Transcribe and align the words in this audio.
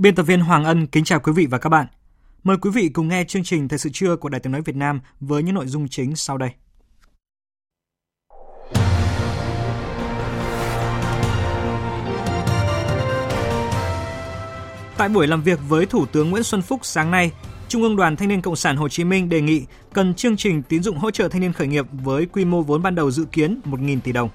Biên 0.00 0.14
tập 0.14 0.22
viên 0.22 0.40
Hoàng 0.40 0.64
Ân 0.64 0.86
kính 0.86 1.04
chào 1.04 1.20
quý 1.20 1.32
vị 1.32 1.46
và 1.50 1.58
các 1.58 1.68
bạn. 1.68 1.86
Mời 2.44 2.56
quý 2.56 2.70
vị 2.70 2.88
cùng 2.88 3.08
nghe 3.08 3.24
chương 3.24 3.44
trình 3.44 3.68
Thời 3.68 3.78
sự 3.78 3.90
trưa 3.92 4.16
của 4.16 4.28
Đài 4.28 4.40
Tiếng 4.40 4.52
Nói 4.52 4.62
Việt 4.62 4.76
Nam 4.76 5.00
với 5.20 5.42
những 5.42 5.54
nội 5.54 5.66
dung 5.66 5.88
chính 5.88 6.16
sau 6.16 6.38
đây. 6.38 6.50
Tại 14.96 15.08
buổi 15.08 15.26
làm 15.26 15.42
việc 15.42 15.58
với 15.68 15.86
Thủ 15.86 16.06
tướng 16.06 16.30
Nguyễn 16.30 16.42
Xuân 16.42 16.62
Phúc 16.62 16.80
sáng 16.82 17.10
nay, 17.10 17.32
Trung 17.68 17.82
ương 17.82 17.96
Đoàn 17.96 18.16
Thanh 18.16 18.28
niên 18.28 18.42
Cộng 18.42 18.56
sản 18.56 18.76
Hồ 18.76 18.88
Chí 18.88 19.04
Minh 19.04 19.28
đề 19.28 19.40
nghị 19.40 19.64
cần 19.92 20.14
chương 20.14 20.36
trình 20.36 20.62
tín 20.62 20.82
dụng 20.82 20.98
hỗ 20.98 21.10
trợ 21.10 21.28
thanh 21.28 21.40
niên 21.40 21.52
khởi 21.52 21.66
nghiệp 21.66 21.86
với 21.92 22.26
quy 22.26 22.44
mô 22.44 22.62
vốn 22.62 22.82
ban 22.82 22.94
đầu 22.94 23.10
dự 23.10 23.24
kiến 23.24 23.60
1.000 23.64 24.00
tỷ 24.00 24.12
đồng. 24.12 24.28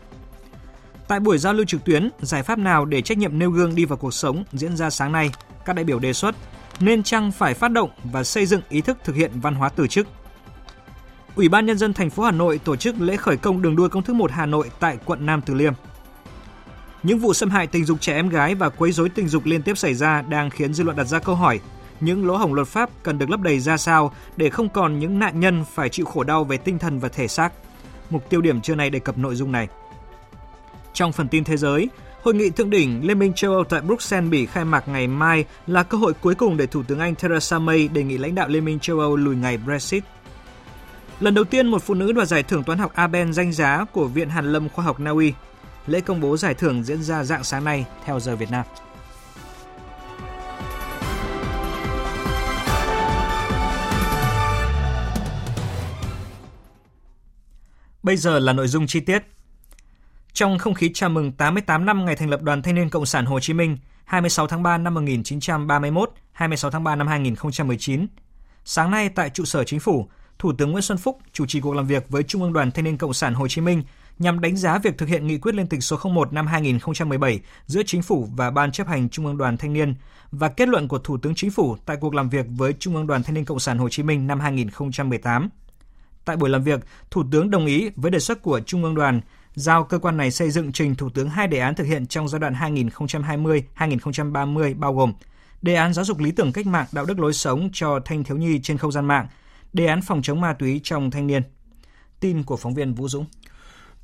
Tại 1.08 1.20
buổi 1.20 1.38
giao 1.38 1.54
lưu 1.54 1.66
trực 1.66 1.84
tuyến, 1.84 2.10
giải 2.22 2.44
pháp 2.44 2.60
nào 2.60 2.86
để 2.86 3.02
trách 3.02 3.18
nhiệm 3.18 3.40
nêu 3.40 3.52
gương 3.52 3.76
đi 3.76 3.86
vào 3.86 3.98
cuộc 3.98 4.14
sống 4.14 4.44
diễn 4.54 4.78
ra 4.78 4.90
sáng 4.90 5.12
nay, 5.12 5.32
các 5.66 5.76
đại 5.76 5.86
biểu 5.86 6.00
đề 6.00 6.14
xuất 6.14 6.36
nên 6.80 7.04
chăng 7.04 7.32
phải 7.32 7.54
phát 7.54 7.72
động 7.72 7.90
và 8.04 8.24
xây 8.24 8.46
dựng 8.46 8.62
ý 8.70 8.82
thức 8.82 8.98
thực 9.04 9.16
hiện 9.16 9.32
văn 9.34 9.56
hóa 9.56 9.70
từ 9.70 9.88
chức. 9.88 10.08
Ủy 11.36 11.50
ban 11.50 11.66
nhân 11.66 11.78
dân 11.78 11.94
thành 11.94 12.10
phố 12.10 12.24
Hà 12.24 12.32
Nội 12.32 12.60
tổ 12.64 12.76
chức 12.76 13.02
lễ 13.02 13.18
khởi 13.18 13.38
công 13.38 13.62
đường 13.62 13.76
đua 13.76 13.88
công 13.88 14.04
thức 14.04 14.14
1 14.14 14.32
Hà 14.32 14.46
Nội 14.46 14.72
tại 14.80 14.98
quận 15.06 15.26
Nam 15.26 15.42
Từ 15.46 15.54
Liêm. 15.54 15.74
Những 17.04 17.20
vụ 17.20 17.34
xâm 17.34 17.50
hại 17.50 17.68
tình 17.68 17.86
dục 17.86 18.02
trẻ 18.02 18.14
em 18.14 18.30
gái 18.30 18.56
và 18.56 18.70
quấy 18.70 18.92
rối 18.92 19.10
tình 19.10 19.28
dục 19.28 19.46
liên 19.46 19.62
tiếp 19.62 19.78
xảy 19.78 19.94
ra 19.94 20.22
đang 20.22 20.50
khiến 20.50 20.74
dư 20.74 20.84
luận 20.84 20.98
đặt 20.98 21.04
ra 21.04 21.20
câu 21.20 21.36
hỏi 21.36 21.60
những 22.00 22.28
lỗ 22.28 22.38
hổng 22.38 22.54
luật 22.54 22.68
pháp 22.68 22.90
cần 23.04 23.18
được 23.18 23.30
lấp 23.30 23.40
đầy 23.40 23.60
ra 23.60 23.78
sao 23.78 24.12
để 24.38 24.50
không 24.50 24.70
còn 24.70 25.00
những 25.00 25.20
nạn 25.20 25.40
nhân 25.40 25.66
phải 25.74 25.90
chịu 25.90 26.06
khổ 26.06 26.24
đau 26.24 26.44
về 26.44 26.58
tinh 26.58 26.80
thần 26.80 27.00
và 27.00 27.10
thể 27.10 27.28
xác. 27.28 27.54
Mục 28.10 28.30
tiêu 28.30 28.42
điểm 28.42 28.62
trưa 28.62 28.76
nay 28.76 28.90
đề 28.90 29.00
cập 29.00 29.18
nội 29.18 29.36
dung 29.36 29.52
này. 29.52 29.68
Trong 30.96 31.12
phần 31.12 31.28
tin 31.28 31.44
thế 31.44 31.58
giới, 31.58 31.90
Hội 32.24 32.34
nghị 32.34 32.50
thượng 32.50 32.70
đỉnh 32.70 33.08
Liên 33.08 33.20
minh 33.20 33.34
châu 33.34 33.52
Âu 33.52 33.64
tại 33.64 33.82
Bruxelles 33.82 34.32
Bỉ 34.32 34.46
khai 34.46 34.66
mạc 34.66 34.88
ngày 34.88 35.08
mai 35.08 35.46
là 35.68 35.84
cơ 35.84 35.98
hội 35.98 36.14
cuối 36.14 36.36
cùng 36.36 36.58
để 36.58 36.68
Thủ 36.68 36.84
tướng 36.84 37.00
Anh 37.00 37.16
Theresa 37.16 37.60
May 37.60 37.88
đề 37.88 38.04
nghị 38.04 38.18
lãnh 38.18 38.36
đạo 38.36 38.48
Liên 38.48 38.66
minh 38.66 38.80
châu 38.80 39.00
Âu 39.00 39.16
lùi 39.16 39.36
ngày 39.36 39.58
Brexit. 39.58 40.04
Lần 41.20 41.34
đầu 41.34 41.44
tiên 41.44 41.68
một 41.68 41.84
phụ 41.84 41.94
nữ 41.94 42.12
đoạt 42.12 42.28
giải 42.28 42.44
thưởng 42.44 42.64
toán 42.64 42.80
học 42.80 42.92
Abel 42.94 43.32
danh 43.32 43.52
giá 43.52 43.86
của 43.92 44.08
Viện 44.08 44.30
Hàn 44.30 44.54
lâm 44.54 44.70
Khoa 44.70 44.86
học 44.86 45.00
Na 45.00 45.12
Uy. 45.12 45.34
Lễ 45.88 46.02
công 46.02 46.22
bố 46.22 46.38
giải 46.38 46.54
thưởng 46.54 46.84
diễn 46.84 47.04
ra 47.04 47.24
dạng 47.24 47.44
sáng 47.44 47.64
nay 47.64 47.86
theo 48.06 48.20
giờ 48.20 48.36
Việt 48.36 48.52
Nam. 48.52 48.66
Bây 58.04 58.18
giờ 58.18 58.40
là 58.40 58.54
nội 58.54 58.68
dung 58.68 58.88
chi 58.88 59.00
tiết. 59.00 59.35
Trong 60.36 60.58
không 60.58 60.74
khí 60.74 60.92
chào 60.94 61.10
mừng 61.10 61.32
88 61.32 61.86
năm 61.86 62.06
ngày 62.06 62.16
thành 62.16 62.30
lập 62.30 62.42
Đoàn 62.42 62.62
Thanh 62.62 62.76
niên 62.76 62.90
Cộng 62.90 63.06
sản 63.06 63.26
Hồ 63.26 63.40
Chí 63.40 63.54
Minh, 63.54 63.78
26 64.06 64.48
tháng 64.48 64.64
3 64.64 64.78
năm 64.78 64.94
1931, 64.94 66.10
26 66.32 66.72
tháng 66.72 66.84
3 66.84 66.96
năm 66.96 67.08
2019, 67.08 68.08
sáng 68.66 68.92
nay 68.92 69.10
tại 69.10 69.30
trụ 69.30 69.46
sở 69.46 69.64
chính 69.64 69.80
phủ, 69.80 70.08
Thủ 70.40 70.54
tướng 70.58 70.72
Nguyễn 70.72 70.82
Xuân 70.82 70.98
Phúc 70.98 71.20
chủ 71.34 71.46
trì 71.46 71.62
cuộc 71.62 71.74
làm 71.74 71.88
việc 71.88 72.10
với 72.10 72.24
Trung 72.24 72.42
ương 72.42 72.54
Đoàn 72.54 72.72
Thanh 72.72 72.86
niên 72.86 72.98
Cộng 72.98 73.14
sản 73.14 73.34
Hồ 73.34 73.48
Chí 73.48 73.62
Minh 73.62 73.84
nhằm 74.20 74.40
đánh 74.40 74.58
giá 74.58 74.78
việc 74.78 74.98
thực 74.98 75.10
hiện 75.10 75.28
nghị 75.28 75.38
quyết 75.38 75.56
liên 75.56 75.68
tịch 75.68 75.84
số 75.84 75.98
01 76.04 76.34
năm 76.34 76.48
2017 76.48 77.40
giữa 77.66 77.82
Chính 77.86 78.02
phủ 78.02 78.28
và 78.36 78.52
Ban 78.52 78.72
chấp 78.72 78.88
hành 78.88 79.10
Trung 79.10 79.26
ương 79.26 79.38
Đoàn 79.38 79.58
Thanh 79.58 79.74
niên 79.74 79.96
và 80.32 80.50
kết 80.50 80.68
luận 80.68 80.88
của 80.88 81.00
Thủ 81.00 81.18
tướng 81.18 81.36
Chính 81.36 81.52
phủ 81.52 81.78
tại 81.86 81.98
cuộc 82.02 82.16
làm 82.16 82.30
việc 82.30 82.46
với 82.50 82.74
Trung 82.74 82.96
ương 82.96 83.08
Đoàn 83.08 83.24
Thanh 83.24 83.34
niên 83.36 83.46
Cộng 83.46 83.60
sản 83.60 83.78
Hồ 83.78 83.90
Chí 83.90 84.04
Minh 84.04 84.28
năm 84.28 84.40
2018. 84.40 85.50
Tại 86.26 86.36
buổi 86.36 86.50
làm 86.50 86.64
việc, 86.64 86.80
Thủ 87.12 87.24
tướng 87.32 87.50
đồng 87.50 87.66
ý 87.66 87.90
với 87.96 88.12
đề 88.12 88.20
xuất 88.20 88.42
của 88.42 88.60
Trung 88.60 88.84
ương 88.84 88.96
Đoàn 88.96 89.22
giao 89.56 89.84
cơ 89.84 90.00
quan 90.00 90.18
này 90.18 90.32
xây 90.32 90.52
dựng 90.52 90.72
trình 90.72 90.96
Thủ 90.96 91.10
tướng 91.10 91.30
hai 91.30 91.48
đề 91.48 91.60
án 91.60 91.76
thực 91.76 91.84
hiện 91.84 92.08
trong 92.08 92.28
giai 92.28 92.40
đoạn 92.40 92.54
2020-2030 92.54 94.80
bao 94.80 94.94
gồm 94.94 95.14
đề 95.62 95.76
án 95.76 95.94
giáo 95.94 96.06
dục 96.06 96.20
lý 96.20 96.32
tưởng 96.32 96.52
cách 96.52 96.68
mạng 96.68 96.86
đạo 96.92 97.06
đức 97.06 97.20
lối 97.20 97.34
sống 97.34 97.70
cho 97.74 98.00
thanh 98.06 98.24
thiếu 98.24 98.38
nhi 98.38 98.60
trên 98.64 98.78
không 98.78 98.92
gian 98.92 99.06
mạng, 99.06 99.28
đề 99.74 99.86
án 99.86 100.02
phòng 100.02 100.22
chống 100.22 100.42
ma 100.42 100.54
túy 100.54 100.82
trong 100.84 101.12
thanh 101.12 101.28
niên. 101.28 101.42
Tin 102.20 102.44
của 102.44 102.58
phóng 102.58 102.74
viên 102.74 102.94
Vũ 102.94 103.08
Dũng. 103.08 103.26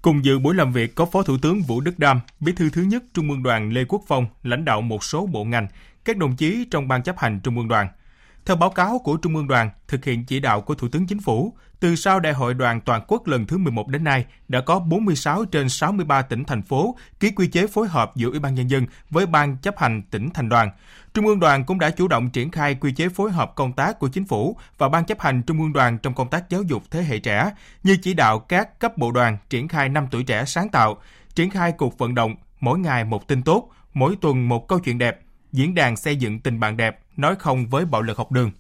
Cùng 0.02 0.26
dự 0.26 0.40
buổi 0.40 0.56
làm 0.56 0.74
việc 0.74 0.96
có 0.96 1.06
Phó 1.06 1.24
Thủ 1.24 1.38
tướng 1.42 1.62
Vũ 1.62 1.82
Đức 1.82 2.00
Đam, 2.00 2.20
Bí 2.40 2.52
thư 2.52 2.70
thứ 2.70 2.82
nhất 2.82 3.04
Trung 3.14 3.30
ương 3.30 3.44
Đoàn 3.44 3.70
Lê 3.70 3.86
Quốc 3.88 4.02
Phong, 4.08 4.26
lãnh 4.44 4.66
đạo 4.66 4.82
một 4.82 5.04
số 5.04 5.28
bộ 5.28 5.44
ngành, 5.44 5.68
các 6.06 6.18
đồng 6.18 6.36
chí 6.36 6.66
trong 6.72 6.88
ban 6.88 7.04
chấp 7.04 7.18
hành 7.18 7.40
Trung 7.44 7.58
ương 7.58 7.68
Đoàn– 7.68 7.88
theo 8.46 8.56
báo 8.56 8.70
cáo 8.70 9.00
của 9.00 9.18
Trung 9.18 9.36
ương 9.36 9.48
đoàn, 9.48 9.70
thực 9.88 10.06
hiện 10.06 10.26
chỉ 10.26 10.40
đạo 10.40 10.62
của 10.62 10.76
Thủ 10.76 10.88
tướng 10.88 11.08
Chính 11.08 11.20
phủ, 11.20 11.54
từ 11.82 11.96
sau 11.96 12.20
Đại 12.20 12.34
hội 12.34 12.54
đoàn 12.54 12.82
toàn 12.82 13.02
quốc 13.08 13.28
lần 13.28 13.46
thứ 13.46 13.58
11 13.58 13.88
đến 13.88 14.04
nay, 14.04 14.26
đã 14.48 14.62
có 14.62 14.80
46 14.80 15.46
trên 15.46 15.70
63 15.70 16.22
tỉnh, 16.22 16.44
thành 16.44 16.62
phố 16.62 16.98
ký 17.20 17.32
quy 17.32 17.48
chế 17.48 17.68
phối 17.68 17.88
hợp 17.88 18.12
giữa 18.16 18.30
Ủy 18.30 18.40
ban 18.40 18.56
Nhân 18.56 18.70
dân 18.70 18.86
với 19.10 19.26
Ban 19.26 19.58
chấp 19.58 19.78
hành 19.78 20.02
tỉnh, 20.12 20.30
thành 20.34 20.50
đoàn. 20.50 20.72
Trung 21.14 21.28
ương 21.28 21.40
đoàn 21.40 21.64
cũng 21.66 21.80
đã 21.80 21.90
chủ 21.90 22.08
động 22.08 22.30
triển 22.30 22.52
khai 22.52 22.76
quy 22.76 22.94
chế 22.94 23.10
phối 23.10 23.32
hợp 23.32 23.56
công 23.56 23.74
tác 23.74 24.00
của 24.00 24.08
Chính 24.08 24.26
phủ 24.26 24.58
và 24.78 24.90
Ban 24.90 25.06
chấp 25.06 25.22
hành 25.22 25.42
Trung 25.44 25.62
ương 25.62 25.74
đoàn 25.74 25.98
trong 25.98 26.14
công 26.14 26.30
tác 26.30 26.50
giáo 26.50 26.64
dục 26.64 26.84
thế 26.92 27.04
hệ 27.04 27.20
trẻ, 27.20 27.52
như 27.84 27.98
chỉ 28.02 28.14
đạo 28.14 28.40
các 28.40 28.80
cấp 28.80 28.98
bộ 28.98 29.12
đoàn 29.12 29.38
triển 29.50 29.68
khai 29.68 29.90
năm 29.90 30.08
tuổi 30.12 30.24
trẻ 30.24 30.46
sáng 30.46 30.70
tạo, 30.70 30.98
triển 31.36 31.50
khai 31.50 31.72
cuộc 31.72 31.98
vận 31.98 32.16
động 32.16 32.36
mỗi 32.60 32.80
ngày 32.80 33.04
một 33.04 33.28
tin 33.28 33.44
tốt, 33.44 33.70
mỗi 33.94 34.16
tuần 34.22 34.50
một 34.50 34.68
câu 34.68 34.80
chuyện 34.80 34.98
đẹp, 34.98 35.20
diễn 35.52 35.76
đàn 35.76 35.96
xây 35.96 36.16
dựng 36.16 36.40
tình 36.40 36.60
bạn 36.60 36.78
đẹp, 36.78 37.00
nói 37.18 37.36
không 37.40 37.68
với 37.68 37.86
bạo 37.86 38.02
lực 38.02 38.18
học 38.18 38.32
đường. 38.32 38.52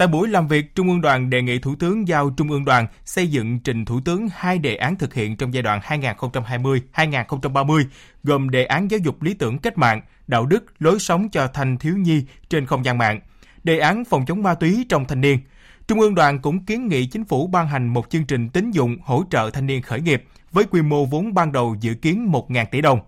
Tại 0.00 0.08
buổi 0.08 0.28
làm 0.28 0.48
việc, 0.48 0.74
Trung 0.74 0.88
ương 0.88 1.00
đoàn 1.00 1.30
đề 1.30 1.42
nghị 1.42 1.58
Thủ 1.58 1.74
tướng 1.74 2.08
giao 2.08 2.30
Trung 2.30 2.50
ương 2.50 2.64
đoàn 2.64 2.86
xây 3.04 3.26
dựng 3.26 3.60
trình 3.60 3.84
Thủ 3.84 4.00
tướng 4.04 4.28
hai 4.32 4.58
đề 4.58 4.76
án 4.76 4.96
thực 4.96 5.14
hiện 5.14 5.36
trong 5.36 5.54
giai 5.54 5.62
đoạn 5.62 5.80
2020-2030, 5.80 7.84
gồm 8.22 8.50
đề 8.50 8.64
án 8.64 8.90
giáo 8.90 9.00
dục 9.04 9.22
lý 9.22 9.34
tưởng 9.34 9.58
cách 9.58 9.78
mạng, 9.78 10.00
đạo 10.26 10.46
đức, 10.46 10.64
lối 10.78 10.98
sống 10.98 11.28
cho 11.28 11.46
thanh 11.46 11.78
thiếu 11.78 11.96
nhi 11.96 12.24
trên 12.48 12.66
không 12.66 12.84
gian 12.84 12.98
mạng, 12.98 13.20
đề 13.64 13.78
án 13.78 14.04
phòng 14.04 14.26
chống 14.26 14.42
ma 14.42 14.54
túy 14.54 14.86
trong 14.88 15.04
thanh 15.04 15.20
niên. 15.20 15.38
Trung 15.88 16.00
ương 16.00 16.14
đoàn 16.14 16.38
cũng 16.38 16.64
kiến 16.64 16.88
nghị 16.88 17.06
chính 17.06 17.24
phủ 17.24 17.46
ban 17.46 17.68
hành 17.68 17.88
một 17.88 18.10
chương 18.10 18.24
trình 18.24 18.48
tín 18.48 18.70
dụng 18.70 18.96
hỗ 19.02 19.24
trợ 19.30 19.50
thanh 19.50 19.66
niên 19.66 19.82
khởi 19.82 20.00
nghiệp 20.00 20.24
với 20.52 20.64
quy 20.64 20.82
mô 20.82 21.04
vốn 21.04 21.34
ban 21.34 21.52
đầu 21.52 21.76
dự 21.80 21.94
kiến 21.94 22.30
1.000 22.32 22.66
tỷ 22.70 22.80
đồng. 22.80 23.00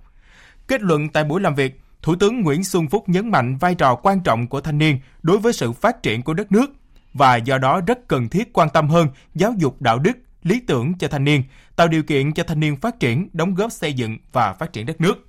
Kết 0.68 0.82
luận 0.82 1.08
tại 1.08 1.24
buổi 1.24 1.40
làm 1.40 1.54
việc, 1.54 1.80
Thủ 2.02 2.14
tướng 2.14 2.40
Nguyễn 2.40 2.64
Xuân 2.64 2.88
Phúc 2.88 3.08
nhấn 3.08 3.30
mạnh 3.30 3.56
vai 3.56 3.74
trò 3.74 3.94
quan 3.94 4.20
trọng 4.20 4.46
của 4.46 4.60
thanh 4.60 4.78
niên 4.78 4.98
đối 5.22 5.38
với 5.38 5.52
sự 5.52 5.72
phát 5.72 6.02
triển 6.02 6.22
của 6.22 6.34
đất 6.34 6.52
nước 6.52 6.70
và 7.14 7.36
do 7.36 7.58
đó 7.58 7.80
rất 7.86 8.08
cần 8.08 8.28
thiết 8.28 8.52
quan 8.52 8.68
tâm 8.70 8.88
hơn 8.88 9.08
giáo 9.34 9.54
dục 9.58 9.82
đạo 9.82 9.98
đức, 9.98 10.12
lý 10.42 10.60
tưởng 10.60 10.98
cho 10.98 11.08
thanh 11.08 11.24
niên, 11.24 11.42
tạo 11.76 11.88
điều 11.88 12.02
kiện 12.02 12.32
cho 12.32 12.42
thanh 12.42 12.60
niên 12.60 12.76
phát 12.76 13.00
triển, 13.00 13.28
đóng 13.32 13.54
góp 13.54 13.72
xây 13.72 13.92
dựng 13.92 14.18
và 14.32 14.52
phát 14.52 14.72
triển 14.72 14.86
đất 14.86 15.00
nước. 15.00 15.28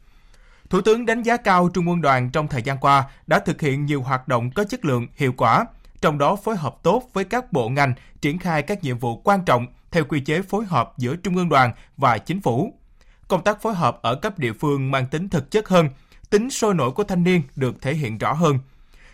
Thủ 0.70 0.82
tướng 0.82 1.06
đánh 1.06 1.24
giá 1.24 1.38
cao 1.38 1.70
Trung 1.70 1.88
ương 1.88 2.02
đoàn 2.02 2.30
trong 2.30 2.48
thời 2.48 2.62
gian 2.62 2.78
qua 2.78 3.04
đã 3.28 3.40
thực 3.40 3.62
hiện 3.62 3.86
nhiều 3.86 4.02
hoạt 4.02 4.28
động 4.28 4.52
có 4.52 4.64
chất 4.64 4.86
lượng, 4.86 5.08
hiệu 5.16 5.34
quả, 5.38 5.66
trong 6.02 6.18
đó 6.18 6.36
phối 6.36 6.56
hợp 6.56 6.76
tốt 6.84 7.04
với 7.14 7.24
các 7.24 7.54
bộ 7.54 7.70
ngành 7.70 7.94
triển 8.22 8.40
khai 8.40 8.62
các 8.62 8.84
nhiệm 8.84 8.98
vụ 8.98 9.22
quan 9.24 9.46
trọng 9.46 9.68
theo 9.92 10.04
quy 10.04 10.20
chế 10.20 10.42
phối 10.42 10.66
hợp 10.66 10.94
giữa 10.98 11.16
Trung 11.16 11.36
ương 11.36 11.50
đoàn 11.50 11.72
và 11.98 12.18
chính 12.18 12.42
phủ. 12.42 12.74
Công 13.28 13.44
tác 13.44 13.62
phối 13.62 13.74
hợp 13.74 14.00
ở 14.02 14.16
cấp 14.16 14.40
địa 14.40 14.54
phương 14.54 14.92
mang 14.92 15.08
tính 15.08 15.30
thực 15.30 15.52
chất 15.52 15.70
hơn, 15.70 15.90
tính 16.30 16.50
sôi 16.50 16.74
nổi 16.74 16.92
của 16.92 17.04
thanh 17.04 17.24
niên 17.24 17.42
được 17.56 17.82
thể 17.82 17.94
hiện 17.94 18.18
rõ 18.18 18.34
hơn. 18.34 18.60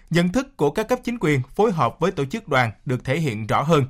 Nhận 0.10 0.30
thức 0.30 0.58
của 0.58 0.72
các 0.72 0.88
cấp 0.88 1.00
chính 1.04 1.18
quyền 1.20 1.42
phối 1.56 1.72
hợp 1.72 2.00
với 2.00 2.12
tổ 2.12 2.26
chức 2.26 2.48
đoàn 2.48 2.72
được 2.86 3.04
thể 3.04 3.20
hiện 3.20 3.48
rõ 3.48 3.62
hơn. 3.62 3.86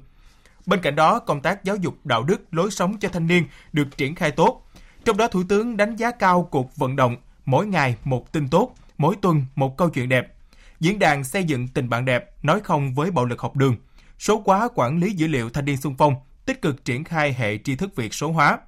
Bên 0.66 0.82
cạnh 0.82 0.96
đó, 0.96 1.20
công 1.20 1.42
tác 1.42 1.64
giáo 1.64 1.76
dục 1.76 2.06
đạo 2.06 2.24
đức, 2.24 2.42
lối 2.52 2.72
sống 2.72 3.00
cho 3.00 3.10
thanh 3.10 3.28
niên 3.28 3.44
được 3.74 3.98
triển 3.98 4.16
khai 4.16 4.32
tốt. 4.32 4.66
Trong 5.06 5.18
đó, 5.18 5.28
Thủ 5.28 5.44
tướng 5.50 5.78
đánh 5.78 5.96
giá 5.96 6.12
cao 6.12 6.48
cuộc 6.52 6.76
vận 6.76 6.96
động 6.96 7.18
mỗi 7.46 7.68
ngày 7.68 7.96
một 8.04 8.32
tin 8.32 8.48
tốt, 8.50 8.76
mỗi 8.98 9.16
tuần 9.22 9.46
một 9.56 9.78
câu 9.78 9.90
chuyện 9.90 10.10
đẹp. 10.10 10.34
Diễn 10.80 11.00
đàn 11.00 11.24
xây 11.24 11.44
dựng 11.44 11.68
tình 11.68 11.90
bạn 11.90 12.06
đẹp, 12.06 12.46
nói 12.46 12.60
không 12.60 12.94
với 12.94 13.12
bạo 13.12 13.26
lực 13.26 13.42
học 13.42 13.56
đường. 13.56 13.76
Số 14.20 14.44
hóa 14.46 14.70
quản 14.76 15.00
lý 15.00 15.12
dữ 15.12 15.28
liệu 15.28 15.50
thanh 15.50 15.66
niên 15.66 15.78
xung 15.78 15.96
phong, 15.98 16.16
tích 16.46 16.62
cực 16.62 16.86
triển 16.86 17.04
khai 17.04 17.34
hệ 17.34 17.58
tri 17.58 17.76
thức 17.76 17.96
Việt 17.96 18.14
số 18.14 18.32
hóa. 18.32 18.60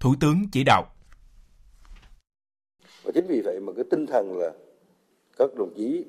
Thủ 0.00 0.14
tướng 0.20 0.48
chỉ 0.52 0.64
đạo 0.64 0.86
và 3.02 3.12
chính 3.14 3.26
vì 3.26 3.40
vậy 3.44 3.60
mà 3.60 3.72
cái 3.76 3.84
tinh 3.90 4.06
thần 4.06 4.38
là 4.38 4.50
các 5.38 5.50
đồng 5.58 5.72
chí 5.76 6.04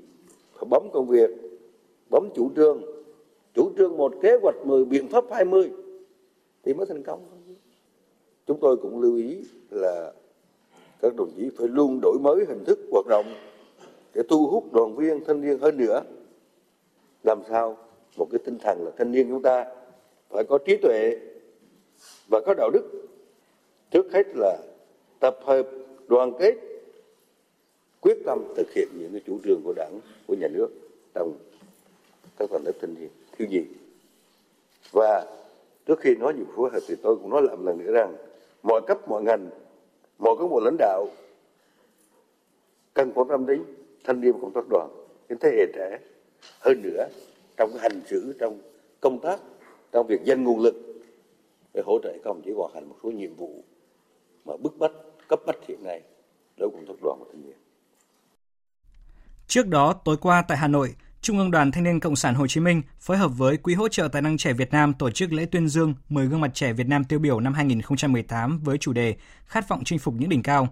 phải 0.59 0.67
bấm 0.69 0.89
công 0.94 1.07
việc, 1.07 1.29
bấm 2.09 2.29
chủ 2.35 2.51
trương. 2.56 2.81
Chủ 3.53 3.71
trương 3.77 3.97
một 3.97 4.13
kế 4.21 4.38
hoạch 4.41 4.56
10 4.65 4.85
biện 4.85 5.07
pháp 5.07 5.25
20 5.31 5.71
thì 6.63 6.73
mới 6.73 6.85
thành 6.85 7.03
công. 7.03 7.25
Chúng 8.47 8.59
tôi 8.59 8.77
cũng 8.77 9.01
lưu 9.01 9.15
ý 9.15 9.44
là 9.69 10.13
các 11.01 11.15
đồng 11.15 11.31
chí 11.38 11.50
phải 11.57 11.67
luôn 11.67 12.00
đổi 12.01 12.17
mới 12.19 12.45
hình 12.47 12.63
thức 12.65 12.79
hoạt 12.91 13.06
động 13.09 13.25
để 14.13 14.21
thu 14.29 14.47
hút 14.47 14.73
đoàn 14.73 14.95
viên 14.95 15.23
thanh 15.25 15.41
niên 15.41 15.59
hơn 15.59 15.77
nữa. 15.77 16.01
Làm 17.23 17.41
sao 17.50 17.77
một 18.17 18.27
cái 18.31 18.39
tinh 18.45 18.57
thần 18.61 18.85
là 18.85 18.91
thanh 18.97 19.11
niên 19.11 19.29
chúng 19.29 19.41
ta 19.41 19.65
phải 20.29 20.44
có 20.44 20.57
trí 20.57 20.77
tuệ 20.77 21.17
và 22.29 22.41
có 22.45 22.53
đạo 22.53 22.69
đức. 22.73 23.07
Trước 23.91 24.13
hết 24.13 24.27
là 24.35 24.57
tập 25.19 25.39
hợp 25.44 25.67
đoàn 26.07 26.33
kết 26.39 26.56
quyết 28.01 28.17
tâm 28.25 28.43
thực 28.55 28.71
hiện 28.71 28.87
những 28.99 29.11
cái 29.11 29.21
chủ 29.27 29.39
trương 29.43 29.61
của 29.63 29.73
đảng, 29.75 29.99
của 30.27 30.35
nhà 30.39 30.47
nước 30.47 30.69
trong 31.13 31.33
các 32.37 32.49
thành 32.51 32.63
lớp 32.65 32.71
thanh 32.81 32.95
niên, 32.99 33.09
thiếu 33.37 33.47
nhi 33.51 33.61
và 34.91 35.25
trước 35.85 35.99
khi 35.99 36.15
nói 36.15 36.33
nhiều 36.33 36.45
phối 36.55 36.69
hợp 36.69 36.79
thì 36.87 36.95
tôi 37.01 37.15
cũng 37.15 37.29
nói 37.29 37.41
lại 37.41 37.55
một 37.55 37.63
lần 37.65 37.77
nữa 37.77 37.91
rằng 37.91 38.15
mọi 38.63 38.81
cấp, 38.87 39.07
mọi 39.07 39.23
ngành, 39.23 39.49
mọi 40.19 40.35
cán 40.39 40.49
bộ 40.49 40.59
lãnh 40.59 40.75
đạo 40.79 41.07
cần 42.93 43.11
quan 43.15 43.27
tâm 43.27 43.45
đến 43.45 43.63
thanh 44.03 44.21
niên 44.21 44.33
công 44.41 44.53
tác 44.53 44.67
đoàn, 44.69 44.89
đến 45.29 45.37
thế 45.41 45.49
hệ 45.57 45.65
trẻ 45.75 45.99
hơn 46.59 46.81
nữa, 46.81 47.07
trong 47.57 47.69
cái 47.73 47.79
hành 47.81 48.01
xử, 48.07 48.33
trong 48.39 48.59
công 49.01 49.19
tác, 49.19 49.39
trong 49.91 50.07
việc 50.07 50.23
dành 50.23 50.43
nguồn 50.43 50.59
lực 50.59 50.75
để 51.73 51.81
hỗ 51.85 51.99
trợ 52.03 52.11
các 52.13 52.25
đồng 52.25 52.41
chí 52.41 52.51
hoàn 52.51 52.73
thành 52.73 52.89
một 52.89 52.95
số 53.03 53.11
nhiệm 53.11 53.33
vụ 53.35 53.63
mà 54.45 54.57
bức 54.57 54.77
bách, 54.77 54.91
cấp 55.27 55.39
bách 55.45 55.65
hiện 55.67 55.83
nay 55.83 56.01
đối 56.57 56.69
với 56.69 56.77
công 56.77 56.95
tác 56.95 57.01
đoàn 57.03 57.19
và 57.19 57.25
thanh 57.31 57.41
niên. 57.45 57.57
Trước 59.49 59.67
đó, 59.67 59.93
tối 59.93 60.17
qua 60.17 60.41
tại 60.41 60.57
Hà 60.57 60.67
Nội, 60.67 60.95
Trung 61.21 61.37
ương 61.37 61.51
Đoàn 61.51 61.71
Thanh 61.71 61.83
niên 61.83 61.99
Cộng 61.99 62.15
sản 62.15 62.35
Hồ 62.35 62.47
Chí 62.47 62.59
Minh 62.59 62.81
phối 62.99 63.17
hợp 63.17 63.27
với 63.27 63.57
Quỹ 63.57 63.73
hỗ 63.73 63.87
trợ 63.87 64.07
tài 64.07 64.21
năng 64.21 64.37
trẻ 64.37 64.53
Việt 64.53 64.71
Nam 64.71 64.93
tổ 64.93 65.11
chức 65.11 65.33
lễ 65.33 65.45
tuyên 65.45 65.67
dương 65.67 65.93
10 66.09 66.27
gương 66.27 66.41
mặt 66.41 66.51
trẻ 66.53 66.73
Việt 66.73 66.87
Nam 66.87 67.03
tiêu 67.03 67.19
biểu 67.19 67.39
năm 67.39 67.53
2018 67.53 68.59
với 68.59 68.77
chủ 68.77 68.93
đề 68.93 69.15
Khát 69.45 69.69
vọng 69.69 69.83
chinh 69.85 69.99
phục 69.99 70.13
những 70.17 70.29
đỉnh 70.29 70.43
cao. 70.43 70.67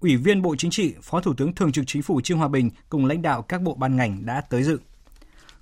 Ủy 0.00 0.16
viên 0.16 0.42
Bộ 0.42 0.56
Chính 0.56 0.70
trị, 0.70 0.94
Phó 1.02 1.20
Thủ 1.20 1.34
tướng 1.34 1.54
Thường 1.54 1.72
trực 1.72 1.84
Chính 1.86 2.02
phủ 2.02 2.20
Trương 2.20 2.38
Hòa 2.38 2.48
Bình 2.48 2.70
cùng 2.88 3.06
lãnh 3.06 3.22
đạo 3.22 3.42
các 3.42 3.62
bộ 3.62 3.74
ban 3.74 3.96
ngành 3.96 4.26
đã 4.26 4.40
tới 4.40 4.62
dự. 4.62 4.78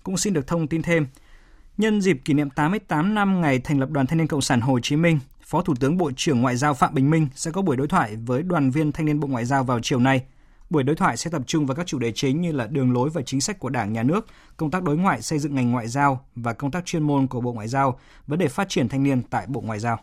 Cũng 0.03 0.17
xin 0.17 0.33
được 0.33 0.47
thông 0.47 0.69
tin 0.69 0.83
thêm, 0.83 1.07
nhân 1.79 2.01
dịp 2.01 2.21
kỷ 2.25 2.35
niệm 2.35 2.51
88 2.51 3.15
năm 3.15 3.41
ngày 3.41 3.59
thành 3.59 3.81
lập 3.81 3.91
Đoàn 3.91 4.07
Thanh 4.07 4.19
niên 4.19 4.27
Cộng 4.27 4.43
sản 4.43 4.61
Hồ 4.61 4.81
Chí 4.83 4.97
Minh, 4.97 5.19
Phó 5.43 5.63
Thủ 5.63 5.75
tướng 5.81 5.97
Bộ 5.97 6.11
trưởng 6.17 6.41
Ngoại 6.41 6.57
giao 6.57 6.75
Phạm 6.75 6.95
Bình 6.95 7.11
Minh 7.11 7.29
sẽ 7.35 7.51
có 7.51 7.63
buổi 7.63 7.77
đối 7.77 7.89
thoại 7.89 8.17
với 8.17 8.43
đoàn 8.43 8.71
viên 8.71 8.93
thanh 8.93 9.07
niên 9.07 9.21
Bộ 9.21 9.29
Ngoại 9.29 9.45
giao 9.45 9.65
vào 9.65 9.81
chiều 9.83 9.99
nay– 9.99 10.23
Buổi 10.71 10.83
đối 10.83 10.97
thoại 10.97 11.17
sẽ 11.17 11.31
tập 11.31 11.43
trung 11.47 11.67
vào 11.67 11.77
các 11.77 11.87
chủ 11.87 11.99
đề 11.99 12.13
chính 12.13 12.41
như 12.41 12.53
là 12.53 12.67
đường 12.67 12.93
lối 12.93 13.11
và 13.11 13.23
chính 13.23 13.41
sách 13.41 13.59
của 13.59 13.69
Đảng, 13.69 13.93
Nhà 13.93 14.03
nước, 14.03 14.27
công 14.57 14.71
tác 14.71 14.83
đối 14.83 14.97
ngoại 14.97 15.23
xây 15.23 15.39
dựng 15.39 15.55
ngành 15.55 15.71
ngoại 15.71 15.89
giao 15.89 16.27
và 16.35 16.53
công 16.53 16.71
tác 16.71 16.85
chuyên 16.85 17.03
môn 17.03 17.27
của 17.27 17.41
Bộ 17.41 17.53
Ngoại 17.53 17.69
giao, 17.69 17.99
vấn 18.27 18.39
đề 18.39 18.49
phát 18.49 18.69
triển 18.69 18.89
thanh 18.89 19.03
niên 19.03 19.23
tại 19.23 19.47
Bộ 19.49 19.61
Ngoại 19.61 19.79
giao. 19.79 19.99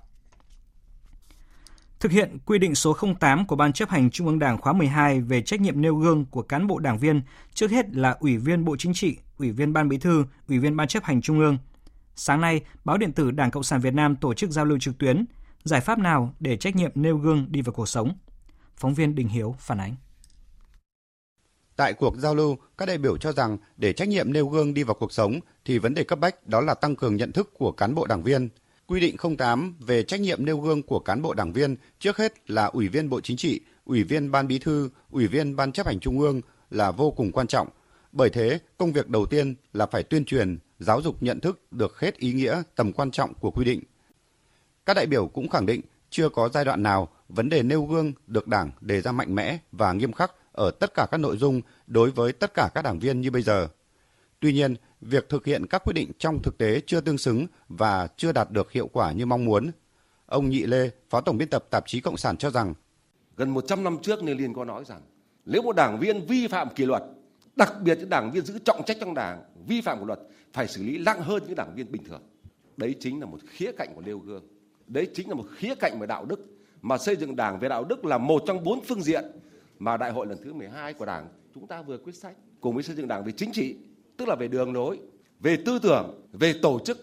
Thực 2.00 2.12
hiện 2.12 2.38
quy 2.46 2.58
định 2.60 2.76
số 2.76 2.98
08 3.20 3.46
của 3.46 3.56
Ban 3.56 3.74
chấp 3.74 3.90
hành 3.90 4.10
Trung 4.10 4.28
ương 4.28 4.40
Đảng 4.40 4.58
khóa 4.58 4.74
12 4.74 5.22
về 5.22 5.42
trách 5.42 5.62
nhiệm 5.62 5.82
nêu 5.82 5.96
gương 5.96 6.26
của 6.26 6.42
cán 6.42 6.68
bộ 6.68 6.80
đảng 6.80 6.98
viên, 6.98 7.22
trước 7.54 7.72
hết 7.72 7.96
là 7.96 8.16
Ủy 8.20 8.38
viên 8.38 8.66
Bộ 8.66 8.76
Chính 8.78 8.94
trị, 8.94 9.18
Ủy 9.38 9.52
viên 9.52 9.74
Ban 9.74 9.90
Bí 9.90 9.98
thư, 9.98 10.26
Ủy 10.48 10.60
viên 10.60 10.78
Ban 10.78 10.88
chấp 10.88 11.04
hành 11.04 11.22
Trung 11.22 11.40
ương. 11.40 11.58
Sáng 12.16 12.42
nay, 12.42 12.62
báo 12.86 12.98
điện 12.98 13.12
tử 13.12 13.32
Đảng 13.32 13.52
Cộng 13.52 13.64
sản 13.64 13.82
Việt 13.82 13.94
Nam 13.94 14.16
tổ 14.16 14.34
chức 14.34 14.52
giao 14.52 14.66
lưu 14.66 14.80
trực 14.80 14.98
tuyến. 14.98 15.26
Giải 15.64 15.82
pháp 15.82 16.00
nào 16.00 16.34
để 16.40 16.58
trách 16.58 16.76
nhiệm 16.76 16.92
nêu 16.96 17.18
gương 17.18 17.46
đi 17.50 17.62
vào 17.62 17.74
cuộc 17.74 17.90
sống? 17.90 18.18
Phóng 18.78 18.94
viên 18.94 19.16
Đình 19.16 19.28
Hiếu 19.28 19.56
phản 19.60 19.78
ánh. 19.78 19.96
Tại 21.84 21.94
cuộc 21.94 22.18
giao 22.18 22.36
lưu, 22.36 22.58
các 22.78 22.86
đại 22.86 22.98
biểu 22.98 23.18
cho 23.18 23.32
rằng 23.32 23.58
để 23.78 23.94
trách 23.94 24.08
nhiệm 24.08 24.34
nêu 24.34 24.48
gương 24.48 24.74
đi 24.74 24.84
vào 24.84 24.96
cuộc 25.00 25.14
sống 25.14 25.40
thì 25.66 25.78
vấn 25.78 25.94
đề 25.94 26.04
cấp 26.04 26.20
bách 26.20 26.48
đó 26.48 26.62
là 26.62 26.74
tăng 26.74 26.96
cường 26.96 27.16
nhận 27.16 27.32
thức 27.32 27.54
của 27.54 27.72
cán 27.72 27.96
bộ 27.96 28.06
đảng 28.06 28.24
viên. 28.24 28.50
Quy 28.88 29.00
định 29.00 29.38
08 29.38 29.76
về 29.80 30.04
trách 30.04 30.22
nhiệm 30.22 30.46
nêu 30.46 30.58
gương 30.58 30.84
của 30.84 31.00
cán 31.00 31.22
bộ 31.22 31.34
đảng 31.34 31.54
viên 31.54 31.76
trước 32.00 32.18
hết 32.18 32.50
là 32.50 32.66
Ủy 32.66 32.88
viên 32.88 33.10
Bộ 33.10 33.22
Chính 33.22 33.38
trị, 33.38 33.62
Ủy 33.86 34.04
viên 34.04 34.32
Ban 34.32 34.48
Bí 34.48 34.60
thư, 34.60 34.90
Ủy 35.12 35.28
viên 35.28 35.56
Ban 35.56 35.72
chấp 35.72 35.88
hành 35.88 36.00
Trung 36.00 36.20
ương 36.20 36.42
là 36.70 36.92
vô 36.92 37.12
cùng 37.12 37.32
quan 37.32 37.48
trọng. 37.48 37.68
Bởi 38.12 38.30
thế, 38.30 38.60
công 38.78 38.94
việc 38.94 39.10
đầu 39.10 39.26
tiên 39.26 39.56
là 39.74 39.86
phải 39.86 40.04
tuyên 40.04 40.26
truyền, 40.26 40.58
giáo 40.80 41.02
dục 41.02 41.24
nhận 41.24 41.40
thức 41.40 41.62
được 41.72 42.00
hết 42.00 42.18
ý 42.18 42.34
nghĩa 42.34 42.62
tầm 42.76 42.94
quan 42.94 43.12
trọng 43.12 43.34
của 43.34 43.52
quy 43.52 43.66
định. 43.66 43.84
Các 44.86 44.94
đại 44.94 45.06
biểu 45.06 45.28
cũng 45.28 45.50
khẳng 45.50 45.66
định 45.66 45.82
chưa 46.10 46.30
có 46.30 46.50
giai 46.54 46.66
đoạn 46.66 46.84
nào 46.84 47.10
vấn 47.30 47.50
đề 47.50 47.64
nêu 47.64 47.86
gương 47.86 48.14
được 48.28 48.48
Đảng 48.48 48.72
đề 48.82 49.02
ra 49.02 49.12
mạnh 49.12 49.36
mẽ 49.36 49.58
và 49.72 49.94
nghiêm 49.94 50.14
khắc 50.14 50.32
ở 50.54 50.72
tất 50.72 50.94
cả 50.94 51.08
các 51.12 51.18
nội 51.18 51.38
dung 51.38 51.62
đối 51.88 52.12
với 52.12 52.34
tất 52.34 52.54
cả 52.54 52.70
các 52.74 52.82
đảng 52.82 53.00
viên 53.00 53.22
như 53.22 53.32
bây 53.32 53.42
giờ. 53.42 53.68
Tuy 54.40 54.54
nhiên, 54.54 54.76
việc 55.02 55.30
thực 55.30 55.46
hiện 55.46 55.68
các 55.68 55.84
quyết 55.84 55.94
định 55.94 56.12
trong 56.18 56.42
thực 56.42 56.58
tế 56.58 56.82
chưa 56.86 57.02
tương 57.02 57.18
xứng 57.18 57.48
và 57.70 58.08
chưa 58.18 58.32
đạt 58.32 58.52
được 58.52 58.72
hiệu 58.72 58.90
quả 58.94 59.12
như 59.12 59.26
mong 59.26 59.46
muốn. 59.46 59.72
Ông 60.26 60.50
Nhị 60.50 60.64
Lê, 60.64 60.90
Phó 61.10 61.22
Tổng 61.22 61.38
biên 61.38 61.50
tập 61.50 61.66
tạp 61.70 61.84
chí 61.88 62.02
Cộng 62.02 62.18
sản 62.18 62.38
cho 62.38 62.50
rằng 62.50 62.74
Gần 63.38 63.50
100 63.50 63.84
năm 63.84 63.98
trước 64.02 64.24
Lê 64.24 64.34
Liên 64.34 64.54
có 64.54 64.66
nói 64.66 64.84
rằng 64.86 65.02
nếu 65.46 65.62
một 65.62 65.76
đảng 65.76 66.00
viên 66.00 66.26
vi 66.26 66.48
phạm 66.48 66.70
kỷ 66.76 66.86
luật, 66.86 67.04
đặc 67.56 67.74
biệt 67.84 67.98
những 68.00 68.10
đảng 68.10 68.32
viên 68.32 68.46
giữ 68.46 68.60
trọng 68.60 68.84
trách 68.86 68.98
trong 69.00 69.14
đảng, 69.14 69.44
vi 69.68 69.82
phạm 69.82 70.00
kỷ 70.00 70.06
luật 70.06 70.20
phải 70.54 70.68
xử 70.68 70.84
lý 70.84 70.98
nặng 70.98 71.22
hơn 71.22 71.44
những 71.48 71.56
đảng 71.56 71.76
viên 71.76 71.92
bình 71.92 72.04
thường. 72.04 72.22
Đấy 72.78 72.96
chính 73.00 73.20
là 73.20 73.26
một 73.26 73.40
khía 73.48 73.72
cạnh 73.72 73.96
của 73.96 74.02
nêu 74.02 74.20
gương. 74.20 74.44
Đấy 74.88 75.08
chính 75.14 75.30
là 75.30 75.36
một 75.36 75.46
khía 75.56 75.76
cạnh 75.76 76.00
về 76.00 76.08
đạo 76.08 76.26
đức 76.26 76.40
mà 76.82 76.98
xây 76.98 77.16
dựng 77.16 77.36
đảng 77.36 77.60
về 77.60 77.70
đạo 77.70 77.84
đức 77.84 78.06
là 78.06 78.18
một 78.18 78.44
trong 78.48 78.64
bốn 78.64 78.82
phương 78.86 79.02
diện 79.02 79.26
mà 79.84 79.98
đại 79.98 80.12
hội 80.12 80.28
lần 80.28 80.38
thứ 80.44 80.54
12 80.54 80.94
của 80.94 81.06
Đảng 81.06 81.28
chúng 81.54 81.68
ta 81.68 81.82
vừa 81.82 81.98
quyết 81.98 82.16
sách 82.16 82.36
cùng 82.62 82.76
với 82.76 82.84
xây 82.84 82.96
dựng 82.96 83.08
Đảng 83.08 83.24
về 83.24 83.32
chính 83.32 83.52
trị, 83.52 83.78
tức 84.18 84.28
là 84.28 84.36
về 84.36 84.48
đường 84.48 84.74
lối, 84.74 85.00
về 85.40 85.58
tư 85.66 85.80
tưởng, 85.80 86.28
về 86.32 86.54
tổ 86.62 86.80
chức 86.86 86.98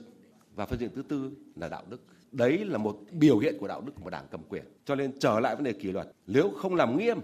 và 0.54 0.66
phương 0.66 0.78
diện 0.78 0.90
thứ 0.94 1.02
tư 1.02 1.30
là 1.56 1.68
đạo 1.68 1.82
đức. 1.88 2.02
Đấy 2.32 2.64
là 2.64 2.78
một 2.78 2.98
biểu 3.12 3.38
hiện 3.38 3.56
của 3.60 3.68
đạo 3.68 3.80
đức 3.80 3.92
của 3.96 4.04
một 4.04 4.10
đảng 4.10 4.26
cầm 4.30 4.42
quyền. 4.48 4.64
Cho 4.84 4.94
nên 4.94 5.18
trở 5.18 5.40
lại 5.40 5.54
vấn 5.54 5.64
đề 5.64 5.72
kỷ 5.72 5.92
luật, 5.92 6.08
nếu 6.26 6.50
không 6.56 6.74
làm 6.74 6.98
nghiêm 6.98 7.18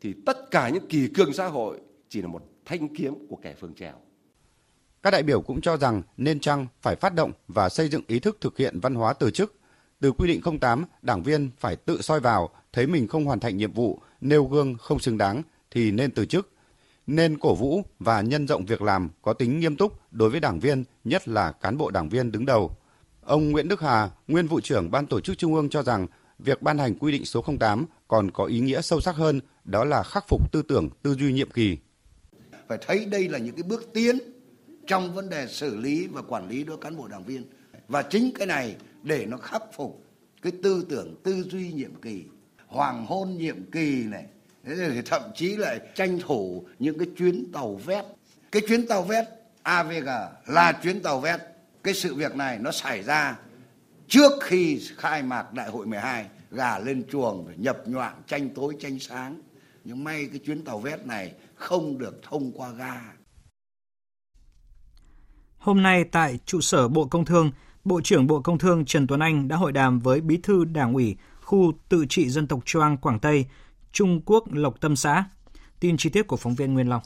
thì 0.00 0.14
tất 0.26 0.50
cả 0.50 0.68
những 0.68 0.86
kỳ 0.88 1.08
cương 1.08 1.32
xã 1.32 1.46
hội 1.46 1.80
chỉ 2.08 2.22
là 2.22 2.28
một 2.28 2.42
thanh 2.64 2.88
kiếm 2.94 3.26
của 3.28 3.36
kẻ 3.36 3.54
phương 3.60 3.74
trèo. 3.74 3.94
Các 5.02 5.10
đại 5.10 5.22
biểu 5.22 5.40
cũng 5.40 5.60
cho 5.60 5.76
rằng 5.76 6.02
nên 6.16 6.40
chăng 6.40 6.66
phải 6.82 6.96
phát 6.96 7.14
động 7.14 7.32
và 7.48 7.68
xây 7.68 7.88
dựng 7.88 8.02
ý 8.06 8.20
thức 8.20 8.38
thực 8.40 8.58
hiện 8.58 8.80
văn 8.80 8.94
hóa 8.94 9.12
từ 9.12 9.30
chức. 9.30 9.54
Từ 10.04 10.12
quy 10.12 10.28
định 10.28 10.58
08, 10.60 10.84
đảng 11.02 11.22
viên 11.22 11.50
phải 11.58 11.76
tự 11.76 12.02
soi 12.02 12.20
vào, 12.20 12.50
thấy 12.72 12.86
mình 12.86 13.08
không 13.08 13.24
hoàn 13.24 13.40
thành 13.40 13.56
nhiệm 13.56 13.72
vụ 13.72 14.00
nêu 14.20 14.44
gương 14.44 14.76
không 14.78 14.98
xứng 14.98 15.18
đáng 15.18 15.42
thì 15.70 15.90
nên 15.90 16.10
từ 16.10 16.26
chức, 16.26 16.52
nên 17.06 17.38
cổ 17.38 17.54
vũ 17.54 17.82
và 17.98 18.20
nhân 18.20 18.46
rộng 18.46 18.64
việc 18.64 18.82
làm 18.82 19.10
có 19.22 19.32
tính 19.32 19.60
nghiêm 19.60 19.76
túc 19.76 20.12
đối 20.12 20.30
với 20.30 20.40
đảng 20.40 20.60
viên, 20.60 20.84
nhất 21.04 21.28
là 21.28 21.52
cán 21.52 21.78
bộ 21.78 21.90
đảng 21.90 22.08
viên 22.08 22.32
đứng 22.32 22.46
đầu. 22.46 22.76
Ông 23.22 23.50
Nguyễn 23.50 23.68
Đức 23.68 23.80
Hà, 23.80 24.10
nguyên 24.28 24.46
vụ 24.46 24.60
trưởng 24.60 24.90
Ban 24.90 25.06
tổ 25.06 25.20
chức 25.20 25.38
Trung 25.38 25.54
ương 25.54 25.68
cho 25.68 25.82
rằng 25.82 26.06
việc 26.38 26.62
ban 26.62 26.78
hành 26.78 26.94
quy 26.94 27.12
định 27.12 27.24
số 27.24 27.44
08 27.60 27.86
còn 28.08 28.30
có 28.30 28.44
ý 28.44 28.60
nghĩa 28.60 28.82
sâu 28.82 29.00
sắc 29.00 29.16
hơn, 29.16 29.40
đó 29.64 29.84
là 29.84 30.02
khắc 30.02 30.24
phục 30.28 30.52
tư 30.52 30.62
tưởng, 30.62 30.88
tư 31.02 31.14
duy 31.14 31.32
nhiệm 31.32 31.50
kỳ. 31.50 31.78
Phải 32.68 32.78
thấy 32.86 33.04
đây 33.04 33.28
là 33.28 33.38
những 33.38 33.54
cái 33.54 33.62
bước 33.62 33.90
tiến 33.94 34.18
trong 34.86 35.14
vấn 35.14 35.30
đề 35.30 35.46
xử 35.46 35.76
lý 35.76 36.06
và 36.06 36.22
quản 36.22 36.48
lý 36.48 36.64
đối 36.64 36.76
cán 36.76 36.96
bộ 36.96 37.08
đảng 37.08 37.24
viên. 37.24 37.44
Và 37.88 38.02
chính 38.02 38.30
cái 38.34 38.46
này 38.46 38.76
để 39.04 39.26
nó 39.26 39.36
khắc 39.36 39.62
phục 39.76 40.04
cái 40.42 40.52
tư 40.62 40.86
tưởng, 40.88 41.14
tư 41.22 41.42
duy 41.50 41.72
nhiệm 41.72 41.94
kỳ 41.94 42.24
hoàng 42.66 43.06
hôn 43.06 43.36
nhiệm 43.36 43.70
kỳ 43.70 44.04
này. 44.04 44.26
Thế 44.64 44.74
thì 44.76 45.02
thậm 45.02 45.22
chí 45.34 45.56
lại 45.56 45.80
tranh 45.94 46.18
thủ 46.26 46.66
những 46.78 46.98
cái 46.98 47.08
chuyến 47.16 47.52
tàu 47.52 47.74
vét. 47.74 48.04
Cái 48.52 48.62
chuyến 48.68 48.86
tàu 48.86 49.02
vét 49.02 49.24
AVG 49.62 50.08
là 50.46 50.80
chuyến 50.82 51.02
tàu 51.02 51.20
vét. 51.20 51.40
Cái 51.82 51.94
sự 51.94 52.14
việc 52.14 52.36
này 52.36 52.58
nó 52.58 52.72
xảy 52.72 53.02
ra 53.02 53.38
trước 54.08 54.32
khi 54.42 54.80
khai 54.96 55.22
mạc 55.22 55.52
đại 55.52 55.70
hội 55.70 55.86
12 55.86 56.26
gà 56.50 56.78
lên 56.78 57.04
chuồng 57.10 57.48
nhập 57.56 57.78
nhoạng 57.86 58.22
tranh 58.26 58.50
tối 58.54 58.76
tranh 58.80 58.98
sáng. 58.98 59.40
Nhưng 59.84 60.04
may 60.04 60.26
cái 60.26 60.38
chuyến 60.38 60.64
tàu 60.64 60.78
vét 60.78 61.06
này 61.06 61.34
không 61.54 61.98
được 61.98 62.22
thông 62.22 62.52
qua 62.52 62.70
ga. 62.70 63.00
Hôm 65.58 65.82
nay 65.82 66.04
tại 66.04 66.38
trụ 66.46 66.60
sở 66.60 66.88
Bộ 66.88 67.06
Công 67.06 67.24
Thương, 67.24 67.50
Bộ 67.84 68.00
trưởng 68.00 68.26
Bộ 68.26 68.40
Công 68.40 68.58
Thương 68.58 68.84
Trần 68.84 69.06
Tuấn 69.06 69.20
Anh 69.20 69.48
đã 69.48 69.56
hội 69.56 69.72
đàm 69.72 69.98
với 69.98 70.20
Bí 70.20 70.38
thư 70.42 70.64
Đảng 70.64 70.94
ủy 70.94 71.16
khu 71.40 71.72
tự 71.88 72.06
trị 72.08 72.28
dân 72.28 72.46
tộc 72.46 72.60
Choang 72.64 72.96
Quảng 72.96 73.18
Tây, 73.18 73.46
Trung 73.92 74.20
Quốc 74.24 74.52
Lộc 74.52 74.80
Tâm 74.80 74.96
xã. 74.96 75.24
Tin 75.80 75.96
chi 75.96 76.10
tiết 76.10 76.26
của 76.26 76.36
phóng 76.36 76.54
viên 76.54 76.74
Nguyên 76.74 76.88
Long. 76.88 77.02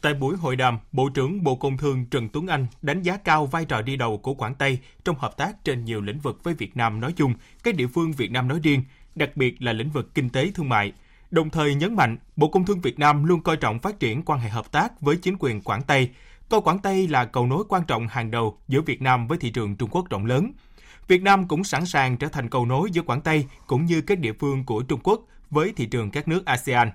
Tại 0.00 0.14
buổi 0.14 0.36
hội 0.36 0.56
đàm, 0.56 0.78
Bộ 0.92 1.08
trưởng 1.14 1.44
Bộ 1.44 1.56
Công 1.56 1.76
Thương 1.76 2.06
Trần 2.06 2.28
Tuấn 2.28 2.46
Anh 2.46 2.66
đánh 2.82 3.02
giá 3.02 3.16
cao 3.16 3.46
vai 3.46 3.64
trò 3.64 3.82
đi 3.82 3.96
đầu 3.96 4.18
của 4.18 4.34
Quảng 4.34 4.54
Tây 4.54 4.78
trong 5.04 5.16
hợp 5.18 5.36
tác 5.36 5.64
trên 5.64 5.84
nhiều 5.84 6.00
lĩnh 6.00 6.18
vực 6.18 6.44
với 6.44 6.54
Việt 6.54 6.76
Nam 6.76 7.00
nói 7.00 7.12
chung, 7.16 7.34
các 7.62 7.74
địa 7.74 7.86
phương 7.86 8.12
Việt 8.12 8.30
Nam 8.30 8.48
nói 8.48 8.60
riêng, 8.62 8.82
đặc 9.14 9.36
biệt 9.36 9.62
là 9.62 9.72
lĩnh 9.72 9.90
vực 9.90 10.14
kinh 10.14 10.30
tế 10.30 10.50
thương 10.54 10.68
mại. 10.68 10.92
Đồng 11.30 11.50
thời 11.50 11.74
nhấn 11.74 11.94
mạnh, 11.94 12.16
Bộ 12.36 12.48
Công 12.48 12.66
Thương 12.66 12.80
Việt 12.80 12.98
Nam 12.98 13.24
luôn 13.24 13.42
coi 13.42 13.56
trọng 13.56 13.78
phát 13.78 14.00
triển 14.00 14.22
quan 14.22 14.40
hệ 14.40 14.48
hợp 14.48 14.72
tác 14.72 15.00
với 15.00 15.16
chính 15.16 15.36
quyền 15.38 15.62
Quảng 15.62 15.82
Tây, 15.82 16.10
Cầu 16.50 16.60
Quảng 16.60 16.78
Tây 16.78 17.08
là 17.08 17.24
cầu 17.24 17.46
nối 17.46 17.64
quan 17.68 17.84
trọng 17.84 18.08
hàng 18.08 18.30
đầu 18.30 18.58
giữa 18.68 18.80
Việt 18.80 19.02
Nam 19.02 19.26
với 19.26 19.38
thị 19.38 19.50
trường 19.50 19.76
Trung 19.76 19.90
Quốc 19.92 20.10
rộng 20.10 20.26
lớn– 20.26 20.52
Việt 21.10 21.22
Nam 21.22 21.48
cũng 21.48 21.64
sẵn 21.64 21.86
sàng 21.86 22.16
trở 22.16 22.28
thành 22.28 22.48
cầu 22.48 22.66
nối 22.66 22.90
giữa 22.92 23.02
Quảng 23.02 23.20
Tây 23.20 23.46
cũng 23.66 23.86
như 23.86 24.00
các 24.00 24.18
địa 24.18 24.32
phương 24.32 24.64
của 24.64 24.82
Trung 24.82 25.00
Quốc 25.02 25.20
với 25.50 25.72
thị 25.76 25.86
trường 25.86 26.10
các 26.10 26.28
nước 26.28 26.46
ASEAN. 26.46 26.90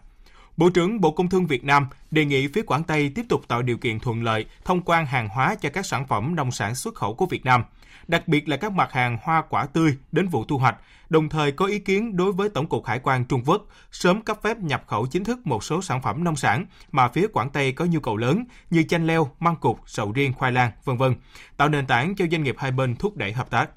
Bộ 0.57 0.69
trưởng 0.69 1.01
Bộ 1.01 1.11
Công 1.11 1.29
Thương 1.29 1.47
Việt 1.47 1.63
Nam 1.63 1.87
đề 2.11 2.25
nghị 2.25 2.47
phía 2.47 2.61
Quảng 2.61 2.83
Tây 2.83 3.11
tiếp 3.15 3.25
tục 3.29 3.47
tạo 3.47 3.61
điều 3.61 3.77
kiện 3.77 3.99
thuận 3.99 4.23
lợi 4.23 4.45
thông 4.65 4.81
quan 4.81 5.05
hàng 5.05 5.29
hóa 5.29 5.55
cho 5.61 5.69
các 5.69 5.85
sản 5.85 6.07
phẩm 6.07 6.35
nông 6.35 6.51
sản 6.51 6.75
xuất 6.75 6.95
khẩu 6.95 7.13
của 7.13 7.25
Việt 7.25 7.45
Nam, 7.45 7.63
đặc 8.07 8.27
biệt 8.27 8.49
là 8.49 8.57
các 8.57 8.71
mặt 8.71 8.91
hàng 8.91 9.17
hoa 9.21 9.41
quả 9.49 9.65
tươi 9.65 9.97
đến 10.11 10.27
vụ 10.27 10.45
thu 10.45 10.57
hoạch, 10.57 10.77
đồng 11.09 11.29
thời 11.29 11.51
có 11.51 11.65
ý 11.65 11.79
kiến 11.79 12.17
đối 12.17 12.31
với 12.31 12.49
Tổng 12.49 12.69
cục 12.69 12.85
Hải 12.85 12.99
quan 12.99 13.25
Trung 13.25 13.43
Quốc 13.45 13.65
sớm 13.91 14.21
cấp 14.21 14.39
phép 14.43 14.57
nhập 14.57 14.83
khẩu 14.87 15.07
chính 15.07 15.23
thức 15.23 15.47
một 15.47 15.63
số 15.63 15.81
sản 15.81 16.01
phẩm 16.01 16.23
nông 16.23 16.35
sản 16.35 16.65
mà 16.91 17.07
phía 17.07 17.27
Quảng 17.27 17.49
Tây 17.49 17.71
có 17.71 17.85
nhu 17.85 17.99
cầu 17.99 18.17
lớn 18.17 18.45
như 18.69 18.83
chanh 18.83 19.07
leo, 19.07 19.29
măng 19.39 19.55
cụt, 19.55 19.77
sầu 19.85 20.11
riêng, 20.11 20.33
khoai 20.33 20.51
lang, 20.51 20.71
vân 20.83 20.97
vân, 20.97 21.15
tạo 21.57 21.69
nền 21.69 21.87
tảng 21.87 22.15
cho 22.15 22.25
doanh 22.31 22.43
nghiệp 22.43 22.55
hai 22.57 22.71
bên 22.71 22.95
thúc 22.95 23.17
đẩy 23.17 23.33
hợp 23.33 23.49
tác. 23.49 23.69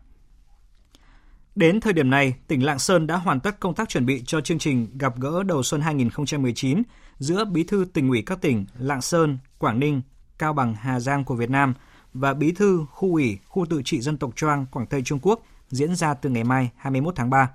Đến 1.55 1.81
thời 1.81 1.93
điểm 1.93 2.11
này, 2.11 2.35
tỉnh 2.47 2.65
Lạng 2.65 2.79
Sơn 2.79 3.07
đã 3.07 3.17
hoàn 3.17 3.41
tất 3.41 3.61
công 3.61 3.75
tác 3.75 3.89
chuẩn 3.89 4.07
bị 4.07 4.23
cho 4.27 4.41
chương 4.41 4.59
trình 4.59 4.99
gặp 4.99 5.13
gỡ 5.17 5.43
đầu 5.43 5.63
xuân 5.63 5.81
2019 5.81 6.83
giữa 7.19 7.45
Bí 7.45 7.65
thư 7.65 7.87
tỉnh 7.93 8.09
ủy 8.09 8.23
các 8.27 8.41
tỉnh 8.41 8.67
Lạng 8.79 9.01
Sơn, 9.01 9.39
Quảng 9.59 9.81
Ninh, 9.81 10.03
Cao 10.39 10.53
Bằng, 10.53 10.75
Hà 10.75 11.01
Giang 11.01 11.25
của 11.25 11.35
Việt 11.35 11.51
Nam 11.51 11.75
và 12.15 12.35
Bí 12.35 12.53
thư 12.53 12.87
khu 12.91 13.13
ủy 13.13 13.39
khu 13.49 13.67
tự 13.67 13.83
trị 13.85 14.01
dân 14.01 14.17
tộc 14.17 14.37
Choang 14.37 14.67
Quảng 14.67 14.87
Tây 14.87 15.03
Trung 15.05 15.19
Quốc 15.23 15.41
diễn 15.69 15.95
ra 15.95 16.15
từ 16.15 16.31
ngày 16.31 16.45
mai 16.45 16.71
21 16.77 17.17
tháng 17.17 17.31
3. 17.31 17.51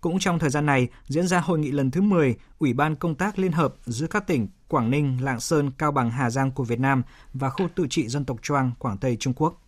Cũng 0.00 0.18
trong 0.18 0.38
thời 0.38 0.50
gian 0.50 0.66
này, 0.66 0.88
diễn 1.06 1.26
ra 1.26 1.40
hội 1.40 1.58
nghị 1.58 1.70
lần 1.70 1.90
thứ 1.90 2.00
10 2.00 2.36
Ủy 2.58 2.72
ban 2.72 2.96
Công 2.96 3.14
tác 3.14 3.38
Liên 3.38 3.52
hợp 3.52 3.74
giữa 3.84 4.06
các 4.06 4.26
tỉnh 4.26 4.48
Quảng 4.68 4.90
Ninh, 4.90 5.18
Lạng 5.24 5.40
Sơn, 5.40 5.70
Cao 5.78 5.92
Bằng, 5.92 6.10
Hà 6.10 6.30
Giang 6.30 6.50
của 6.50 6.64
Việt 6.64 6.80
Nam 6.80 7.02
và 7.34 7.50
khu 7.50 7.68
tự 7.74 7.86
trị 7.90 8.08
dân 8.08 8.24
tộc 8.24 8.36
Choang 8.42 8.70
Quảng 8.78 8.98
Tây 8.98 9.16
Trung 9.16 9.32
Quốc. 9.36 9.62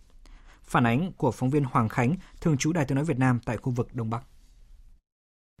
Phản 0.63 0.85
ánh 0.85 1.11
của 1.17 1.31
phóng 1.31 1.49
viên 1.49 1.63
Hoàng 1.63 1.89
Khánh, 1.89 2.15
thường 2.41 2.57
trú 2.57 2.73
Đài 2.73 2.85
Tiếng 2.85 2.95
nói 2.95 3.05
Việt 3.05 3.19
Nam 3.19 3.39
tại 3.45 3.57
khu 3.57 3.71
vực 3.71 3.87
Đông 3.93 4.09
Bắc. 4.09 4.23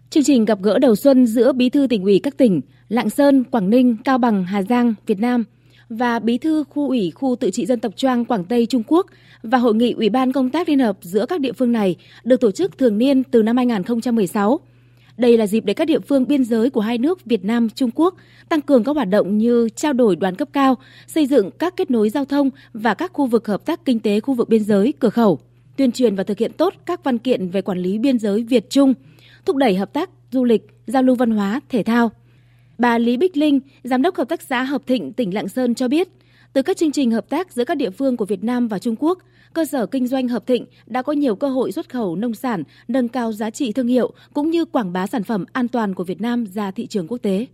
Chương 0.09 0.23
trình 0.23 0.45
gặp 0.45 0.59
gỡ 0.61 0.79
đầu 0.79 0.95
xuân 0.95 1.27
giữa 1.27 1.53
Bí 1.53 1.69
thư 1.69 1.87
tỉnh 1.87 2.03
ủy 2.03 2.19
các 2.23 2.37
tỉnh 2.37 2.61
Lạng 2.87 3.09
Sơn, 3.09 3.43
Quảng 3.43 3.69
Ninh, 3.69 3.97
Cao 4.03 4.17
Bằng, 4.17 4.43
Hà 4.43 4.61
Giang, 4.61 4.93
Việt 5.05 5.19
Nam 5.19 5.43
và 5.89 6.19
Bí 6.19 6.37
thư 6.37 6.63
khu 6.63 6.87
ủy 6.87 7.11
khu 7.11 7.35
tự 7.35 7.51
trị 7.51 7.65
dân 7.65 7.79
tộc 7.79 7.95
Choang 7.95 8.25
Quảng 8.25 8.45
Tây 8.45 8.65
Trung 8.65 8.83
Quốc 8.87 9.05
và 9.43 9.57
hội 9.57 9.75
nghị 9.75 9.91
Ủy 9.91 10.09
ban 10.09 10.31
công 10.31 10.49
tác 10.49 10.69
liên 10.69 10.79
hợp 10.79 10.97
giữa 11.01 11.25
các 11.25 11.39
địa 11.39 11.53
phương 11.53 11.71
này 11.71 11.95
được 12.23 12.41
tổ 12.41 12.51
chức 12.51 12.77
thường 12.77 12.97
niên 12.97 13.23
từ 13.23 13.43
năm 13.43 13.57
2016. 13.57 14.59
Đây 15.17 15.37
là 15.37 15.47
dịp 15.47 15.65
để 15.65 15.73
các 15.73 15.85
địa 15.85 15.99
phương 15.99 16.27
biên 16.27 16.43
giới 16.43 16.69
của 16.69 16.81
hai 16.81 16.97
nước 16.97 17.25
Việt 17.25 17.45
Nam 17.45 17.69
Trung 17.69 17.89
Quốc 17.95 18.15
tăng 18.49 18.61
cường 18.61 18.83
các 18.83 18.95
hoạt 18.95 19.09
động 19.09 19.37
như 19.37 19.69
trao 19.75 19.93
đổi 19.93 20.15
đoàn 20.15 20.35
cấp 20.35 20.49
cao, 20.53 20.75
xây 21.07 21.25
dựng 21.25 21.51
các 21.51 21.77
kết 21.77 21.91
nối 21.91 22.09
giao 22.09 22.25
thông 22.25 22.49
và 22.73 22.93
các 22.93 23.13
khu 23.13 23.25
vực 23.25 23.47
hợp 23.47 23.65
tác 23.65 23.85
kinh 23.85 23.99
tế 23.99 24.19
khu 24.19 24.33
vực 24.33 24.49
biên 24.49 24.63
giới 24.63 24.93
cửa 24.99 25.09
khẩu, 25.09 25.39
tuyên 25.77 25.91
truyền 25.91 26.15
và 26.15 26.23
thực 26.23 26.37
hiện 26.37 26.51
tốt 26.53 26.73
các 26.85 27.03
văn 27.03 27.17
kiện 27.17 27.49
về 27.49 27.61
quản 27.61 27.77
lý 27.77 27.97
biên 27.97 28.19
giới 28.19 28.43
Việt 28.43 28.69
Trung, 28.69 28.93
thúc 29.45 29.55
đẩy 29.55 29.75
hợp 29.75 29.93
tác 29.93 30.09
du 30.31 30.43
lịch, 30.43 30.67
giao 30.87 31.03
lưu 31.03 31.15
văn 31.15 31.31
hóa, 31.31 31.61
thể 31.69 31.83
thao. 31.83 32.11
Bà 32.79 32.97
Lý 32.97 33.17
Bích 33.17 33.37
Linh, 33.37 33.59
giám 33.83 34.01
đốc 34.01 34.15
hợp 34.15 34.29
tác 34.29 34.41
xã 34.41 34.63
Hợp 34.63 34.87
Thịnh 34.87 35.13
tỉnh 35.13 35.33
Lạng 35.33 35.47
Sơn 35.47 35.75
cho 35.75 35.87
biết, 35.87 36.07
từ 36.53 36.61
các 36.61 36.77
chương 36.77 36.91
trình 36.91 37.11
hợp 37.11 37.29
tác 37.29 37.51
giữa 37.51 37.65
các 37.65 37.77
địa 37.77 37.89
phương 37.89 38.17
của 38.17 38.25
Việt 38.25 38.43
Nam 38.43 38.67
và 38.67 38.79
Trung 38.79 38.95
Quốc, 38.99 39.19
cơ 39.53 39.65
sở 39.65 39.85
kinh 39.85 40.07
doanh 40.07 40.27
Hợp 40.27 40.47
Thịnh 40.47 40.65
đã 40.85 41.01
có 41.01 41.13
nhiều 41.13 41.35
cơ 41.35 41.49
hội 41.49 41.71
xuất 41.71 41.89
khẩu 41.89 42.15
nông 42.15 42.33
sản, 42.33 42.63
nâng 42.87 43.07
cao 43.07 43.31
giá 43.31 43.49
trị 43.49 43.71
thương 43.71 43.87
hiệu 43.87 44.13
cũng 44.33 44.49
như 44.49 44.65
quảng 44.65 44.93
bá 44.93 45.07
sản 45.07 45.23
phẩm 45.23 45.45
an 45.53 45.67
toàn 45.67 45.95
của 45.95 46.03
Việt 46.03 46.21
Nam 46.21 46.45
ra 46.45 46.71
thị 46.71 46.87
trường 46.87 47.07
quốc 47.07 47.17
tế. 47.17 47.45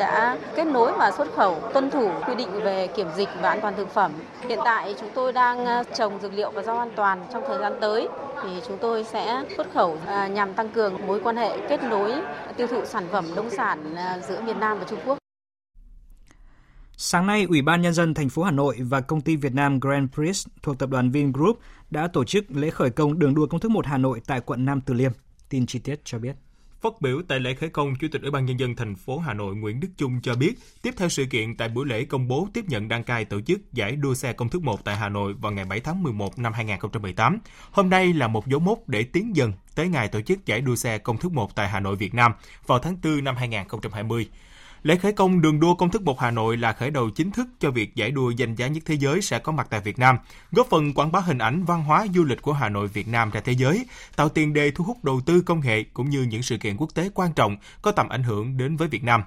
Đã 0.00 0.38
kết 0.56 0.66
nối 0.66 0.92
và 0.98 1.10
xuất 1.16 1.28
khẩu 1.36 1.60
tuân 1.74 1.90
thủ 1.90 2.10
quy 2.26 2.34
định 2.34 2.48
về 2.62 2.86
kiểm 2.86 3.06
dịch 3.16 3.28
và 3.42 3.48
an 3.48 3.58
toàn 3.62 3.74
thực 3.76 3.90
phẩm. 3.94 4.12
Hiện 4.48 4.58
tại 4.64 4.94
chúng 5.00 5.08
tôi 5.14 5.32
đang 5.32 5.66
à, 5.66 5.82
trồng 5.94 6.20
dược 6.22 6.32
liệu 6.32 6.50
và 6.50 6.62
rau 6.62 6.78
an 6.78 6.90
toàn 6.96 7.24
trong 7.32 7.42
thời 7.46 7.58
gian 7.58 7.72
tới 7.80 8.08
thì 8.42 8.48
chúng 8.68 8.78
tôi 8.80 9.04
sẽ 9.04 9.44
xuất 9.56 9.72
khẩu 9.74 9.98
à, 10.06 10.28
nhằm 10.28 10.54
tăng 10.54 10.68
cường 10.68 11.06
mối 11.06 11.20
quan 11.24 11.36
hệ 11.36 11.68
kết 11.68 11.82
nối 11.82 12.12
tiêu 12.56 12.66
thụ 12.66 12.84
sản 12.84 13.06
phẩm 13.12 13.24
nông 13.34 13.50
sản 13.50 13.94
à, 13.96 14.18
giữa 14.28 14.42
Việt 14.46 14.56
Nam 14.56 14.78
và 14.78 14.84
Trung 14.88 14.98
Quốc. 15.06 15.18
Sáng 16.96 17.26
nay, 17.26 17.46
Ủy 17.48 17.62
ban 17.62 17.82
Nhân 17.82 17.92
dân 17.92 18.14
thành 18.14 18.28
phố 18.28 18.42
Hà 18.42 18.50
Nội 18.50 18.76
và 18.80 19.00
công 19.00 19.20
ty 19.20 19.36
Việt 19.36 19.54
Nam 19.54 19.80
Grand 19.80 20.10
Prix 20.14 20.46
thuộc 20.62 20.78
tập 20.78 20.90
đoàn 20.90 21.10
Vingroup 21.10 21.58
đã 21.90 22.08
tổ 22.12 22.24
chức 22.24 22.44
lễ 22.48 22.70
khởi 22.70 22.90
công 22.90 23.18
đường 23.18 23.34
đua 23.34 23.46
công 23.46 23.60
thức 23.60 23.70
1 23.70 23.86
Hà 23.86 23.98
Nội 23.98 24.20
tại 24.26 24.40
quận 24.40 24.64
Nam 24.64 24.80
Từ 24.80 24.94
Liêm. 24.94 25.12
Tin 25.48 25.66
chi 25.66 25.78
tiết 25.78 26.00
cho 26.04 26.18
biết. 26.18 26.36
Phát 26.82 27.00
biểu 27.00 27.22
tại 27.28 27.40
lễ 27.40 27.54
khởi 27.54 27.70
công, 27.70 27.94
Chủ 27.96 28.08
tịch 28.12 28.22
Ủy 28.22 28.30
ban 28.30 28.46
nhân 28.46 28.60
dân 28.60 28.76
thành 28.76 28.94
phố 28.94 29.18
Hà 29.18 29.34
Nội 29.34 29.56
Nguyễn 29.56 29.80
Đức 29.80 29.88
Chung 29.96 30.20
cho 30.22 30.34
biết, 30.34 30.52
tiếp 30.82 30.94
theo 30.96 31.08
sự 31.08 31.24
kiện 31.24 31.56
tại 31.56 31.68
buổi 31.68 31.86
lễ 31.86 32.04
công 32.04 32.28
bố 32.28 32.48
tiếp 32.54 32.64
nhận 32.68 32.88
đăng 32.88 33.04
cai 33.04 33.24
tổ 33.24 33.40
chức 33.40 33.72
giải 33.72 33.96
đua 33.96 34.14
xe 34.14 34.32
công 34.32 34.48
thức 34.48 34.62
1 34.62 34.84
tại 34.84 34.96
Hà 34.96 35.08
Nội 35.08 35.34
vào 35.34 35.52
ngày 35.52 35.64
7 35.64 35.80
tháng 35.80 36.02
11 36.02 36.38
năm 36.38 36.52
2018. 36.52 37.38
Hôm 37.70 37.90
nay 37.90 38.12
là 38.12 38.28
một 38.28 38.46
dấu 38.46 38.60
mốc 38.60 38.88
để 38.88 39.02
tiến 39.02 39.36
dần 39.36 39.52
tới 39.74 39.88
ngày 39.88 40.08
tổ 40.08 40.20
chức 40.20 40.46
giải 40.46 40.60
đua 40.60 40.76
xe 40.76 40.98
công 40.98 41.18
thức 41.18 41.32
1 41.32 41.54
tại 41.54 41.68
Hà 41.68 41.80
Nội 41.80 41.96
Việt 41.96 42.14
Nam 42.14 42.32
vào 42.66 42.78
tháng 42.78 42.96
4 43.02 43.24
năm 43.24 43.36
2020. 43.36 44.28
Lễ 44.82 44.96
khởi 44.96 45.12
công 45.12 45.40
đường 45.40 45.60
đua 45.60 45.74
công 45.74 45.90
thức 45.90 46.02
1 46.02 46.20
Hà 46.20 46.30
Nội 46.30 46.56
là 46.56 46.72
khởi 46.72 46.90
đầu 46.90 47.10
chính 47.10 47.30
thức 47.30 47.46
cho 47.60 47.70
việc 47.70 47.94
giải 47.94 48.10
đua 48.10 48.30
danh 48.30 48.54
giá 48.54 48.66
nhất 48.66 48.82
thế 48.86 48.94
giới 48.94 49.22
sẽ 49.22 49.38
có 49.38 49.52
mặt 49.52 49.66
tại 49.70 49.80
Việt 49.80 49.98
Nam, 49.98 50.16
góp 50.52 50.66
phần 50.70 50.94
quảng 50.94 51.12
bá 51.12 51.20
hình 51.20 51.38
ảnh 51.38 51.64
văn 51.64 51.84
hóa 51.84 52.06
du 52.14 52.24
lịch 52.24 52.42
của 52.42 52.52
Hà 52.52 52.68
Nội 52.68 52.88
Việt 52.88 53.08
Nam 53.08 53.30
ra 53.30 53.40
thế 53.40 53.52
giới, 53.52 53.86
tạo 54.16 54.28
tiền 54.28 54.52
đề 54.52 54.70
thu 54.70 54.84
hút 54.84 55.04
đầu 55.04 55.20
tư 55.26 55.40
công 55.40 55.60
nghệ 55.60 55.84
cũng 55.94 56.10
như 56.10 56.22
những 56.22 56.42
sự 56.42 56.56
kiện 56.56 56.76
quốc 56.76 56.94
tế 56.94 57.10
quan 57.14 57.32
trọng 57.32 57.56
có 57.82 57.92
tầm 57.92 58.08
ảnh 58.08 58.22
hưởng 58.22 58.56
đến 58.56 58.76
với 58.76 58.88
Việt 58.88 59.04
Nam. 59.04 59.22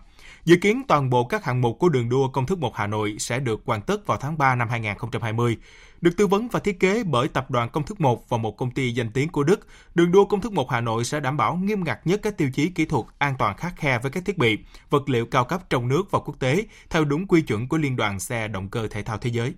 Dự 0.46 0.56
kiến 0.56 0.82
toàn 0.88 1.10
bộ 1.10 1.26
các 1.26 1.46
hạng 1.46 1.62
mục 1.62 1.80
của 1.80 1.90
đường 1.90 2.10
đua 2.10 2.28
công 2.28 2.46
thức 2.46 2.60
1 2.60 2.76
Hà 2.76 2.88
Nội 2.88 3.16
sẽ 3.20 3.40
được 3.40 3.62
hoàn 3.66 3.82
tất 3.82 4.08
vào 4.08 4.18
tháng 4.18 4.38
3 4.38 4.56
năm 4.56 4.70
2020. 4.70 5.58
Được 6.04 6.18
tư 6.18 6.28
vấn 6.28 6.48
và 6.48 6.60
thiết 6.60 6.80
kế 6.80 7.04
bởi 7.04 7.28
Tập 7.28 7.52
đoàn 7.52 7.70
Công 7.70 7.84
thức 7.84 8.02
1 8.02 8.30
và 8.30 8.38
một 8.38 8.58
công 8.58 8.72
ty 8.72 8.92
danh 8.92 9.12
tiếng 9.12 9.30
của 9.30 9.44
Đức, 9.44 9.68
đường 9.96 10.12
đua 10.12 10.26
Công 10.26 10.42
thức 10.42 10.52
1 10.52 10.72
Hà 10.72 10.82
Nội 10.82 11.06
sẽ 11.06 11.20
đảm 11.20 11.38
bảo 11.38 11.56
nghiêm 11.56 11.84
ngặt 11.84 12.00
nhất 12.08 12.20
các 12.24 12.38
tiêu 12.38 12.50
chí 12.54 12.70
kỹ 12.70 12.86
thuật 12.86 13.06
an 13.18 13.36
toàn 13.40 13.58
khắc 13.58 13.74
khe 13.78 14.00
với 14.00 14.12
các 14.12 14.26
thiết 14.26 14.38
bị, 14.38 14.58
vật 14.90 15.10
liệu 15.10 15.26
cao 15.26 15.46
cấp 15.46 15.70
trong 15.70 15.88
nước 15.88 16.12
và 16.12 16.20
quốc 16.20 16.40
tế, 16.40 16.66
theo 16.90 17.06
đúng 17.06 17.28
quy 17.28 17.42
chuẩn 17.42 17.68
của 17.68 17.78
Liên 17.78 17.96
đoàn 17.96 18.20
xe 18.20 18.48
động 18.48 18.70
cơ 18.70 18.88
thể 18.88 19.04
thao 19.04 19.18
thế 19.18 19.30
giới. 19.30 19.54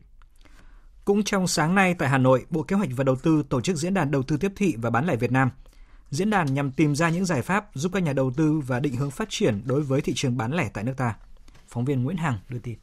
Cũng 1.06 1.24
trong 1.24 1.48
sáng 1.48 1.76
nay 1.76 1.94
tại 1.94 2.10
Hà 2.10 2.18
Nội, 2.18 2.46
Bộ 2.50 2.64
Kế 2.64 2.76
hoạch 2.76 2.90
và 2.96 3.04
Đầu 3.04 3.16
tư 3.16 3.44
tổ 3.50 3.62
chức 3.62 3.76
diễn 3.76 3.94
đàn 3.94 4.12
đầu 4.12 4.24
tư 4.24 4.38
tiếp 4.38 4.52
thị 4.56 4.76
và 4.78 4.90
bán 4.90 5.06
lẻ 5.06 5.16
Việt 5.16 5.32
Nam. 5.32 5.50
Diễn 6.10 6.30
đàn 6.30 6.54
nhằm 6.54 6.72
tìm 6.72 6.96
ra 6.96 7.10
những 7.10 7.26
giải 7.26 7.42
pháp 7.42 7.70
giúp 7.74 7.92
các 7.94 8.04
nhà 8.04 8.14
đầu 8.14 8.32
tư 8.38 8.62
và 8.68 8.80
định 8.80 8.96
hướng 8.96 9.12
phát 9.12 9.30
triển 9.30 9.62
đối 9.66 9.82
với 9.82 10.02
thị 10.02 10.14
trường 10.16 10.38
bán 10.38 10.54
lẻ 10.54 10.70
tại 10.74 10.84
nước 10.84 10.94
ta. 10.98 11.16
Phóng 11.68 11.86
viên 11.86 12.04
Nguyễn 12.04 12.18
Hằng 12.18 12.40
đưa 12.50 12.60
tin. 12.60 12.78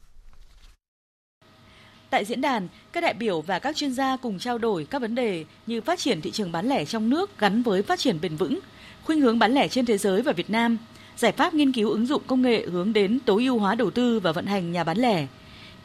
Tại 2.13 2.25
diễn 2.25 2.41
đàn, 2.41 2.67
các 2.91 3.01
đại 3.01 3.13
biểu 3.13 3.41
và 3.41 3.59
các 3.59 3.75
chuyên 3.75 3.93
gia 3.93 4.17
cùng 4.17 4.39
trao 4.39 4.57
đổi 4.57 4.87
các 4.89 5.01
vấn 5.01 5.15
đề 5.15 5.45
như 5.67 5.81
phát 5.81 5.99
triển 5.99 6.21
thị 6.21 6.31
trường 6.31 6.51
bán 6.51 6.69
lẻ 6.69 6.85
trong 6.85 7.09
nước 7.09 7.39
gắn 7.39 7.63
với 7.63 7.81
phát 7.81 7.99
triển 7.99 8.21
bền 8.21 8.35
vững, 8.35 8.59
khuynh 9.03 9.21
hướng 9.21 9.39
bán 9.39 9.53
lẻ 9.53 9.67
trên 9.67 9.85
thế 9.85 9.97
giới 9.97 10.21
và 10.21 10.31
Việt 10.31 10.49
Nam, 10.49 10.77
giải 11.17 11.31
pháp 11.31 11.53
nghiên 11.53 11.71
cứu 11.71 11.89
ứng 11.89 12.05
dụng 12.05 12.21
công 12.27 12.41
nghệ 12.41 12.65
hướng 12.71 12.93
đến 12.93 13.19
tối 13.25 13.45
ưu 13.45 13.59
hóa 13.59 13.75
đầu 13.75 13.91
tư 13.91 14.19
và 14.19 14.31
vận 14.31 14.45
hành 14.45 14.71
nhà 14.71 14.83
bán 14.83 14.97
lẻ, 14.97 15.27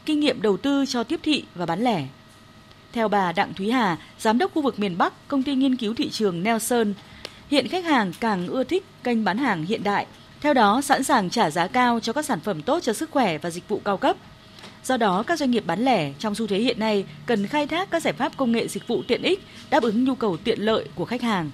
kinh 0.05 0.19
nghiệm 0.19 0.41
đầu 0.41 0.57
tư 0.57 0.85
cho 0.87 1.03
tiếp 1.03 1.19
thị 1.23 1.43
và 1.55 1.65
bán 1.65 1.83
lẻ. 1.83 2.03
Theo 2.93 3.07
bà 3.07 3.31
Đặng 3.31 3.53
Thúy 3.53 3.71
Hà, 3.71 3.97
giám 4.19 4.37
đốc 4.37 4.53
khu 4.53 4.61
vực 4.61 4.79
miền 4.79 4.97
Bắc, 4.97 5.27
công 5.27 5.43
ty 5.43 5.55
nghiên 5.55 5.75
cứu 5.75 5.93
thị 5.93 6.09
trường 6.09 6.43
Nelson, 6.43 6.93
hiện 7.51 7.67
khách 7.67 7.85
hàng 7.85 8.13
càng 8.19 8.47
ưa 8.47 8.63
thích 8.63 8.85
kênh 9.03 9.23
bán 9.23 9.37
hàng 9.37 9.65
hiện 9.65 9.83
đại, 9.83 10.05
theo 10.41 10.53
đó 10.53 10.81
sẵn 10.81 11.03
sàng 11.03 11.29
trả 11.29 11.51
giá 11.51 11.67
cao 11.67 11.99
cho 11.99 12.13
các 12.13 12.25
sản 12.25 12.39
phẩm 12.39 12.61
tốt 12.61 12.79
cho 12.83 12.93
sức 12.93 13.11
khỏe 13.11 13.37
và 13.37 13.49
dịch 13.49 13.67
vụ 13.67 13.81
cao 13.85 13.97
cấp. 13.97 14.17
Do 14.83 14.97
đó, 14.97 15.23
các 15.27 15.39
doanh 15.39 15.51
nghiệp 15.51 15.63
bán 15.67 15.85
lẻ 15.85 16.11
trong 16.19 16.35
xu 16.35 16.47
thế 16.47 16.57
hiện 16.57 16.79
nay 16.79 17.05
cần 17.25 17.47
khai 17.47 17.67
thác 17.67 17.91
các 17.91 18.01
giải 18.03 18.13
pháp 18.13 18.37
công 18.37 18.51
nghệ 18.51 18.67
dịch 18.67 18.87
vụ 18.87 19.03
tiện 19.07 19.21
ích 19.21 19.39
đáp 19.69 19.83
ứng 19.83 20.03
nhu 20.03 20.15
cầu 20.15 20.37
tiện 20.43 20.59
lợi 20.59 20.85
của 20.95 21.05
khách 21.05 21.21
hàng. 21.21 21.51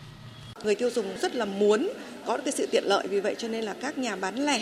Người 0.63 0.75
tiêu 0.75 0.89
dùng 0.89 1.05
rất 1.21 1.35
là 1.35 1.45
muốn 1.45 1.89
có 2.25 2.37
cái 2.37 2.51
sự 2.51 2.67
tiện 2.71 2.83
lợi 2.83 3.07
vì 3.07 3.19
vậy 3.19 3.35
cho 3.37 3.47
nên 3.47 3.63
là 3.63 3.73
các 3.81 3.97
nhà 3.97 4.15
bán 4.15 4.45
lẻ 4.45 4.59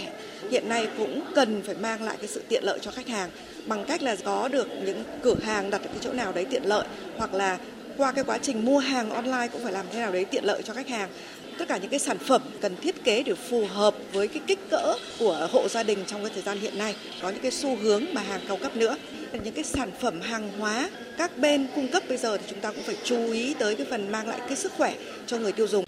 hiện 0.52 0.70
nay 0.70 0.88
cũng 0.98 1.22
cần 1.36 1.62
phải 1.66 1.76
mang 1.76 2.04
lại 2.04 2.18
cái 2.20 2.28
sự 2.28 2.44
tiện 2.50 2.64
lợi 2.64 2.80
cho 2.82 2.92
khách 2.92 3.08
hàng 3.08 3.30
bằng 3.66 3.86
cách 3.86 4.02
là 4.02 4.16
có 4.26 4.48
được 4.48 4.68
những 4.86 5.04
cửa 5.22 5.36
hàng 5.44 5.70
đặt 5.70 5.82
ở 5.82 5.88
cái 5.88 5.98
chỗ 6.02 6.14
nào 6.14 6.32
đấy 6.32 6.46
tiện 6.46 6.66
lợi 6.66 6.88
hoặc 7.18 7.34
là 7.34 7.58
qua 7.98 8.12
cái 8.12 8.24
quá 8.24 8.38
trình 8.38 8.66
mua 8.66 8.80
hàng 8.80 9.10
online 9.10 9.48
cũng 9.52 9.64
phải 9.64 9.74
làm 9.74 9.86
thế 9.92 10.00
nào 10.00 10.12
đấy 10.12 10.26
tiện 10.26 10.46
lợi 10.46 10.62
cho 10.64 10.74
khách 10.74 10.90
hàng 10.90 11.10
tất 11.58 11.68
cả 11.68 11.78
những 11.78 11.90
cái 11.90 12.00
sản 12.00 12.18
phẩm 12.18 12.42
cần 12.62 12.76
thiết 12.82 13.04
kế 13.04 13.24
để 13.24 13.34
phù 13.36 13.66
hợp 13.66 13.96
với 14.14 14.28
cái 14.28 14.42
kích 14.48 14.60
cỡ 14.70 14.96
của 15.20 15.48
hộ 15.52 15.68
gia 15.68 15.84
đình 15.84 16.00
trong 16.08 16.22
cái 16.22 16.32
thời 16.34 16.44
gian 16.44 16.60
hiện 16.60 16.78
nay. 16.78 16.96
Có 17.22 17.30
những 17.30 17.42
cái 17.42 17.52
xu 17.52 17.76
hướng 17.76 18.04
mà 18.14 18.22
hàng 18.22 18.42
cao 18.48 18.58
cấp 18.58 18.76
nữa. 18.76 18.98
Những 19.44 19.54
cái 19.54 19.64
sản 19.64 19.92
phẩm 20.00 20.22
hàng 20.22 20.52
hóa 20.60 20.90
các 21.18 21.38
bên 21.38 21.68
cung 21.76 21.88
cấp 21.88 22.04
bây 22.10 22.18
giờ 22.18 22.38
thì 22.38 22.44
chúng 22.50 22.60
ta 22.60 22.72
cũng 22.72 22.84
phải 22.84 22.96
chú 23.04 23.32
ý 23.32 23.54
tới 23.54 23.76
cái 23.76 23.88
phần 23.90 24.12
mang 24.12 24.28
lại 24.28 24.40
cái 24.48 24.56
sức 24.56 24.72
khỏe 24.78 24.96
cho 25.28 25.38
người 25.38 25.52
tiêu 25.52 25.68
dùng. 25.68 25.86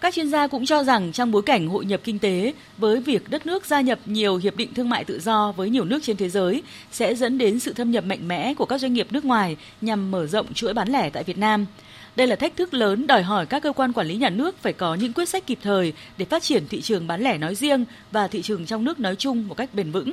Các 0.00 0.14
chuyên 0.14 0.30
gia 0.30 0.46
cũng 0.46 0.66
cho 0.66 0.84
rằng 0.84 1.12
trong 1.12 1.30
bối 1.30 1.42
cảnh 1.42 1.68
hội 1.68 1.84
nhập 1.84 2.00
kinh 2.04 2.18
tế, 2.18 2.52
với 2.78 3.00
việc 3.00 3.30
đất 3.30 3.46
nước 3.46 3.66
gia 3.66 3.80
nhập 3.80 3.98
nhiều 4.06 4.36
hiệp 4.36 4.56
định 4.56 4.74
thương 4.74 4.88
mại 4.88 5.04
tự 5.04 5.20
do 5.20 5.52
với 5.52 5.70
nhiều 5.70 5.84
nước 5.84 5.98
trên 6.02 6.16
thế 6.16 6.28
giới 6.28 6.62
sẽ 6.92 7.14
dẫn 7.14 7.38
đến 7.38 7.60
sự 7.60 7.72
thâm 7.72 7.90
nhập 7.90 8.04
mạnh 8.04 8.28
mẽ 8.28 8.54
của 8.54 8.64
các 8.64 8.78
doanh 8.78 8.92
nghiệp 8.92 9.06
nước 9.10 9.24
ngoài 9.24 9.56
nhằm 9.80 10.10
mở 10.10 10.26
rộng 10.26 10.54
chuỗi 10.54 10.74
bán 10.74 10.88
lẻ 10.88 11.10
tại 11.10 11.24
Việt 11.24 11.38
Nam. 11.38 11.66
Đây 12.16 12.26
là 12.26 12.36
thách 12.36 12.56
thức 12.56 12.74
lớn 12.74 13.06
đòi 13.06 13.22
hỏi 13.22 13.46
các 13.46 13.62
cơ 13.62 13.72
quan 13.72 13.92
quản 13.92 14.06
lý 14.06 14.16
nhà 14.16 14.30
nước 14.30 14.58
phải 14.58 14.72
có 14.72 14.94
những 14.94 15.12
quyết 15.12 15.28
sách 15.28 15.46
kịp 15.46 15.58
thời 15.62 15.92
để 16.16 16.24
phát 16.24 16.42
triển 16.42 16.68
thị 16.68 16.82
trường 16.82 17.06
bán 17.06 17.20
lẻ 17.20 17.38
nói 17.38 17.54
riêng 17.54 17.84
và 18.10 18.28
thị 18.28 18.42
trường 18.42 18.66
trong 18.66 18.84
nước 18.84 19.00
nói 19.00 19.16
chung 19.16 19.48
một 19.48 19.54
cách 19.54 19.70
bền 19.74 19.90
vững. 19.90 20.12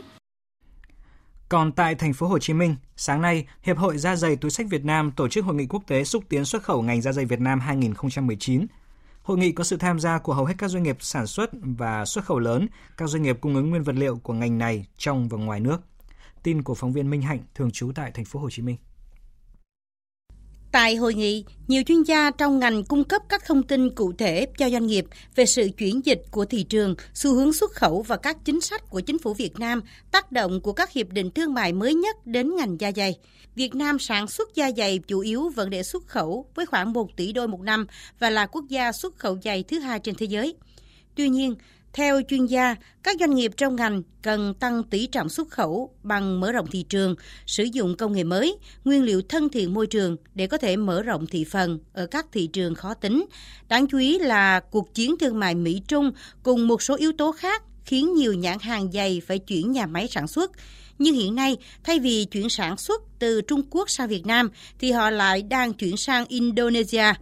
Còn 1.49 1.71
tại 1.71 1.95
thành 1.95 2.13
phố 2.13 2.27
Hồ 2.27 2.39
Chí 2.39 2.53
Minh, 2.53 2.75
sáng 2.95 3.21
nay, 3.21 3.45
Hiệp 3.63 3.77
hội 3.77 3.97
Da 3.97 4.15
giày 4.15 4.35
túi 4.35 4.51
sách 4.51 4.65
Việt 4.69 4.85
Nam 4.85 5.11
tổ 5.11 5.27
chức 5.27 5.45
hội 5.45 5.55
nghị 5.55 5.65
quốc 5.65 5.83
tế 5.87 6.03
xúc 6.03 6.23
tiến 6.29 6.45
xuất 6.45 6.63
khẩu 6.63 6.81
ngành 6.81 7.01
da 7.01 7.11
giày 7.11 7.25
Việt 7.25 7.39
Nam 7.39 7.59
2019 7.59 8.65
Hội 9.29 9.37
nghị 9.37 9.51
có 9.51 9.63
sự 9.63 9.77
tham 9.77 9.99
gia 9.99 10.17
của 10.17 10.33
hầu 10.33 10.45
hết 10.45 10.53
các 10.57 10.67
doanh 10.67 10.83
nghiệp 10.83 10.97
sản 10.99 11.27
xuất 11.27 11.49
và 11.61 12.05
xuất 12.05 12.25
khẩu 12.25 12.39
lớn, 12.39 12.67
các 12.97 13.09
doanh 13.09 13.23
nghiệp 13.23 13.37
cung 13.41 13.55
ứng 13.55 13.69
nguyên 13.69 13.83
vật 13.83 13.95
liệu 13.95 14.17
của 14.17 14.33
ngành 14.33 14.57
này 14.57 14.85
trong 14.97 15.29
và 15.29 15.37
ngoài 15.37 15.59
nước. 15.59 15.81
Tin 16.43 16.63
của 16.63 16.75
phóng 16.75 16.93
viên 16.93 17.09
Minh 17.09 17.21
Hạnh 17.21 17.39
thường 17.55 17.71
trú 17.71 17.91
tại 17.95 18.11
thành 18.11 18.25
phố 18.25 18.39
Hồ 18.39 18.49
Chí 18.49 18.61
Minh. 18.61 18.77
Tại 20.71 20.95
hội 20.95 21.13
nghị, 21.13 21.43
nhiều 21.67 21.83
chuyên 21.83 22.03
gia 22.03 22.31
trong 22.31 22.59
ngành 22.59 22.83
cung 22.83 23.03
cấp 23.03 23.21
các 23.29 23.45
thông 23.45 23.63
tin 23.63 23.95
cụ 23.95 24.13
thể 24.17 24.47
cho 24.57 24.69
doanh 24.69 24.87
nghiệp 24.87 25.05
về 25.35 25.45
sự 25.45 25.69
chuyển 25.77 26.05
dịch 26.05 26.21
của 26.31 26.45
thị 26.45 26.63
trường, 26.63 26.95
xu 27.13 27.33
hướng 27.33 27.53
xuất 27.53 27.71
khẩu 27.71 28.01
và 28.01 28.17
các 28.17 28.37
chính 28.45 28.61
sách 28.61 28.89
của 28.89 28.99
chính 28.99 29.19
phủ 29.19 29.33
Việt 29.33 29.59
Nam, 29.59 29.81
tác 30.11 30.31
động 30.31 30.61
của 30.61 30.73
các 30.73 30.91
hiệp 30.91 31.09
định 31.09 31.31
thương 31.31 31.53
mại 31.53 31.73
mới 31.73 31.93
nhất 31.93 32.15
đến 32.25 32.55
ngành 32.55 32.79
da 32.79 32.91
dày. 32.95 33.17
Việt 33.55 33.75
Nam 33.75 33.99
sản 33.99 34.27
xuất 34.27 34.55
da 34.55 34.71
dày 34.77 34.99
chủ 35.07 35.19
yếu 35.19 35.49
vẫn 35.49 35.69
để 35.69 35.83
xuất 35.83 36.07
khẩu 36.07 36.45
với 36.55 36.65
khoảng 36.65 36.93
1 36.93 37.17
tỷ 37.17 37.33
đôi 37.33 37.47
một 37.47 37.61
năm 37.61 37.87
và 38.19 38.29
là 38.29 38.45
quốc 38.45 38.65
gia 38.69 38.91
xuất 38.91 39.17
khẩu 39.17 39.37
dày 39.43 39.63
thứ 39.63 39.79
hai 39.79 39.99
trên 39.99 40.15
thế 40.15 40.25
giới. 40.25 40.55
Tuy 41.15 41.29
nhiên, 41.29 41.55
theo 41.93 42.21
chuyên 42.29 42.45
gia, 42.45 42.75
các 43.03 43.17
doanh 43.19 43.35
nghiệp 43.35 43.51
trong 43.57 43.75
ngành 43.75 44.01
cần 44.21 44.53
tăng 44.53 44.83
tỷ 44.83 45.07
trọng 45.07 45.29
xuất 45.29 45.49
khẩu 45.49 45.93
bằng 46.03 46.39
mở 46.39 46.51
rộng 46.51 46.67
thị 46.67 46.85
trường, 46.89 47.15
sử 47.45 47.63
dụng 47.63 47.97
công 47.97 48.13
nghệ 48.13 48.23
mới, 48.23 48.57
nguyên 48.85 49.03
liệu 49.03 49.21
thân 49.29 49.49
thiện 49.49 49.73
môi 49.73 49.87
trường 49.87 50.17
để 50.35 50.47
có 50.47 50.57
thể 50.57 50.77
mở 50.77 51.01
rộng 51.03 51.27
thị 51.27 51.43
phần 51.43 51.79
ở 51.93 52.05
các 52.05 52.25
thị 52.31 52.47
trường 52.47 52.75
khó 52.75 52.93
tính. 52.93 53.25
Đáng 53.67 53.87
chú 53.87 53.97
ý 53.97 54.19
là 54.19 54.59
cuộc 54.59 54.93
chiến 54.93 55.17
thương 55.17 55.39
mại 55.39 55.55
Mỹ-Trung 55.55 56.11
cùng 56.43 56.67
một 56.67 56.81
số 56.81 56.95
yếu 56.95 57.11
tố 57.11 57.31
khác 57.31 57.63
khiến 57.85 58.13
nhiều 58.13 58.33
nhãn 58.33 58.59
hàng 58.59 58.91
dày 58.91 59.21
phải 59.27 59.39
chuyển 59.39 59.71
nhà 59.71 59.85
máy 59.85 60.07
sản 60.07 60.27
xuất. 60.27 60.51
Nhưng 60.99 61.15
hiện 61.15 61.35
nay, 61.35 61.57
thay 61.83 61.99
vì 61.99 62.25
chuyển 62.25 62.49
sản 62.49 62.77
xuất 62.77 63.01
từ 63.19 63.41
Trung 63.41 63.61
Quốc 63.69 63.89
sang 63.89 64.07
Việt 64.07 64.25
Nam, 64.25 64.49
thì 64.79 64.91
họ 64.91 65.09
lại 65.09 65.41
đang 65.41 65.73
chuyển 65.73 65.97
sang 65.97 66.25
Indonesia. 66.27 67.13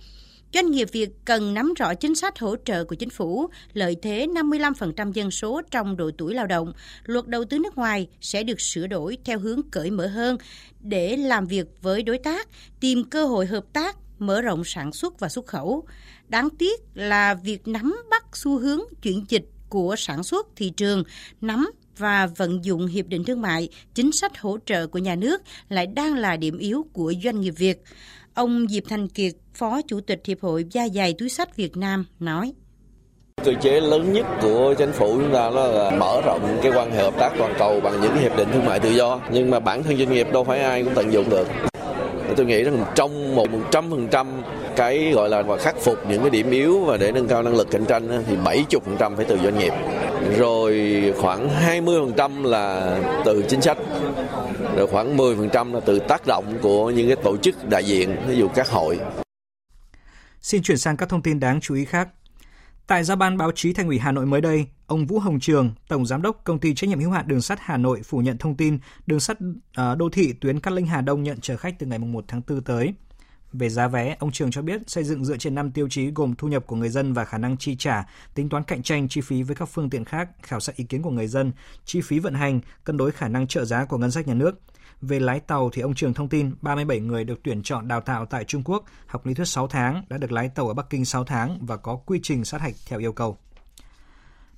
Doanh 0.53 0.71
nghiệp 0.71 0.87
Việt 0.91 1.09
cần 1.25 1.53
nắm 1.53 1.73
rõ 1.73 1.93
chính 1.93 2.15
sách 2.15 2.39
hỗ 2.39 2.55
trợ 2.65 2.85
của 2.85 2.95
chính 2.95 3.09
phủ, 3.09 3.49
lợi 3.73 3.95
thế 4.01 4.27
55% 4.33 5.11
dân 5.11 5.31
số 5.31 5.61
trong 5.71 5.97
độ 5.97 6.11
tuổi 6.17 6.33
lao 6.33 6.47
động. 6.47 6.73
Luật 7.05 7.27
đầu 7.27 7.45
tư 7.45 7.59
nước 7.59 7.77
ngoài 7.77 8.07
sẽ 8.21 8.43
được 8.43 8.61
sửa 8.61 8.87
đổi 8.87 9.17
theo 9.25 9.39
hướng 9.39 9.61
cởi 9.71 9.91
mở 9.91 10.07
hơn 10.07 10.37
để 10.79 11.17
làm 11.17 11.47
việc 11.47 11.65
với 11.81 12.03
đối 12.03 12.17
tác, 12.17 12.47
tìm 12.79 13.03
cơ 13.03 13.25
hội 13.25 13.45
hợp 13.45 13.65
tác, 13.73 13.97
mở 14.19 14.41
rộng 14.41 14.63
sản 14.63 14.91
xuất 14.91 15.19
và 15.19 15.29
xuất 15.29 15.45
khẩu. 15.45 15.85
Đáng 16.27 16.49
tiếc 16.49 16.81
là 16.93 17.33
việc 17.33 17.67
nắm 17.67 18.01
bắt 18.09 18.23
xu 18.33 18.59
hướng 18.59 18.79
chuyển 19.01 19.25
dịch 19.29 19.45
của 19.69 19.95
sản 19.95 20.23
xuất 20.23 20.47
thị 20.55 20.69
trường, 20.69 21.03
nắm 21.41 21.71
và 21.97 22.27
vận 22.27 22.65
dụng 22.65 22.87
hiệp 22.87 23.07
định 23.07 23.23
thương 23.23 23.41
mại, 23.41 23.69
chính 23.93 24.11
sách 24.11 24.39
hỗ 24.39 24.57
trợ 24.65 24.87
của 24.87 24.99
nhà 24.99 25.15
nước 25.15 25.41
lại 25.69 25.87
đang 25.87 26.15
là 26.15 26.37
điểm 26.37 26.57
yếu 26.57 26.85
của 26.93 27.13
doanh 27.23 27.41
nghiệp 27.41 27.53
Việt. 27.57 27.83
Ông 28.37 28.65
Diệp 28.69 28.83
Thành 28.89 29.07
Kiệt, 29.07 29.33
Phó 29.53 29.81
Chủ 29.87 29.99
tịch 30.01 30.21
Hiệp 30.25 30.41
hội 30.41 30.65
gia 30.71 30.87
dày 30.87 31.15
túi 31.17 31.29
sách 31.29 31.55
Việt 31.55 31.77
Nam 31.77 32.05
nói. 32.19 32.53
Cơ 33.43 33.51
chế 33.61 33.81
lớn 33.81 34.13
nhất 34.13 34.25
của 34.41 34.73
chính 34.77 34.91
phủ 34.91 35.07
chúng 35.07 35.33
ta 35.33 35.49
là 35.49 35.91
mở 35.99 36.21
rộng 36.25 36.59
cái 36.63 36.71
quan 36.75 36.91
hệ 36.91 37.03
hợp 37.03 37.13
tác 37.19 37.31
toàn 37.37 37.53
cầu 37.59 37.79
bằng 37.79 38.01
những 38.01 38.17
hiệp 38.17 38.37
định 38.37 38.47
thương 38.53 38.65
mại 38.65 38.79
tự 38.79 38.89
do. 38.89 39.19
Nhưng 39.31 39.51
mà 39.51 39.59
bản 39.59 39.83
thân 39.83 39.97
doanh 39.97 40.13
nghiệp 40.13 40.27
đâu 40.33 40.43
phải 40.43 40.59
ai 40.59 40.83
cũng 40.83 40.93
tận 40.95 41.13
dụng 41.13 41.29
được. 41.29 41.47
Tôi 42.35 42.45
nghĩ 42.45 42.63
rằng 42.63 42.85
trong 42.95 43.35
một 43.35 43.47
trăm 43.71 43.89
phần 43.89 44.07
trăm 44.11 44.27
cái 44.75 45.11
gọi 45.15 45.29
là 45.29 45.41
và 45.41 45.57
khắc 45.57 45.75
phục 45.79 45.97
những 46.09 46.21
cái 46.21 46.29
điểm 46.29 46.51
yếu 46.51 46.79
và 46.79 46.97
để 46.97 47.11
nâng 47.11 47.27
cao 47.27 47.43
năng 47.43 47.55
lực 47.55 47.71
cạnh 47.71 47.85
tranh 47.85 48.23
thì 48.27 48.35
70% 48.35 49.15
phải 49.15 49.25
từ 49.25 49.37
doanh 49.43 49.59
nghiệp. 49.59 49.73
Rồi 50.37 51.03
khoảng 51.17 51.49
20% 51.85 52.43
là 52.43 52.97
từ 53.25 53.43
chính 53.49 53.61
sách 53.61 53.77
rồi 54.77 54.87
khoảng 54.87 55.17
10% 55.17 55.73
là 55.73 55.79
từ 55.79 55.99
tác 55.99 56.27
động 56.27 56.57
của 56.61 56.89
những 56.89 57.07
cái 57.07 57.23
tổ 57.23 57.37
chức 57.37 57.69
đại 57.69 57.85
diện, 57.85 58.15
ví 58.27 58.37
dụ 58.37 58.47
các 58.55 58.69
hội. 58.69 58.99
Xin 60.41 60.63
chuyển 60.63 60.77
sang 60.77 60.97
các 60.97 61.09
thông 61.09 61.21
tin 61.21 61.39
đáng 61.39 61.61
chú 61.61 61.75
ý 61.75 61.85
khác. 61.85 62.09
Tại 62.87 63.03
giao 63.03 63.17
ban 63.17 63.37
báo 63.37 63.51
chí 63.55 63.73
Thành 63.73 63.87
ủy 63.87 63.99
Hà 63.99 64.11
Nội 64.11 64.25
mới 64.25 64.41
đây, 64.41 64.65
ông 64.85 65.05
Vũ 65.05 65.19
Hồng 65.19 65.39
Trường, 65.39 65.71
Tổng 65.87 66.05
Giám 66.05 66.21
đốc 66.21 66.41
Công 66.43 66.59
ty 66.59 66.73
trách 66.73 66.89
nhiệm 66.89 66.99
hữu 66.99 67.11
hạn 67.11 67.27
Đường 67.27 67.41
sắt 67.41 67.59
Hà 67.61 67.77
Nội 67.77 68.01
phủ 68.03 68.19
nhận 68.19 68.37
thông 68.37 68.57
tin 68.57 68.79
đường 69.05 69.19
sắt 69.19 69.37
à, 69.73 69.95
đô 69.95 70.09
thị 70.09 70.33
tuyến 70.41 70.59
Cát 70.59 70.73
Linh 70.73 70.85
Hà 70.85 71.01
Đông 71.01 71.23
nhận 71.23 71.39
chở 71.41 71.57
khách 71.57 71.79
từ 71.79 71.87
ngày 71.87 71.99
1 71.99 72.25
tháng 72.27 72.41
4 72.47 72.61
tới. 72.61 72.93
Về 73.53 73.69
giá 73.69 73.87
vé, 73.87 74.15
ông 74.19 74.31
Trường 74.31 74.51
cho 74.51 74.61
biết 74.61 74.81
xây 74.87 75.03
dựng 75.03 75.25
dựa 75.25 75.37
trên 75.37 75.55
5 75.55 75.71
tiêu 75.71 75.87
chí 75.89 76.11
gồm 76.15 76.35
thu 76.35 76.47
nhập 76.47 76.67
của 76.67 76.75
người 76.75 76.89
dân 76.89 77.13
và 77.13 77.25
khả 77.25 77.37
năng 77.37 77.57
chi 77.57 77.75
trả, 77.75 78.05
tính 78.33 78.49
toán 78.49 78.63
cạnh 78.63 78.83
tranh 78.83 79.07
chi 79.07 79.21
phí 79.21 79.43
với 79.43 79.55
các 79.55 79.65
phương 79.65 79.89
tiện 79.89 80.05
khác, 80.05 80.29
khảo 80.43 80.59
sát 80.59 80.75
ý 80.75 80.83
kiến 80.83 81.01
của 81.01 81.09
người 81.09 81.27
dân, 81.27 81.51
chi 81.85 82.01
phí 82.01 82.19
vận 82.19 82.33
hành, 82.33 82.59
cân 82.83 82.97
đối 82.97 83.11
khả 83.11 83.27
năng 83.27 83.47
trợ 83.47 83.65
giá 83.65 83.85
của 83.85 83.97
ngân 83.97 84.11
sách 84.11 84.27
nhà 84.27 84.33
nước. 84.33 84.59
Về 85.01 85.19
lái 85.19 85.39
tàu 85.39 85.69
thì 85.73 85.81
ông 85.81 85.95
Trường 85.95 86.13
thông 86.13 86.29
tin 86.29 86.51
37 86.61 86.99
người 86.99 87.23
được 87.23 87.39
tuyển 87.43 87.63
chọn 87.63 87.87
đào 87.87 88.01
tạo 88.01 88.25
tại 88.25 88.43
Trung 88.43 88.63
Quốc, 88.65 88.85
học 89.07 89.25
lý 89.25 89.33
thuyết 89.33 89.47
6 89.47 89.67
tháng, 89.67 90.03
đã 90.09 90.17
được 90.17 90.31
lái 90.31 90.49
tàu 90.49 90.67
ở 90.67 90.73
Bắc 90.73 90.89
Kinh 90.89 91.05
6 91.05 91.23
tháng 91.23 91.57
và 91.61 91.77
có 91.77 91.95
quy 91.95 92.19
trình 92.23 92.45
sát 92.45 92.61
hạch 92.61 92.75
theo 92.87 92.99
yêu 92.99 93.13
cầu. 93.13 93.37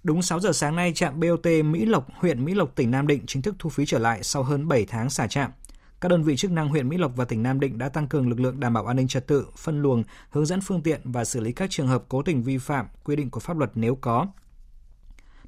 Đúng 0.03 0.21
6 0.21 0.39
giờ 0.39 0.51
sáng 0.51 0.75
nay, 0.75 0.91
trạm 0.95 1.19
BOT 1.19 1.45
Mỹ 1.65 1.85
Lộc, 1.85 2.07
huyện 2.15 2.45
Mỹ 2.45 2.53
Lộc, 2.53 2.75
tỉnh 2.75 2.91
Nam 2.91 3.07
Định 3.07 3.23
chính 3.27 3.41
thức 3.41 3.55
thu 3.59 3.69
phí 3.69 3.85
trở 3.85 3.99
lại 3.99 4.23
sau 4.23 4.43
hơn 4.43 4.67
7 4.67 4.85
tháng 4.85 5.09
xả 5.09 5.27
trạm. 5.27 5.51
Các 6.01 6.09
đơn 6.09 6.23
vị 6.23 6.35
chức 6.35 6.51
năng 6.51 6.69
huyện 6.69 6.89
Mỹ 6.89 6.97
Lộc 6.97 7.11
và 7.15 7.25
tỉnh 7.25 7.43
Nam 7.43 7.59
Định 7.59 7.77
đã 7.77 7.89
tăng 7.89 8.07
cường 8.07 8.29
lực 8.29 8.39
lượng 8.39 8.59
đảm 8.59 8.73
bảo 8.73 8.85
an 8.85 8.97
ninh 8.97 9.07
trật 9.07 9.27
tự, 9.27 9.45
phân 9.57 9.81
luồng, 9.81 10.03
hướng 10.29 10.45
dẫn 10.45 10.61
phương 10.61 10.81
tiện 10.81 11.01
và 11.03 11.25
xử 11.25 11.39
lý 11.39 11.51
các 11.51 11.69
trường 11.69 11.87
hợp 11.87 12.03
cố 12.09 12.21
tình 12.21 12.43
vi 12.43 12.57
phạm 12.57 12.87
quy 13.03 13.15
định 13.15 13.29
của 13.29 13.39
pháp 13.39 13.57
luật 13.57 13.71
nếu 13.75 13.95
có. 13.95 14.27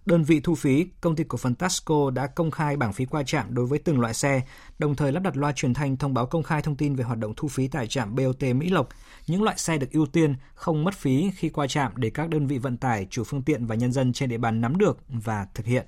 Đơn 0.05 0.23
vị 0.23 0.39
thu 0.39 0.55
phí, 0.55 0.87
công 1.01 1.15
ty 1.15 1.23
cổ 1.23 1.37
phần 1.37 1.55
Tasco 1.55 2.09
đã 2.09 2.27
công 2.27 2.51
khai 2.51 2.77
bảng 2.77 2.93
phí 2.93 3.05
qua 3.05 3.23
trạm 3.23 3.53
đối 3.53 3.65
với 3.65 3.79
từng 3.79 3.99
loại 3.99 4.13
xe, 4.13 4.41
đồng 4.79 4.95
thời 4.95 5.11
lắp 5.11 5.23
đặt 5.23 5.37
loa 5.37 5.51
truyền 5.51 5.73
thanh 5.73 5.97
thông 5.97 6.13
báo 6.13 6.25
công 6.25 6.43
khai 6.43 6.61
thông 6.61 6.75
tin 6.75 6.95
về 6.95 7.03
hoạt 7.03 7.19
động 7.19 7.33
thu 7.37 7.47
phí 7.47 7.67
tại 7.67 7.87
trạm 7.87 8.15
BOT 8.15 8.43
Mỹ 8.55 8.69
Lộc. 8.69 8.89
Những 9.27 9.43
loại 9.43 9.57
xe 9.57 9.77
được 9.77 9.91
ưu 9.91 10.05
tiên 10.05 10.35
không 10.53 10.83
mất 10.83 10.93
phí 10.93 11.31
khi 11.35 11.49
qua 11.49 11.67
trạm 11.67 11.91
để 11.95 12.09
các 12.09 12.29
đơn 12.29 12.47
vị 12.47 12.57
vận 12.57 12.77
tải, 12.77 13.07
chủ 13.09 13.23
phương 13.23 13.41
tiện 13.41 13.65
và 13.65 13.75
nhân 13.75 13.91
dân 13.91 14.13
trên 14.13 14.29
địa 14.29 14.37
bàn 14.37 14.61
nắm 14.61 14.77
được 14.77 14.97
và 15.07 15.47
thực 15.53 15.65
hiện. 15.65 15.85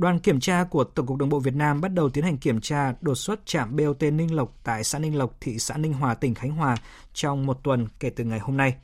Đoàn 0.00 0.18
kiểm 0.18 0.40
tra 0.40 0.64
của 0.64 0.84
Tổng 0.84 1.06
cục 1.06 1.16
Đường 1.16 1.28
bộ 1.28 1.38
Việt 1.40 1.54
Nam 1.54 1.80
bắt 1.80 1.88
đầu 1.88 2.10
tiến 2.10 2.24
hành 2.24 2.36
kiểm 2.38 2.60
tra 2.60 2.94
đột 3.00 3.14
xuất 3.14 3.46
trạm 3.46 3.76
BOT 3.76 4.02
Ninh 4.02 4.34
Lộc 4.34 4.56
tại 4.64 4.84
xã 4.84 4.98
Ninh 4.98 5.18
Lộc, 5.18 5.36
thị 5.40 5.58
xã 5.58 5.76
Ninh 5.76 5.92
Hòa, 5.92 6.14
tỉnh 6.14 6.34
Khánh 6.34 6.50
Hòa 6.50 6.76
trong 7.12 7.46
một 7.46 7.58
tuần 7.62 7.86
kể 8.00 8.10
từ 8.10 8.24
ngày 8.24 8.38
hôm 8.38 8.56
nay. 8.56 8.74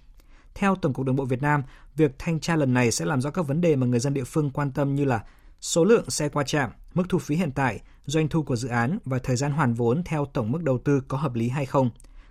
Theo 0.54 0.76
Tổng 0.76 0.92
cục 0.92 1.06
Đường 1.06 1.16
bộ 1.16 1.24
Việt 1.24 1.42
Nam, 1.42 1.62
việc 1.96 2.18
thanh 2.18 2.40
tra 2.40 2.56
lần 2.56 2.74
này 2.74 2.90
sẽ 2.90 3.04
làm 3.04 3.20
rõ 3.20 3.30
các 3.30 3.46
vấn 3.46 3.60
đề 3.60 3.76
mà 3.76 3.86
người 3.86 4.00
dân 4.00 4.14
địa 4.14 4.24
phương 4.24 4.50
quan 4.50 4.70
tâm 4.70 4.94
như 4.94 5.04
là 5.04 5.24
số 5.60 5.84
lượng 5.84 6.10
xe 6.10 6.28
qua 6.28 6.44
trạm, 6.44 6.70
mức 6.94 7.04
thu 7.08 7.18
phí 7.18 7.36
hiện 7.36 7.50
tại, 7.50 7.80
doanh 8.04 8.28
thu 8.28 8.42
của 8.42 8.56
dự 8.56 8.68
án 8.68 8.98
và 9.04 9.18
thời 9.18 9.36
gian 9.36 9.52
hoàn 9.52 9.74
vốn 9.74 10.02
theo 10.04 10.24
tổng 10.24 10.52
mức 10.52 10.62
đầu 10.62 10.78
tư 10.78 11.00
có 11.08 11.18
hợp 11.18 11.34
lý 11.34 11.48
hay 11.48 11.66
không. 11.66 11.90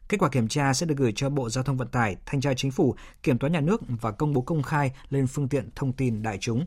Kết 0.09 0.17
quả 0.17 0.29
kiểm 0.29 0.47
tra 0.47 0.73
sẽ 0.73 0.85
được 0.85 0.97
gửi 0.97 1.13
cho 1.15 1.29
Bộ 1.29 1.49
Giao 1.49 1.63
thông 1.63 1.77
Vận 1.77 1.87
tải, 1.87 2.17
Thanh 2.25 2.41
tra 2.41 2.53
Chính 2.53 2.71
phủ, 2.71 2.95
Kiểm 3.23 3.37
toán 3.37 3.53
Nhà 3.53 3.61
nước 3.61 3.81
và 4.01 4.11
công 4.11 4.33
bố 4.33 4.41
công 4.41 4.63
khai 4.63 4.91
lên 5.09 5.27
phương 5.27 5.47
tiện 5.47 5.69
thông 5.75 5.93
tin 5.93 6.21
đại 6.21 6.37
chúng. 6.41 6.65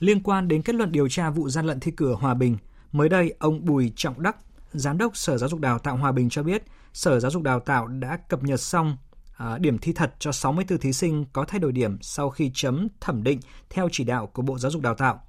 Liên 0.00 0.22
quan 0.22 0.48
đến 0.48 0.62
kết 0.62 0.74
luận 0.74 0.92
điều 0.92 1.08
tra 1.08 1.30
vụ 1.30 1.48
gian 1.48 1.66
lận 1.66 1.80
thi 1.80 1.90
cử 1.90 2.14
Hòa 2.14 2.34
Bình, 2.34 2.56
mới 2.92 3.08
đây 3.08 3.34
ông 3.38 3.64
Bùi 3.64 3.92
Trọng 3.96 4.22
Đắc, 4.22 4.36
Giám 4.72 4.98
đốc 4.98 5.16
Sở 5.16 5.38
Giáo 5.38 5.48
dục 5.48 5.60
Đào 5.60 5.78
tạo 5.78 5.96
Hòa 5.96 6.12
Bình 6.12 6.28
cho 6.30 6.42
biết, 6.42 6.62
Sở 6.92 7.20
Giáo 7.20 7.30
dục 7.30 7.42
Đào 7.42 7.60
tạo 7.60 7.86
đã 7.86 8.16
cập 8.28 8.42
nhật 8.42 8.60
xong 8.60 8.96
à, 9.36 9.58
điểm 9.58 9.78
thi 9.78 9.92
thật 9.92 10.14
cho 10.18 10.32
64 10.32 10.78
thí 10.78 10.92
sinh 10.92 11.24
có 11.32 11.44
thay 11.44 11.60
đổi 11.60 11.72
điểm 11.72 11.98
sau 12.00 12.30
khi 12.30 12.50
chấm 12.54 12.88
thẩm 13.00 13.22
định 13.22 13.40
theo 13.70 13.88
chỉ 13.92 14.04
đạo 14.04 14.26
của 14.26 14.42
Bộ 14.42 14.58
Giáo 14.58 14.70
dục 14.70 14.82
Đào 14.82 14.94
tạo. 14.94 15.22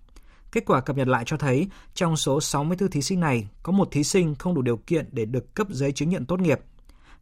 Kết 0.51 0.65
quả 0.65 0.81
cập 0.81 0.97
nhật 0.97 1.07
lại 1.07 1.23
cho 1.25 1.37
thấy 1.37 1.67
trong 1.93 2.17
số 2.17 2.41
64 2.41 2.89
thí 2.89 3.01
sinh 3.01 3.19
này 3.19 3.47
có 3.63 3.71
một 3.71 3.87
thí 3.91 4.03
sinh 4.03 4.35
không 4.35 4.53
đủ 4.53 4.61
điều 4.61 4.77
kiện 4.77 5.09
để 5.11 5.25
được 5.25 5.55
cấp 5.55 5.67
giấy 5.69 5.91
chứng 5.91 6.09
nhận 6.09 6.25
tốt 6.25 6.39
nghiệp. 6.39 6.59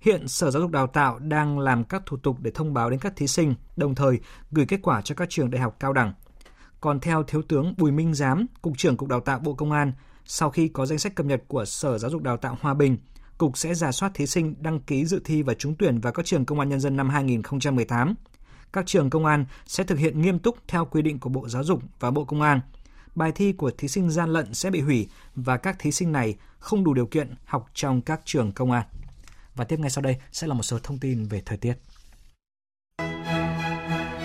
Hiện 0.02 0.28
Sở 0.28 0.52
Giáo 0.52 0.62
dục 0.62 0.72
Đào 0.72 0.88
tạo 0.88 1.20
đang 1.20 1.60
làm 1.60 1.84
các 1.84 2.06
thủ 2.06 2.18
tục 2.18 2.38
để 2.40 2.52
thông 2.52 2.74
báo 2.74 2.90
đến 2.90 3.00
các 3.00 3.16
thí 3.16 3.28
sinh, 3.28 3.56
đồng 3.76 3.96
thời 3.96 4.20
gửi 4.52 4.66
kết 4.66 4.80
quả 4.84 5.02
cho 5.02 5.16
các 5.16 5.30
trường 5.30 5.52
đại 5.52 5.62
học 5.62 5.76
cao 5.80 5.94
đẳng. 5.94 6.14
Còn 6.82 7.00
theo 7.00 7.24
Thiếu 7.24 7.42
tướng 7.42 7.74
Bùi 7.78 7.92
Minh 7.92 8.14
Giám, 8.14 8.46
Cục 8.62 8.78
trưởng 8.78 8.98
Cục 8.98 9.10
Đào 9.10 9.20
tạo 9.20 9.40
Bộ 9.40 9.54
Công 9.54 9.72
an, 9.72 9.94
sau 10.26 10.50
khi 10.50 10.68
có 10.68 10.86
danh 10.86 11.00
sách 11.00 11.16
cập 11.16 11.26
nhật 11.26 11.44
của 11.48 11.66
Sở 11.66 11.98
Giáo 11.98 12.12
dục 12.12 12.22
Đào 12.22 12.38
tạo 12.38 12.58
Hòa 12.62 12.74
Bình, 12.74 12.98
Cục 13.38 13.58
sẽ 13.58 13.74
giả 13.74 13.92
soát 13.92 14.12
thí 14.14 14.28
sinh 14.28 14.56
đăng 14.60 14.80
ký 14.80 15.06
dự 15.06 15.22
thi 15.26 15.42
và 15.42 15.54
trúng 15.54 15.76
tuyển 15.76 16.00
vào 16.00 16.14
các 16.14 16.26
trường 16.26 16.46
công 16.46 16.60
an 16.60 16.70
nhân 16.70 16.80
dân 16.80 16.96
năm 16.96 17.10
2018. 17.10 18.16
Các 18.74 18.86
trường 18.88 19.10
công 19.10 19.26
an 19.26 19.46
sẽ 19.66 19.84
thực 19.84 20.00
hiện 20.00 20.22
nghiêm 20.22 20.40
túc 20.40 20.58
theo 20.68 20.86
quy 20.86 21.02
định 21.02 21.20
của 21.20 21.30
Bộ 21.30 21.50
Giáo 21.50 21.64
dục 21.64 21.82
và 22.00 22.12
Bộ 22.12 22.26
Công 22.26 22.42
an. 22.42 22.62
Bài 23.16 23.32
thi 23.32 23.54
của 23.54 23.72
thí 23.78 23.88
sinh 23.88 24.10
gian 24.10 24.30
lận 24.30 24.54
sẽ 24.54 24.70
bị 24.70 24.82
hủy 24.82 25.08
và 25.36 25.58
các 25.58 25.76
thí 25.80 25.92
sinh 25.92 26.12
này 26.12 26.36
không 26.60 26.84
đủ 26.84 26.94
điều 26.94 27.06
kiện 27.06 27.36
học 27.46 27.70
trong 27.74 28.02
các 28.02 28.22
trường 28.26 28.52
công 28.52 28.72
an. 28.72 28.86
Và 29.56 29.66
tiếp 29.66 29.80
ngay 29.80 29.90
sau 29.90 30.02
đây 30.02 30.18
sẽ 30.32 30.48
là 30.48 30.54
một 30.54 30.64
số 30.64 30.80
thông 30.84 30.98
tin 30.98 31.24
về 31.24 31.42
thời 31.46 31.58
tiết. 31.58 31.74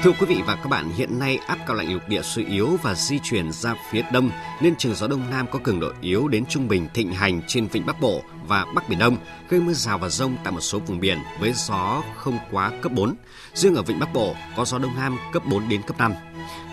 Thưa 0.04 0.12
quý 0.12 0.26
vị 0.26 0.42
và 0.46 0.56
các 0.56 0.68
bạn, 0.68 0.90
hiện 0.96 1.18
nay 1.18 1.38
áp 1.46 1.58
cao 1.66 1.76
lạnh 1.76 1.92
lục 1.92 2.02
địa 2.08 2.22
suy 2.22 2.44
yếu 2.44 2.78
và 2.82 2.94
di 2.94 3.18
chuyển 3.22 3.52
ra 3.52 3.74
phía 3.90 4.02
đông 4.12 4.30
nên 4.60 4.76
trường 4.76 4.94
gió 4.94 5.06
đông 5.06 5.30
nam 5.30 5.46
có 5.50 5.58
cường 5.58 5.80
độ 5.80 5.92
yếu 6.00 6.28
đến 6.28 6.44
trung 6.46 6.68
bình 6.68 6.88
thịnh 6.94 7.12
hành 7.12 7.40
trên 7.46 7.66
vịnh 7.66 7.86
Bắc 7.86 8.00
Bộ 8.00 8.22
và 8.46 8.64
Bắc 8.74 8.88
Biển 8.88 8.98
Đông, 8.98 9.16
gây 9.48 9.60
mưa 9.60 9.72
rào 9.72 9.98
và 9.98 10.08
rông 10.08 10.36
tại 10.44 10.52
một 10.52 10.60
số 10.60 10.78
vùng 10.78 11.00
biển 11.00 11.18
với 11.40 11.52
gió 11.52 12.02
không 12.16 12.38
quá 12.50 12.72
cấp 12.82 12.92
4. 12.92 13.14
Riêng 13.54 13.74
ở 13.74 13.82
vịnh 13.82 13.98
Bắc 13.98 14.12
Bộ 14.12 14.34
có 14.56 14.64
gió 14.64 14.78
đông 14.78 14.94
nam 14.96 15.18
cấp 15.32 15.46
4 15.46 15.68
đến 15.68 15.82
cấp 15.82 15.98
5. 15.98 16.12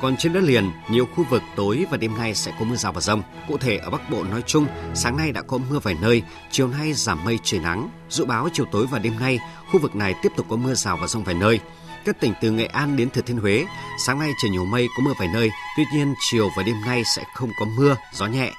Còn 0.01 0.17
trên 0.17 0.33
đất 0.33 0.43
liền, 0.43 0.71
nhiều 0.89 1.05
khu 1.15 1.25
vực 1.29 1.41
tối 1.55 1.85
và 1.91 1.97
đêm 1.97 2.17
nay 2.17 2.35
sẽ 2.35 2.53
có 2.59 2.65
mưa 2.65 2.75
rào 2.75 2.91
và 2.91 3.01
rông. 3.01 3.21
Cụ 3.47 3.57
thể 3.57 3.77
ở 3.77 3.89
Bắc 3.89 4.09
Bộ 4.09 4.23
nói 4.23 4.43
chung, 4.45 4.67
sáng 4.93 5.17
nay 5.17 5.31
đã 5.31 5.41
có 5.41 5.57
mưa 5.57 5.79
vài 5.79 5.95
nơi, 6.01 6.23
chiều 6.51 6.67
nay 6.67 6.93
giảm 6.93 7.23
mây 7.23 7.39
trời 7.43 7.59
nắng. 7.59 7.89
Dự 8.09 8.25
báo 8.25 8.49
chiều 8.53 8.65
tối 8.71 8.85
và 8.91 8.99
đêm 8.99 9.19
nay, 9.19 9.39
khu 9.71 9.79
vực 9.79 9.95
này 9.95 10.15
tiếp 10.21 10.31
tục 10.35 10.45
có 10.49 10.55
mưa 10.55 10.73
rào 10.73 10.97
và 10.97 11.07
rông 11.07 11.23
vài 11.23 11.35
nơi. 11.35 11.59
Các 12.05 12.19
tỉnh 12.19 12.33
từ 12.41 12.51
Nghệ 12.51 12.65
An 12.65 12.95
đến 12.95 13.09
Thừa 13.09 13.21
Thiên 13.21 13.37
Huế, 13.37 13.65
sáng 14.05 14.19
nay 14.19 14.29
trời 14.41 14.51
nhiều 14.51 14.65
mây 14.65 14.87
có 14.97 15.03
mưa 15.03 15.13
vài 15.19 15.27
nơi, 15.33 15.51
tuy 15.77 15.83
nhiên 15.93 16.13
chiều 16.19 16.49
và 16.57 16.63
đêm 16.63 16.75
nay 16.85 17.03
sẽ 17.15 17.23
không 17.33 17.49
có 17.59 17.65
mưa, 17.65 17.97
gió 18.13 18.25
nhẹ. 18.25 18.51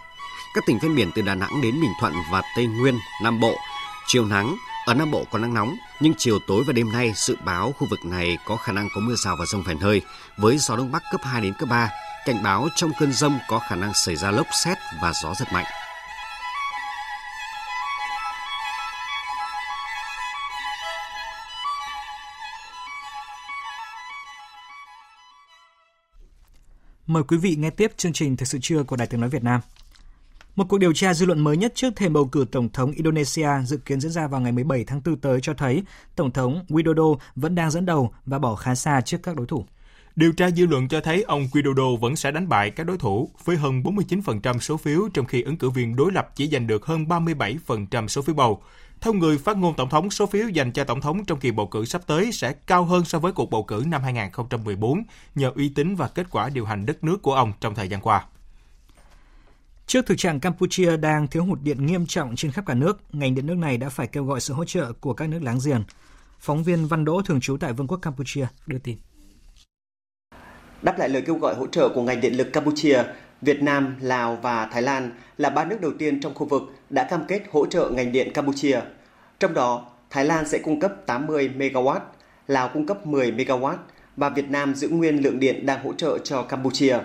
Các 0.55 0.65
tỉnh 0.67 0.79
ven 0.83 0.95
biển 0.95 1.11
từ 1.15 1.23
Đà 1.23 1.35
Nẵng 1.35 1.61
đến 1.63 1.81
Bình 1.81 1.93
Thuận 2.01 2.15
và 2.31 2.43
Tây 2.57 2.67
Nguyên, 2.67 2.99
Nam 3.23 3.41
Bộ, 3.41 3.57
chiều 4.07 4.25
nắng, 4.27 4.57
ở 4.87 4.95
Nam 4.95 5.11
Bộ 5.11 5.25
có 5.31 5.39
nắng 5.39 5.55
nóng, 5.55 5.77
nhưng 6.01 6.15
chiều 6.19 6.39
tối 6.47 6.65
và 6.67 6.73
đêm 6.73 6.93
nay 6.93 7.13
dự 7.17 7.37
báo 7.45 7.73
khu 7.73 7.87
vực 7.91 8.05
này 8.05 8.39
có 8.45 8.57
khả 8.57 8.73
năng 8.73 8.89
có 8.95 9.01
mưa 9.01 9.15
rào 9.15 9.37
và 9.37 9.45
rông 9.47 9.63
vài 9.63 9.77
nơi, 9.81 10.03
với 10.37 10.59
gió 10.59 10.77
đông 10.77 10.93
bắc 10.93 11.03
cấp 11.13 11.21
2 11.25 11.41
đến 11.41 11.55
cấp 11.59 11.69
3. 11.69 11.91
Cảnh 12.27 12.43
báo 12.43 12.69
trong 12.77 12.91
cơn 12.99 13.13
rông 13.13 13.39
có 13.49 13.59
khả 13.59 13.77
năng 13.77 13.95
xảy 13.95 14.17
ra 14.17 14.31
lốc 14.31 14.47
xét 14.65 14.79
và 15.03 15.13
gió 15.23 15.35
giật 15.35 15.53
mạnh. 15.53 15.67
Mời 27.07 27.23
quý 27.23 27.37
vị 27.37 27.57
nghe 27.57 27.71
tiếp 27.71 27.93
chương 27.97 28.13
trình 28.13 28.37
Thực 28.37 28.49
sự 28.49 28.59
trưa 28.63 28.83
của 28.83 28.97
Đài 28.97 29.07
Tiếng 29.07 29.21
Nói 29.21 29.31
Việt 29.31 29.45
Nam. 29.45 29.61
Một 30.57 30.65
cuộc 30.69 30.79
điều 30.79 30.93
tra 30.93 31.15
dư 31.15 31.27
luận 31.27 31.41
mới 31.41 31.57
nhất 31.57 31.73
trước 31.75 31.97
thềm 31.97 32.13
bầu 32.13 32.25
cử 32.25 32.45
Tổng 32.53 32.69
thống 32.69 32.93
Indonesia 32.93 33.49
dự 33.67 33.77
kiến 33.77 34.01
diễn 34.01 34.13
ra 34.13 34.27
vào 34.27 34.41
ngày 34.41 34.53
17 34.53 34.85
tháng 34.85 35.01
4 35.05 35.17
tới 35.17 35.41
cho 35.43 35.55
thấy 35.55 35.83
Tổng 36.17 36.31
thống 36.31 36.65
Widodo 36.69 37.17
vẫn 37.37 37.55
đang 37.55 37.71
dẫn 37.71 37.87
đầu 37.87 38.13
và 38.27 38.39
bỏ 38.39 38.55
khá 38.55 38.75
xa 38.75 39.01
trước 39.01 39.19
các 39.23 39.37
đối 39.37 39.47
thủ. 39.47 39.65
Điều 40.17 40.33
tra 40.33 40.51
dư 40.51 40.67
luận 40.67 40.89
cho 40.89 41.01
thấy 41.01 41.23
ông 41.23 41.47
Widodo 41.53 41.97
vẫn 41.97 42.17
sẽ 42.17 42.31
đánh 42.31 42.49
bại 42.49 42.71
các 42.71 42.85
đối 42.85 42.99
thủ 42.99 43.31
với 43.45 43.57
hơn 43.57 43.83
49% 43.83 44.59
số 44.59 44.77
phiếu 44.77 45.09
trong 45.15 45.27
khi 45.27 45.43
ứng 45.43 45.57
cử 45.57 45.71
viên 45.71 45.97
đối 45.97 46.13
lập 46.13 46.29
chỉ 46.37 46.49
giành 46.49 46.67
được 46.67 46.87
hơn 46.87 47.05
37% 47.05 48.09
số 48.09 48.23
phiếu 48.23 48.35
bầu. 48.35 48.63
Theo 49.01 49.13
người 49.13 49.39
phát 49.39 49.57
ngôn 49.57 49.75
Tổng 49.77 49.89
thống, 49.89 50.11
số 50.11 50.27
phiếu 50.27 50.49
dành 50.49 50.73
cho 50.73 50.85
Tổng 50.85 51.01
thống 51.01 51.25
trong 51.25 51.41
kỳ 51.41 51.51
bầu 51.51 51.67
cử 51.67 51.85
sắp 51.85 52.03
tới 52.07 52.33
sẽ 52.33 52.53
cao 52.53 52.85
hơn 52.85 53.05
so 53.05 53.19
với 53.19 53.33
cuộc 53.33 53.51
bầu 53.51 53.63
cử 53.63 53.85
năm 53.87 54.03
2014 54.03 55.03
nhờ 55.35 55.53
uy 55.55 55.69
tín 55.69 55.95
và 55.95 56.09
kết 56.09 56.27
quả 56.31 56.49
điều 56.49 56.65
hành 56.65 56.87
đất 56.87 57.05
nước 57.05 57.23
của 57.23 57.35
ông 57.35 57.53
trong 57.61 57.75
thời 57.75 57.89
gian 57.89 58.01
qua. 58.01 58.25
Trước 59.87 60.07
thực 60.07 60.19
trạng 60.19 60.41
Campuchia 60.41 60.97
đang 60.97 61.29
thiếu 61.29 61.45
hụt 61.45 61.59
điện 61.63 61.87
nghiêm 61.87 62.07
trọng 62.07 62.37
trên 62.37 62.53
khắp 62.53 62.67
cả 62.67 62.75
nước, 62.75 63.01
ngành 63.13 63.35
điện 63.35 63.47
nước 63.47 63.57
này 63.57 63.79
đã 63.79 63.89
phải 63.89 64.07
kêu 64.07 64.25
gọi 64.25 64.41
sự 64.41 64.55
hỗ 64.55 64.65
trợ 64.65 64.93
của 64.93 65.15
các 65.15 65.29
nước 65.29 65.43
láng 65.43 65.59
giềng. 65.65 65.85
Phóng 66.41 66.63
viên 66.63 66.87
Văn 66.87 67.05
Đỗ 67.05 67.23
thường 67.23 67.41
trú 67.41 67.57
tại 67.57 67.73
Vương 67.73 67.87
quốc 67.87 67.99
Campuchia 68.03 68.47
đưa 68.67 68.79
tin. 68.79 68.99
Đáp 70.83 70.99
lại 70.99 71.09
lời 71.09 71.23
kêu 71.23 71.37
gọi 71.37 71.55
hỗ 71.55 71.67
trợ 71.67 71.89
của 71.89 72.03
ngành 72.03 72.21
điện 72.21 72.37
lực 72.37 72.53
Campuchia, 72.53 73.03
Việt 73.43 73.63
Nam, 73.63 73.97
Lào 74.01 74.39
và 74.43 74.67
Thái 74.67 74.83
Lan 74.83 75.11
là 75.39 75.51
ba 75.51 75.65
nước 75.65 75.81
đầu 75.81 75.93
tiên 75.99 76.21
trong 76.21 76.35
khu 76.35 76.47
vực 76.47 76.63
đã 76.91 77.05
cam 77.05 77.25
kết 77.29 77.43
hỗ 77.53 77.67
trợ 77.67 77.91
ngành 77.91 78.13
điện 78.13 78.33
Campuchia. 78.33 78.81
Trong 79.41 79.55
đó, 79.55 79.87
Thái 80.11 80.25
Lan 80.25 80.49
sẽ 80.49 80.59
cung 80.59 80.81
cấp 80.81 80.93
80 81.07 81.51
MW, 81.59 81.99
Lào 82.49 82.69
cung 82.69 82.87
cấp 82.87 83.07
10 83.07 83.33
MW 83.33 83.75
và 84.17 84.29
Việt 84.29 84.51
Nam 84.51 84.75
giữ 84.75 84.89
nguyên 84.89 85.23
lượng 85.23 85.41
điện 85.41 85.67
đang 85.67 85.85
hỗ 85.85 85.93
trợ 85.93 86.19
cho 86.19 86.43
Campuchia. 86.43 86.99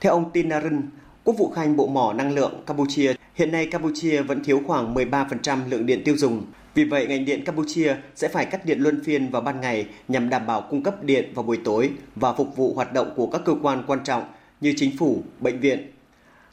Theo 0.00 0.12
ông 0.12 0.30
Tinarin, 0.30 0.80
Quốc 1.24 1.34
vụ 1.38 1.50
Khanh 1.50 1.76
Bộ 1.76 1.86
Mỏ 1.86 2.12
Năng 2.12 2.34
lượng 2.34 2.62
Campuchia, 2.66 3.14
hiện 3.34 3.52
nay 3.52 3.66
Campuchia 3.66 4.22
vẫn 4.22 4.44
thiếu 4.44 4.62
khoảng 4.66 4.94
13% 4.94 5.58
lượng 5.68 5.86
điện 5.86 6.02
tiêu 6.04 6.16
dùng. 6.16 6.46
Vì 6.74 6.84
vậy, 6.84 7.06
ngành 7.06 7.24
điện 7.24 7.44
Campuchia 7.44 7.96
sẽ 8.14 8.28
phải 8.28 8.46
cắt 8.46 8.66
điện 8.66 8.78
luân 8.80 9.04
phiên 9.04 9.30
vào 9.30 9.42
ban 9.42 9.60
ngày 9.60 9.86
nhằm 10.08 10.28
đảm 10.28 10.46
bảo 10.46 10.66
cung 10.70 10.82
cấp 10.82 11.04
điện 11.04 11.32
vào 11.34 11.42
buổi 11.42 11.58
tối 11.64 11.90
và 12.16 12.32
phục 12.32 12.56
vụ 12.56 12.74
hoạt 12.74 12.92
động 12.92 13.12
của 13.16 13.26
các 13.26 13.42
cơ 13.44 13.54
quan 13.62 13.84
quan 13.86 13.98
trọng 14.04 14.24
như 14.60 14.74
chính 14.76 14.96
phủ, 14.96 15.22
bệnh 15.40 15.60
viện. 15.60 15.90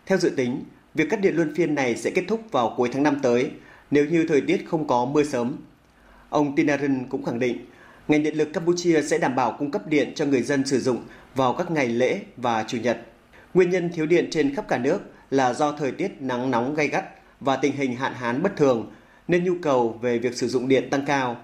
Theo 0.06 0.18
dự 0.18 0.30
tính, 0.30 0.64
việc 0.94 1.10
cắt 1.10 1.22
điện 1.22 1.36
luân 1.36 1.56
phiên 1.56 1.76
này 1.76 1.96
sẽ 1.96 2.12
kết 2.12 2.24
thúc 2.28 2.42
vào 2.52 2.74
cuối 2.78 2.90
tháng 2.94 3.04
5 3.04 3.20
tới 3.22 3.52
nếu 3.92 4.06
như 4.06 4.26
thời 4.28 4.42
tiết 4.42 4.66
không 4.68 4.88
có 4.88 5.06
mưa 5.06 5.24
sớm. 5.24 5.58
Ông 6.30 6.56
Tinarin 6.56 7.08
cũng 7.10 7.26
khẳng 7.26 7.40
định, 7.40 7.58
ngành 8.08 8.24
điện 8.24 8.38
lực 8.38 8.54
Campuchia 8.54 9.02
sẽ 9.02 9.18
đảm 9.18 9.36
bảo 9.36 9.56
cung 9.60 9.72
cấp 9.72 9.88
điện 9.88 10.12
cho 10.16 10.26
người 10.26 10.42
dân 10.42 10.66
sử 10.66 10.80
dụng 10.80 11.04
vào 11.36 11.54
các 11.54 11.72
ngày 11.72 11.88
lễ 11.88 12.20
và 12.38 12.66
chủ 12.68 12.78
nhật. 12.78 13.02
Nguyên 13.54 13.70
nhân 13.70 13.90
thiếu 13.94 14.06
điện 14.06 14.28
trên 14.32 14.56
khắp 14.56 14.68
cả 14.68 14.78
nước 14.78 15.00
là 15.32 15.54
do 15.54 15.72
thời 15.72 15.92
tiết 15.92 16.12
nắng 16.20 16.52
nóng 16.52 16.76
gay 16.76 16.88
gắt 16.88 17.06
và 17.40 17.56
tình 17.56 17.76
hình 17.76 17.96
hạn 17.96 18.14
hán 18.14 18.44
bất 18.44 18.58
thường, 18.58 18.92
nên 19.28 19.44
nhu 19.44 19.54
cầu 19.62 20.00
về 20.02 20.20
việc 20.20 20.38
sử 20.38 20.48
dụng 20.48 20.68
điện 20.68 20.90
tăng 20.90 21.06
cao. 21.06 21.38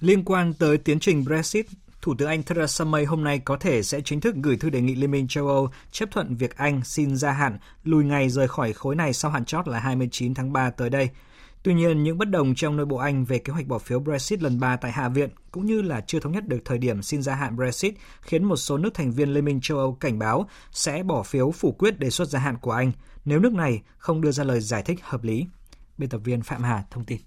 Liên 0.00 0.24
quan 0.24 0.52
tới 0.54 0.78
tiến 0.78 1.00
trình 1.00 1.24
Brexit, 1.24 1.66
Thủ 2.02 2.14
tướng 2.18 2.28
Anh 2.28 2.42
Theresa 2.42 2.84
May 2.84 3.04
hôm 3.04 3.24
nay 3.24 3.38
có 3.38 3.56
thể 3.56 3.82
sẽ 3.82 4.00
chính 4.00 4.20
thức 4.20 4.34
gửi 4.42 4.56
thư 4.56 4.70
đề 4.70 4.80
nghị 4.80 4.94
Liên 4.94 5.10
minh 5.10 5.28
châu 5.28 5.48
Âu 5.48 5.68
chấp 5.90 6.10
thuận 6.10 6.36
việc 6.36 6.56
Anh 6.56 6.80
xin 6.84 7.16
gia 7.16 7.30
hạn 7.30 7.58
lùi 7.84 8.04
ngày 8.04 8.28
rời 8.28 8.48
khỏi 8.48 8.72
khối 8.72 8.96
này 8.96 9.12
sau 9.12 9.30
hạn 9.30 9.44
chót 9.44 9.68
là 9.68 9.78
29 9.78 10.34
tháng 10.34 10.52
3 10.52 10.70
tới 10.70 10.90
đây. 10.90 11.08
Tuy 11.62 11.74
nhiên, 11.74 12.02
những 12.02 12.18
bất 12.18 12.30
đồng 12.30 12.54
trong 12.54 12.76
nội 12.76 12.86
bộ 12.86 12.96
Anh 12.96 13.24
về 13.24 13.38
kế 13.38 13.52
hoạch 13.52 13.66
bỏ 13.66 13.78
phiếu 13.78 13.98
Brexit 13.98 14.42
lần 14.42 14.60
3 14.60 14.76
tại 14.76 14.92
Hạ 14.92 15.08
viện 15.08 15.30
cũng 15.56 15.66
như 15.66 15.82
là 15.82 16.00
chưa 16.00 16.20
thống 16.20 16.32
nhất 16.32 16.48
được 16.48 16.58
thời 16.64 16.78
điểm 16.78 17.02
xin 17.02 17.22
gia 17.22 17.34
hạn 17.34 17.56
Brexit, 17.56 17.94
khiến 18.22 18.44
một 18.44 18.56
số 18.56 18.78
nước 18.78 18.94
thành 18.94 19.12
viên 19.12 19.28
Liên 19.28 19.44
minh 19.44 19.60
châu 19.62 19.78
Âu 19.78 19.94
cảnh 19.94 20.18
báo 20.18 20.48
sẽ 20.70 21.02
bỏ 21.02 21.22
phiếu 21.22 21.50
phủ 21.50 21.72
quyết 21.72 21.98
đề 21.98 22.10
xuất 22.10 22.28
gia 22.28 22.38
hạn 22.38 22.56
của 22.60 22.70
Anh 22.70 22.92
nếu 23.24 23.40
nước 23.40 23.52
này 23.52 23.82
không 23.98 24.20
đưa 24.20 24.30
ra 24.30 24.44
lời 24.44 24.60
giải 24.60 24.82
thích 24.82 24.98
hợp 25.02 25.24
lý. 25.24 25.46
Biên 25.98 26.08
tập 26.08 26.20
viên 26.24 26.42
Phạm 26.42 26.62
Hà 26.62 26.84
thông 26.90 27.04
tin. 27.04 27.18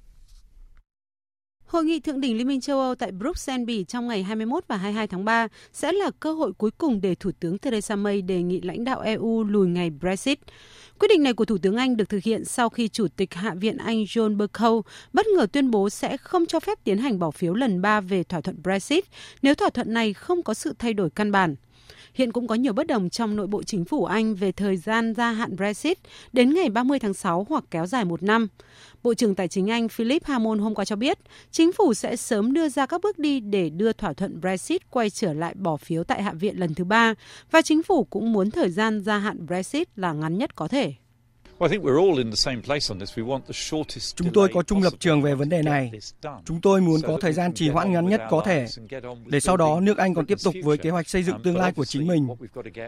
Hội 1.69 1.85
nghị 1.85 1.99
thượng 1.99 2.21
đỉnh 2.21 2.37
Liên 2.37 2.47
minh 2.47 2.61
châu 2.61 2.79
Âu 2.79 2.95
tại 2.95 3.11
Bruxelles, 3.11 3.65
Bỉ 3.67 3.83
trong 3.83 4.07
ngày 4.07 4.23
21 4.23 4.63
và 4.67 4.77
22 4.77 5.07
tháng 5.07 5.25
3 5.25 5.47
sẽ 5.73 5.91
là 5.91 6.11
cơ 6.19 6.33
hội 6.33 6.53
cuối 6.53 6.71
cùng 6.71 7.01
để 7.01 7.15
Thủ 7.15 7.31
tướng 7.39 7.57
Theresa 7.57 7.95
May 7.95 8.21
đề 8.21 8.41
nghị 8.41 8.61
lãnh 8.61 8.83
đạo 8.83 9.01
EU 9.01 9.43
lùi 9.43 9.67
ngày 9.67 9.89
Brexit. 9.89 10.39
Quyết 10.99 11.07
định 11.07 11.23
này 11.23 11.33
của 11.33 11.45
Thủ 11.45 11.57
tướng 11.57 11.75
Anh 11.75 11.97
được 11.97 12.09
thực 12.09 12.23
hiện 12.23 12.45
sau 12.45 12.69
khi 12.69 12.87
Chủ 12.87 13.07
tịch 13.15 13.33
Hạ 13.33 13.53
viện 13.53 13.77
Anh 13.77 14.03
John 14.03 14.37
Bercow 14.37 14.81
bất 15.13 15.25
ngờ 15.27 15.47
tuyên 15.51 15.71
bố 15.71 15.89
sẽ 15.89 16.17
không 16.17 16.45
cho 16.45 16.59
phép 16.59 16.83
tiến 16.83 16.97
hành 16.97 17.19
bỏ 17.19 17.31
phiếu 17.31 17.53
lần 17.53 17.81
3 17.81 18.01
về 18.01 18.23
thỏa 18.23 18.41
thuận 18.41 18.61
Brexit 18.63 19.05
nếu 19.41 19.55
thỏa 19.55 19.69
thuận 19.69 19.93
này 19.93 20.13
không 20.13 20.43
có 20.43 20.53
sự 20.53 20.73
thay 20.79 20.93
đổi 20.93 21.09
căn 21.09 21.31
bản. 21.31 21.55
Hiện 22.19 22.31
cũng 22.31 22.47
có 22.47 22.55
nhiều 22.55 22.73
bất 22.73 22.87
đồng 22.87 23.09
trong 23.09 23.35
nội 23.35 23.47
bộ 23.47 23.63
chính 23.63 23.85
phủ 23.85 24.05
Anh 24.05 24.35
về 24.35 24.51
thời 24.51 24.77
gian 24.77 25.13
gia 25.13 25.31
hạn 25.31 25.55
Brexit 25.55 25.97
đến 26.33 26.53
ngày 26.53 26.69
30 26.69 26.99
tháng 26.99 27.13
6 27.13 27.45
hoặc 27.49 27.63
kéo 27.71 27.85
dài 27.85 28.05
một 28.05 28.23
năm. 28.23 28.47
Bộ 29.03 29.13
trưởng 29.13 29.35
Tài 29.35 29.47
chính 29.47 29.67
Anh 29.67 29.89
Philip 29.89 30.23
Hammond 30.25 30.61
hôm 30.61 30.75
qua 30.75 30.85
cho 30.85 30.95
biết, 30.95 31.19
chính 31.51 31.71
phủ 31.71 31.93
sẽ 31.93 32.15
sớm 32.15 32.53
đưa 32.53 32.69
ra 32.69 32.85
các 32.85 33.01
bước 33.01 33.19
đi 33.19 33.39
để 33.39 33.69
đưa 33.69 33.93
thỏa 33.93 34.13
thuận 34.13 34.41
Brexit 34.41 34.91
quay 34.91 35.09
trở 35.09 35.33
lại 35.33 35.53
bỏ 35.53 35.77
phiếu 35.77 36.03
tại 36.03 36.23
Hạ 36.23 36.33
viện 36.33 36.59
lần 36.59 36.73
thứ 36.73 36.83
ba, 36.83 37.13
và 37.51 37.61
chính 37.61 37.83
phủ 37.83 38.03
cũng 38.03 38.33
muốn 38.33 38.51
thời 38.51 38.69
gian 38.69 39.01
gia 39.01 39.17
hạn 39.17 39.45
Brexit 39.45 39.87
là 39.95 40.13
ngắn 40.13 40.37
nhất 40.37 40.55
có 40.55 40.67
thể. 40.67 40.93
Chúng 44.15 44.33
tôi 44.33 44.49
có 44.53 44.63
chung 44.63 44.83
lập 44.83 44.93
trường 44.99 45.21
về 45.21 45.35
vấn 45.35 45.49
đề 45.49 45.61
này. 45.61 45.91
Chúng 46.45 46.61
tôi 46.61 46.81
muốn 46.81 47.01
có 47.01 47.17
thời 47.21 47.33
gian 47.33 47.53
trì 47.53 47.69
hoãn 47.69 47.91
ngắn 47.91 48.09
nhất 48.09 48.21
có 48.29 48.41
thể, 48.45 48.65
để 49.25 49.39
sau 49.39 49.57
đó 49.57 49.79
nước 49.79 49.97
Anh 49.97 50.13
còn 50.13 50.25
tiếp 50.25 50.37
tục 50.43 50.55
với 50.63 50.77
kế 50.77 50.89
hoạch 50.89 51.09
xây 51.09 51.23
dựng 51.23 51.41
tương 51.43 51.57
lai 51.57 51.71
của 51.71 51.85
chính 51.85 52.07
mình. 52.07 52.27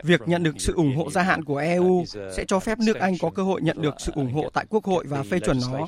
Việc 0.04 0.22
nhận 0.26 0.44
được 0.44 0.56
sự 0.58 0.74
ủng 0.74 0.96
hộ 0.96 1.12
gia 1.12 1.22
hạn 1.22 1.44
của 1.44 1.58
EU 1.58 2.06
sẽ 2.36 2.46
cho 2.48 2.60
phép 2.60 2.78
nước 2.80 2.96
Anh 2.96 3.14
có 3.22 3.30
cơ 3.30 3.44
hội 3.44 3.62
nhận 3.62 3.82
được 3.82 3.96
sự 3.98 4.12
ủng 4.16 4.34
hộ 4.34 4.50
tại 4.54 4.66
Quốc 4.70 4.86
hội 4.86 5.06
và 5.08 5.24
phê 5.24 5.40
chuẩn 5.40 5.60
nó. 5.72 5.88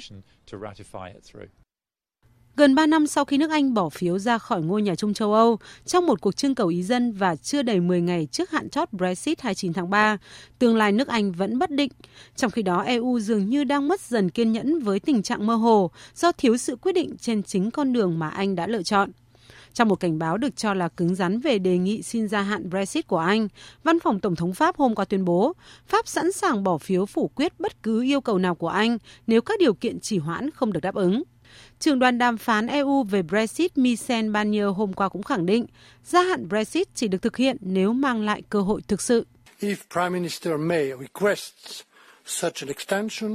Gần 2.56 2.76
3 2.76 2.88
năm 2.88 3.08
sau 3.08 3.26
khi 3.26 3.38
nước 3.38 3.52
Anh 3.52 3.74
bỏ 3.74 3.90
phiếu 3.90 4.20
ra 4.20 4.38
khỏi 4.38 4.62
ngôi 4.62 4.82
nhà 4.82 4.96
chung 4.96 5.14
châu 5.14 5.34
Âu 5.34 5.60
trong 5.86 6.06
một 6.06 6.22
cuộc 6.22 6.36
trưng 6.36 6.56
cầu 6.56 6.68
ý 6.68 6.84
dân 6.84 7.12
và 7.12 7.36
chưa 7.36 7.62
đầy 7.62 7.80
10 7.80 8.02
ngày 8.02 8.28
trước 8.32 8.52
hạn 8.52 8.70
chót 8.70 8.92
Brexit 8.92 9.42
29 9.42 9.74
tháng 9.74 9.90
3, 9.90 10.18
tương 10.60 10.76
lai 10.76 10.92
nước 10.92 11.08
Anh 11.08 11.32
vẫn 11.32 11.60
bất 11.60 11.72
định. 11.72 11.92
Trong 12.36 12.52
khi 12.52 12.62
đó, 12.62 12.82
EU 12.82 13.20
dường 13.20 13.50
như 13.50 13.64
đang 13.64 13.88
mất 13.88 14.02
dần 14.02 14.30
kiên 14.30 14.52
nhẫn 14.52 14.80
với 14.80 15.00
tình 15.00 15.24
trạng 15.24 15.48
mơ 15.48 15.56
hồ 15.56 15.92
do 16.16 16.32
thiếu 16.32 16.58
sự 16.58 16.76
quyết 16.76 16.92
định 16.92 17.16
trên 17.18 17.44
chính 17.44 17.72
con 17.72 17.94
đường 17.94 18.20
mà 18.20 18.30
Anh 18.30 18.56
đã 18.56 18.68
lựa 18.68 18.84
chọn. 18.84 19.10
Trong 19.74 19.88
một 19.88 20.00
cảnh 20.00 20.20
báo 20.20 20.38
được 20.38 20.56
cho 20.56 20.74
là 20.74 20.88
cứng 20.88 21.16
rắn 21.16 21.40
về 21.40 21.60
đề 21.60 21.78
nghị 21.78 22.02
xin 22.02 22.28
gia 22.28 22.42
hạn 22.42 22.70
Brexit 22.70 23.08
của 23.08 23.18
Anh, 23.18 23.48
Văn 23.84 24.00
phòng 24.00 24.20
Tổng 24.20 24.36
thống 24.36 24.54
Pháp 24.54 24.78
hôm 24.78 24.96
qua 24.96 25.06
tuyên 25.06 25.26
bố 25.26 25.54
Pháp 25.88 26.08
sẵn 26.08 26.32
sàng 26.32 26.64
bỏ 26.64 26.78
phiếu 26.78 27.06
phủ 27.06 27.32
quyết 27.36 27.60
bất 27.60 27.84
cứ 27.84 28.04
yêu 28.04 28.22
cầu 28.22 28.38
nào 28.38 28.56
của 28.56 28.68
Anh 28.68 28.98
nếu 29.28 29.42
các 29.42 29.60
điều 29.60 29.74
kiện 29.74 30.00
trì 30.00 30.18
hoãn 30.18 30.52
không 30.52 30.74
được 30.74 30.80
đáp 30.80 30.96
ứng. 30.96 31.24
Trưởng 31.84 32.00
đoàn 32.00 32.18
đàm 32.18 32.38
phán 32.38 32.68
EU 32.68 33.04
về 33.04 33.22
Brexit 33.22 33.78
Michel 33.78 34.30
Barnier 34.30 34.66
hôm 34.76 34.94
qua 34.94 35.10
cũng 35.10 35.24
khẳng 35.24 35.46
định 35.46 35.66
gia 36.04 36.22
hạn 36.22 36.50
Brexit 36.50 36.88
chỉ 36.96 37.08
được 37.08 37.22
thực 37.22 37.38
hiện 37.38 37.58
nếu 37.60 37.94
mang 37.94 38.22
lại 38.22 38.42
cơ 38.50 38.62
hội 38.62 38.82
thực 38.88 39.02
sự. 39.02 39.26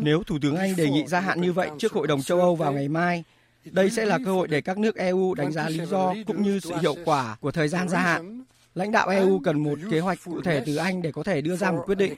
Nếu 0.03 0.23
Thủ 0.27 0.39
tướng 0.43 0.57
Anh 0.57 0.77
đề 0.77 0.91
nghị 0.91 1.07
gia 1.07 1.21
hạn 1.21 1.41
như 1.41 1.53
vậy 1.53 1.71
trước 1.79 1.93
Hội 1.93 2.07
đồng 2.07 2.23
châu 2.23 2.41
Âu 2.41 2.57
vào 2.57 2.73
ngày 2.73 2.89
mai, 2.89 3.25
đây 3.65 3.91
sẽ 3.91 4.05
là 4.05 4.19
cơ 4.25 4.33
hội 4.33 4.49
để 4.49 4.61
các 4.61 4.79
nước 4.79 4.97
EU 4.97 5.35
đánh 5.35 5.53
giá 5.53 5.69
lý 5.69 5.87
do 5.87 6.15
cũng 6.27 6.43
như 6.43 6.61
sự 6.61 6.77
hiệu 6.81 6.95
quả 7.05 7.37
của 7.41 7.51
thời 7.51 7.69
gian 7.69 7.89
gia 7.89 7.99
hạn. 7.99 8.45
Lãnh 8.79 8.93
đạo 8.93 9.09
EU 9.09 9.39
cần 9.39 9.63
một 9.63 9.79
kế 9.91 10.01
hoạch 10.01 10.19
cụ 10.25 10.43
thể 10.43 10.63
từ 10.67 10.77
Anh 10.77 11.03
để 11.03 11.13
có 11.13 11.23
thể 11.23 11.41
đưa 11.41 11.57
ra 11.57 11.71
một 11.71 11.83
quyết 11.87 11.95
định. 11.95 12.15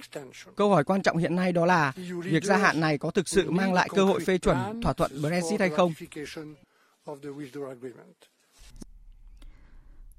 Câu 0.56 0.70
hỏi 0.70 0.84
quan 0.84 1.02
trọng 1.02 1.16
hiện 1.16 1.36
nay 1.36 1.52
đó 1.52 1.66
là 1.66 1.92
việc 2.24 2.44
gia 2.44 2.56
hạn 2.56 2.80
này 2.80 2.98
có 2.98 3.10
thực 3.10 3.28
sự 3.28 3.50
mang 3.50 3.72
lại 3.72 3.88
cơ 3.94 4.04
hội 4.04 4.20
phê 4.20 4.38
chuẩn 4.38 4.82
thỏa 4.82 4.92
thuận 4.92 5.10
Brexit 5.22 5.60
hay 5.60 5.70
không? 5.70 5.92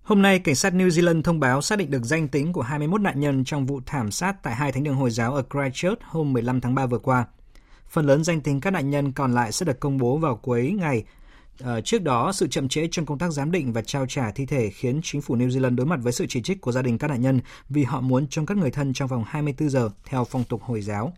Hôm 0.04 0.22
nay, 0.22 0.40
cảnh 0.40 0.56
sát 0.56 0.74
New 0.74 0.88
Zealand 0.88 1.22
thông 1.22 1.40
báo 1.40 1.62
xác 1.62 1.76
định 1.76 1.92
được 1.92 2.04
danh 2.04 2.28
tính 2.28 2.54
của 2.54 2.62
21 2.62 3.02
nạn 3.02 3.20
nhân 3.20 3.44
trong 3.44 3.66
vụ 3.66 3.82
thảm 3.86 4.12
sát 4.12 4.44
tại 4.44 4.56
hai 4.56 4.72
thánh 4.72 4.84
đường 4.84 4.96
Hồi 4.96 5.12
giáo 5.12 5.36
ở 5.36 5.44
Christchurch 5.54 6.02
hôm 6.02 6.34
15 6.34 6.62
tháng 6.62 6.76
3 6.76 6.86
vừa 6.86 7.00
qua. 7.00 7.26
Phần 7.90 8.06
lớn 8.06 8.24
danh 8.24 8.42
tính 8.42 8.62
các 8.62 8.72
nạn 8.72 8.90
nhân 8.90 9.12
còn 9.12 9.34
lại 9.34 9.52
sẽ 9.52 9.66
được 9.66 9.80
công 9.80 9.98
bố 9.98 10.18
vào 10.18 10.36
cuối 10.36 10.76
ngày 10.80 11.04
Ờ, 11.60 11.82
trước 11.82 12.02
đó, 12.02 12.32
sự 12.32 12.48
chậm 12.48 12.68
trễ 12.68 12.88
trong 12.92 13.06
công 13.06 13.18
tác 13.18 13.32
giám 13.32 13.52
định 13.52 13.74
và 13.74 13.82
trao 13.82 14.06
trả 14.06 14.32
thi 14.32 14.46
thể 14.46 14.70
khiến 14.70 15.00
chính 15.04 15.22
phủ 15.22 15.36
New 15.36 15.48
Zealand 15.48 15.76
đối 15.76 15.86
mặt 15.86 16.00
với 16.04 16.14
sự 16.14 16.26
chỉ 16.30 16.42
trích 16.42 16.62
của 16.62 16.72
gia 16.72 16.82
đình 16.82 16.98
các 16.98 17.08
nạn 17.08 17.22
nhân 17.22 17.40
vì 17.70 17.84
họ 17.84 18.02
muốn 18.02 18.28
trông 18.28 18.46
các 18.46 18.58
người 18.58 18.72
thân 18.72 18.94
trong 18.94 19.08
vòng 19.08 19.24
24 19.28 19.70
giờ 19.70 19.90
theo 20.06 20.26
phong 20.26 20.44
tục 20.44 20.62
Hồi 20.64 20.82
giáo. 20.82 21.14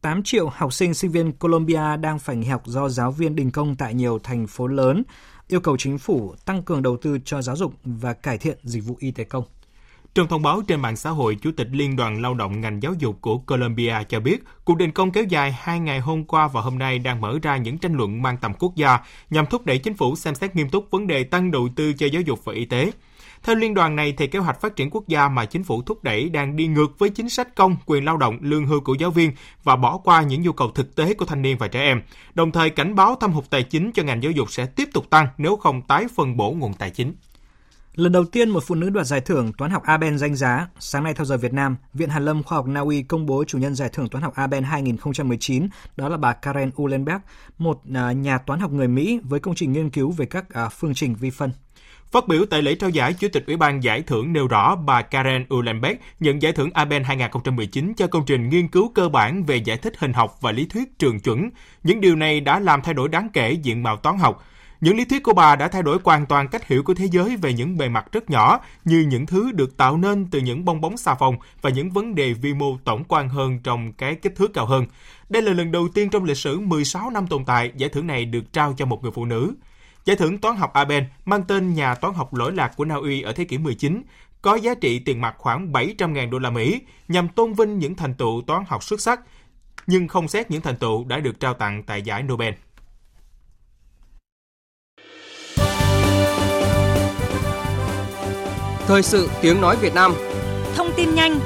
8 0.00 0.22
triệu 0.22 0.48
học 0.48 0.72
sinh 0.72 0.94
sinh 0.94 1.10
viên 1.10 1.32
Colombia 1.32 1.96
đang 2.00 2.18
phải 2.18 2.36
nghỉ 2.36 2.46
học 2.46 2.62
do 2.66 2.88
giáo 2.88 3.10
viên 3.10 3.36
đình 3.36 3.50
công 3.50 3.76
tại 3.76 3.94
nhiều 3.94 4.18
thành 4.18 4.46
phố 4.46 4.66
lớn, 4.66 5.02
yêu 5.48 5.60
cầu 5.60 5.76
chính 5.76 5.98
phủ 5.98 6.34
tăng 6.44 6.62
cường 6.62 6.82
đầu 6.82 6.96
tư 6.96 7.18
cho 7.24 7.42
giáo 7.42 7.56
dục 7.56 7.74
và 7.84 8.12
cải 8.12 8.38
thiện 8.38 8.58
dịch 8.62 8.84
vụ 8.84 8.96
y 8.98 9.10
tế 9.10 9.24
công. 9.24 9.44
Trong 10.18 10.28
thông 10.28 10.42
báo 10.42 10.62
trên 10.68 10.80
mạng 10.80 10.96
xã 10.96 11.10
hội, 11.10 11.36
Chủ 11.42 11.50
tịch 11.56 11.68
Liên 11.70 11.96
đoàn 11.96 12.22
Lao 12.22 12.34
động 12.34 12.60
ngành 12.60 12.82
giáo 12.82 12.94
dục 12.98 13.18
của 13.20 13.38
Colombia 13.38 13.94
cho 14.08 14.20
biết, 14.20 14.44
cuộc 14.64 14.76
đình 14.76 14.90
công 14.90 15.10
kéo 15.10 15.24
dài 15.24 15.56
hai 15.58 15.80
ngày 15.80 16.00
hôm 16.00 16.24
qua 16.24 16.48
và 16.48 16.60
hôm 16.60 16.78
nay 16.78 16.98
đang 16.98 17.20
mở 17.20 17.38
ra 17.42 17.56
những 17.56 17.78
tranh 17.78 17.94
luận 17.94 18.22
mang 18.22 18.36
tầm 18.36 18.52
quốc 18.58 18.76
gia 18.76 18.98
nhằm 19.30 19.46
thúc 19.46 19.66
đẩy 19.66 19.78
chính 19.78 19.94
phủ 19.94 20.16
xem 20.16 20.34
xét 20.34 20.56
nghiêm 20.56 20.68
túc 20.68 20.90
vấn 20.90 21.06
đề 21.06 21.24
tăng 21.24 21.50
đầu 21.50 21.68
tư 21.76 21.92
cho 21.92 22.06
giáo 22.06 22.22
dục 22.22 22.44
và 22.44 22.52
y 22.52 22.64
tế. 22.64 22.90
Theo 23.42 23.56
liên 23.56 23.74
đoàn 23.74 23.96
này, 23.96 24.14
thì 24.18 24.26
kế 24.26 24.38
hoạch 24.38 24.60
phát 24.60 24.76
triển 24.76 24.90
quốc 24.90 25.08
gia 25.08 25.28
mà 25.28 25.44
chính 25.44 25.64
phủ 25.64 25.82
thúc 25.82 26.04
đẩy 26.04 26.28
đang 26.28 26.56
đi 26.56 26.66
ngược 26.66 26.98
với 26.98 27.10
chính 27.10 27.28
sách 27.28 27.56
công, 27.56 27.76
quyền 27.86 28.04
lao 28.04 28.16
động, 28.16 28.38
lương 28.40 28.66
hưu 28.66 28.80
của 28.80 28.94
giáo 28.94 29.10
viên 29.10 29.32
và 29.64 29.76
bỏ 29.76 29.98
qua 29.98 30.22
những 30.22 30.42
nhu 30.42 30.52
cầu 30.52 30.70
thực 30.74 30.96
tế 30.96 31.14
của 31.14 31.24
thanh 31.24 31.42
niên 31.42 31.58
và 31.58 31.68
trẻ 31.68 31.80
em. 31.80 32.02
Đồng 32.34 32.52
thời 32.52 32.70
cảnh 32.70 32.94
báo 32.94 33.16
thâm 33.20 33.32
hụt 33.32 33.44
tài 33.50 33.62
chính 33.62 33.92
cho 33.92 34.02
ngành 34.02 34.22
giáo 34.22 34.32
dục 34.32 34.50
sẽ 34.50 34.66
tiếp 34.66 34.88
tục 34.92 35.10
tăng 35.10 35.28
nếu 35.38 35.56
không 35.56 35.82
tái 35.82 36.06
phân 36.16 36.36
bổ 36.36 36.50
nguồn 36.50 36.74
tài 36.74 36.90
chính. 36.90 37.14
Lần 37.98 38.12
đầu 38.12 38.24
tiên 38.24 38.50
một 38.50 38.64
phụ 38.66 38.74
nữ 38.74 38.90
đoạt 38.90 39.06
giải 39.06 39.20
thưởng 39.20 39.52
toán 39.52 39.70
học 39.70 39.82
Abel 39.82 40.16
danh 40.16 40.34
giá. 40.34 40.68
Sáng 40.78 41.04
nay 41.04 41.14
theo 41.14 41.24
giờ 41.24 41.36
Việt 41.36 41.52
Nam, 41.52 41.76
Viện 41.94 42.08
Hàn 42.08 42.24
lâm 42.24 42.42
Khoa 42.42 42.56
học 42.56 42.66
Na 42.66 42.80
Uy 42.80 43.02
công 43.02 43.26
bố 43.26 43.44
chủ 43.44 43.58
nhân 43.58 43.74
giải 43.74 43.88
thưởng 43.92 44.08
toán 44.08 44.22
học 44.22 44.34
Abel 44.34 44.64
2019, 44.64 45.68
đó 45.96 46.08
là 46.08 46.16
bà 46.16 46.32
Karen 46.32 46.70
Uhlenberg, 46.82 47.18
một 47.58 47.80
à, 47.94 48.12
nhà 48.12 48.38
toán 48.38 48.60
học 48.60 48.72
người 48.72 48.88
Mỹ 48.88 49.20
với 49.22 49.40
công 49.40 49.54
trình 49.54 49.72
nghiên 49.72 49.90
cứu 49.90 50.10
về 50.10 50.26
các 50.26 50.50
à, 50.50 50.68
phương 50.68 50.94
trình 50.94 51.14
vi 51.14 51.30
phân. 51.30 51.50
Phát 52.10 52.28
biểu 52.28 52.44
tại 52.50 52.62
lễ 52.62 52.74
trao 52.74 52.90
giải, 52.90 53.14
Chủ 53.14 53.28
tịch 53.32 53.46
Ủy 53.46 53.56
ban 53.56 53.82
giải 53.82 54.02
thưởng 54.02 54.32
nêu 54.32 54.46
rõ 54.46 54.76
bà 54.76 55.02
Karen 55.02 55.46
Uhlenbeck 55.54 56.02
nhận 56.20 56.42
giải 56.42 56.52
thưởng 56.52 56.70
Abel 56.74 57.02
2019 57.02 57.94
cho 57.94 58.06
công 58.06 58.24
trình 58.26 58.48
nghiên 58.48 58.68
cứu 58.68 58.92
cơ 58.94 59.08
bản 59.08 59.44
về 59.44 59.56
giải 59.56 59.76
thích 59.76 59.94
hình 59.98 60.12
học 60.12 60.38
và 60.40 60.52
lý 60.52 60.66
thuyết 60.66 60.98
trường 60.98 61.20
chuẩn. 61.20 61.50
Những 61.82 62.00
điều 62.00 62.16
này 62.16 62.40
đã 62.40 62.60
làm 62.60 62.82
thay 62.82 62.94
đổi 62.94 63.08
đáng 63.08 63.28
kể 63.32 63.50
diện 63.50 63.82
mạo 63.82 63.96
toán 63.96 64.18
học. 64.18 64.44
Những 64.80 64.96
lý 64.96 65.04
thuyết 65.04 65.22
của 65.22 65.32
bà 65.32 65.56
đã 65.56 65.68
thay 65.68 65.82
đổi 65.82 65.98
hoàn 66.04 66.26
toàn 66.26 66.48
cách 66.48 66.66
hiểu 66.66 66.82
của 66.82 66.94
thế 66.94 67.08
giới 67.12 67.36
về 67.36 67.52
những 67.52 67.78
bề 67.78 67.88
mặt 67.88 68.12
rất 68.12 68.30
nhỏ, 68.30 68.60
như 68.84 69.00
những 69.00 69.26
thứ 69.26 69.52
được 69.52 69.76
tạo 69.76 69.96
nên 69.96 70.26
từ 70.30 70.40
những 70.40 70.64
bong 70.64 70.80
bóng 70.80 70.96
xà 70.96 71.14
phòng 71.14 71.36
và 71.62 71.70
những 71.70 71.90
vấn 71.90 72.14
đề 72.14 72.32
vi 72.32 72.54
mô 72.54 72.76
tổng 72.84 73.04
quan 73.04 73.28
hơn 73.28 73.58
trong 73.64 73.92
cái 73.92 74.14
kích 74.14 74.36
thước 74.36 74.54
cao 74.54 74.66
hơn. 74.66 74.86
Đây 75.28 75.42
là 75.42 75.52
lần 75.52 75.72
đầu 75.72 75.88
tiên 75.94 76.10
trong 76.10 76.24
lịch 76.24 76.36
sử 76.36 76.58
16 76.58 77.10
năm 77.10 77.26
tồn 77.26 77.44
tại, 77.44 77.72
giải 77.76 77.90
thưởng 77.90 78.06
này 78.06 78.24
được 78.24 78.52
trao 78.52 78.74
cho 78.76 78.86
một 78.86 79.02
người 79.02 79.12
phụ 79.12 79.24
nữ. 79.24 79.54
Giải 80.04 80.16
thưởng 80.16 80.38
toán 80.38 80.56
học 80.56 80.72
Abel 80.72 81.04
mang 81.24 81.42
tên 81.42 81.74
nhà 81.74 81.94
toán 81.94 82.14
học 82.14 82.34
lỗi 82.34 82.52
lạc 82.52 82.72
của 82.76 82.84
Na 82.84 82.94
Uy 82.94 83.22
ở 83.22 83.32
thế 83.32 83.44
kỷ 83.44 83.58
19, 83.58 84.02
có 84.42 84.54
giá 84.54 84.74
trị 84.74 84.98
tiền 84.98 85.20
mặt 85.20 85.34
khoảng 85.38 85.72
700.000 85.72 86.30
đô 86.30 86.38
la 86.38 86.50
Mỹ 86.50 86.80
nhằm 87.08 87.28
tôn 87.28 87.52
vinh 87.52 87.78
những 87.78 87.94
thành 87.94 88.14
tựu 88.14 88.42
toán 88.46 88.62
học 88.68 88.82
xuất 88.82 89.00
sắc, 89.00 89.20
nhưng 89.86 90.08
không 90.08 90.28
xét 90.28 90.50
những 90.50 90.60
thành 90.60 90.76
tựu 90.76 91.04
đã 91.04 91.18
được 91.18 91.40
trao 91.40 91.54
tặng 91.54 91.82
tại 91.82 92.02
giải 92.02 92.22
Nobel. 92.22 92.54
Thời 98.88 99.02
sự 99.02 99.30
tiếng 99.42 99.60
nói 99.60 99.76
Việt 99.76 99.94
Nam 99.94 100.14
Thông 100.76 100.90
tin 100.96 101.14
nhanh 101.14 101.40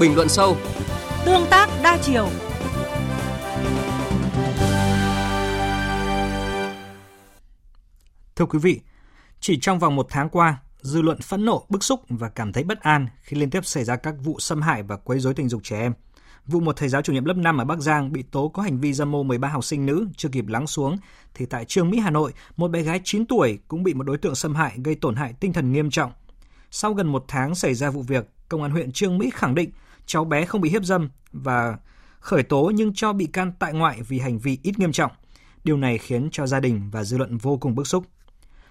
Bình 0.00 0.14
luận 0.14 0.28
sâu 0.28 0.56
Tương 1.24 1.46
tác 1.50 1.68
đa 1.82 1.98
chiều 2.02 2.28
Thưa 8.36 8.46
quý 8.46 8.58
vị, 8.58 8.80
chỉ 9.40 9.58
trong 9.60 9.78
vòng 9.78 9.96
một 9.96 10.06
tháng 10.10 10.28
qua, 10.28 10.58
dư 10.80 11.02
luận 11.02 11.20
phẫn 11.20 11.44
nộ, 11.44 11.66
bức 11.68 11.84
xúc 11.84 12.00
và 12.08 12.28
cảm 12.28 12.52
thấy 12.52 12.64
bất 12.64 12.80
an 12.80 13.06
khi 13.22 13.36
liên 13.36 13.50
tiếp 13.50 13.64
xảy 13.64 13.84
ra 13.84 13.96
các 13.96 14.14
vụ 14.24 14.36
xâm 14.38 14.62
hại 14.62 14.82
và 14.82 14.96
quấy 14.96 15.18
rối 15.18 15.34
tình 15.34 15.48
dục 15.48 15.60
trẻ 15.64 15.80
em. 15.80 15.92
Vụ 16.46 16.60
một 16.60 16.76
thầy 16.76 16.88
giáo 16.88 17.02
chủ 17.02 17.12
nhiệm 17.12 17.24
lớp 17.24 17.36
5 17.36 17.58
ở 17.58 17.64
Bắc 17.64 17.78
Giang 17.78 18.12
bị 18.12 18.22
tố 18.22 18.48
có 18.48 18.62
hành 18.62 18.80
vi 18.80 18.92
dâm 18.92 19.16
ô 19.16 19.22
13 19.22 19.48
học 19.48 19.64
sinh 19.64 19.86
nữ 19.86 20.08
chưa 20.16 20.28
kịp 20.28 20.46
lắng 20.46 20.66
xuống, 20.66 20.96
thì 21.34 21.46
tại 21.46 21.64
Trường 21.64 21.90
Mỹ 21.90 21.98
Hà 21.98 22.10
Nội, 22.10 22.32
một 22.56 22.70
bé 22.70 22.82
gái 22.82 23.00
9 23.04 23.26
tuổi 23.26 23.58
cũng 23.68 23.82
bị 23.82 23.94
một 23.94 24.04
đối 24.04 24.18
tượng 24.18 24.34
xâm 24.34 24.54
hại 24.54 24.72
gây 24.84 24.94
tổn 24.94 25.16
hại 25.16 25.32
tinh 25.40 25.52
thần 25.52 25.72
nghiêm 25.72 25.90
trọng. 25.90 26.12
Sau 26.70 26.94
gần 26.94 27.06
một 27.06 27.24
tháng 27.28 27.54
xảy 27.54 27.74
ra 27.74 27.90
vụ 27.90 28.02
việc, 28.02 28.28
Công 28.48 28.62
an 28.62 28.70
huyện 28.70 28.92
Trương 28.92 29.18
Mỹ 29.18 29.30
khẳng 29.34 29.54
định 29.54 29.70
cháu 30.06 30.24
bé 30.24 30.44
không 30.44 30.60
bị 30.60 30.70
hiếp 30.70 30.84
dâm 30.84 31.10
và 31.32 31.76
khởi 32.20 32.42
tố 32.42 32.72
nhưng 32.74 32.94
cho 32.94 33.12
bị 33.12 33.26
can 33.26 33.52
tại 33.58 33.72
ngoại 33.72 34.02
vì 34.08 34.18
hành 34.18 34.38
vi 34.38 34.58
ít 34.62 34.78
nghiêm 34.78 34.92
trọng. 34.92 35.12
Điều 35.64 35.76
này 35.76 35.98
khiến 35.98 36.28
cho 36.32 36.46
gia 36.46 36.60
đình 36.60 36.90
và 36.92 37.04
dư 37.04 37.18
luận 37.18 37.38
vô 37.38 37.56
cùng 37.56 37.74
bức 37.74 37.86
xúc. 37.86 38.04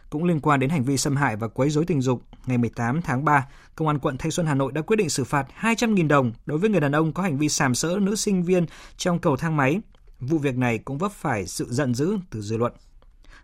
Cũng 0.09 0.23
liên 0.23 0.39
quan 0.39 0.59
đến 0.59 0.69
hành 0.69 0.83
vi 0.83 0.97
xâm 0.97 1.15
hại 1.15 1.35
và 1.35 1.47
quấy 1.47 1.69
rối 1.69 1.85
tình 1.85 2.01
dục, 2.01 2.23
ngày 2.45 2.57
18 2.57 3.01
tháng 3.01 3.25
3, 3.25 3.47
Công 3.75 3.87
an 3.87 3.99
quận 3.99 4.17
Thanh 4.17 4.31
Xuân 4.31 4.45
Hà 4.45 4.55
Nội 4.55 4.71
đã 4.71 4.81
quyết 4.81 4.95
định 4.95 5.09
xử 5.09 5.23
phạt 5.23 5.47
200.000 5.61 6.07
đồng 6.07 6.31
đối 6.45 6.57
với 6.57 6.69
người 6.69 6.81
đàn 6.81 6.91
ông 6.91 7.13
có 7.13 7.23
hành 7.23 7.37
vi 7.37 7.49
sàm 7.49 7.75
sỡ 7.75 7.97
nữ 8.01 8.15
sinh 8.15 8.43
viên 8.43 8.65
trong 8.97 9.19
cầu 9.19 9.37
thang 9.37 9.57
máy. 9.57 9.81
Vụ 10.19 10.37
việc 10.37 10.57
này 10.57 10.77
cũng 10.77 10.97
vấp 10.97 11.11
phải 11.11 11.47
sự 11.47 11.67
giận 11.69 11.93
dữ 11.93 12.17
từ 12.29 12.41
dư 12.41 12.57
luận. 12.57 12.73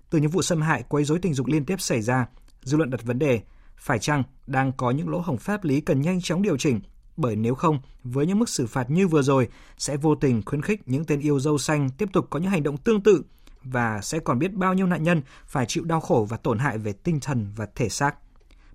Từ 0.09 0.19
những 0.19 0.31
vụ 0.31 0.41
xâm 0.41 0.61
hại 0.61 0.83
quấy 0.89 1.03
rối 1.03 1.19
tình 1.19 1.33
dục 1.33 1.47
liên 1.47 1.65
tiếp 1.65 1.81
xảy 1.81 2.01
ra, 2.01 2.27
dư 2.61 2.77
luận 2.77 2.89
đặt 2.89 3.03
vấn 3.03 3.19
đề 3.19 3.41
phải 3.85 3.99
chăng 3.99 4.23
đang 4.47 4.71
có 4.71 4.91
những 4.91 5.09
lỗ 5.09 5.19
hổng 5.19 5.37
pháp 5.37 5.63
lý 5.63 5.81
cần 5.81 6.01
nhanh 6.01 6.21
chóng 6.21 6.41
điều 6.41 6.57
chỉnh 6.57 6.79
bởi 7.17 7.35
nếu 7.35 7.55
không, 7.55 7.79
với 8.03 8.25
những 8.25 8.39
mức 8.39 8.49
xử 8.49 8.67
phạt 8.67 8.89
như 8.89 9.07
vừa 9.07 9.21
rồi 9.21 9.47
sẽ 9.77 9.97
vô 9.97 10.15
tình 10.15 10.41
khuyến 10.45 10.61
khích 10.61 10.81
những 10.85 11.05
tên 11.05 11.19
yêu 11.19 11.39
dâu 11.39 11.57
xanh 11.57 11.89
tiếp 11.89 12.09
tục 12.13 12.27
có 12.29 12.39
những 12.39 12.51
hành 12.51 12.63
động 12.63 12.77
tương 12.77 13.01
tự 13.01 13.23
và 13.63 14.01
sẽ 14.01 14.19
còn 14.19 14.39
biết 14.39 14.53
bao 14.53 14.73
nhiêu 14.73 14.87
nạn 14.87 15.03
nhân 15.03 15.21
phải 15.45 15.65
chịu 15.65 15.83
đau 15.83 15.99
khổ 15.99 16.27
và 16.29 16.37
tổn 16.37 16.59
hại 16.59 16.77
về 16.77 16.93
tinh 16.93 17.19
thần 17.19 17.51
và 17.55 17.67
thể 17.75 17.89
xác. 17.89 18.15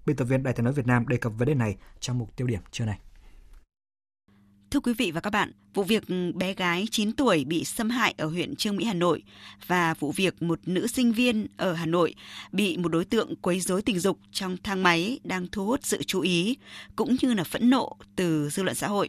Biên 0.06 0.16
tập 0.16 0.24
viên 0.24 0.42
Đài 0.42 0.54
tiếng 0.54 0.64
nói 0.64 0.72
Việt 0.72 0.86
Nam 0.86 1.08
đề 1.08 1.16
cập 1.16 1.32
vấn 1.38 1.48
đề 1.48 1.54
này 1.54 1.76
trong 2.00 2.18
mục 2.18 2.36
tiêu 2.36 2.46
điểm 2.46 2.60
trưa 2.70 2.84
nay. 2.84 2.98
Thưa 4.72 4.80
quý 4.80 4.92
vị 4.98 5.12
và 5.14 5.20
các 5.20 5.32
bạn, 5.32 5.48
vụ 5.74 5.82
việc 5.82 6.02
ừ, 6.08 6.32
bé 6.40 6.54
gái 6.54 6.84
9 6.90 7.12
tuổi 7.16 7.44
bị 7.48 7.64
xâm 7.64 7.90
hại 7.90 8.14
ở 8.18 8.26
huyện 8.26 8.56
Trương 8.56 8.76
Mỹ, 8.76 8.84
Hà 8.84 8.94
Nội 8.94 9.22
và 9.66 9.94
vụ 10.00 10.12
việc 10.16 10.34
một 10.42 10.58
nữ 10.66 10.86
sinh 10.86 11.12
viên 11.12 11.46
ở 11.58 11.72
Hà 11.72 11.86
Nội 11.86 12.14
bị 12.52 12.76
một 12.82 12.88
đối 12.88 13.04
tượng 13.04 13.28
quấy 13.42 13.60
rối 13.60 13.82
tình 13.86 13.98
dục 13.98 14.16
trong 14.30 14.56
thang 14.64 14.82
máy 14.82 15.18
đang 15.24 15.42
thu 15.52 15.64
hút 15.64 15.80
sự 15.82 15.98
chú 16.06 16.20
ý 16.20 16.58
cũng 16.96 17.08
như 17.22 17.34
là 17.34 17.44
phẫn 17.52 17.70
nộ 17.70 17.88
từ 18.16 18.48
dư 18.48 18.62
luận 18.62 18.74
xã 18.74 18.86
hội. 18.86 19.08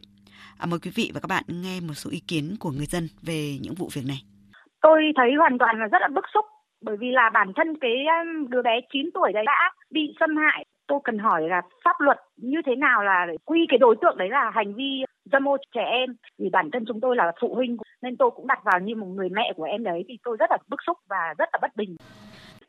À, 0.58 0.66
mời 0.66 0.80
quý 0.84 0.92
vị 0.96 1.12
và 1.14 1.20
các 1.20 1.28
bạn 1.28 1.44
nghe 1.48 1.80
một 1.88 1.94
số 1.94 2.10
ý 2.10 2.20
kiến 2.28 2.56
của 2.60 2.72
người 2.72 2.86
dân 2.86 3.08
về 3.22 3.58
những 3.62 3.74
vụ 3.74 3.90
việc 3.94 4.06
này. 4.08 4.22
Tôi 4.82 5.00
thấy 5.18 5.30
hoàn 5.40 5.58
toàn 5.58 5.80
là 5.80 5.88
rất 5.92 6.00
là 6.02 6.08
bức 6.16 6.26
xúc 6.34 6.46
bởi 6.86 6.98
vì 7.00 7.08
là 7.12 7.30
bản 7.34 7.52
thân 7.56 7.68
cái 7.82 7.92
đứa 8.50 8.62
bé 8.62 8.80
9 8.94 9.10
tuổi 9.14 9.32
đấy 9.34 9.44
đã 9.46 9.72
bị 9.92 10.02
xâm 10.20 10.38
hại 10.38 10.66
tôi 10.88 11.00
cần 11.04 11.20
hỏi 11.20 11.42
là 11.50 11.62
pháp 11.86 11.96
luật 12.00 12.18
như 12.38 12.58
thế 12.66 12.76
nào 12.76 13.04
là 13.04 13.28
quy 13.46 13.60
cái 13.70 13.78
đối 13.78 13.96
tượng 14.02 14.18
đấy 14.18 14.30
là 14.30 14.52
hành 14.54 14.74
vi 14.76 15.04
dâm 15.26 15.48
ô 15.48 15.58
trẻ 15.76 15.86
em. 15.92 16.16
Vì 16.38 16.50
bản 16.50 16.70
thân 16.72 16.86
chúng 16.88 17.00
tôi 17.00 17.16
là 17.16 17.32
phụ 17.42 17.56
huynh, 17.56 17.78
nên 18.02 18.18
tôi 18.18 18.32
cũng 18.32 18.48
đặt 18.48 18.60
vào 18.64 18.80
như 18.80 18.96
một 18.96 19.08
người 19.08 19.30
mẹ 19.30 19.54
của 19.56 19.64
em 19.64 19.84
đấy, 19.84 20.06
thì 20.08 20.18
tôi 20.24 20.38
rất 20.40 20.52
là 20.52 20.58
bức 20.68 20.80
xúc 20.88 20.98
và 21.10 21.34
rất 21.38 21.50
là 21.54 21.60
bất 21.62 21.76
bình. 21.76 21.96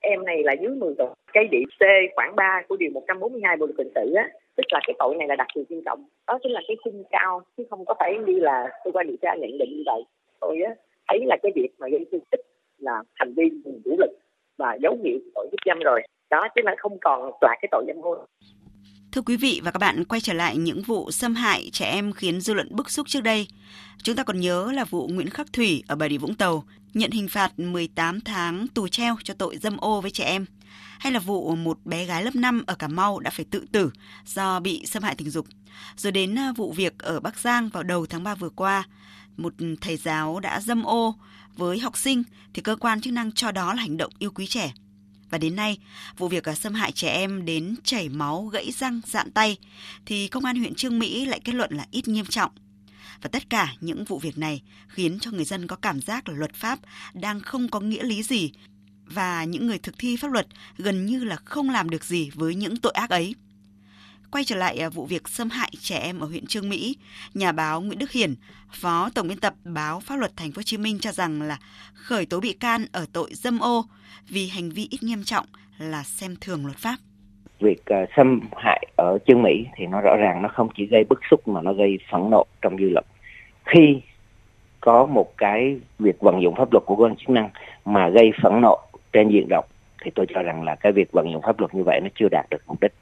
Em 0.01 0.25
này 0.25 0.43
là 0.45 0.53
dưới 0.53 0.75
10 0.75 0.95
tuổi 0.99 1.15
cái 1.33 1.45
điểm 1.51 1.69
C 1.79 1.83
khoảng 2.15 2.37
3 2.37 2.63
của 2.69 2.77
điều 2.77 2.91
142 2.91 3.57
bộ 3.57 3.67
luật 3.67 3.79
hình 3.79 3.93
sự 3.95 4.15
á, 4.15 4.29
tức 4.57 4.65
là 4.73 4.81
cái 4.87 4.95
tội 4.99 5.15
này 5.15 5.29
là 5.29 5.37
đặc 5.37 5.47
biệt 5.57 5.63
nghiêm 5.69 5.83
trọng. 5.85 6.05
Đó 6.27 6.39
chính 6.43 6.53
là 6.53 6.61
cái 6.69 6.77
khung 6.85 7.05
cao, 7.11 7.43
chứ 7.57 7.65
không 7.71 7.85
có 7.85 7.95
phải 7.99 8.19
như 8.27 8.39
là 8.39 8.69
cơ 8.85 8.91
quan 8.95 9.07
điều 9.07 9.17
tra 9.23 9.35
nhận 9.35 9.59
định 9.59 9.77
như 9.77 9.83
vậy. 9.87 10.03
Tôi 10.41 10.61
á, 10.63 10.75
thấy 11.09 11.21
là 11.27 11.37
cái 11.43 11.53
việc 11.55 11.69
mà 11.79 11.89
gây 11.89 12.07
thương 12.13 12.21
tích 12.31 12.41
là 12.79 13.03
hành 13.15 13.35
vi 13.37 13.45
dùng 13.65 13.81
vũ 13.85 13.97
lực 13.99 14.11
và 14.59 14.75
dấu 14.75 14.97
hiệu 15.05 15.19
tội 15.35 15.49
hiếp 15.53 15.59
dâm 15.67 15.79
rồi. 15.79 16.03
Đó, 16.31 16.49
chứ 16.55 16.63
là 16.65 16.75
không 16.79 16.99
còn 17.01 17.33
là 17.41 17.57
cái 17.63 17.69
tội 17.71 17.85
dâm 17.87 18.03
ô 18.03 18.27
Thưa 19.13 19.23
quý 19.23 19.37
vị 19.37 19.61
và 19.65 19.71
các 19.71 19.79
bạn, 19.79 20.05
quay 20.05 20.21
trở 20.21 20.33
lại 20.33 20.57
những 20.57 20.83
vụ 20.83 21.11
xâm 21.11 21.35
hại 21.35 21.71
trẻ 21.73 21.87
em 21.87 22.13
khiến 22.13 22.41
dư 22.41 22.55
luận 22.55 22.77
bức 22.77 22.91
xúc 22.91 23.09
trước 23.09 23.21
đây. 23.21 23.49
Chúng 24.03 24.17
ta 24.17 24.23
còn 24.23 24.41
nhớ 24.41 24.73
là 24.73 24.85
vụ 24.85 25.09
Nguyễn 25.09 25.31
Khắc 25.31 25.53
Thủy 25.53 25.83
ở 25.87 25.97
Bà 25.97 26.09
Rịa 26.09 26.19
Vũng 26.19 26.35
Tàu 26.35 26.65
nhận 26.95 27.11
hình 27.11 27.29
phạt 27.29 27.59
18 27.59 28.21
tháng 28.21 28.69
tù 28.69 28.89
treo 28.89 29.17
cho 29.25 29.35
tội 29.35 29.57
dâm 29.57 29.77
ô 29.77 30.01
với 30.01 30.11
trẻ 30.11 30.25
em. 30.25 30.47
Hay 30.99 31.13
là 31.13 31.19
vụ 31.19 31.55
một 31.55 31.79
bé 31.85 32.05
gái 32.05 32.25
lớp 32.25 32.35
5 32.35 32.63
ở 32.67 32.75
Cà 32.75 32.89
Mau 32.89 33.21
đã 33.21 33.31
phải 33.31 33.45
tự 33.51 33.67
tử 33.73 33.91
do 34.27 34.61
bị 34.61 34.87
xâm 34.87 35.03
hại 35.03 35.15
tình 35.15 35.31
dục. 35.31 35.47
Rồi 35.97 36.13
đến 36.13 36.39
à, 36.39 36.53
vụ 36.57 36.73
việc 36.73 36.99
ở 36.99 37.21
Bắc 37.21 37.39
Giang 37.39 37.69
vào 37.69 37.83
đầu 37.83 38.07
tháng 38.07 38.23
3 38.25 38.35
vừa 38.35 38.51
qua, 38.51 38.85
một 39.37 39.55
thầy 39.81 39.97
giáo 39.97 40.41
đã 40.41 40.61
dâm 40.61 40.83
ô 40.83 41.15
với 41.57 41.79
học 41.79 41.97
sinh 41.97 42.23
thì 42.55 42.63
cơ 42.63 42.77
quan 42.77 43.01
chức 43.01 43.13
năng 43.13 43.33
cho 43.33 43.53
đó 43.53 43.75
là 43.75 43.81
hành 43.81 43.97
động 43.97 44.13
yêu 44.19 44.31
quý 44.31 44.47
trẻ. 44.47 44.73
Và 45.33 45.39
đến 45.39 45.57
nay, 45.57 45.79
vụ 46.19 46.29
việc 46.29 46.49
à, 46.49 46.55
xâm 46.55 46.75
hại 46.75 46.93
trẻ 46.93 47.09
em 47.09 47.45
đến 47.45 47.75
chảy 47.85 48.09
máu, 48.09 48.45
gãy 48.45 48.73
răng, 48.73 49.01
dạn 49.07 49.31
tay 49.31 49.57
thì 50.07 50.29
công 50.29 50.45
an 50.45 50.57
huyện 50.57 50.75
Trương 50.75 50.99
Mỹ 50.99 51.27
lại 51.27 51.41
kết 51.45 51.53
luận 51.53 51.71
là 51.73 51.87
ít 51.91 52.09
nghiêm 52.09 52.27
trọng. 52.27 52.51
Và 53.23 53.29
tất 53.33 53.51
cả 53.51 53.75
những 53.81 54.05
vụ 54.05 54.19
việc 54.19 54.39
này 54.39 54.63
khiến 54.89 55.19
cho 55.21 55.31
người 55.31 55.45
dân 55.45 55.67
có 55.67 55.77
cảm 55.77 56.01
giác 56.01 56.29
là 56.29 56.35
luật 56.35 56.55
pháp 56.55 56.79
đang 57.15 57.41
không 57.41 57.69
có 57.69 57.81
nghĩa 57.81 58.03
lý 58.03 58.23
gì 58.23 58.53
và 59.07 59.45
những 59.45 59.67
người 59.67 59.79
thực 59.79 59.95
thi 59.99 60.17
pháp 60.17 60.33
luật 60.33 60.47
gần 60.79 61.07
như 61.07 61.25
là 61.25 61.37
không 61.37 61.71
làm 61.71 61.91
được 61.91 62.05
gì 62.05 62.31
với 62.35 62.55
những 62.55 62.77
tội 62.77 62.93
ác 62.93 63.11
ấy. 63.11 63.35
quay 64.31 64.45
trở 64.45 64.57
lại 64.57 64.79
à, 64.79 64.89
vụ 64.89 65.07
việc 65.07 65.29
xâm 65.29 65.51
hại 65.51 65.73
trẻ 65.81 65.99
em 65.99 66.21
ở 66.21 66.27
huyện 66.27 66.47
Trương 66.47 66.69
Mỹ, 66.69 66.97
nhà 67.35 67.53
báo 67.53 67.81
Nguyễn 67.81 67.99
Đức 67.99 68.11
Hiển, 68.11 68.35
phó 68.73 69.11
tổng 69.15 69.29
biên 69.29 69.39
tập 69.39 69.55
báo 69.65 70.01
Pháp 70.01 70.17
luật 70.17 70.37
Thành 70.37 70.53
phố 70.53 70.59
Hồ 70.59 70.63
Chí 70.63 70.77
Minh 70.77 70.99
cho 70.99 71.13
rằng 71.13 71.43
là 71.43 71.59
khởi 71.95 72.27
tố 72.27 72.41
bị 72.41 72.53
can 72.53 72.87
ở 72.93 73.07
tội 73.13 73.35
dâm 73.35 73.59
ô 73.59 73.87
vì 74.29 74.49
hành 74.49 74.71
vi 74.71 74.89
ít 74.91 74.99
nghiêm 75.03 75.23
trọng 75.25 75.47
là 75.79 76.03
xem 76.03 76.35
thường 76.41 76.67
luật 76.67 76.77
pháp. 76.79 76.97
Việc 77.61 77.83
uh, 78.03 78.09
xâm 78.17 78.41
hại 78.57 78.87
ở 78.97 79.19
Trương 79.27 79.43
Mỹ 79.43 79.67
thì 79.77 79.87
nó 79.87 80.01
rõ 80.01 80.17
ràng 80.17 80.43
nó 80.43 80.49
không 80.49 80.69
chỉ 80.77 80.87
gây 80.87 81.05
bức 81.05 81.21
xúc 81.31 81.49
mà 81.49 81.63
nó 81.63 81.73
gây 81.73 81.99
phẫn 82.11 82.31
nộ 82.31 82.45
trong 82.63 82.77
dư 82.79 82.89
luận. 82.89 83.05
Khi 83.65 84.01
có 84.81 85.07
một 85.07 85.37
cái 85.37 85.77
việc 85.99 86.21
vận 86.21 86.43
dụng 86.43 86.55
pháp 86.55 86.73
luật 86.73 86.85
của 86.87 86.97
cơ 86.97 87.05
quan 87.05 87.17
chức 87.17 87.31
năng 87.31 87.51
mà 87.85 88.09
gây 88.09 88.33
phẫn 88.43 88.61
nộ 88.61 88.79
trên 89.13 89.29
diện 89.29 89.49
rộng 89.49 89.65
thì 90.05 90.11
tôi 90.15 90.27
cho 90.35 90.43
rằng 90.43 90.63
là 90.63 90.75
cái 90.75 90.93
việc 90.93 91.13
vận 91.13 91.33
dụng 91.33 91.43
pháp 91.43 91.61
luật 91.61 91.75
như 91.75 91.83
vậy 91.83 92.01
nó 92.03 92.09
chưa 92.15 92.29
đạt 92.31 92.47
được 92.51 92.63
mục 92.67 92.81
đích. 92.81 92.93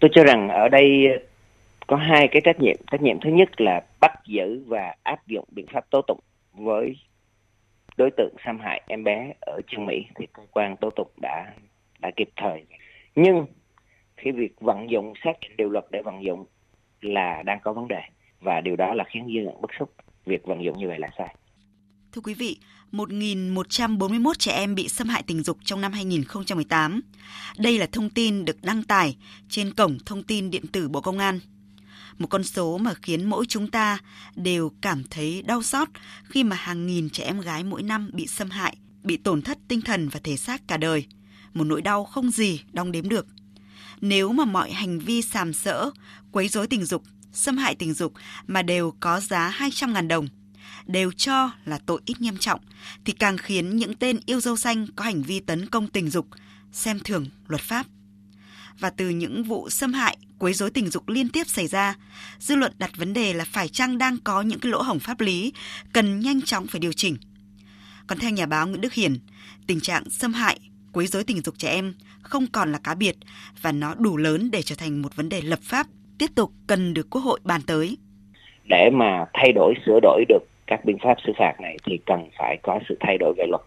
Tôi 0.00 0.10
cho 0.14 0.24
rằng 0.24 0.48
ở 0.48 0.68
đây 0.68 1.06
có 1.86 1.96
hai 1.96 2.28
cái 2.28 2.42
trách 2.44 2.60
nhiệm. 2.60 2.76
Trách 2.90 3.02
nhiệm 3.02 3.20
thứ 3.20 3.30
nhất 3.30 3.60
là 3.60 3.80
bắt 4.00 4.12
giữ 4.26 4.62
và 4.66 4.94
áp 5.02 5.26
dụng 5.26 5.44
biện 5.50 5.66
pháp 5.72 5.90
tố 5.90 6.02
tụng 6.02 6.20
với 6.52 6.96
đối 8.00 8.10
tượng 8.16 8.34
xâm 8.46 8.58
hại 8.60 8.82
em 8.86 9.04
bé 9.04 9.32
ở 9.40 9.60
trường 9.68 9.86
Mỹ 9.86 9.96
thì 10.16 10.26
cơ 10.32 10.42
quan 10.50 10.76
tố 10.80 10.90
tụng 10.96 11.10
đã 11.22 11.54
đã 11.98 12.10
kịp 12.16 12.28
thời. 12.36 12.64
Nhưng 13.14 13.46
khi 14.16 14.30
việc 14.30 14.60
vận 14.60 14.90
dụng 14.90 15.12
xác 15.24 15.32
định 15.40 15.56
điều 15.56 15.68
luật 15.68 15.84
để 15.90 16.02
vận 16.04 16.24
dụng 16.24 16.44
là 17.00 17.42
đang 17.46 17.58
có 17.62 17.72
vấn 17.72 17.88
đề 17.88 18.00
và 18.40 18.60
điều 18.60 18.76
đó 18.76 18.94
là 18.94 19.04
khiến 19.04 19.26
dư 19.34 19.40
luận 19.40 19.60
bức 19.60 19.70
xúc. 19.78 19.94
Việc 20.26 20.44
vận 20.44 20.64
dụng 20.64 20.78
như 20.78 20.88
vậy 20.88 20.98
là 20.98 21.08
sai. 21.18 21.34
Thưa 22.12 22.20
quý 22.24 22.34
vị, 22.34 22.56
1.141 22.92 24.32
trẻ 24.38 24.52
em 24.52 24.74
bị 24.74 24.88
xâm 24.88 25.08
hại 25.08 25.22
tình 25.26 25.42
dục 25.42 25.56
trong 25.64 25.80
năm 25.80 25.92
2018. 25.92 27.00
Đây 27.58 27.78
là 27.78 27.86
thông 27.92 28.10
tin 28.10 28.44
được 28.44 28.56
đăng 28.62 28.82
tải 28.82 29.16
trên 29.48 29.74
cổng 29.74 29.98
thông 30.06 30.22
tin 30.22 30.50
điện 30.50 30.64
tử 30.72 30.88
Bộ 30.88 31.00
Công 31.00 31.18
an. 31.18 31.38
Một 32.20 32.26
con 32.26 32.44
số 32.44 32.78
mà 32.78 32.94
khiến 33.02 33.24
mỗi 33.24 33.46
chúng 33.48 33.70
ta 33.70 33.98
đều 34.36 34.72
cảm 34.80 35.04
thấy 35.10 35.42
đau 35.42 35.62
xót 35.62 35.88
khi 36.24 36.44
mà 36.44 36.56
hàng 36.56 36.86
nghìn 36.86 37.10
trẻ 37.10 37.24
em 37.24 37.40
gái 37.40 37.64
mỗi 37.64 37.82
năm 37.82 38.10
bị 38.12 38.26
xâm 38.26 38.50
hại, 38.50 38.76
bị 39.02 39.16
tổn 39.16 39.42
thất 39.42 39.58
tinh 39.68 39.80
thần 39.80 40.08
và 40.08 40.20
thể 40.24 40.36
xác 40.36 40.68
cả 40.68 40.76
đời. 40.76 41.06
Một 41.54 41.64
nỗi 41.64 41.82
đau 41.82 42.04
không 42.04 42.30
gì 42.30 42.60
đong 42.72 42.92
đếm 42.92 43.08
được. 43.08 43.26
Nếu 44.00 44.32
mà 44.32 44.44
mọi 44.44 44.72
hành 44.72 44.98
vi 44.98 45.22
sàm 45.22 45.52
sỡ, 45.52 45.90
quấy 46.32 46.48
rối 46.48 46.66
tình 46.66 46.84
dục, 46.84 47.02
xâm 47.32 47.56
hại 47.56 47.74
tình 47.74 47.94
dục 47.94 48.12
mà 48.46 48.62
đều 48.62 48.94
có 49.00 49.20
giá 49.20 49.56
200.000 49.58 50.08
đồng– 50.08 50.28
đều 50.86 51.12
cho 51.12 51.50
là 51.64 51.78
tội 51.86 52.00
ít 52.04 52.20
nghiêm 52.20 52.36
trọng, 52.36 52.60
thì 53.04 53.12
càng 53.12 53.38
khiến 53.38 53.76
những 53.76 53.94
tên 53.94 54.20
yêu 54.26 54.40
dâu 54.40 54.56
xanh 54.56 54.86
có 54.96 55.04
hành 55.04 55.22
vi 55.22 55.40
tấn 55.40 55.66
công 55.66 55.88
tình 55.88 56.10
dục, 56.10 56.26
xem 56.72 56.98
thường 57.04 57.26
luật 57.48 57.60
pháp. 57.60 57.86
Và 58.80 58.90
từ 58.90 59.08
những 59.08 59.42
vụ 59.42 59.68
xâm 59.70 59.92
hại, 59.92 60.16
quấy 60.38 60.52
rối 60.52 60.70
tình 60.70 60.88
dục 60.88 61.08
liên 61.08 61.28
tiếp 61.28 61.46
xảy 61.46 61.66
ra, 61.66 61.94
dư 62.38 62.56
luận 62.56 62.72
đặt 62.78 62.90
vấn 62.96 63.12
đề 63.12 63.32
là 63.32 63.44
phải 63.44 63.68
chăng 63.68 63.98
đang 63.98 64.16
có 64.24 64.42
những 64.42 64.60
cái 64.60 64.72
lỗ 64.72 64.82
hổng 64.82 64.98
pháp 64.98 65.20
lý 65.20 65.52
cần 65.92 66.20
nhanh 66.20 66.42
chóng 66.42 66.66
phải 66.66 66.80
điều 66.80 66.92
chỉnh. 66.92 67.16
Còn 68.06 68.18
theo 68.18 68.30
nhà 68.30 68.46
báo 68.46 68.66
Nguyễn 68.66 68.80
Đức 68.80 68.92
Hiển, 68.92 69.16
tình 69.66 69.80
trạng 69.80 70.10
xâm 70.10 70.32
hại, 70.32 70.58
quấy 70.92 71.06
rối 71.06 71.24
tình 71.24 71.40
dục 71.40 71.54
trẻ 71.58 71.68
em 71.68 71.94
không 72.22 72.46
còn 72.52 72.72
là 72.72 72.78
cá 72.84 72.94
biệt 72.94 73.16
và 73.62 73.72
nó 73.72 73.94
đủ 73.94 74.16
lớn 74.16 74.50
để 74.50 74.62
trở 74.62 74.74
thành 74.78 75.02
một 75.02 75.16
vấn 75.16 75.28
đề 75.28 75.40
lập 75.40 75.58
pháp 75.62 75.86
tiếp 76.18 76.30
tục 76.34 76.50
cần 76.66 76.94
được 76.94 77.10
Quốc 77.10 77.20
hội 77.20 77.40
bàn 77.44 77.60
tới. 77.66 77.96
Để 78.68 78.90
mà 78.92 79.24
thay 79.34 79.52
đổi 79.52 79.74
sửa 79.86 79.98
đổi 80.02 80.24
được 80.28 80.42
các 80.66 80.84
biện 80.84 80.96
pháp 81.02 81.14
xử 81.26 81.32
phạt 81.38 81.52
này 81.60 81.76
thì 81.84 81.98
cần 82.06 82.28
phải 82.38 82.58
có 82.62 82.80
sự 82.88 82.96
thay 83.00 83.18
đổi 83.18 83.34
về 83.36 83.44
luật. 83.48 83.62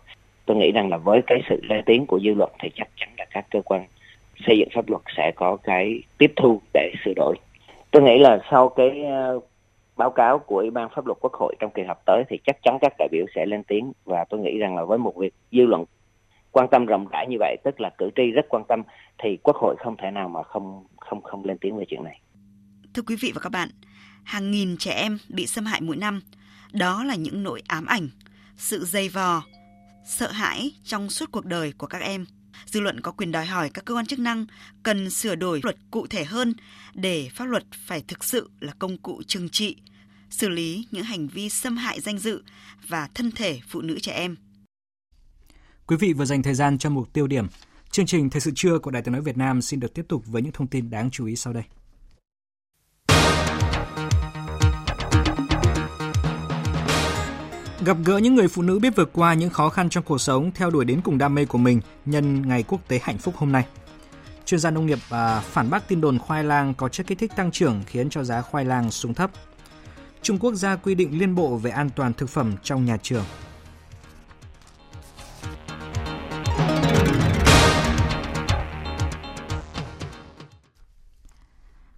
Tôi 0.45 0.57
nghĩ 0.57 0.71
rằng 0.71 0.89
là 0.89 0.97
với 0.97 1.21
cái 1.27 1.41
sự 1.49 1.59
lên 1.63 1.83
tiếng 1.85 2.05
của 2.05 2.19
dư 2.23 2.33
luận 2.33 2.51
thì 2.63 2.69
chắc 2.75 2.87
chắn 2.95 3.09
là 3.17 3.25
các 3.31 3.45
cơ 3.51 3.61
quan 3.65 3.85
xây 4.47 4.57
dựng 4.57 4.69
pháp 4.75 4.89
luật 4.89 5.01
sẽ 5.17 5.31
có 5.35 5.57
cái 5.63 6.03
tiếp 6.17 6.33
thu 6.35 6.61
để 6.73 6.93
sửa 7.05 7.13
đổi. 7.15 7.35
Tôi 7.91 8.01
nghĩ 8.03 8.19
là 8.19 8.39
sau 8.51 8.69
cái 8.69 9.03
ờ, 9.03 9.39
báo 9.97 10.11
cáo 10.11 10.39
của 10.39 10.57
Ủy 10.57 10.71
ban 10.71 10.89
pháp 10.95 11.05
luật 11.05 11.17
Quốc 11.21 11.33
hội 11.33 11.55
trong 11.59 11.71
kỳ 11.71 11.83
họp 11.83 12.05
tới 12.05 12.23
thì 12.29 12.39
chắc 12.45 12.57
chắn 12.63 12.77
các 12.81 12.93
đại 12.99 13.07
biểu 13.11 13.25
sẽ 13.35 13.45
lên 13.45 13.63
tiếng 13.63 13.91
và 14.05 14.25
tôi 14.29 14.39
nghĩ 14.39 14.57
rằng 14.57 14.75
là 14.75 14.83
với 14.83 14.97
một 14.97 15.15
việc 15.17 15.33
dư 15.51 15.65
luận 15.65 15.85
quan 16.51 16.67
tâm 16.71 16.85
rộng 16.85 17.07
rãi 17.11 17.27
như 17.29 17.37
vậy 17.39 17.57
tức 17.63 17.81
là 17.81 17.89
cử 17.97 18.09
tri 18.15 18.23
rất 18.23 18.45
quan 18.49 18.63
tâm 18.67 18.83
thì 19.23 19.37
Quốc 19.43 19.55
hội 19.55 19.75
không 19.79 19.95
thể 19.97 20.11
nào 20.11 20.29
mà 20.29 20.43
không 20.43 20.83
không 20.99 21.21
không 21.21 21.45
lên 21.45 21.57
tiếng 21.57 21.77
về 21.77 21.85
chuyện 21.87 22.03
này. 22.03 22.19
Thưa 22.93 23.03
quý 23.07 23.15
vị 23.21 23.31
và 23.35 23.41
các 23.43 23.51
bạn, 23.51 23.69
hàng 24.23 24.51
nghìn 24.51 24.75
trẻ 24.79 24.91
em 24.91 25.17
bị 25.29 25.47
xâm 25.47 25.65
hại 25.65 25.81
mỗi 25.81 25.95
năm 25.95 26.21
đó 26.73 27.03
là 27.03 27.15
những 27.15 27.43
nỗi 27.43 27.61
ám 27.67 27.85
ảnh, 27.85 28.09
sự 28.57 28.85
dây 28.85 29.09
vò, 29.09 29.43
sợ 30.05 30.31
hãi 30.31 30.71
trong 30.83 31.09
suốt 31.09 31.25
cuộc 31.31 31.45
đời 31.45 31.73
của 31.77 31.87
các 31.87 32.01
em. 32.01 32.25
Dư 32.65 32.79
luận 32.79 33.01
có 33.01 33.11
quyền 33.11 33.31
đòi 33.31 33.45
hỏi 33.45 33.69
các 33.73 33.85
cơ 33.85 33.95
quan 33.95 34.05
chức 34.05 34.19
năng 34.19 34.45
cần 34.83 35.09
sửa 35.09 35.35
đổi 35.35 35.59
luật 35.63 35.75
cụ 35.91 36.07
thể 36.07 36.23
hơn 36.23 36.53
để 36.93 37.29
pháp 37.35 37.45
luật 37.45 37.63
phải 37.85 38.03
thực 38.07 38.23
sự 38.23 38.49
là 38.59 38.73
công 38.79 38.97
cụ 38.97 39.21
trừng 39.27 39.49
trị, 39.49 39.75
xử 40.29 40.49
lý 40.49 40.87
những 40.91 41.03
hành 41.03 41.27
vi 41.27 41.49
xâm 41.49 41.77
hại 41.77 42.01
danh 42.01 42.19
dự 42.19 42.43
và 42.87 43.09
thân 43.13 43.31
thể 43.31 43.59
phụ 43.67 43.81
nữ 43.81 43.99
trẻ 43.99 44.11
em. 44.11 44.35
Quý 45.87 45.97
vị 45.99 46.13
vừa 46.13 46.25
dành 46.25 46.43
thời 46.43 46.53
gian 46.53 46.77
cho 46.77 46.89
mục 46.89 47.13
tiêu 47.13 47.27
điểm. 47.27 47.47
Chương 47.91 48.05
trình 48.05 48.29
Thời 48.29 48.41
sự 48.41 48.51
trưa 48.55 48.79
của 48.79 48.91
Đài 48.91 49.01
tiếng 49.01 49.11
nói 49.13 49.21
Việt 49.21 49.37
Nam 49.37 49.61
xin 49.61 49.79
được 49.79 49.93
tiếp 49.93 50.05
tục 50.07 50.23
với 50.25 50.41
những 50.41 50.51
thông 50.51 50.67
tin 50.67 50.89
đáng 50.89 51.11
chú 51.11 51.25
ý 51.25 51.35
sau 51.35 51.53
đây. 51.53 51.63
Gặp 57.85 57.97
gỡ 58.05 58.17
những 58.17 58.35
người 58.35 58.47
phụ 58.47 58.61
nữ 58.61 58.79
biết 58.79 58.95
vượt 58.95 59.09
qua 59.13 59.33
những 59.33 59.49
khó 59.49 59.69
khăn 59.69 59.89
trong 59.89 60.03
cuộc 60.03 60.17
sống 60.17 60.51
theo 60.55 60.69
đuổi 60.69 60.85
đến 60.85 61.01
cùng 61.01 61.17
đam 61.17 61.35
mê 61.35 61.45
của 61.45 61.57
mình 61.57 61.81
nhân 62.05 62.47
ngày 62.47 62.63
quốc 62.63 62.87
tế 62.87 62.99
hạnh 63.03 63.17
phúc 63.17 63.35
hôm 63.37 63.51
nay. 63.51 63.65
Chuyên 64.45 64.59
gia 64.59 64.71
nông 64.71 64.85
nghiệp 64.85 64.99
à, 65.09 65.39
phản 65.39 65.69
bác 65.69 65.87
tin 65.87 66.01
đồn 66.01 66.19
khoai 66.19 66.43
lang 66.43 66.73
có 66.73 66.89
chất 66.89 67.07
kích 67.07 67.19
thích 67.19 67.31
tăng 67.35 67.51
trưởng 67.51 67.83
khiến 67.87 68.09
cho 68.09 68.23
giá 68.23 68.41
khoai 68.41 68.65
lang 68.65 68.91
xuống 68.91 69.13
thấp. 69.13 69.31
Trung 70.21 70.39
Quốc 70.39 70.53
ra 70.55 70.75
quy 70.75 70.95
định 70.95 71.19
liên 71.19 71.35
bộ 71.35 71.57
về 71.57 71.71
an 71.71 71.89
toàn 71.95 72.13
thực 72.13 72.29
phẩm 72.29 72.53
trong 72.63 72.85
nhà 72.85 72.97
trường. 72.97 73.25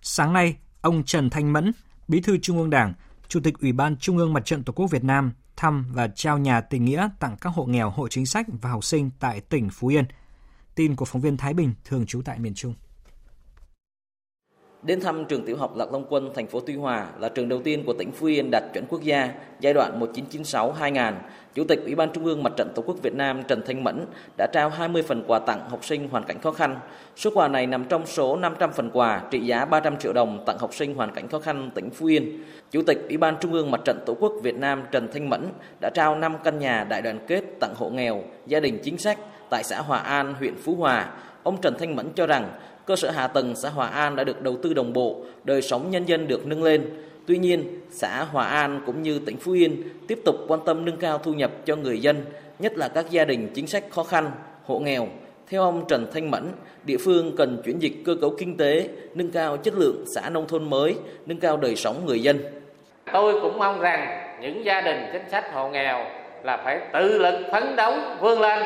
Sáng 0.02 0.34
nay, 0.34 0.56
ông 0.82 1.04
Trần 1.04 1.30
Thanh 1.30 1.54
Mẫn, 1.54 1.72
Bí 2.08 2.22
thư 2.22 2.38
Trung 2.38 2.58
ương 2.58 2.70
Đảng, 2.70 2.94
Chủ 3.28 3.40
tịch 3.44 3.60
Ủy 3.62 3.72
ban 3.72 3.98
Trung 3.98 4.18
ương 4.18 4.34
Mặt 4.34 4.46
trận 4.46 4.64
Tổ 4.64 4.74
quốc 4.74 4.92
Việt 4.92 5.04
Nam 5.04 5.32
thăm 5.58 5.86
và 5.92 6.08
trao 6.08 6.38
nhà 6.38 6.62
tình 6.62 6.86
nghĩa 6.86 7.10
tặng 7.20 7.38
các 7.42 7.50
hộ 7.50 7.66
nghèo, 7.66 7.90
hộ 7.90 8.08
chính 8.08 8.26
sách 8.26 8.46
và 8.62 8.70
học 8.70 8.84
sinh 8.84 9.10
tại 9.20 9.42
tỉnh 9.42 9.70
Phú 9.70 9.88
Yên. 9.88 10.06
Tin 10.76 10.96
của 10.96 11.06
phóng 11.06 11.22
viên 11.22 11.38
Thái 11.38 11.54
Bình 11.54 11.74
thường 11.86 12.06
trú 12.06 12.22
tại 12.22 12.40
miền 12.40 12.54
Trung. 12.54 12.74
Đến 14.86 15.00
thăm 15.00 15.26
trường 15.26 15.46
tiểu 15.46 15.58
học 15.58 15.78
Lạc 15.78 15.92
Long 15.92 16.06
Quân, 16.10 16.30
thành 16.36 16.48
phố 16.48 16.60
Tuy 16.60 16.76
Hòa 16.76 17.08
là 17.20 17.30
trường 17.30 17.50
đầu 17.50 17.62
tiên 17.64 17.84
của 17.86 17.94
tỉnh 17.94 18.12
Phú 18.12 18.26
Yên 18.28 18.52
đạt 18.52 18.64
chuẩn 18.74 18.86
quốc 18.90 19.02
gia 19.02 19.30
giai 19.60 19.74
đoạn 19.74 20.00
1996-2000. 20.00 21.14
Chủ 21.56 21.64
tịch 21.64 21.80
Ủy 21.86 21.96
ban 21.96 22.10
Trung 22.14 22.26
ương 22.26 22.44
Mặt 22.44 22.54
trận 22.58 22.70
Tổ 22.76 22.82
quốc 22.82 22.96
Việt 23.02 23.14
Nam 23.14 23.44
Trần 23.44 23.62
Thanh 23.66 23.84
Mẫn 23.84 24.06
đã 24.38 24.48
trao 24.54 24.70
20 24.70 25.04
phần 25.04 25.24
quà 25.28 25.40
tặng 25.40 25.70
học 25.70 25.86
sinh 25.86 26.10
hoàn 26.10 26.24
cảnh 26.24 26.42
khó 26.42 26.52
khăn. 26.52 26.80
Số 27.16 27.30
quà 27.34 27.48
này 27.48 27.68
nằm 27.68 27.86
trong 27.86 28.06
số 28.06 28.36
500 28.36 28.72
phần 28.72 28.90
quà 28.94 29.22
trị 29.32 29.40
giá 29.40 29.66
300 29.66 29.98
triệu 29.98 30.14
đồng 30.14 30.44
tặng 30.46 30.58
học 30.60 30.74
sinh 30.74 30.96
hoàn 30.96 31.12
cảnh 31.12 31.28
khó 31.28 31.40
khăn 31.40 31.72
tỉnh 31.76 31.90
Phú 31.90 32.06
Yên. 32.06 32.44
Chủ 32.72 32.82
tịch 32.88 33.06
Ủy 33.08 33.18
ban 33.18 33.36
Trung 33.42 33.54
ương 33.54 33.72
Mặt 33.72 33.82
trận 33.86 34.00
Tổ 34.06 34.16
quốc 34.20 34.34
Việt 34.44 34.56
Nam 34.56 34.84
Trần 34.92 35.08
Thanh 35.14 35.30
Mẫn 35.30 35.50
đã 35.82 35.90
trao 35.94 36.16
5 36.16 36.36
căn 36.44 36.60
nhà 36.60 36.84
đại 36.90 37.02
đoàn 37.02 37.20
kết 37.28 37.44
tặng 37.60 37.74
hộ 37.78 37.90
nghèo, 37.90 38.24
gia 38.48 38.60
đình 38.60 38.80
chính 38.84 38.98
sách 38.98 39.20
tại 39.50 39.64
xã 39.64 39.82
Hòa 39.82 39.98
An, 39.98 40.34
huyện 40.40 40.56
Phú 40.56 40.76
Hòa. 40.76 41.10
Ông 41.44 41.62
Trần 41.62 41.76
Thanh 41.80 41.96
Mẫn 41.96 42.10
cho 42.16 42.28
rằng 42.28 42.50
cơ 42.86 42.96
sở 42.96 43.12
hạ 43.12 43.28
tầng 43.28 43.56
xã 43.56 43.70
Hòa 43.70 43.88
An 43.88 44.16
đã 44.16 44.24
được 44.24 44.42
đầu 44.42 44.58
tư 44.64 44.74
đồng 44.74 44.94
bộ, 44.94 45.18
đời 45.44 45.62
sống 45.62 45.92
nhân 45.92 46.06
dân 46.06 46.28
được 46.28 46.48
nâng 46.48 46.64
lên. 46.64 46.90
Tuy 47.28 47.38
nhiên, 47.38 47.82
xã 47.92 48.24
Hòa 48.24 48.46
An 48.46 48.82
cũng 48.86 49.02
như 49.02 49.20
tỉnh 49.20 49.38
Phú 49.38 49.52
Yên 49.52 49.84
tiếp 50.08 50.20
tục 50.26 50.36
quan 50.48 50.60
tâm 50.66 50.86
nâng 50.86 50.98
cao 50.98 51.18
thu 51.18 51.34
nhập 51.34 51.52
cho 51.66 51.76
người 51.76 52.02
dân, 52.02 52.26
nhất 52.60 52.78
là 52.78 52.88
các 52.88 53.10
gia 53.10 53.26
đình 53.26 53.50
chính 53.54 53.68
sách 53.68 53.84
khó 53.90 54.04
khăn, 54.04 54.32
hộ 54.66 54.80
nghèo. 54.80 55.08
Theo 55.50 55.62
ông 55.62 55.86
Trần 55.88 56.08
Thanh 56.14 56.32
Mẫn, 56.32 56.44
địa 56.84 56.98
phương 56.98 57.36
cần 57.38 57.62
chuyển 57.66 57.80
dịch 57.80 57.94
cơ 58.06 58.16
cấu 58.22 58.36
kinh 58.38 58.58
tế, 58.58 58.90
nâng 59.14 59.32
cao 59.32 59.58
chất 59.58 59.74
lượng 59.78 60.04
xã 60.16 60.30
nông 60.30 60.48
thôn 60.48 60.70
mới, 60.70 60.96
nâng 61.26 61.40
cao 61.40 61.58
đời 61.58 61.76
sống 61.76 62.06
người 62.06 62.22
dân. 62.22 62.40
Tôi 63.14 63.42
cũng 63.42 63.58
mong 63.58 63.80
rằng 63.80 64.08
những 64.42 64.66
gia 64.66 64.82
đình 64.82 65.10
chính 65.14 65.30
sách 65.32 65.54
hộ 65.54 65.70
nghèo 65.70 66.06
là 66.44 66.58
phải 66.58 66.80
tự 66.94 67.18
lực 67.18 67.36
phấn 67.52 67.76
đấu 67.76 67.94
vươn 68.22 68.42
lên 68.42 68.60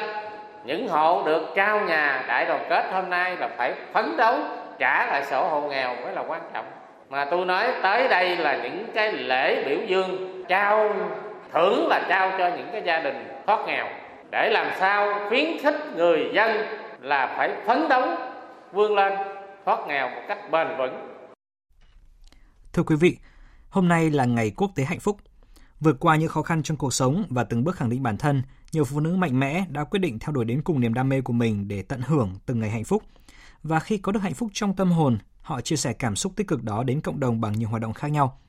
những 0.66 0.88
hộ 0.88 1.24
được 1.26 1.48
trao 1.56 1.86
nhà 1.86 2.24
đại 2.28 2.46
đoàn 2.46 2.66
kết 2.70 2.90
hôm 2.92 3.10
nay 3.10 3.38
là 3.38 3.50
phải 3.58 3.74
phấn 3.94 4.18
đấu 4.18 4.36
trả 4.80 5.06
lại 5.06 5.26
sổ 5.26 5.48
hộ 5.50 5.70
nghèo 5.70 5.96
mới 5.96 6.14
là 6.14 6.24
quan 6.28 6.42
trọng 6.54 6.66
mà 7.10 7.26
tôi 7.32 7.46
nói 7.46 7.68
tới 7.84 8.08
đây 8.08 8.38
là 8.38 8.58
những 8.64 8.86
cái 8.94 9.12
lễ 9.12 9.64
biểu 9.66 9.78
dương 9.88 10.44
trao 10.48 10.96
thưởng 11.54 11.88
là 11.88 12.06
trao 12.10 12.32
cho 12.38 12.48
những 12.58 12.70
cái 12.72 12.82
gia 12.86 13.00
đình 13.00 13.28
thoát 13.48 13.60
nghèo 13.68 13.88
để 14.32 14.50
làm 14.50 14.72
sao 14.80 15.30
khuyến 15.30 15.58
khích 15.62 15.76
người 15.96 16.32
dân 16.34 16.66
là 17.02 17.34
phải 17.38 17.52
phấn 17.66 17.90
đấu 17.90 18.04
vươn 18.72 18.96
lên 18.96 19.14
thoát 19.66 19.80
nghèo 19.88 20.10
một 20.10 20.22
cách 20.28 20.52
bền 20.52 20.68
vững. 20.78 21.10
Thưa 22.74 22.84
quý 22.84 22.96
vị, 22.96 23.18
hôm 23.70 23.88
nay 23.88 24.10
là 24.10 24.26
ngày 24.26 24.52
quốc 24.58 24.72
tế 24.76 24.84
hạnh 24.84 25.00
phúc. 25.00 25.18
Vượt 25.80 25.96
qua 26.00 26.16
những 26.16 26.30
khó 26.30 26.42
khăn 26.42 26.64
trong 26.64 26.78
cuộc 26.78 26.94
sống 26.94 27.24
và 27.30 27.44
từng 27.44 27.64
bước 27.64 27.76
khẳng 27.76 27.90
định 27.90 28.04
bản 28.04 28.18
thân, 28.18 28.42
nhiều 28.72 28.86
phụ 28.86 29.00
nữ 29.00 29.16
mạnh 29.16 29.40
mẽ 29.40 29.66
đã 29.70 29.84
quyết 29.84 30.00
định 30.00 30.20
theo 30.20 30.32
đuổi 30.32 30.46
đến 30.46 30.62
cùng 30.62 30.80
niềm 30.80 30.94
đam 30.94 31.10
mê 31.10 31.22
của 31.22 31.34
mình 31.34 31.68
để 31.68 31.82
tận 31.82 32.02
hưởng 32.02 32.36
từng 32.46 32.60
ngày 32.60 32.70
hạnh 32.70 32.84
phúc. 32.84 33.04
và 33.64 33.80
khi 33.80 33.98
có 33.98 34.12
được 34.12 34.20
hạnh 34.20 34.34
phúc 34.34 34.50
trong 34.54 34.76
tâm 34.76 34.92
hồn, 34.92 35.18
họ 35.42 35.62
chia 35.62 35.76
sẻ 35.76 35.94
cảm 35.94 36.16
xúc 36.16 36.34
tích 36.36 36.48
cực 36.48 36.64
đó 36.64 36.84
đến 36.84 37.02
cộng 37.02 37.20
đồng 37.20 37.42
bằng 37.42 37.54
nhiều 37.54 37.70
hoạt 37.70 37.82
động 37.82 37.94
khác 37.94 38.08
nhau. 38.08 38.40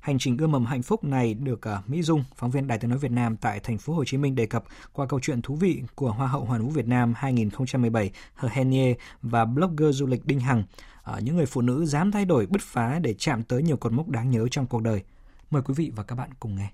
Hành 0.00 0.18
trình 0.18 0.36
ươm 0.38 0.52
mầm 0.52 0.64
hạnh 0.66 0.82
phúc 0.82 1.04
này 1.04 1.34
được 1.34 1.68
à, 1.68 1.82
Mỹ 1.86 2.02
Dung, 2.02 2.24
phóng 2.36 2.50
viên 2.50 2.66
Đài 2.66 2.78
Tiếng 2.78 2.90
nói 2.90 2.98
Việt 2.98 3.10
Nam 3.10 3.36
tại 3.36 3.60
thành 3.60 3.78
phố 3.78 3.94
Hồ 3.94 4.04
Chí 4.04 4.16
Minh 4.16 4.34
đề 4.34 4.46
cập 4.46 4.64
qua 4.92 5.06
câu 5.06 5.20
chuyện 5.20 5.42
thú 5.42 5.54
vị 5.54 5.82
của 5.94 6.12
Hoa 6.12 6.26
hậu 6.26 6.44
Hoàn 6.44 6.62
vũ 6.62 6.70
Việt 6.70 6.86
Nam 6.86 7.14
2017 7.16 8.10
Hờ 8.34 8.48
Henie 8.52 8.94
và 9.22 9.44
blogger 9.44 9.96
du 9.96 10.06
lịch 10.06 10.26
Đinh 10.26 10.40
Hằng, 10.40 10.64
à, 11.02 11.20
những 11.22 11.36
người 11.36 11.46
phụ 11.46 11.60
nữ 11.60 11.84
dám 11.84 12.12
thay 12.12 12.24
đổi 12.24 12.46
bứt 12.46 12.62
phá 12.62 12.98
để 12.98 13.14
chạm 13.18 13.42
tới 13.42 13.62
nhiều 13.62 13.76
cột 13.76 13.92
mốc 13.92 14.08
đáng 14.08 14.30
nhớ 14.30 14.48
trong 14.50 14.66
cuộc 14.66 14.82
đời. 14.82 15.02
Mời 15.50 15.62
quý 15.62 15.74
vị 15.76 15.92
và 15.96 16.02
các 16.02 16.16
bạn 16.16 16.30
cùng 16.40 16.54
nghe. 16.54 16.68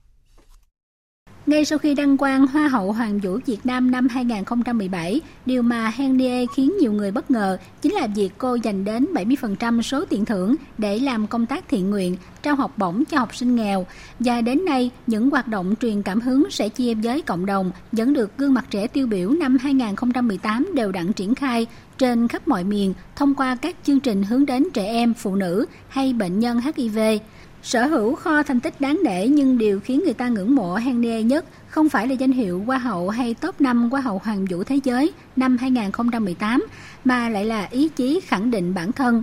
Ngay 1.46 1.64
sau 1.64 1.78
khi 1.78 1.94
đăng 1.94 2.16
quang 2.16 2.46
Hoa 2.46 2.68
hậu 2.68 2.92
Hoàng 2.92 3.18
vũ 3.18 3.38
Việt 3.46 3.66
Nam 3.66 3.90
năm 3.90 4.08
2017, 4.08 5.20
điều 5.46 5.62
mà 5.62 5.92
Henrier 5.94 6.48
khiến 6.56 6.72
nhiều 6.80 6.92
người 6.92 7.10
bất 7.10 7.30
ngờ 7.30 7.58
chính 7.82 7.92
là 7.92 8.06
việc 8.06 8.30
cô 8.38 8.54
dành 8.54 8.84
đến 8.84 9.06
70% 9.14 9.82
số 9.82 10.04
tiền 10.04 10.24
thưởng 10.24 10.56
để 10.78 10.98
làm 10.98 11.26
công 11.26 11.46
tác 11.46 11.68
thiện 11.68 11.90
nguyện, 11.90 12.16
trao 12.42 12.54
học 12.54 12.78
bổng 12.78 13.04
cho 13.04 13.18
học 13.18 13.36
sinh 13.36 13.56
nghèo. 13.56 13.86
Và 14.20 14.40
đến 14.40 14.64
nay, 14.64 14.90
những 15.06 15.30
hoạt 15.30 15.48
động 15.48 15.74
truyền 15.80 16.02
cảm 16.02 16.20
hứng 16.20 16.50
sẽ 16.50 16.68
chia 16.68 16.94
với 16.94 17.22
cộng 17.22 17.46
đồng 17.46 17.70
vẫn 17.92 18.12
được 18.12 18.38
gương 18.38 18.54
mặt 18.54 18.64
trẻ 18.70 18.86
tiêu 18.86 19.06
biểu 19.06 19.30
năm 19.30 19.58
2018 19.58 20.70
đều 20.74 20.92
đặn 20.92 21.12
triển 21.12 21.34
khai 21.34 21.66
trên 21.98 22.28
khắp 22.28 22.48
mọi 22.48 22.64
miền 22.64 22.94
thông 23.16 23.34
qua 23.34 23.56
các 23.56 23.76
chương 23.84 24.00
trình 24.00 24.22
hướng 24.22 24.46
đến 24.46 24.64
trẻ 24.74 24.86
em, 24.86 25.14
phụ 25.14 25.34
nữ 25.34 25.66
hay 25.88 26.12
bệnh 26.12 26.38
nhân 26.38 26.60
HIV. 26.60 26.98
Sở 27.64 27.86
hữu 27.86 28.14
kho 28.14 28.42
thành 28.42 28.60
tích 28.60 28.80
đáng 28.80 29.00
nể 29.04 29.28
nhưng 29.28 29.58
điều 29.58 29.80
khiến 29.80 30.02
người 30.04 30.14
ta 30.14 30.28
ngưỡng 30.28 30.54
mộ 30.54 30.74
Henry 30.74 31.22
nhất 31.22 31.44
không 31.68 31.88
phải 31.88 32.06
là 32.08 32.14
danh 32.14 32.32
hiệu 32.32 32.62
Hoa 32.66 32.78
hậu 32.78 33.08
hay 33.08 33.34
top 33.34 33.60
5 33.60 33.90
Hoa 33.90 34.00
hậu 34.00 34.20
Hoàng 34.24 34.46
vũ 34.50 34.64
Thế 34.64 34.80
giới 34.84 35.12
năm 35.36 35.56
2018, 35.56 36.66
mà 37.04 37.28
lại 37.28 37.44
là 37.44 37.68
ý 37.70 37.88
chí 37.88 38.20
khẳng 38.20 38.50
định 38.50 38.74
bản 38.74 38.92
thân. 38.92 39.22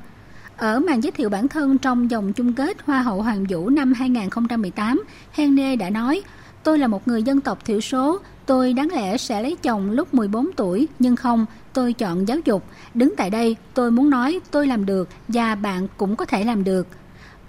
Ở 0.58 0.80
màn 0.80 1.04
giới 1.04 1.12
thiệu 1.12 1.30
bản 1.30 1.48
thân 1.48 1.78
trong 1.78 2.08
vòng 2.08 2.34
chung 2.34 2.54
kết 2.54 2.78
Hoa 2.86 3.02
hậu 3.02 3.22
Hoàng 3.22 3.46
vũ 3.50 3.70
năm 3.70 3.94
2018, 3.94 5.04
Henry 5.32 5.76
đã 5.76 5.89
nói, 5.89 6.22
Tôi 6.64 6.78
là 6.78 6.88
một 6.88 7.08
người 7.08 7.24
dân 7.24 7.42
tộc 7.42 7.66
thiểu 7.66 7.82
số, 7.82 8.20
tôi 8.46 8.74
đáng 8.74 8.92
lẽ 8.92 9.18
sẽ 9.18 9.42
lấy 9.42 9.58
chồng 9.64 9.92
lúc 9.92 10.14
14 10.14 10.50
tuổi, 10.56 10.88
nhưng 11.00 11.16
không, 11.16 11.46
tôi 11.74 11.94
chọn 11.94 12.28
giáo 12.28 12.38
dục. 12.46 12.64
Đứng 12.94 13.14
tại 13.18 13.30
đây, 13.30 13.56
tôi 13.74 13.92
muốn 13.92 14.10
nói 14.10 14.39
tôi 14.52 14.68
làm 14.68 14.86
được 14.86 15.10
và 15.28 15.56
bạn 15.56 15.88
cũng 15.98 16.16
có 16.16 16.26
thể 16.26 16.44
làm 16.44 16.64
được. 16.64 16.88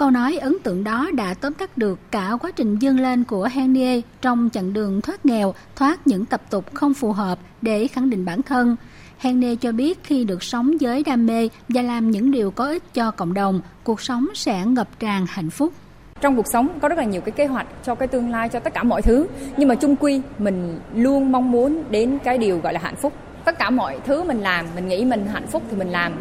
Câu 0.03 0.11
nói 0.11 0.39
ấn 0.39 0.57
tượng 0.63 0.85
đó 0.85 1.11
đã 1.15 1.35
tóm 1.35 1.55
tắt 1.55 1.79
được 1.79 1.99
cả 2.11 2.31
quá 2.41 2.51
trình 2.51 2.77
dương 2.77 3.01
lên 3.01 3.25
của 3.25 3.49
Henry 3.53 4.03
trong 4.21 4.49
chặng 4.53 4.73
đường 4.73 5.01
thoát 5.01 5.27
nghèo, 5.27 5.55
thoát 5.77 6.07
những 6.07 6.25
tập 6.25 6.43
tục 6.51 6.75
không 6.75 6.95
phù 6.95 7.13
hợp 7.13 7.39
để 7.61 7.87
khẳng 7.87 8.11
định 8.11 8.25
bản 8.25 8.43
thân. 8.43 8.77
Henry 9.19 9.57
cho 9.57 9.73
biết 9.73 9.99
khi 10.05 10.25
được 10.25 10.43
sống 10.43 10.73
với 10.81 11.03
đam 11.07 11.27
mê 11.27 11.49
và 11.69 11.83
làm 11.83 12.11
những 12.11 12.31
điều 12.31 12.51
có 12.51 12.65
ích 12.65 12.95
cho 12.95 13.11
cộng 13.11 13.35
đồng, 13.35 13.61
cuộc 13.85 14.01
sống 14.01 14.29
sẽ 14.35 14.67
ngập 14.67 14.99
tràn 14.99 15.27
hạnh 15.29 15.51
phúc. 15.51 15.73
Trong 16.21 16.37
cuộc 16.37 16.47
sống 16.53 16.69
có 16.81 16.89
rất 16.89 16.99
là 16.99 17.05
nhiều 17.05 17.21
cái 17.21 17.33
kế 17.33 17.47
hoạch 17.47 17.67
cho 17.85 17.95
cái 17.95 18.09
tương 18.09 18.31
lai 18.31 18.49
cho 18.49 18.61
tất 18.61 18.75
cả 18.75 18.83
mọi 18.83 19.03
thứ. 19.03 19.27
Nhưng 19.57 19.69
mà 19.69 19.75
chung 19.75 19.97
quy 19.97 20.21
mình 20.39 20.81
luôn 20.95 21.33
mong 21.33 21.51
muốn 21.51 21.85
đến 21.91 22.19
cái 22.25 22.39
điều 22.39 22.59
gọi 22.59 22.73
là 22.73 22.81
hạnh 22.83 22.97
phúc. 22.97 23.13
Tất 23.45 23.59
cả 23.59 23.71
mọi 23.71 23.99
thứ 24.07 24.25
mình 24.25 24.41
làm 24.41 24.67
mình 24.75 24.89
nghĩ 24.89 25.05
mình 25.05 25.27
hạnh 25.27 25.47
phúc 25.47 25.63
thì 25.71 25.77
mình 25.77 25.89
làm 25.89 26.13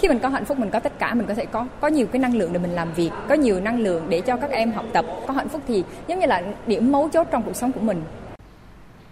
khi 0.00 0.08
mình 0.08 0.18
có 0.18 0.28
hạnh 0.28 0.44
phúc, 0.44 0.58
mình 0.58 0.70
có 0.70 0.78
tất 0.78 0.98
cả, 0.98 1.14
mình 1.14 1.26
có 1.26 1.34
thể 1.34 1.46
có 1.46 1.66
có 1.80 1.88
nhiều 1.88 2.06
cái 2.06 2.20
năng 2.20 2.34
lượng 2.34 2.52
để 2.52 2.58
mình 2.58 2.70
làm 2.70 2.92
việc, 2.92 3.10
có 3.28 3.34
nhiều 3.34 3.60
năng 3.60 3.78
lượng 3.78 4.06
để 4.08 4.20
cho 4.20 4.36
các 4.36 4.50
em 4.50 4.72
học 4.72 4.84
tập. 4.92 5.04
Có 5.26 5.34
hạnh 5.34 5.48
phúc 5.48 5.60
thì 5.68 5.84
giống 6.06 6.18
như 6.18 6.26
là 6.26 6.42
điểm 6.66 6.92
mấu 6.92 7.08
chốt 7.08 7.26
trong 7.30 7.42
cuộc 7.42 7.56
sống 7.56 7.72
của 7.72 7.80
mình. 7.80 8.02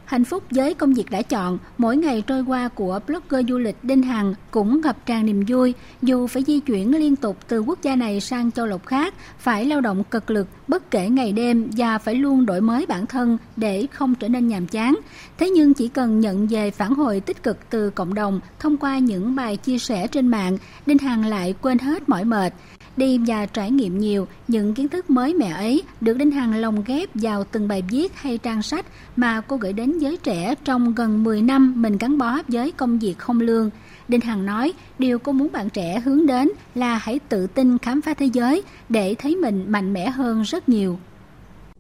Hạnh 0.09 0.25
phúc 0.25 0.43
với 0.51 0.75
công 0.75 0.95
việc 0.95 1.11
đã 1.11 1.23
chọn, 1.23 1.59
mỗi 1.79 1.97
ngày 1.97 2.23
trôi 2.27 2.43
qua 2.43 2.69
của 2.69 3.01
blogger 3.07 3.49
du 3.49 3.59
lịch 3.59 3.77
Đinh 3.83 4.03
Hằng 4.03 4.35
cũng 4.51 4.81
ngập 4.81 5.07
tràn 5.07 5.27
niềm 5.27 5.45
vui, 5.49 5.75
dù 6.03 6.27
phải 6.27 6.43
di 6.47 6.61
chuyển 6.61 6.91
liên 6.91 7.17
tục 7.17 7.37
từ 7.49 7.61
quốc 7.61 7.79
gia 7.83 7.97
này 7.97 8.21
sang 8.21 8.51
châu 8.51 8.67
lục 8.67 8.87
khác, 8.87 9.15
phải 9.39 9.65
lao 9.65 9.81
động 9.81 10.05
cực 10.05 10.31
lực 10.31 10.49
bất 10.69 10.91
kể 10.91 11.09
ngày 11.09 11.33
đêm 11.33 11.71
và 11.77 11.99
phải 11.99 12.15
luôn 12.15 12.47
đổi 12.47 12.61
mới 12.61 12.87
bản 12.87 13.07
thân 13.07 13.39
để 13.57 13.87
không 13.93 14.15
trở 14.15 14.29
nên 14.29 14.49
nhàm 14.49 14.67
chán. 14.67 14.95
Thế 15.39 15.51
nhưng 15.51 15.75
chỉ 15.75 15.89
cần 15.89 16.21
nhận 16.21 16.47
về 16.47 16.71
phản 16.71 16.95
hồi 16.95 17.21
tích 17.21 17.43
cực 17.43 17.71
từ 17.71 17.91
cộng 17.91 18.15
đồng 18.15 18.41
thông 18.59 18.77
qua 18.77 18.99
những 18.99 19.37
bài 19.37 19.57
chia 19.57 19.79
sẻ 19.79 20.07
trên 20.07 20.29
mạng, 20.29 20.59
Đinh 20.87 20.99
Hằng 20.99 21.27
lại 21.27 21.55
quên 21.63 21.79
hết 21.79 22.09
mỏi 22.09 22.25
mệt. 22.25 22.53
Đi 22.99 23.21
và 23.27 23.47
trải 23.47 23.71
nghiệm 23.71 23.99
nhiều, 23.99 24.27
những 24.49 24.75
kiến 24.75 24.89
thức 24.89 25.11
mới 25.11 25.35
mẻ 25.35 25.51
ấy 25.51 25.83
được 26.01 26.17
Đinh 26.17 26.31
Hằng 26.31 26.55
lồng 26.55 26.83
ghép 26.87 27.09
vào 27.15 27.45
từng 27.45 27.69
bài 27.69 27.83
viết 27.91 28.15
hay 28.15 28.39
trang 28.39 28.63
sách 28.63 28.87
mà 29.17 29.41
cô 29.41 29.57
gửi 29.57 29.73
đến 29.73 29.99
giới 29.99 30.17
trẻ 30.17 30.55
trong 30.65 30.95
gần 30.95 31.25
10 31.25 31.43
năm 31.43 31.83
mình 31.83 31.97
gắn 32.01 32.19
bó 32.19 32.39
với 32.49 32.73
công 32.73 32.99
việc 32.99 33.19
không 33.19 33.41
lương. 33.41 33.71
Đinh 34.09 34.21
Hằng 34.21 34.47
nói, 34.47 34.73
điều 34.99 35.19
cô 35.19 35.33
muốn 35.33 35.49
bạn 35.53 35.71
trẻ 35.71 36.01
hướng 36.01 36.27
đến 36.27 36.49
là 36.75 36.99
hãy 36.99 37.19
tự 37.29 37.47
tin 37.47 37.79
khám 37.79 38.03
phá 38.03 38.15
thế 38.15 38.27
giới 38.27 38.63
để 38.89 39.15
thấy 39.19 39.37
mình 39.37 39.65
mạnh 39.69 39.93
mẽ 39.93 40.11
hơn 40.11 40.43
rất 40.43 40.69
nhiều. 40.69 40.99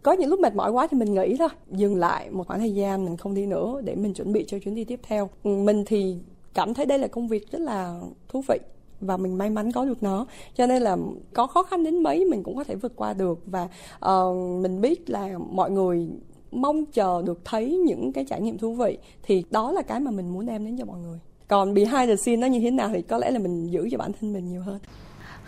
Có 0.02 0.12
những 0.12 0.30
lúc 0.30 0.40
mệt 0.40 0.54
mỏi 0.54 0.70
quá 0.70 0.86
thì 0.90 0.98
mình 0.98 1.14
nghĩ 1.14 1.36
thôi, 1.38 1.48
dừng 1.70 1.96
lại 1.96 2.30
một 2.30 2.46
khoảng 2.46 2.60
thời 2.60 2.74
gian 2.74 3.04
mình 3.04 3.16
không 3.16 3.34
đi 3.34 3.46
nữa 3.46 3.80
để 3.84 3.94
mình 3.94 4.14
chuẩn 4.14 4.32
bị 4.32 4.44
cho 4.48 4.58
chuyến 4.58 4.74
đi 4.74 4.84
tiếp 4.84 5.00
theo. 5.02 5.30
Mình 5.44 5.84
thì 5.86 6.16
cảm 6.54 6.74
thấy 6.74 6.86
đây 6.86 6.98
là 6.98 7.08
công 7.08 7.28
việc 7.28 7.52
rất 7.52 7.58
là 7.58 8.00
thú 8.28 8.44
vị 8.48 8.58
và 9.00 9.16
mình 9.16 9.38
may 9.38 9.50
mắn 9.50 9.72
có 9.72 9.84
được 9.84 10.02
nó. 10.02 10.26
Cho 10.56 10.66
nên 10.66 10.82
là 10.82 10.96
có 11.34 11.46
khó 11.46 11.62
khăn 11.62 11.84
đến 11.84 12.02
mấy 12.02 12.24
mình 12.24 12.42
cũng 12.42 12.56
có 12.56 12.64
thể 12.64 12.74
vượt 12.74 12.92
qua 12.96 13.12
được. 13.12 13.38
Và 13.46 13.68
uh, 14.06 14.36
mình 14.62 14.80
biết 14.80 15.10
là 15.10 15.38
mọi 15.50 15.70
người 15.70 16.08
mong 16.52 16.86
chờ 16.86 17.22
được 17.22 17.40
thấy 17.44 17.76
những 17.76 18.12
cái 18.12 18.24
trải 18.24 18.40
nghiệm 18.40 18.58
thú 18.58 18.74
vị 18.74 18.98
thì 19.22 19.44
đó 19.50 19.72
là 19.72 19.82
cái 19.82 20.00
mà 20.00 20.10
mình 20.10 20.32
muốn 20.32 20.46
đem 20.46 20.64
đến 20.64 20.76
cho 20.78 20.84
mọi 20.84 20.98
người. 20.98 21.18
Còn 21.48 21.74
behind 21.74 22.08
the 22.08 22.16
scene 22.16 22.36
nó 22.36 22.46
như 22.46 22.60
thế 22.60 22.70
nào 22.70 22.90
thì 22.92 23.02
có 23.02 23.18
lẽ 23.18 23.30
là 23.30 23.38
mình 23.38 23.70
giữ 23.70 23.88
cho 23.90 23.98
bản 23.98 24.12
thân 24.20 24.32
mình 24.32 24.48
nhiều 24.48 24.62
hơn 24.62 24.78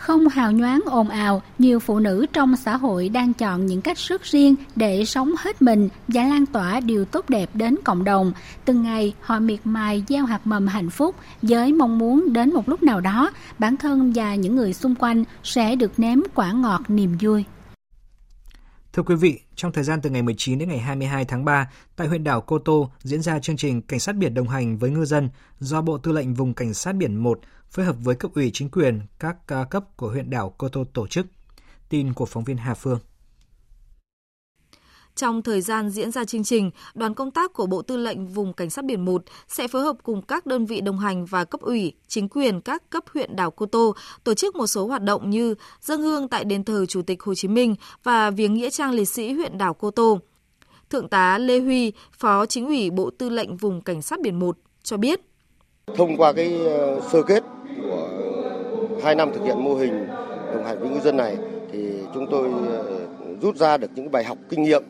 không 0.01 0.29
hào 0.29 0.53
nhoáng 0.53 0.81
ồn 0.87 1.09
ào, 1.09 1.43
nhiều 1.59 1.81
phụ 1.81 1.99
nữ 1.99 2.27
trong 2.33 2.57
xã 2.57 2.77
hội 2.77 3.09
đang 3.09 3.33
chọn 3.35 3.67
những 3.67 3.83
cách 3.83 3.99
rất 3.99 4.23
riêng 4.23 4.55
để 4.77 5.05
sống 5.05 5.35
hết 5.39 5.63
mình 5.63 5.89
và 6.09 6.23
lan 6.23 6.47
tỏa 6.47 6.81
điều 6.81 7.05
tốt 7.05 7.25
đẹp 7.29 7.51
đến 7.55 7.77
cộng 7.85 8.05
đồng. 8.05 8.33
Từng 8.65 8.83
ngày 8.83 9.15
họ 9.21 9.39
miệt 9.39 9.61
mài 9.65 10.05
gieo 10.09 10.25
hạt 10.25 10.41
mầm 10.45 10.67
hạnh 10.67 10.91
phúc 10.91 11.15
với 11.43 11.73
mong 11.73 11.99
muốn 11.99 12.33
đến 12.33 12.53
một 12.53 12.69
lúc 12.69 12.83
nào 12.83 13.01
đó 13.01 13.31
bản 13.59 13.77
thân 13.77 14.13
và 14.15 14.35
những 14.35 14.57
người 14.57 14.73
xung 14.73 14.95
quanh 14.95 15.25
sẽ 15.43 15.77
được 15.77 15.93
nếm 15.97 16.19
quả 16.35 16.53
ngọt 16.53 16.81
niềm 16.89 17.17
vui. 17.21 17.45
Thưa 18.93 19.03
quý 19.03 19.15
vị, 19.15 19.41
trong 19.57 19.73
thời 19.73 19.85
gian 19.85 20.01
từ 20.01 20.11
ngày 20.11 20.23
19 20.23 20.59
đến 20.59 20.69
ngày 20.69 20.79
22 20.79 21.25
tháng 21.25 21.45
3, 21.45 21.71
tại 21.97 22.09
huyện 22.09 22.25
đảo 22.25 22.41
Cô 22.41 22.59
Tô 22.59 22.91
diễn 23.03 23.23
ra 23.23 23.39
chương 23.39 23.57
trình 23.57 23.83
Cảnh 23.83 24.01
sát 24.01 24.17
biển 24.17 24.35
đồng 24.35 24.49
hành 24.49 24.79
với 24.79 24.91
ngư 24.91 25.05
dân 25.05 25.29
do 25.61 25.81
Bộ 25.81 25.99
Tư 25.99 26.13
lệnh 26.13 26.35
Vùng 26.35 26.55
Cảnh 26.55 26.75
sát 26.75 26.95
biển 26.95 27.17
1 27.17 27.41
phối 27.71 27.87
hợp 27.87 27.97
với 28.05 28.15
cấp 28.15 28.31
ủy 28.35 28.51
chính 28.55 28.69
quyền 28.69 29.01
các 29.19 29.37
cấp 29.71 29.85
của 29.97 30.09
huyện 30.09 30.31
đảo 30.31 30.55
Cô 30.59 30.69
Tô 30.69 30.85
tổ 30.93 31.07
chức. 31.07 31.27
Tin 31.89 32.13
của 32.13 32.27
phóng 32.27 32.45
viên 32.45 32.57
Hà 32.57 32.75
Phương. 32.75 32.99
Trong 35.15 35.43
thời 35.43 35.61
gian 35.61 35.91
diễn 35.91 36.11
ra 36.11 36.25
chương 36.25 36.45
trình, 36.45 36.71
đoàn 36.95 37.15
công 37.15 37.31
tác 37.31 37.53
của 37.53 37.67
Bộ 37.67 37.83
Tư 37.83 37.97
lệnh 37.97 38.27
Vùng 38.27 38.53
Cảnh 38.53 38.71
sát 38.71 38.85
biển 38.85 39.05
1 39.05 39.25
sẽ 39.49 39.69
phối 39.69 39.83
hợp 39.83 39.97
cùng 40.03 40.23
các 40.23 40.47
đơn 40.47 40.67
vị 40.67 40.81
đồng 40.81 40.99
hành 40.99 41.25
và 41.25 41.45
cấp 41.45 41.61
ủy, 41.61 41.93
chính 42.09 42.29
quyền 42.29 42.61
các 42.61 42.91
cấp 42.91 43.05
huyện 43.15 43.37
đảo 43.37 43.51
Cô 43.51 43.67
Tô 43.67 43.95
tổ 44.25 44.35
chức 44.35 44.57
một 44.57 44.67
số 44.67 44.87
hoạt 44.87 45.03
động 45.03 45.31
như 45.31 45.55
dâng 45.81 46.03
hương 46.03 46.29
tại 46.29 46.45
đền 46.45 46.65
thờ 46.65 46.87
Chủ 46.87 47.03
tịch 47.03 47.23
Hồ 47.23 47.35
Chí 47.35 47.49
Minh 47.49 47.75
và 48.03 48.31
viếng 48.31 48.55
nghĩa 48.55 48.71
trang 48.71 48.91
liệt 48.91 49.05
sĩ 49.05 49.33
huyện 49.33 49.59
đảo 49.59 49.75
Cô 49.75 49.91
Tô. 49.91 50.21
Thượng 50.91 51.09
tá 51.09 51.39
Lê 51.39 51.61
Huy, 51.61 51.93
Phó 52.19 52.47
Chính 52.47 52.67
ủy 52.67 52.91
Bộ 52.91 53.11
Tư 53.19 53.29
lệnh 53.29 53.57
Vùng 53.57 53.81
Cảnh 53.81 54.03
sát 54.03 54.21
biển 54.21 54.39
1 54.39 54.59
cho 54.83 54.97
biết. 54.97 55.21
Thông 55.97 56.17
qua 56.17 56.33
cái 56.33 56.67
ờ, 56.67 57.01
sơ 57.13 57.23
kết 57.23 57.45
của 57.83 58.09
hai 59.03 59.15
năm 59.15 59.33
thực 59.35 59.45
hiện 59.45 59.65
mô 59.65 59.75
hình 59.75 60.07
đồng 60.55 60.65
hành 60.65 60.79
với 60.81 60.91
ngư 60.91 61.01
dân 61.01 61.17
này, 61.17 61.37
thì 61.73 61.93
chúng 62.15 62.27
tôi 62.31 62.49
ờ, 62.69 63.07
rút 63.43 63.57
ra 63.57 63.77
được 63.77 63.91
những 63.95 64.11
bài 64.11 64.25
học 64.25 64.39
kinh 64.49 64.63
nghiệm 64.63 64.83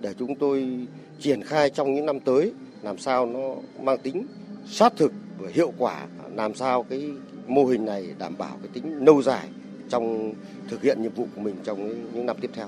để 0.00 0.14
chúng 0.18 0.34
tôi 0.34 0.86
triển 1.20 1.42
khai 1.42 1.70
trong 1.70 1.94
những 1.94 2.06
năm 2.06 2.20
tới, 2.20 2.52
làm 2.82 2.98
sao 2.98 3.26
nó 3.26 3.54
mang 3.80 3.98
tính 3.98 4.26
sát 4.66 4.92
thực 4.96 5.12
và 5.38 5.50
hiệu 5.52 5.72
quả, 5.78 6.06
làm 6.34 6.54
sao 6.54 6.82
cái 6.82 7.10
mô 7.46 7.64
hình 7.64 7.84
này 7.84 8.06
đảm 8.18 8.34
bảo 8.38 8.56
cái 8.62 8.70
tính 8.72 9.04
lâu 9.04 9.22
dài 9.22 9.48
trong 9.88 10.32
thực 10.68 10.82
hiện 10.82 11.02
nhiệm 11.02 11.12
vụ 11.12 11.26
của 11.36 11.40
mình 11.40 11.54
trong 11.64 11.88
những 12.14 12.26
năm 12.26 12.36
tiếp 12.40 12.50
theo. 12.54 12.66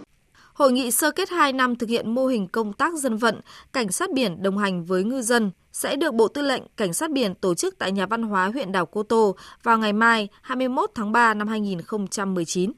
Hội 0.56 0.72
nghị 0.72 0.90
sơ 0.90 1.10
kết 1.10 1.30
2 1.30 1.52
năm 1.52 1.76
thực 1.76 1.88
hiện 1.88 2.14
mô 2.14 2.26
hình 2.26 2.48
công 2.48 2.72
tác 2.72 2.94
dân 2.94 3.16
vận, 3.16 3.40
cảnh 3.72 3.92
sát 3.92 4.12
biển 4.12 4.42
đồng 4.42 4.58
hành 4.58 4.84
với 4.84 5.04
ngư 5.04 5.22
dân 5.22 5.50
sẽ 5.72 5.96
được 5.96 6.14
Bộ 6.14 6.28
Tư 6.28 6.42
lệnh 6.42 6.62
Cảnh 6.76 6.92
sát 6.92 7.10
biển 7.10 7.34
tổ 7.34 7.54
chức 7.54 7.78
tại 7.78 7.92
Nhà 7.92 8.06
văn 8.06 8.22
hóa 8.22 8.46
huyện 8.48 8.72
đảo 8.72 8.86
Cô 8.86 9.02
Tô 9.02 9.36
vào 9.62 9.78
ngày 9.78 9.92
mai 9.92 10.28
21 10.42 10.90
tháng 10.94 11.12
3 11.12 11.34
năm 11.34 11.48
2019. 11.48 12.72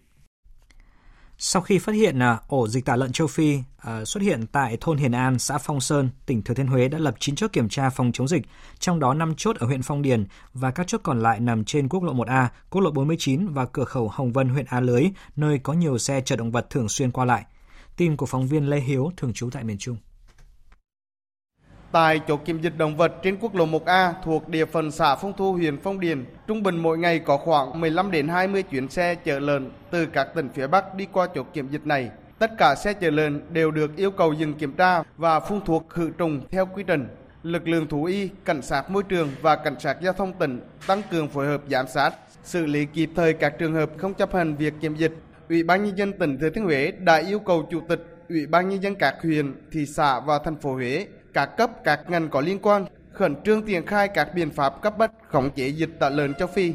Sau 1.39 1.63
khi 1.63 1.79
phát 1.79 1.93
hiện 1.93 2.23
à, 2.23 2.39
ổ 2.49 2.69
dịch 2.69 2.85
tả 2.85 2.97
lợn 2.97 3.13
châu 3.13 3.27
Phi 3.27 3.59
à, 3.77 4.05
xuất 4.05 4.23
hiện 4.23 4.47
tại 4.53 4.77
thôn 4.81 4.97
Hiền 4.99 5.13
An, 5.13 5.39
xã 5.39 5.59
Phong 5.59 5.81
Sơn, 5.81 6.11
tỉnh 6.27 6.43
Thừa 6.43 6.55
Thiên 6.55 6.67
Huế 6.67 6.89
đã 6.89 6.99
lập 6.99 7.15
9 7.19 7.35
chốt 7.35 7.53
kiểm 7.53 7.69
tra 7.69 7.91
phòng 7.91 8.13
chống 8.13 8.29
dịch, 8.29 8.43
trong 8.79 9.01
đó 9.01 9.15
5 9.15 9.35
chốt 9.37 9.57
ở 9.57 9.67
huyện 9.67 9.83
Phong 9.83 10.03
Điền 10.03 10.27
và 10.55 10.71
các 10.71 10.87
chốt 10.87 11.01
còn 11.05 11.23
lại 11.23 11.41
nằm 11.41 11.65
trên 11.65 11.89
quốc 11.89 12.03
lộ 12.03 12.15
1A, 12.15 12.47
quốc 12.71 12.81
lộ 12.81 12.91
49 12.91 13.49
và 13.49 13.67
cửa 13.67 13.85
khẩu 13.85 14.09
Hồng 14.09 14.33
Vân 14.33 14.49
huyện 14.49 14.67
A 14.69 14.81
Lưới, 14.81 15.05
nơi 15.37 15.59
có 15.59 15.73
nhiều 15.73 15.99
xe 15.99 16.21
chở 16.25 16.37
động 16.37 16.51
vật 16.51 16.71
thường 16.71 16.89
xuyên 16.89 17.11
qua 17.11 17.25
lại. 17.25 17.45
Tin 17.99 18.17
của 18.17 18.27
phóng 18.27 18.47
viên 18.47 18.71
Lê 18.71 18.81
Hiếu 18.81 19.11
thường 19.17 19.33
trú 19.33 19.51
tại 19.53 19.65
miền 19.65 19.79
Trung. 19.79 19.97
Tại 21.93 22.21
chỗ 22.29 22.37
kiểm 22.37 22.61
dịch 22.61 22.79
động 22.79 22.97
vật 22.97 23.13
trên 23.23 23.37
quốc 23.41 23.55
lộ 23.55 23.67
1A 23.67 24.13
thuộc 24.25 24.49
địa 24.49 24.65
phận 24.65 24.91
xã 24.91 25.17
Phong 25.17 25.33
Thu, 25.37 25.53
huyện 25.53 25.79
Phong 25.83 26.01
Điền, 26.01 26.25
trung 26.47 26.63
bình 26.63 26.77
mỗi 26.77 26.99
ngày 26.99 27.19
có 27.19 27.37
khoảng 27.37 27.81
15 27.81 28.11
đến 28.11 28.29
20 28.29 28.63
chuyến 28.63 28.89
xe 28.89 29.15
chở 29.15 29.39
lợn 29.39 29.71
từ 29.91 30.07
các 30.07 30.29
tỉnh 30.35 30.49
phía 30.55 30.67
Bắc 30.67 30.95
đi 30.95 31.07
qua 31.13 31.29
chỗ 31.35 31.43
kiểm 31.43 31.69
dịch 31.69 31.87
này. 31.87 32.11
Tất 32.39 32.51
cả 32.59 32.75
xe 32.75 32.93
chở 32.93 33.11
lợn 33.11 33.41
đều 33.53 33.71
được 33.71 33.97
yêu 33.97 34.11
cầu 34.11 34.33
dừng 34.33 34.55
kiểm 34.55 34.73
tra 34.73 35.03
và 35.17 35.41
phun 35.41 35.61
thuốc 35.61 35.87
khử 35.89 36.11
trùng 36.19 36.41
theo 36.51 36.67
quy 36.67 36.83
trình. 36.87 37.09
Lực 37.43 37.69
lượng 37.69 37.87
thú 37.87 38.05
y, 38.05 38.29
cảnh 38.45 38.63
sát 38.63 38.91
môi 38.91 39.03
trường 39.03 39.29
và 39.43 39.57
cảnh 39.57 39.81
sát 39.81 39.97
giao 40.03 40.13
thông 40.13 40.33
tỉnh 40.33 40.61
tăng 40.87 41.03
cường 41.11 41.29
phối 41.29 41.47
hợp 41.47 41.63
giám 41.71 41.87
sát, 41.89 42.15
xử 42.45 42.67
lý 42.67 42.87
kịp 42.87 43.11
thời 43.17 43.33
các 43.33 43.55
trường 43.59 43.75
hợp 43.75 43.91
không 43.99 44.15
chấp 44.15 44.35
hành 44.35 44.57
việc 44.57 44.75
kiểm 44.81 44.95
dịch. 44.95 45.13
Ủy 45.49 45.63
ban 45.63 45.85
nhân 45.85 45.99
dân 45.99 46.13
tỉnh 46.13 46.39
Thừa 46.39 46.51
Thiên 46.51 46.65
Huế 46.65 46.93
đã 47.01 47.17
yêu 47.17 47.39
cầu 47.39 47.69
chủ 47.71 47.81
tịch 47.89 48.05
Ủy 48.29 48.47
ban 48.47 48.69
nhân 48.69 48.83
dân 48.83 48.95
các 48.95 49.15
huyện, 49.23 49.55
thị 49.73 49.87
xã 49.87 50.21
và 50.21 50.39
thành 50.45 50.57
phố 50.57 50.75
Huế, 50.75 51.07
các 51.35 51.47
cấp 51.57 51.71
các 51.85 52.11
ngành 52.11 52.29
có 52.29 52.41
liên 52.41 52.59
quan 52.63 52.85
khẩn 53.13 53.35
trương 53.45 53.67
triển 53.67 53.87
khai 53.87 54.09
các 54.09 54.35
biện 54.35 54.51
pháp 54.51 54.83
cấp 54.83 54.99
bách 54.99 55.13
khống 55.29 55.51
chế 55.51 55.69
dịch 55.69 55.91
tả 56.01 56.09
lợn 56.09 56.35
châu 56.35 56.49
Phi. 56.49 56.73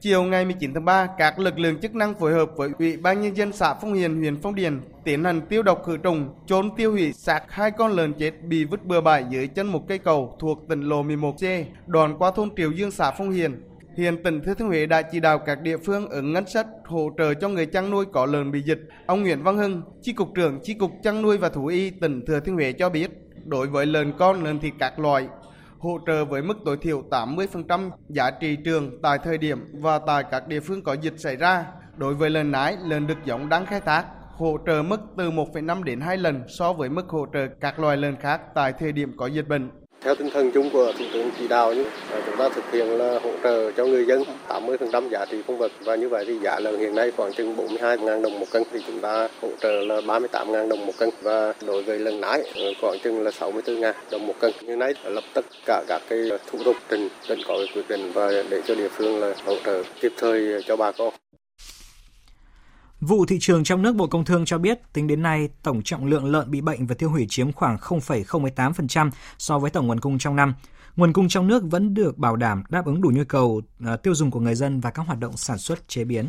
Chiều 0.00 0.22
ngày 0.22 0.44
19 0.44 0.74
tháng 0.74 0.84
3, 0.84 1.08
các 1.18 1.38
lực 1.38 1.58
lượng 1.58 1.80
chức 1.80 1.94
năng 1.94 2.14
phối 2.14 2.32
hợp 2.32 2.50
với 2.56 2.70
Ủy 2.78 2.96
ban 2.96 3.20
nhân 3.20 3.36
dân 3.36 3.52
xã 3.52 3.74
Phong 3.74 3.94
Hiền, 3.94 4.18
huyện 4.18 4.36
Phong 4.42 4.54
Điền 4.54 4.80
tiến 5.04 5.24
hành 5.24 5.40
tiêu 5.40 5.62
độc 5.62 5.82
khử 5.84 5.96
trùng, 5.96 6.28
trốn 6.46 6.76
tiêu 6.76 6.92
hủy 6.92 7.12
xác 7.12 7.42
hai 7.48 7.70
con 7.70 7.92
lợn 7.92 8.12
chết 8.12 8.42
bị 8.42 8.64
vứt 8.64 8.84
bừa 8.84 9.00
bãi 9.00 9.24
dưới 9.30 9.46
chân 9.46 9.66
một 9.66 9.88
cây 9.88 9.98
cầu 9.98 10.36
thuộc 10.40 10.58
tỉnh 10.68 10.80
lộ 10.80 11.02
11C, 11.02 11.64
đoạn 11.86 12.18
qua 12.18 12.30
thôn 12.30 12.50
Triều 12.56 12.70
Dương 12.72 12.90
xã 12.90 13.10
Phong 13.10 13.30
Hiền. 13.30 13.62
Hiện 13.96 14.22
tỉnh 14.22 14.40
Thừa 14.40 14.54
Thiên 14.54 14.68
Huế 14.68 14.86
đã 14.86 15.02
chỉ 15.02 15.20
đạo 15.20 15.38
các 15.38 15.60
địa 15.60 15.76
phương 15.76 16.08
ứng 16.08 16.32
ngân 16.32 16.46
sách 16.46 16.66
hỗ 16.84 17.10
trợ 17.18 17.34
cho 17.34 17.48
người 17.48 17.66
chăn 17.66 17.90
nuôi 17.90 18.04
có 18.12 18.26
lợn 18.26 18.50
bị 18.50 18.62
dịch. 18.62 18.80
Ông 19.06 19.22
Nguyễn 19.22 19.42
Văn 19.42 19.56
Hưng, 19.56 19.82
Chi 20.02 20.12
cục 20.12 20.28
trưởng 20.34 20.60
Chi 20.62 20.74
cục 20.74 20.90
chăn 21.02 21.22
nuôi 21.22 21.38
và 21.38 21.48
thú 21.48 21.66
y 21.66 21.90
tỉnh 21.90 22.24
Thừa 22.26 22.40
Thiên 22.40 22.54
Huế 22.54 22.72
cho 22.72 22.90
biết, 22.90 23.10
đối 23.44 23.66
với 23.66 23.86
lợn 23.86 24.12
con, 24.18 24.44
lợn 24.44 24.58
thịt 24.58 24.72
các 24.78 24.98
loại, 24.98 25.28
hỗ 25.78 25.98
trợ 26.06 26.24
với 26.24 26.42
mức 26.42 26.56
tối 26.64 26.76
thiểu 26.80 27.02
80% 27.10 27.90
giá 28.08 28.30
trị 28.30 28.56
trường 28.64 29.02
tại 29.02 29.18
thời 29.24 29.38
điểm 29.38 29.58
và 29.72 29.98
tại 29.98 30.24
các 30.30 30.48
địa 30.48 30.60
phương 30.60 30.82
có 30.82 30.92
dịch 30.92 31.14
xảy 31.16 31.36
ra. 31.36 31.64
Đối 31.96 32.14
với 32.14 32.30
lợn 32.30 32.52
nái, 32.52 32.76
lợn 32.84 33.06
đực 33.06 33.18
giống 33.24 33.48
đang 33.48 33.66
khai 33.66 33.80
thác, 33.80 34.04
hỗ 34.32 34.58
trợ 34.66 34.82
mức 34.82 35.00
từ 35.16 35.30
1,5 35.30 35.82
đến 35.82 36.00
2 36.00 36.16
lần 36.16 36.42
so 36.48 36.72
với 36.72 36.88
mức 36.88 37.08
hỗ 37.08 37.26
trợ 37.32 37.46
các 37.60 37.78
loài 37.78 37.96
lợn 37.96 38.16
khác 38.16 38.40
tại 38.54 38.72
thời 38.78 38.92
điểm 38.92 39.12
có 39.16 39.26
dịch 39.26 39.48
bệnh. 39.48 39.70
Theo 40.04 40.14
tinh 40.14 40.30
thần 40.30 40.50
chung 40.50 40.70
của 40.70 40.92
Thủ 40.98 41.04
tướng 41.12 41.30
chỉ 41.38 41.48
đạo 41.48 41.74
như 41.74 41.84
chúng 42.26 42.36
ta 42.38 42.48
thực 42.48 42.72
hiện 42.72 42.98
là 42.98 43.18
hỗ 43.22 43.30
trợ 43.42 43.70
cho 43.72 43.86
người 43.86 44.04
dân 44.06 44.22
80% 44.48 45.08
giá 45.08 45.24
trị 45.24 45.36
công 45.46 45.58
vật 45.58 45.72
và 45.84 45.94
như 45.94 46.08
vậy 46.08 46.24
thì 46.28 46.38
giá 46.38 46.60
lợn 46.60 46.78
hiện 46.78 46.94
nay 46.94 47.12
khoảng 47.16 47.32
chừng 47.32 47.56
42.000 47.56 48.22
đồng 48.22 48.40
một 48.40 48.46
cân 48.50 48.62
thì 48.72 48.80
chúng 48.86 49.00
ta 49.00 49.28
hỗ 49.42 49.48
trợ 49.60 49.70
là 49.70 50.00
38.000 50.00 50.68
đồng 50.68 50.86
một 50.86 50.92
cân 50.98 51.10
và 51.22 51.52
đối 51.66 51.82
với 51.82 51.98
lợn 51.98 52.20
nái 52.20 52.42
ờ, 52.54 52.64
khoảng 52.80 52.98
chừng 53.04 53.22
là 53.22 53.30
64.000 53.40 53.92
đồng 54.10 54.26
một 54.26 54.34
cân. 54.40 54.52
Như 54.62 54.76
nay 54.76 54.94
lập 55.04 55.24
tất 55.34 55.44
cả 55.66 55.82
các 55.88 56.02
cái 56.08 56.18
thủ 56.52 56.58
tục 56.64 56.76
trình 56.88 57.08
tỉnh 57.28 57.40
có 57.48 57.58
quyết 57.74 57.88
định 57.88 58.10
và 58.14 58.30
để 58.50 58.60
cho 58.66 58.74
địa 58.74 58.88
phương 58.88 59.20
là 59.20 59.34
hỗ 59.46 59.54
trợ 59.64 59.82
kịp 60.00 60.12
thời 60.16 60.62
cho 60.66 60.76
bà 60.76 60.92
con. 60.92 61.14
Vụ 63.06 63.26
thị 63.26 63.38
trường 63.40 63.64
trong 63.64 63.82
nước 63.82 63.96
Bộ 63.96 64.06
Công 64.06 64.24
Thương 64.24 64.44
cho 64.44 64.58
biết, 64.58 64.92
tính 64.92 65.06
đến 65.06 65.22
nay, 65.22 65.48
tổng 65.62 65.82
trọng 65.82 66.06
lượng 66.06 66.24
lợn 66.24 66.50
bị 66.50 66.60
bệnh 66.60 66.86
và 66.86 66.94
tiêu 66.94 67.10
hủy 67.10 67.26
chiếm 67.28 67.52
khoảng 67.52 67.76
0,08% 67.76 69.10
so 69.38 69.58
với 69.58 69.70
tổng 69.70 69.86
nguồn 69.86 70.00
cung 70.00 70.18
trong 70.18 70.36
năm. 70.36 70.54
Nguồn 70.96 71.12
cung 71.12 71.28
trong 71.28 71.46
nước 71.46 71.62
vẫn 71.70 71.94
được 71.94 72.18
bảo 72.18 72.36
đảm 72.36 72.62
đáp 72.68 72.86
ứng 72.86 73.02
đủ 73.02 73.10
nhu 73.14 73.24
cầu 73.28 73.62
à, 73.86 73.96
tiêu 73.96 74.14
dùng 74.14 74.30
của 74.30 74.40
người 74.40 74.54
dân 74.54 74.80
và 74.80 74.90
các 74.90 75.06
hoạt 75.06 75.18
động 75.18 75.36
sản 75.36 75.58
xuất 75.58 75.88
chế 75.88 76.04
biến. 76.04 76.28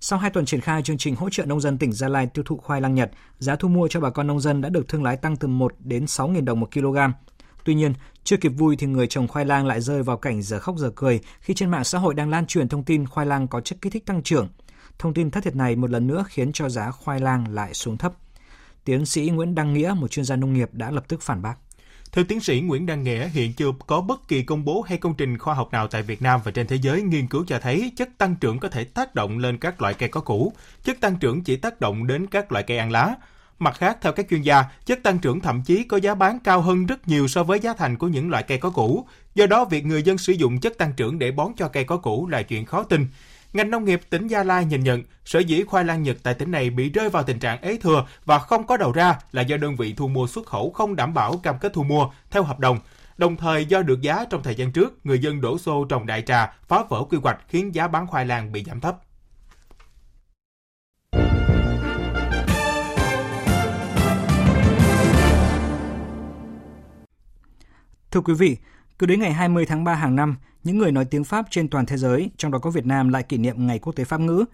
Sau 0.00 0.18
2 0.18 0.30
tuần 0.30 0.46
triển 0.46 0.60
khai 0.60 0.82
chương 0.82 0.98
trình 0.98 1.16
hỗ 1.16 1.30
trợ 1.30 1.44
nông 1.44 1.60
dân 1.60 1.78
tỉnh 1.78 1.92
Gia 1.92 2.08
Lai 2.08 2.26
tiêu 2.26 2.44
thụ 2.44 2.56
khoai 2.56 2.80
lang 2.80 2.94
Nhật, 2.94 3.10
giá 3.38 3.56
thu 3.56 3.68
mua 3.68 3.88
cho 3.88 4.00
bà 4.00 4.10
con 4.10 4.26
nông 4.26 4.40
dân 4.40 4.60
đã 4.60 4.68
được 4.68 4.88
thương 4.88 5.02
lái 5.02 5.16
tăng 5.16 5.36
từ 5.36 5.48
1 5.48 5.74
đến 5.78 6.04
6.000 6.04 6.44
đồng 6.44 6.60
một 6.60 6.68
kg. 6.74 6.98
Tuy 7.64 7.74
nhiên, 7.74 7.92
chưa 8.24 8.36
kịp 8.36 8.48
vui 8.48 8.76
thì 8.76 8.86
người 8.86 9.06
trồng 9.06 9.28
khoai 9.28 9.44
lang 9.44 9.66
lại 9.66 9.80
rơi 9.80 10.02
vào 10.02 10.16
cảnh 10.16 10.42
giờ 10.42 10.58
khóc 10.58 10.76
giờ 10.78 10.90
cười 10.94 11.20
khi 11.40 11.54
trên 11.54 11.70
mạng 11.70 11.84
xã 11.84 11.98
hội 11.98 12.14
đang 12.14 12.30
lan 12.30 12.46
truyền 12.46 12.68
thông 12.68 12.84
tin 12.84 13.06
khoai 13.06 13.26
lang 13.26 13.48
có 13.48 13.60
chất 13.60 13.78
kích 13.82 13.92
thích 13.92 14.06
tăng 14.06 14.22
trưởng– 14.22 14.48
Thông 14.98 15.14
tin 15.14 15.30
thất 15.30 15.44
thiệt 15.44 15.56
này 15.56 15.76
một 15.76 15.90
lần 15.90 16.06
nữa 16.06 16.24
khiến 16.28 16.50
cho 16.52 16.68
giá 16.68 16.90
khoai 16.90 17.20
lang 17.20 17.54
lại 17.54 17.74
xuống 17.74 17.96
thấp. 17.96 18.12
Tiến 18.84 19.06
sĩ 19.06 19.30
Nguyễn 19.30 19.54
Đăng 19.54 19.74
Nghĩa, 19.74 19.94
một 19.96 20.08
chuyên 20.08 20.24
gia 20.24 20.36
nông 20.36 20.52
nghiệp 20.52 20.68
đã 20.72 20.90
lập 20.90 21.04
tức 21.08 21.22
phản 21.22 21.42
bác. 21.42 21.54
Theo 22.12 22.24
tiến 22.24 22.40
sĩ 22.40 22.60
Nguyễn 22.60 22.86
Đăng 22.86 23.02
Nghĩa, 23.02 23.28
hiện 23.28 23.52
chưa 23.52 23.72
có 23.86 24.00
bất 24.00 24.28
kỳ 24.28 24.42
công 24.42 24.64
bố 24.64 24.82
hay 24.82 24.98
công 24.98 25.14
trình 25.14 25.38
khoa 25.38 25.54
học 25.54 25.68
nào 25.72 25.88
tại 25.88 26.02
Việt 26.02 26.22
Nam 26.22 26.40
và 26.44 26.50
trên 26.50 26.66
thế 26.66 26.76
giới 26.76 27.02
nghiên 27.02 27.26
cứu 27.26 27.44
cho 27.46 27.58
thấy 27.58 27.92
chất 27.96 28.08
tăng 28.18 28.36
trưởng 28.36 28.58
có 28.58 28.68
thể 28.68 28.84
tác 28.84 29.14
động 29.14 29.38
lên 29.38 29.58
các 29.58 29.82
loại 29.82 29.94
cây 29.94 30.08
có 30.08 30.20
củ. 30.20 30.52
Chất 30.84 31.00
tăng 31.00 31.16
trưởng 31.16 31.44
chỉ 31.44 31.56
tác 31.56 31.80
động 31.80 32.06
đến 32.06 32.26
các 32.26 32.52
loại 32.52 32.64
cây 32.64 32.78
ăn 32.78 32.90
lá. 32.90 33.14
Mặt 33.58 33.74
khác, 33.78 33.98
theo 34.02 34.12
các 34.12 34.26
chuyên 34.30 34.42
gia, 34.42 34.64
chất 34.86 35.02
tăng 35.02 35.18
trưởng 35.18 35.40
thậm 35.40 35.62
chí 35.62 35.84
có 35.84 35.96
giá 35.96 36.14
bán 36.14 36.38
cao 36.38 36.60
hơn 36.60 36.86
rất 36.86 37.08
nhiều 37.08 37.28
so 37.28 37.42
với 37.42 37.60
giá 37.60 37.72
thành 37.72 37.96
của 37.96 38.08
những 38.08 38.30
loại 38.30 38.42
cây 38.42 38.58
có 38.58 38.70
củ. 38.70 39.06
Do 39.34 39.46
đó, 39.46 39.64
việc 39.64 39.86
người 39.86 40.02
dân 40.02 40.18
sử 40.18 40.32
dụng 40.32 40.60
chất 40.60 40.78
tăng 40.78 40.92
trưởng 40.96 41.18
để 41.18 41.30
bón 41.30 41.52
cho 41.56 41.68
cây 41.68 41.84
có 41.84 41.96
củ 41.96 42.28
là 42.28 42.42
chuyện 42.42 42.64
khó 42.64 42.82
tin. 42.82 43.06
Ngành 43.56 43.70
nông 43.70 43.84
nghiệp 43.84 44.00
tỉnh 44.10 44.26
Gia 44.26 44.42
Lai 44.42 44.64
nhìn 44.64 44.84
nhận, 44.84 45.02
sở 45.24 45.38
dĩ 45.38 45.64
khoai 45.64 45.84
lang 45.84 46.02
Nhật 46.02 46.16
tại 46.22 46.34
tỉnh 46.34 46.50
này 46.50 46.70
bị 46.70 46.90
rơi 46.90 47.10
vào 47.10 47.22
tình 47.22 47.38
trạng 47.38 47.60
ế 47.60 47.76
thừa 47.76 48.06
và 48.24 48.38
không 48.38 48.66
có 48.66 48.76
đầu 48.76 48.92
ra 48.92 49.18
là 49.32 49.42
do 49.42 49.56
đơn 49.56 49.76
vị 49.76 49.94
thu 49.96 50.08
mua 50.08 50.26
xuất 50.26 50.46
khẩu 50.46 50.70
không 50.70 50.96
đảm 50.96 51.14
bảo 51.14 51.36
cam 51.36 51.58
kết 51.58 51.72
thu 51.72 51.82
mua 51.82 52.10
theo 52.30 52.42
hợp 52.42 52.58
đồng. 52.58 52.78
Đồng 53.16 53.36
thời 53.36 53.64
do 53.64 53.82
được 53.82 54.00
giá 54.00 54.24
trong 54.30 54.42
thời 54.42 54.54
gian 54.54 54.72
trước, 54.72 55.06
người 55.06 55.18
dân 55.18 55.40
đổ 55.40 55.58
xô 55.58 55.84
trồng 55.84 56.06
đại 56.06 56.22
trà, 56.22 56.52
phá 56.68 56.84
vỡ 56.88 57.04
quy 57.10 57.18
hoạch 57.22 57.38
khiến 57.48 57.74
giá 57.74 57.88
bán 57.88 58.06
khoai 58.06 58.26
lang 58.26 58.52
bị 58.52 58.64
giảm 58.64 58.80
thấp. 58.80 58.96
Thưa 68.10 68.20
quý 68.20 68.34
vị, 68.34 68.56
cứ 68.98 69.06
đến 69.06 69.20
ngày 69.20 69.32
20 69.32 69.66
tháng 69.66 69.84
3 69.84 69.94
hàng 69.94 70.16
năm, 70.16 70.36
những 70.66 70.78
người 70.78 70.92
nói 70.92 71.04
tiếng 71.04 71.24
Pháp 71.24 71.46
trên 71.50 71.68
toàn 71.68 71.86
thế 71.86 71.96
giới, 71.96 72.30
trong 72.36 72.52
đó 72.52 72.58
có 72.58 72.70
Việt 72.70 72.86
Nam 72.86 73.08
lại 73.08 73.22
kỷ 73.22 73.38
niệm 73.38 73.66
Ngày 73.66 73.78
Quốc 73.78 73.92
tế 73.92 74.04
Pháp 74.04 74.20
ngữ. 74.20 74.44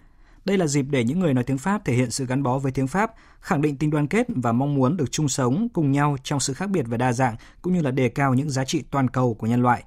Đây 0.45 0.57
là 0.57 0.67
dịp 0.67 0.85
để 0.89 1.03
những 1.03 1.19
người 1.19 1.33
nói 1.33 1.43
tiếng 1.43 1.57
Pháp 1.57 1.85
thể 1.85 1.93
hiện 1.93 2.11
sự 2.11 2.25
gắn 2.25 2.43
bó 2.43 2.59
với 2.59 2.71
tiếng 2.71 2.87
Pháp, 2.87 3.13
khẳng 3.39 3.61
định 3.61 3.77
tình 3.77 3.89
đoàn 3.89 4.07
kết 4.07 4.27
và 4.29 4.51
mong 4.51 4.75
muốn 4.75 4.97
được 4.97 5.11
chung 5.11 5.29
sống 5.29 5.67
cùng 5.73 5.91
nhau 5.91 6.17
trong 6.23 6.39
sự 6.39 6.53
khác 6.53 6.69
biệt 6.69 6.85
và 6.87 6.97
đa 6.97 7.13
dạng, 7.13 7.35
cũng 7.61 7.73
như 7.73 7.81
là 7.81 7.91
đề 7.91 8.09
cao 8.09 8.33
những 8.33 8.49
giá 8.49 8.65
trị 8.65 8.83
toàn 8.91 9.07
cầu 9.07 9.33
của 9.33 9.47
nhân 9.47 9.61
loại. 9.61 9.83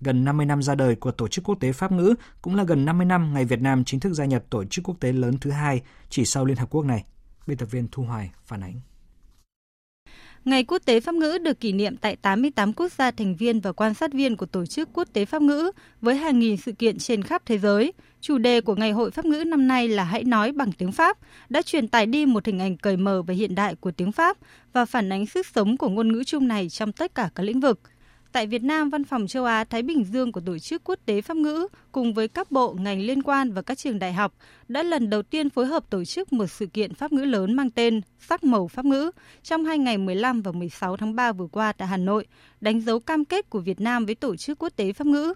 Gần 0.00 0.24
50 0.24 0.46
năm 0.46 0.62
ra 0.62 0.74
đời 0.74 0.94
của 0.96 1.10
Tổ 1.10 1.28
chức 1.28 1.44
Quốc 1.44 1.60
tế 1.60 1.72
Pháp 1.72 1.92
ngữ 1.92 2.14
cũng 2.42 2.54
là 2.54 2.64
gần 2.64 2.84
50 2.84 3.06
năm 3.06 3.34
ngày 3.34 3.44
Việt 3.44 3.60
Nam 3.60 3.84
chính 3.84 4.00
thức 4.00 4.12
gia 4.12 4.24
nhập 4.24 4.44
Tổ 4.50 4.64
chức 4.64 4.84
Quốc 4.84 4.96
tế 5.00 5.12
lớn 5.12 5.38
thứ 5.40 5.50
hai 5.50 5.82
chỉ 6.08 6.24
sau 6.24 6.44
Liên 6.44 6.56
Hợp 6.56 6.70
Quốc 6.70 6.84
này. 6.84 7.04
Biên 7.46 7.58
tập 7.58 7.66
viên 7.70 7.88
Thu 7.92 8.02
Hoài 8.02 8.30
phản 8.46 8.60
ánh. 8.60 8.80
Ngày 10.44 10.64
Quốc 10.64 10.82
tế 10.84 11.00
Pháp 11.00 11.14
ngữ 11.14 11.38
được 11.38 11.60
kỷ 11.60 11.72
niệm 11.72 11.96
tại 11.96 12.16
88 12.16 12.72
quốc 12.72 12.92
gia 12.92 13.10
thành 13.10 13.36
viên 13.36 13.60
và 13.60 13.72
quan 13.72 13.94
sát 13.94 14.12
viên 14.12 14.36
của 14.36 14.46
Tổ 14.46 14.66
chức 14.66 14.88
Quốc 14.92 15.08
tế 15.12 15.24
Pháp 15.24 15.42
ngữ 15.42 15.70
với 16.00 16.16
hàng 16.16 16.38
nghìn 16.38 16.56
sự 16.56 16.72
kiện 16.72 16.98
trên 16.98 17.22
khắp 17.22 17.42
thế 17.46 17.58
giới. 17.58 17.92
Chủ 18.20 18.38
đề 18.38 18.60
của 18.60 18.74
Ngày 18.74 18.92
hội 18.92 19.10
Pháp 19.10 19.24
ngữ 19.24 19.44
năm 19.46 19.68
nay 19.68 19.88
là 19.88 20.04
Hãy 20.04 20.24
nói 20.24 20.52
bằng 20.52 20.72
tiếng 20.72 20.92
Pháp, 20.92 21.18
đã 21.48 21.62
truyền 21.62 21.88
tải 21.88 22.06
đi 22.06 22.26
một 22.26 22.46
hình 22.46 22.58
ảnh 22.58 22.76
cởi 22.76 22.96
mở 22.96 23.22
và 23.22 23.34
hiện 23.34 23.54
đại 23.54 23.74
của 23.74 23.90
tiếng 23.90 24.12
Pháp 24.12 24.36
và 24.72 24.84
phản 24.84 25.12
ánh 25.12 25.26
sức 25.26 25.46
sống 25.46 25.76
của 25.76 25.88
ngôn 25.88 26.12
ngữ 26.12 26.24
chung 26.24 26.48
này 26.48 26.68
trong 26.68 26.92
tất 26.92 27.14
cả 27.14 27.30
các 27.34 27.42
lĩnh 27.42 27.60
vực– 27.60 27.80
Tại 28.32 28.46
Việt 28.46 28.62
Nam, 28.62 28.90
Văn 28.90 29.04
phòng 29.04 29.26
châu 29.26 29.44
Á 29.44 29.64
Thái 29.64 29.82
Bình 29.82 30.04
Dương 30.04 30.32
của 30.32 30.40
Tổ 30.40 30.58
chức 30.58 30.84
Quốc 30.84 30.98
tế 31.06 31.20
Pháp 31.20 31.36
ngữ 31.36 31.66
cùng 31.92 32.14
với 32.14 32.28
các 32.28 32.50
bộ 32.50 32.72
ngành 32.72 33.00
liên 33.00 33.22
quan 33.22 33.52
và 33.52 33.62
các 33.62 33.78
trường 33.78 33.98
đại 33.98 34.12
học 34.12 34.34
đã 34.68 34.82
lần 34.82 35.10
đầu 35.10 35.22
tiên 35.22 35.50
phối 35.50 35.66
hợp 35.66 35.90
tổ 35.90 36.04
chức 36.04 36.32
một 36.32 36.46
sự 36.46 36.66
kiện 36.66 36.94
Pháp 36.94 37.12
ngữ 37.12 37.24
lớn 37.24 37.54
mang 37.54 37.70
tên 37.70 38.00
Sắc 38.18 38.44
màu 38.44 38.68
Pháp 38.68 38.84
ngữ 38.84 39.10
trong 39.42 39.64
hai 39.64 39.78
ngày 39.78 39.98
15 39.98 40.42
và 40.42 40.52
16 40.52 40.96
tháng 40.96 41.14
3 41.14 41.32
vừa 41.32 41.46
qua 41.46 41.72
tại 41.72 41.88
Hà 41.88 41.96
Nội, 41.96 42.26
đánh 42.60 42.80
dấu 42.80 43.00
cam 43.00 43.24
kết 43.24 43.50
của 43.50 43.60
Việt 43.60 43.80
Nam 43.80 44.06
với 44.06 44.14
Tổ 44.14 44.36
chức 44.36 44.58
Quốc 44.58 44.72
tế 44.76 44.92
Pháp 44.92 45.06
ngữ. 45.06 45.34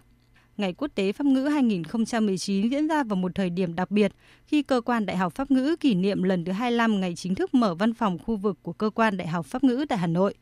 Ngày 0.57 0.73
Quốc 0.73 0.89
tế 0.95 1.13
Pháp 1.13 1.27
ngữ 1.27 1.49
2019 1.49 2.69
diễn 2.69 2.89
ra 2.89 3.03
vào 3.03 3.17
một 3.17 3.35
thời 3.35 3.51
điểm 3.51 3.75
đặc 3.75 3.91
biệt 3.91 4.13
khi 4.47 4.63
Cơ 4.63 4.81
quan 4.81 5.07
Đại 5.07 5.17
học 5.17 5.35
Pháp 5.35 5.51
ngữ 5.51 5.77
kỷ 5.81 5.95
niệm 5.95 6.23
lần 6.23 6.45
thứ 6.45 6.53
25 6.53 7.01
ngày 7.01 7.15
chính 7.15 7.35
thức 7.35 7.55
mở 7.55 7.75
văn 7.75 7.95
phòng 7.95 8.19
khu 8.19 8.37
vực 8.37 8.59
của 8.63 8.73
Cơ 8.73 8.91
quan 8.91 9.17
Đại 9.17 9.29
học 9.29 9.47
Pháp 9.47 9.65
ngữ 9.65 9.87
tại 9.89 9.99
Hà 9.99 10.07
Nội. 10.07 10.35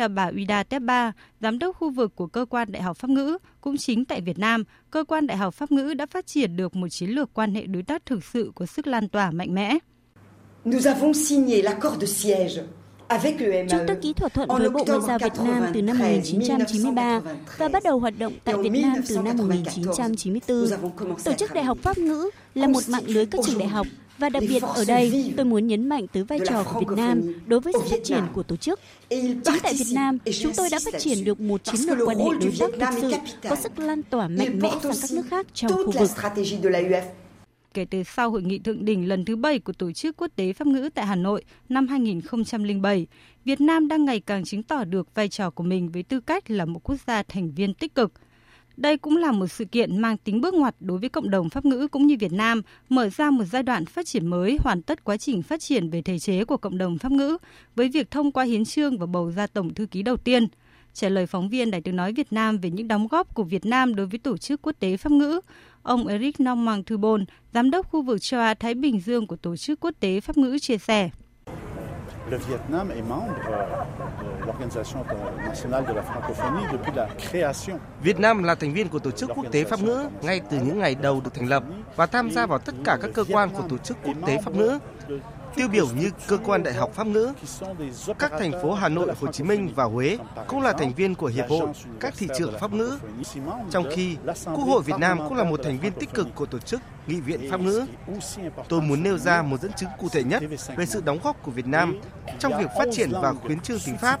Theo 0.00 0.08
bà 0.08 0.30
Uida 0.36 0.62
Tepba, 0.62 1.12
giám 1.40 1.58
đốc 1.58 1.76
khu 1.76 1.90
vực 1.90 2.16
của 2.16 2.26
cơ 2.26 2.44
quan 2.50 2.72
Đại 2.72 2.82
học 2.82 2.96
Pháp 2.96 3.10
ngữ, 3.10 3.38
cũng 3.60 3.76
chính 3.76 4.04
tại 4.04 4.20
Việt 4.20 4.38
Nam, 4.38 4.64
cơ 4.90 5.04
quan 5.04 5.26
Đại 5.26 5.36
học 5.36 5.54
Pháp 5.54 5.72
ngữ 5.72 5.94
đã 5.94 6.06
phát 6.06 6.26
triển 6.26 6.56
được 6.56 6.76
một 6.76 6.88
chiến 6.88 7.10
lược 7.10 7.34
quan 7.34 7.54
hệ 7.54 7.66
đối 7.66 7.82
tác 7.82 8.06
thực 8.06 8.24
sự 8.24 8.52
có 8.54 8.66
sức 8.66 8.86
lan 8.86 9.08
tỏa 9.08 9.30
mạnh 9.30 9.54
mẽ. 9.54 9.78
Nous 10.64 10.86
avons 10.86 11.28
signé 11.28 11.62
l'accord 11.62 12.00
de 12.00 12.06
siège 12.06 12.62
Chúng 13.70 13.80
tôi 13.86 13.96
ký 14.02 14.12
thỏa 14.12 14.28
thuận 14.28 14.48
với 14.48 14.70
Bộ 14.70 14.84
Ngoại 14.86 15.00
giao 15.06 15.18
Việt 15.18 15.32
Nam 15.44 15.66
từ 15.74 15.82
năm 15.82 15.98
1993 15.98 17.20
và 17.58 17.68
bắt 17.68 17.82
đầu 17.82 17.98
hoạt 17.98 18.14
động 18.18 18.32
tại 18.44 18.54
Việt 18.56 18.82
Nam 18.82 18.94
từ 19.08 19.18
năm 19.18 19.36
1994. 19.36 20.66
Tổ 21.24 21.32
chức 21.32 21.54
Đại 21.54 21.64
học 21.64 21.78
Pháp 21.82 21.98
ngữ 21.98 22.30
là 22.54 22.68
một 22.68 22.88
mạng 22.88 23.04
lưới 23.06 23.26
các 23.26 23.40
trường 23.46 23.58
đại 23.58 23.68
học 23.68 23.86
và 24.18 24.28
đặc 24.28 24.42
biệt 24.48 24.62
ở 24.62 24.84
đây, 24.84 25.32
tôi 25.36 25.46
muốn 25.46 25.66
nhấn 25.66 25.88
mạnh 25.88 26.06
tới 26.12 26.24
vai 26.24 26.40
trò 26.48 26.64
của 26.64 26.80
Việt 26.80 26.96
Nam 26.96 27.22
đối 27.46 27.60
với 27.60 27.72
sự 27.72 27.88
phát 27.90 28.00
triển 28.04 28.24
của 28.34 28.42
tổ 28.42 28.56
chức. 28.56 28.80
Chính 29.10 29.60
tại 29.62 29.74
Việt 29.74 29.92
Nam, 29.94 30.18
chúng 30.40 30.52
tôi 30.56 30.68
đã 30.72 30.78
phát 30.84 31.00
triển 31.00 31.24
được 31.24 31.40
một 31.40 31.64
chiến 31.64 31.80
lược 31.80 32.08
quan 32.08 32.18
hệ 32.18 32.24
đối 32.40 32.70
tác 32.80 32.94
thực 32.94 33.00
sự 33.00 33.12
có 33.48 33.56
sức 33.56 33.78
lan 33.78 34.02
tỏa 34.02 34.28
mạnh 34.28 34.58
mẽ 34.58 34.70
sang 34.82 34.96
các 35.02 35.10
nước 35.10 35.24
khác 35.30 35.46
trong 35.54 35.72
khu 35.72 35.90
vực 35.90 36.10
kể 37.74 37.84
từ 37.84 38.02
sau 38.02 38.30
hội 38.30 38.42
nghị 38.42 38.58
thượng 38.58 38.84
đỉnh 38.84 39.08
lần 39.08 39.24
thứ 39.24 39.36
7 39.36 39.58
của 39.58 39.72
Tổ 39.72 39.92
chức 39.92 40.16
Quốc 40.16 40.28
tế 40.36 40.52
Pháp 40.52 40.66
ngữ 40.66 40.90
tại 40.94 41.06
Hà 41.06 41.16
Nội 41.16 41.44
năm 41.68 41.88
2007. 41.88 43.06
Việt 43.44 43.60
Nam 43.60 43.88
đang 43.88 44.04
ngày 44.04 44.20
càng 44.20 44.44
chứng 44.44 44.62
tỏ 44.62 44.84
được 44.84 45.14
vai 45.14 45.28
trò 45.28 45.50
của 45.50 45.62
mình 45.62 45.88
với 45.88 46.02
tư 46.02 46.20
cách 46.20 46.50
là 46.50 46.64
một 46.64 46.80
quốc 46.84 46.96
gia 47.06 47.22
thành 47.22 47.50
viên 47.54 47.74
tích 47.74 47.94
cực. 47.94 48.12
Đây 48.76 48.96
cũng 48.96 49.16
là 49.16 49.32
một 49.32 49.46
sự 49.46 49.64
kiện 49.64 49.98
mang 49.98 50.16
tính 50.16 50.40
bước 50.40 50.54
ngoặt 50.54 50.74
đối 50.80 50.98
với 50.98 51.08
cộng 51.08 51.30
đồng 51.30 51.50
Pháp 51.50 51.64
ngữ 51.64 51.88
cũng 51.88 52.06
như 52.06 52.16
Việt 52.20 52.32
Nam, 52.32 52.62
mở 52.88 53.08
ra 53.08 53.30
một 53.30 53.44
giai 53.44 53.62
đoạn 53.62 53.86
phát 53.86 54.06
triển 54.06 54.26
mới 54.26 54.58
hoàn 54.60 54.82
tất 54.82 55.04
quá 55.04 55.16
trình 55.16 55.42
phát 55.42 55.60
triển 55.60 55.90
về 55.90 56.02
thể 56.02 56.18
chế 56.18 56.44
của 56.44 56.56
cộng 56.56 56.78
đồng 56.78 56.98
Pháp 56.98 57.12
ngữ 57.12 57.38
với 57.76 57.88
việc 57.88 58.10
thông 58.10 58.32
qua 58.32 58.44
hiến 58.44 58.64
trương 58.64 58.98
và 58.98 59.06
bầu 59.06 59.30
ra 59.30 59.46
tổng 59.46 59.74
thư 59.74 59.86
ký 59.86 60.02
đầu 60.02 60.16
tiên– 60.16 60.46
Trả 60.94 61.08
lời 61.08 61.26
phóng 61.26 61.48
viên 61.48 61.70
Đài 61.70 61.80
tiếng 61.80 61.96
nói 61.96 62.12
Việt 62.12 62.32
Nam 62.32 62.58
về 62.58 62.70
những 62.70 62.88
đóng 62.88 63.08
góp 63.08 63.34
của 63.34 63.42
Việt 63.42 63.66
Nam 63.66 63.94
đối 63.94 64.06
với 64.06 64.18
tổ 64.18 64.36
chức 64.36 64.62
quốc 64.62 64.72
tế 64.80 64.96
Pháp 64.96 65.12
ngữ, 65.12 65.40
ông 65.90 66.06
Eric 66.06 66.40
Norman 66.40 66.82
Thubon, 66.84 67.24
giám 67.54 67.70
đốc 67.70 67.88
khu 67.90 68.02
vực 68.02 68.22
châu 68.22 68.40
Á 68.40 68.54
Thái 68.54 68.74
Bình 68.74 69.00
Dương 69.00 69.26
của 69.26 69.36
tổ 69.36 69.56
chức 69.56 69.80
quốc 69.80 69.90
tế 70.00 70.20
Pháp 70.20 70.36
ngữ 70.36 70.58
chia 70.58 70.78
sẻ. 70.78 71.10
Le 72.30 72.38
Vietnam 72.48 72.88
est 72.88 73.04
membre 73.08 73.34
de 73.46 74.46
l'Organisation 74.46 75.04
nationale 75.46 75.86
de 75.88 75.94
la 75.94 76.02
francophonie 76.02 76.72
depuis 76.72 76.96
la 76.96 77.08
création. 77.30 77.78
Việt 78.02 78.20
Nam 78.20 78.42
là 78.42 78.54
thành 78.54 78.74
viên 78.74 78.88
của 78.88 78.98
tổ 78.98 79.10
chức 79.10 79.30
quốc 79.34 79.46
tế 79.52 79.64
Pháp 79.64 79.82
ngữ 79.82 80.08
ngay 80.22 80.40
từ 80.50 80.58
những 80.60 80.78
ngày 80.78 80.94
đầu 80.94 81.20
được 81.24 81.34
thành 81.34 81.48
lập 81.48 81.64
và 81.96 82.06
tham 82.06 82.30
gia 82.30 82.46
vào 82.46 82.58
tất 82.58 82.74
cả 82.84 82.98
các 83.02 83.10
cơ 83.14 83.24
quan 83.32 83.50
của 83.50 83.62
tổ 83.68 83.78
chức 83.78 83.96
quốc 84.04 84.16
tế 84.26 84.38
Pháp 84.44 84.54
ngữ 84.54 84.78
tiêu 85.56 85.68
biểu 85.68 85.86
như 85.86 86.10
cơ 86.28 86.38
quan 86.44 86.62
đại 86.62 86.74
học 86.74 86.90
pháp 86.94 87.06
ngữ. 87.06 87.32
Các 88.18 88.32
thành 88.38 88.52
phố 88.62 88.72
Hà 88.72 88.88
Nội, 88.88 89.12
Hồ 89.20 89.32
Chí 89.32 89.44
Minh 89.44 89.72
và 89.74 89.84
Huế 89.84 90.18
cũng 90.46 90.62
là 90.62 90.72
thành 90.72 90.92
viên 90.94 91.14
của 91.14 91.26
Hiệp 91.26 91.48
hội 91.48 91.68
các 92.00 92.14
thị 92.18 92.28
trường 92.38 92.58
pháp 92.58 92.72
ngữ. 92.72 92.98
Trong 93.70 93.84
khi 93.94 94.16
Quốc 94.44 94.64
hội 94.64 94.82
Việt 94.82 94.98
Nam 94.98 95.18
cũng 95.18 95.36
là 95.36 95.44
một 95.44 95.60
thành 95.64 95.78
viên 95.78 95.92
tích 95.92 96.14
cực 96.14 96.28
của 96.34 96.46
tổ 96.46 96.58
chức 96.58 96.80
Nghị 97.06 97.20
viện 97.20 97.50
Pháp 97.50 97.60
ngữ. 97.60 97.86
Tôi 98.68 98.80
muốn 98.80 99.02
nêu 99.02 99.18
ra 99.18 99.42
một 99.42 99.60
dẫn 99.60 99.72
chứng 99.72 99.90
cụ 99.98 100.08
thể 100.08 100.24
nhất 100.24 100.42
về 100.76 100.86
sự 100.86 101.02
đóng 101.04 101.18
góp 101.22 101.42
của 101.42 101.50
Việt 101.50 101.66
Nam 101.66 102.00
trong 102.38 102.58
việc 102.58 102.70
phát 102.78 102.88
triển 102.92 103.10
và 103.12 103.32
khuyến 103.32 103.60
trương 103.60 103.78
tiếng 103.86 103.98
Pháp. 103.98 104.20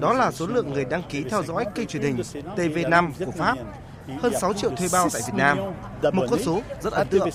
Đó 0.00 0.12
là 0.12 0.30
số 0.30 0.46
lượng 0.46 0.72
người 0.72 0.84
đăng 0.84 1.02
ký 1.08 1.24
theo 1.30 1.42
dõi 1.42 1.64
kênh 1.74 1.86
truyền 1.86 2.02
hình 2.02 2.16
TV5 2.56 3.10
của 3.26 3.32
Pháp 3.32 3.58
hơn 4.22 4.32
6 4.40 4.52
triệu 4.52 4.70
thuê 4.70 4.88
bao 4.92 5.08
tại 5.12 5.22
Việt 5.26 5.34
Nam, 5.36 5.58
một 6.12 6.26
con 6.30 6.42
số 6.42 6.60
rất 6.80 6.92
ấn 6.92 7.08
tượng. 7.08 7.28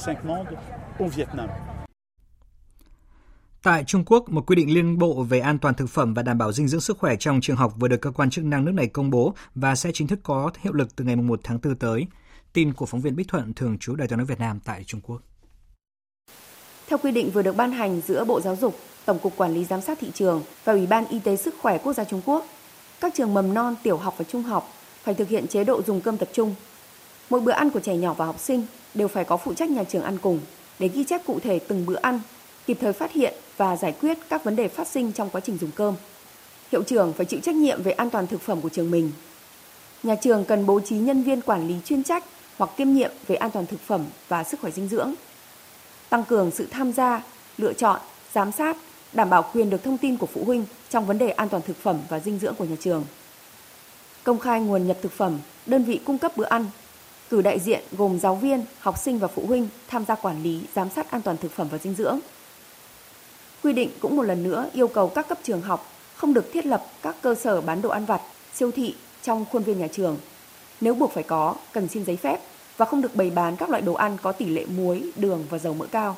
Tại 3.66 3.84
Trung 3.84 4.04
Quốc, 4.06 4.30
một 4.30 4.46
quy 4.48 4.56
định 4.56 4.74
liên 4.74 4.98
bộ 4.98 5.24
về 5.24 5.40
an 5.40 5.60
toàn 5.60 5.76
thực 5.76 5.90
phẩm 5.90 6.14
và 6.14 6.24
đảm 6.24 6.38
bảo 6.38 6.52
dinh 6.52 6.68
dưỡng 6.68 6.82
sức 6.82 6.98
khỏe 6.98 7.16
trong 7.20 7.42
trường 7.42 7.56
học 7.56 7.74
vừa 7.80 7.88
được 7.88 8.02
cơ 8.02 8.12
quan 8.12 8.30
chức 8.30 8.46
năng 8.46 8.66
nước 8.66 8.72
này 8.72 8.88
công 8.88 9.10
bố 9.10 9.34
và 9.56 9.76
sẽ 9.76 9.92
chính 9.94 10.08
thức 10.08 10.20
có 10.24 10.52
hiệu 10.62 10.74
lực 10.74 10.96
từ 10.96 11.06
ngày 11.06 11.16
1 11.16 11.40
tháng 11.44 11.60
4 11.64 11.76
tới. 11.76 12.08
Tin 12.54 12.74
của 12.74 12.86
phóng 12.86 13.02
viên 13.02 13.16
Bích 13.16 13.28
Thuận 13.28 13.54
thường 13.54 13.78
trú 13.78 13.96
Đài 13.96 14.08
tiếng 14.08 14.18
nói 14.18 14.26
Việt 14.26 14.40
Nam 14.40 14.60
tại 14.66 14.84
Trung 14.84 15.02
Quốc. 15.02 15.22
Theo 16.88 16.98
quy 16.98 17.12
định 17.12 17.32
vừa 17.32 17.42
được 17.42 17.56
ban 17.56 17.72
hành 17.72 18.02
giữa 18.08 18.26
Bộ 18.26 18.42
Giáo 18.42 18.56
dục, 18.56 18.80
Tổng 19.06 19.20
cục 19.20 19.38
Quản 19.38 19.54
lý 19.54 19.66
Giám 19.66 19.82
sát 19.82 19.98
Thị 20.02 20.12
trường 20.14 20.44
và 20.66 20.74
Ủy 20.74 20.88
ban 20.88 21.06
Y 21.08 21.20
tế 21.20 21.36
Sức 21.36 21.56
khỏe 21.62 21.78
Quốc 21.78 21.94
gia 21.94 22.04
Trung 22.04 22.22
Quốc, 22.26 22.46
các 23.02 23.14
trường 23.16 23.34
mầm 23.34 23.54
non, 23.54 23.76
tiểu 23.84 23.98
học 23.98 24.16
và 24.18 24.26
trung 24.28 24.44
học 24.44 24.74
phải 25.04 25.14
thực 25.14 25.28
hiện 25.28 25.48
chế 25.48 25.64
độ 25.64 25.82
dùng 25.82 26.02
cơm 26.02 26.18
tập 26.18 26.30
trung. 26.34 26.56
Mỗi 27.30 27.42
bữa 27.42 27.52
ăn 27.52 27.70
của 27.70 27.80
trẻ 27.80 27.98
nhỏ 27.98 28.14
và 28.14 28.26
học 28.26 28.40
sinh 28.40 28.66
đều 28.94 29.08
phải 29.08 29.24
có 29.24 29.38
phụ 29.38 29.54
trách 29.54 29.70
nhà 29.70 29.84
trường 29.84 30.04
ăn 30.04 30.18
cùng 30.18 30.40
để 30.80 30.88
ghi 30.88 31.04
chép 31.04 31.22
cụ 31.26 31.40
thể 31.40 31.60
từng 31.60 31.86
bữa 31.86 31.98
ăn 32.02 32.20
kịp 32.66 32.78
thời 32.82 32.94
phát 32.94 33.12
hiện 33.12 33.34
và 33.58 33.76
giải 33.76 33.96
quyết 34.02 34.18
các 34.30 34.44
vấn 34.44 34.56
đề 34.56 34.68
phát 34.68 34.88
sinh 34.88 35.12
trong 35.12 35.30
quá 35.30 35.42
trình 35.42 35.58
dùng 35.58 35.72
cơm. 35.72 35.96
Hiệu 36.72 36.84
trưởng 36.84 37.14
phải 37.14 37.26
chịu 37.26 37.40
trách 37.44 37.56
nhiệm 37.56 37.84
về 37.84 37.92
an 37.92 38.10
toàn 38.10 38.28
thực 38.28 38.42
phẩm 38.42 38.62
của 38.62 38.70
trường 38.70 38.92
mình. 38.92 39.12
Nhà 40.04 40.16
trường 40.16 40.46
cần 40.46 40.66
bố 40.66 40.80
trí 40.80 40.96
nhân 40.96 41.24
viên 41.24 41.42
quản 41.42 41.68
lý 41.68 41.76
chuyên 41.86 42.04
trách 42.04 42.24
hoặc 42.58 42.70
kiêm 42.78 42.94
nhiệm 42.94 43.12
về 43.28 43.36
an 43.36 43.52
toàn 43.52 43.66
thực 43.66 43.80
phẩm 43.80 44.06
và 44.28 44.44
sức 44.44 44.60
khỏe 44.60 44.72
dinh 44.72 44.88
dưỡng. 44.88 45.14
Tăng 46.10 46.24
cường 46.24 46.52
sự 46.52 46.68
tham 46.72 46.92
gia, 46.94 47.24
lựa 47.58 47.74
chọn, 47.74 48.00
giám 48.34 48.52
sát, 48.52 48.78
đảm 49.14 49.30
bảo 49.30 49.50
quyền 49.54 49.70
được 49.70 49.84
thông 49.84 49.98
tin 49.98 50.18
của 50.18 50.26
phụ 50.26 50.44
huynh 50.46 50.66
trong 50.90 51.06
vấn 51.06 51.18
đề 51.18 51.30
an 51.30 51.50
toàn 51.50 51.64
thực 51.68 51.78
phẩm 51.78 51.98
và 52.10 52.20
dinh 52.20 52.40
dưỡng 52.40 52.56
của 52.56 52.66
nhà 52.66 52.76
trường. 52.80 53.06
Công 54.24 54.40
khai 54.40 54.62
nguồn 54.62 54.88
nhập 54.88 54.98
thực 55.02 55.12
phẩm, 55.12 55.40
đơn 55.66 55.84
vị 55.84 56.00
cung 56.06 56.18
cấp 56.18 56.38
bữa 56.38 56.46
ăn, 56.46 56.66
cử 57.30 57.42
đại 57.42 57.60
diện 57.60 57.84
gồm 57.92 58.20
giáo 58.20 58.36
viên, 58.36 58.66
học 58.80 59.00
sinh 59.00 59.20
và 59.20 59.28
phụ 59.28 59.46
huynh 59.48 59.68
tham 59.88 60.06
gia 60.06 60.16
quản 60.16 60.44
lý, 60.44 60.62
giám 60.76 60.90
sát 60.96 61.12
an 61.12 61.22
toàn 61.22 61.38
thực 61.38 61.52
phẩm 61.52 61.68
và 61.72 61.78
dinh 61.78 61.94
dưỡng. 61.94 62.20
Quy 63.66 63.74
định 63.74 63.90
cũng 64.00 64.16
một 64.16 64.24
lần 64.24 64.44
nữa 64.44 64.70
yêu 64.74 64.88
cầu 64.88 65.10
các 65.10 65.28
cấp 65.28 65.38
trường 65.44 65.62
học 65.62 65.92
không 66.16 66.34
được 66.34 66.54
thiết 66.54 66.66
lập 66.66 66.86
các 67.02 67.16
cơ 67.22 67.36
sở 67.36 67.62
bán 67.62 67.82
đồ 67.82 67.90
ăn 67.90 68.06
vặt, 68.06 68.22
siêu 68.54 68.72
thị 68.72 68.96
trong 69.24 69.46
khuôn 69.52 69.64
viên 69.64 69.80
nhà 69.80 69.88
trường. 69.88 70.18
Nếu 70.82 70.96
buộc 70.96 71.12
phải 71.12 71.24
có, 71.24 71.56
cần 71.72 71.88
xin 71.88 72.06
giấy 72.06 72.18
phép 72.18 72.40
và 72.78 72.86
không 72.86 73.02
được 73.02 73.16
bày 73.16 73.30
bán 73.30 73.56
các 73.56 73.70
loại 73.70 73.82
đồ 73.82 73.94
ăn 73.94 74.18
có 74.22 74.32
tỷ 74.32 74.46
lệ 74.46 74.66
muối, 74.66 75.12
đường 75.16 75.46
và 75.50 75.58
dầu 75.58 75.74
mỡ 75.74 75.86
cao. 75.86 76.18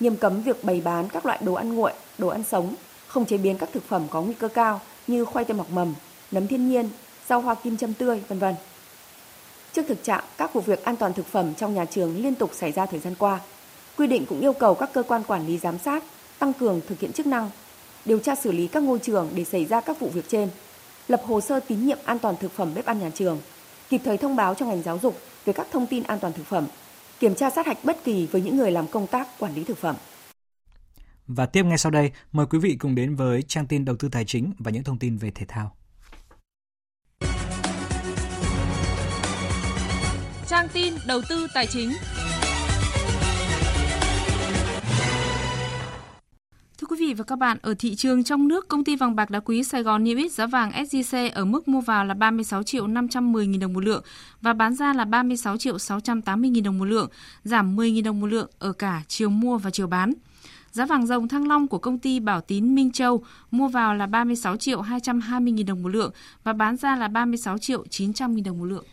Nghiêm 0.00 0.16
cấm 0.16 0.42
việc 0.42 0.64
bày 0.64 0.80
bán 0.84 1.08
các 1.08 1.26
loại 1.26 1.38
đồ 1.42 1.54
ăn 1.54 1.74
nguội, 1.74 1.92
đồ 2.18 2.28
ăn 2.28 2.42
sống, 2.50 2.74
không 3.06 3.26
chế 3.26 3.36
biến 3.36 3.58
các 3.58 3.68
thực 3.72 3.88
phẩm 3.88 4.06
có 4.10 4.22
nguy 4.22 4.34
cơ 4.34 4.48
cao 4.48 4.80
như 5.06 5.24
khoai 5.24 5.44
tây 5.44 5.56
mọc 5.56 5.70
mầm, 5.70 5.94
nấm 6.30 6.46
thiên 6.46 6.68
nhiên, 6.68 6.88
rau 7.28 7.40
hoa 7.40 7.54
kim 7.54 7.76
châm 7.76 7.94
tươi, 7.94 8.22
vân 8.28 8.38
vân. 8.38 8.54
Trước 9.72 9.82
thực 9.88 10.04
trạng 10.04 10.24
các 10.36 10.52
vụ 10.52 10.60
việc 10.60 10.84
an 10.84 10.96
toàn 10.96 11.12
thực 11.12 11.26
phẩm 11.26 11.54
trong 11.54 11.74
nhà 11.74 11.84
trường 11.84 12.22
liên 12.22 12.34
tục 12.34 12.50
xảy 12.54 12.72
ra 12.72 12.86
thời 12.86 13.00
gian 13.00 13.14
qua, 13.18 13.40
quy 13.96 14.06
định 14.06 14.26
cũng 14.26 14.40
yêu 14.40 14.52
cầu 14.52 14.74
các 14.74 14.92
cơ 14.92 15.02
quan 15.02 15.22
quản 15.22 15.46
lý 15.46 15.58
giám 15.58 15.78
sát 15.78 16.04
tăng 16.42 16.52
cường 16.52 16.80
thực 16.88 17.00
hiện 17.00 17.12
chức 17.12 17.26
năng, 17.26 17.50
điều 18.04 18.18
tra 18.18 18.34
xử 18.34 18.52
lý 18.52 18.68
các 18.68 18.82
ngôi 18.82 18.98
trường 18.98 19.30
để 19.34 19.44
xảy 19.44 19.64
ra 19.64 19.80
các 19.80 20.00
vụ 20.00 20.08
việc 20.08 20.28
trên, 20.28 20.48
lập 21.08 21.22
hồ 21.26 21.40
sơ 21.40 21.60
tín 21.60 21.86
nhiệm 21.86 21.98
an 22.04 22.18
toàn 22.18 22.34
thực 22.40 22.52
phẩm 22.52 22.74
bếp 22.74 22.86
ăn 22.86 23.00
nhà 23.00 23.10
trường, 23.14 23.40
kịp 23.88 24.00
thời 24.04 24.18
thông 24.18 24.36
báo 24.36 24.54
cho 24.54 24.66
ngành 24.66 24.82
giáo 24.82 24.98
dục 25.02 25.18
về 25.44 25.52
các 25.52 25.66
thông 25.72 25.86
tin 25.86 26.02
an 26.02 26.18
toàn 26.20 26.32
thực 26.32 26.46
phẩm, 26.46 26.66
kiểm 27.20 27.34
tra 27.34 27.50
sát 27.50 27.66
hạch 27.66 27.84
bất 27.84 28.04
kỳ 28.04 28.26
với 28.26 28.42
những 28.42 28.56
người 28.56 28.70
làm 28.70 28.86
công 28.86 29.06
tác 29.06 29.28
quản 29.38 29.54
lý 29.54 29.64
thực 29.64 29.78
phẩm. 29.78 29.96
Và 31.26 31.46
tiếp 31.46 31.62
ngay 31.64 31.78
sau 31.78 31.90
đây, 31.90 32.10
mời 32.32 32.46
quý 32.46 32.58
vị 32.58 32.76
cùng 32.80 32.94
đến 32.94 33.16
với 33.16 33.42
trang 33.42 33.66
tin 33.66 33.84
đầu 33.84 33.96
tư 33.96 34.08
tài 34.12 34.24
chính 34.24 34.52
và 34.58 34.70
những 34.70 34.84
thông 34.84 34.98
tin 34.98 35.16
về 35.16 35.30
thể 35.34 35.46
thao. 35.48 35.76
Trang 40.48 40.68
tin 40.72 40.94
đầu 41.06 41.20
tư 41.28 41.46
tài 41.54 41.66
chính. 41.66 41.92
Thưa 46.82 46.86
quý 46.86 47.06
vị 47.06 47.14
và 47.14 47.24
các 47.24 47.36
bạn, 47.38 47.58
ở 47.62 47.74
thị 47.78 47.94
trường 47.94 48.24
trong 48.24 48.48
nước, 48.48 48.68
công 48.68 48.84
ty 48.84 48.96
vàng 48.96 49.16
bạc 49.16 49.30
đá 49.30 49.40
quý 49.40 49.64
Sài 49.64 49.82
Gòn 49.82 50.04
niêm 50.04 50.18
yết 50.18 50.32
giá 50.32 50.46
vàng 50.46 50.70
SJC 50.70 51.30
ở 51.34 51.44
mức 51.44 51.68
mua 51.68 51.80
vào 51.80 52.04
là 52.04 52.14
36 52.14 52.62
triệu 52.62 52.86
510 52.86 53.46
000 53.46 53.58
đồng 53.58 53.72
một 53.72 53.84
lượng 53.84 54.04
và 54.40 54.52
bán 54.52 54.74
ra 54.74 54.92
là 54.92 55.04
36 55.04 55.56
triệu 55.56 55.78
680 55.78 56.50
000 56.54 56.62
đồng 56.62 56.78
một 56.78 56.84
lượng, 56.84 57.08
giảm 57.44 57.76
10 57.76 57.90
000 57.90 58.02
đồng 58.02 58.20
một 58.20 58.26
lượng 58.26 58.50
ở 58.58 58.72
cả 58.72 59.02
chiều 59.08 59.30
mua 59.30 59.58
và 59.58 59.70
chiều 59.70 59.86
bán. 59.86 60.12
Giá 60.70 60.86
vàng 60.86 61.06
dòng 61.06 61.28
thăng 61.28 61.48
long 61.48 61.68
của 61.68 61.78
công 61.78 61.98
ty 61.98 62.20
Bảo 62.20 62.40
Tín 62.40 62.74
Minh 62.74 62.92
Châu 62.92 63.24
mua 63.50 63.68
vào 63.68 63.94
là 63.94 64.06
36 64.06 64.56
triệu 64.56 64.80
220 64.80 65.52
000 65.56 65.66
đồng 65.66 65.82
một 65.82 65.88
lượng 65.88 66.12
và 66.44 66.52
bán 66.52 66.76
ra 66.76 66.96
là 66.96 67.08
36 67.08 67.58
triệu 67.58 67.84
900 67.90 68.34
000 68.34 68.42
đồng 68.42 68.58
một 68.58 68.64
lượng. 68.64 68.84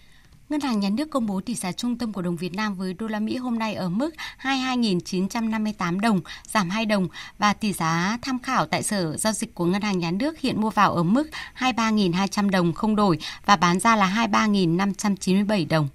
Ngân 0.49 0.61
hàng 0.61 0.79
Nhà 0.79 0.89
nước 0.89 1.09
công 1.09 1.25
bố 1.25 1.41
tỷ 1.41 1.55
giá 1.55 1.71
trung 1.71 1.97
tâm 1.97 2.13
của 2.13 2.21
đồng 2.21 2.35
Việt 2.35 2.53
Nam 2.53 2.75
với 2.75 2.93
đô 2.93 3.07
la 3.07 3.19
Mỹ 3.19 3.37
hôm 3.37 3.59
nay 3.59 3.73
ở 3.73 3.89
mức 3.89 4.09
22.958 4.41 5.99
đồng, 5.99 6.21
giảm 6.47 6.69
2 6.69 6.85
đồng 6.85 7.07
và 7.37 7.53
tỷ 7.53 7.73
giá 7.73 8.17
tham 8.21 8.39
khảo 8.39 8.65
tại 8.65 8.83
Sở 8.83 9.17
giao 9.17 9.33
dịch 9.33 9.55
của 9.55 9.65
Ngân 9.65 9.81
hàng 9.81 9.99
Nhà 9.99 10.11
nước 10.11 10.39
hiện 10.39 10.61
mua 10.61 10.69
vào 10.69 10.93
ở 10.93 11.03
mức 11.03 11.29
23.200 11.59 12.49
đồng 12.49 12.73
không 12.73 12.95
đổi 12.95 13.19
và 13.45 13.55
bán 13.55 13.79
ra 13.79 13.95
là 13.95 14.27
23.597 14.31 15.67
đồng. 15.69 15.87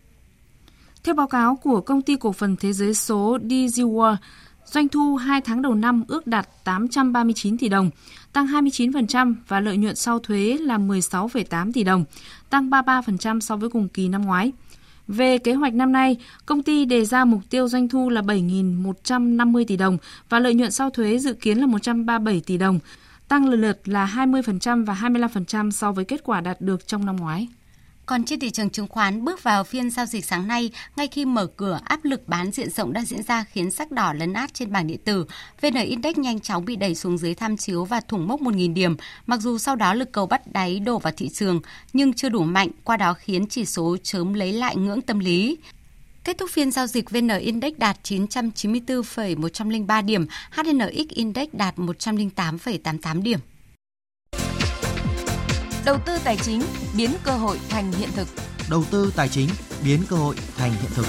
Theo 1.04 1.14
báo 1.14 1.28
cáo 1.28 1.56
của 1.56 1.80
công 1.80 2.02
ty 2.02 2.16
cổ 2.16 2.32
phần 2.32 2.56
thế 2.56 2.72
giới 2.72 2.94
số 2.94 3.38
DigiWorld, 3.42 4.16
Doanh 4.64 4.88
thu 4.88 5.16
2 5.16 5.40
tháng 5.40 5.62
đầu 5.62 5.74
năm 5.74 6.04
ước 6.08 6.26
đạt 6.26 6.48
839 6.64 7.58
tỷ 7.58 7.68
đồng, 7.68 7.90
tăng 8.32 8.46
29% 8.46 9.34
và 9.48 9.60
lợi 9.60 9.76
nhuận 9.76 9.96
sau 9.96 10.18
thuế 10.18 10.58
là 10.60 10.78
16,8 10.78 11.72
tỷ 11.72 11.84
đồng, 11.84 12.04
tăng 12.54 12.70
33% 12.70 13.40
so 13.40 13.56
với 13.56 13.70
cùng 13.70 13.88
kỳ 13.88 14.08
năm 14.08 14.22
ngoái. 14.22 14.52
Về 15.08 15.38
kế 15.38 15.54
hoạch 15.54 15.74
năm 15.74 15.92
nay, 15.92 16.16
công 16.46 16.62
ty 16.62 16.84
đề 16.84 17.04
ra 17.04 17.24
mục 17.24 17.40
tiêu 17.50 17.68
doanh 17.68 17.88
thu 17.88 18.10
là 18.10 18.20
7.150 18.20 19.64
tỷ 19.68 19.76
đồng 19.76 19.98
và 20.28 20.38
lợi 20.38 20.54
nhuận 20.54 20.70
sau 20.70 20.90
thuế 20.90 21.18
dự 21.18 21.32
kiến 21.32 21.58
là 21.58 21.66
137 21.66 22.42
tỷ 22.46 22.56
đồng, 22.56 22.78
tăng 23.28 23.48
lần 23.48 23.60
lượt 23.60 23.88
là 23.88 24.12
20% 24.16 24.84
và 24.84 24.94
25% 24.94 25.70
so 25.70 25.92
với 25.92 26.04
kết 26.04 26.20
quả 26.24 26.40
đạt 26.40 26.60
được 26.60 26.86
trong 26.86 27.06
năm 27.06 27.16
ngoái. 27.16 27.48
Còn 28.06 28.24
trên 28.24 28.40
thị 28.40 28.50
trường 28.50 28.70
chứng 28.70 28.88
khoán 28.88 29.24
bước 29.24 29.42
vào 29.42 29.64
phiên 29.64 29.90
giao 29.90 30.06
dịch 30.06 30.24
sáng 30.24 30.48
nay, 30.48 30.70
ngay 30.96 31.08
khi 31.08 31.24
mở 31.24 31.46
cửa 31.46 31.80
áp 31.84 32.04
lực 32.04 32.28
bán 32.28 32.50
diện 32.50 32.70
rộng 32.70 32.92
đang 32.92 33.04
diễn 33.04 33.22
ra 33.22 33.44
khiến 33.44 33.70
sắc 33.70 33.90
đỏ 33.90 34.12
lấn 34.12 34.32
át 34.32 34.54
trên 34.54 34.72
bảng 34.72 34.86
điện 34.86 35.00
tử. 35.04 35.26
VN 35.60 35.74
Index 35.74 36.16
nhanh 36.16 36.40
chóng 36.40 36.64
bị 36.64 36.76
đẩy 36.76 36.94
xuống 36.94 37.18
dưới 37.18 37.34
tham 37.34 37.56
chiếu 37.56 37.84
và 37.84 38.00
thủng 38.00 38.28
mốc 38.28 38.40
1.000 38.40 38.74
điểm, 38.74 38.96
mặc 39.26 39.40
dù 39.40 39.58
sau 39.58 39.76
đó 39.76 39.94
lực 39.94 40.12
cầu 40.12 40.26
bắt 40.26 40.52
đáy 40.52 40.80
đổ 40.80 40.98
vào 40.98 41.12
thị 41.16 41.28
trường 41.28 41.60
nhưng 41.92 42.12
chưa 42.12 42.28
đủ 42.28 42.42
mạnh, 42.42 42.68
qua 42.84 42.96
đó 42.96 43.14
khiến 43.14 43.46
chỉ 43.46 43.64
số 43.64 43.96
chớm 44.02 44.34
lấy 44.34 44.52
lại 44.52 44.76
ngưỡng 44.76 45.02
tâm 45.02 45.18
lý. 45.18 45.56
Kết 46.24 46.38
thúc 46.38 46.50
phiên 46.50 46.70
giao 46.70 46.86
dịch 46.86 47.10
VN 47.10 47.28
Index 47.28 47.72
đạt 47.78 47.96
994,103 48.02 50.02
điểm, 50.02 50.26
HNX 50.50 51.08
Index 51.08 51.48
đạt 51.52 51.76
108,88 51.76 53.22
điểm. 53.22 53.38
Đầu 55.86 55.98
tư 56.06 56.12
tài 56.24 56.36
chính 56.36 56.60
biến 56.96 57.10
cơ 57.24 57.32
hội 57.32 57.58
thành 57.68 57.92
hiện 57.92 58.08
thực. 58.16 58.28
Đầu 58.70 58.84
tư 58.90 59.12
tài 59.16 59.28
chính 59.28 59.48
biến 59.84 60.00
cơ 60.08 60.16
hội 60.16 60.36
thành 60.56 60.70
hiện 60.70 60.90
thực. 60.94 61.06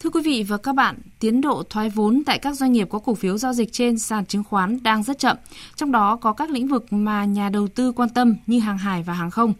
Thưa 0.00 0.10
quý 0.10 0.20
vị 0.24 0.42
và 0.48 0.56
các 0.56 0.74
bạn, 0.74 0.98
tiến 1.18 1.40
độ 1.40 1.62
thoái 1.70 1.90
vốn 1.90 2.22
tại 2.26 2.38
các 2.38 2.56
doanh 2.56 2.72
nghiệp 2.72 2.88
có 2.90 2.98
cổ 2.98 3.14
phiếu 3.14 3.38
giao 3.38 3.52
dịch 3.52 3.72
trên 3.72 3.98
sàn 3.98 4.26
chứng 4.26 4.44
khoán 4.44 4.82
đang 4.82 5.02
rất 5.02 5.18
chậm, 5.18 5.36
trong 5.76 5.92
đó 5.92 6.16
có 6.16 6.32
các 6.32 6.50
lĩnh 6.50 6.68
vực 6.68 6.92
mà 6.92 7.24
nhà 7.24 7.48
đầu 7.48 7.68
tư 7.68 7.92
quan 7.92 8.08
tâm 8.08 8.34
như 8.46 8.60
hàng 8.60 8.78
hải 8.78 9.02
và 9.02 9.12
hàng 9.12 9.30
không. 9.30 9.54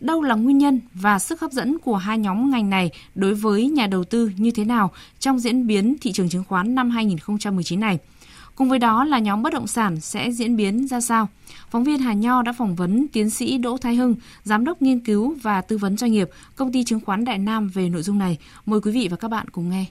Đâu 0.00 0.22
là 0.22 0.34
nguyên 0.34 0.58
nhân 0.58 0.80
và 0.94 1.18
sức 1.18 1.40
hấp 1.40 1.52
dẫn 1.52 1.78
của 1.78 1.96
hai 1.96 2.18
nhóm 2.18 2.50
ngành 2.50 2.70
này 2.70 2.90
đối 3.14 3.34
với 3.34 3.68
nhà 3.68 3.86
đầu 3.86 4.04
tư 4.04 4.30
như 4.36 4.50
thế 4.50 4.64
nào 4.64 4.92
trong 5.18 5.38
diễn 5.38 5.66
biến 5.66 5.96
thị 6.00 6.12
trường 6.12 6.28
chứng 6.28 6.44
khoán 6.44 6.74
năm 6.74 6.90
2019 6.90 7.80
này? 7.80 7.98
Cùng 8.56 8.68
với 8.68 8.78
đó 8.78 9.04
là 9.04 9.18
nhóm 9.18 9.42
bất 9.42 9.52
động 9.52 9.66
sản 9.66 10.00
sẽ 10.00 10.30
diễn 10.30 10.56
biến 10.56 10.86
ra 10.88 11.00
sao? 11.00 11.28
Phóng 11.70 11.84
viên 11.84 11.98
Hà 11.98 12.12
Nho 12.12 12.42
đã 12.42 12.52
phỏng 12.52 12.74
vấn 12.74 13.06
tiến 13.08 13.30
sĩ 13.30 13.58
Đỗ 13.58 13.76
Thái 13.76 13.94
Hưng, 13.94 14.14
giám 14.44 14.64
đốc 14.64 14.82
nghiên 14.82 15.00
cứu 15.00 15.34
và 15.42 15.60
tư 15.60 15.78
vấn 15.78 15.96
doanh 15.96 16.12
nghiệp, 16.12 16.30
công 16.56 16.72
ty 16.72 16.84
chứng 16.84 17.00
khoán 17.00 17.24
Đại 17.24 17.38
Nam 17.38 17.68
về 17.74 17.88
nội 17.88 18.02
dung 18.02 18.18
này. 18.18 18.38
Mời 18.66 18.80
quý 18.80 18.92
vị 18.92 19.08
và 19.10 19.16
các 19.16 19.28
bạn 19.28 19.48
cùng 19.48 19.70
nghe. 19.70 19.84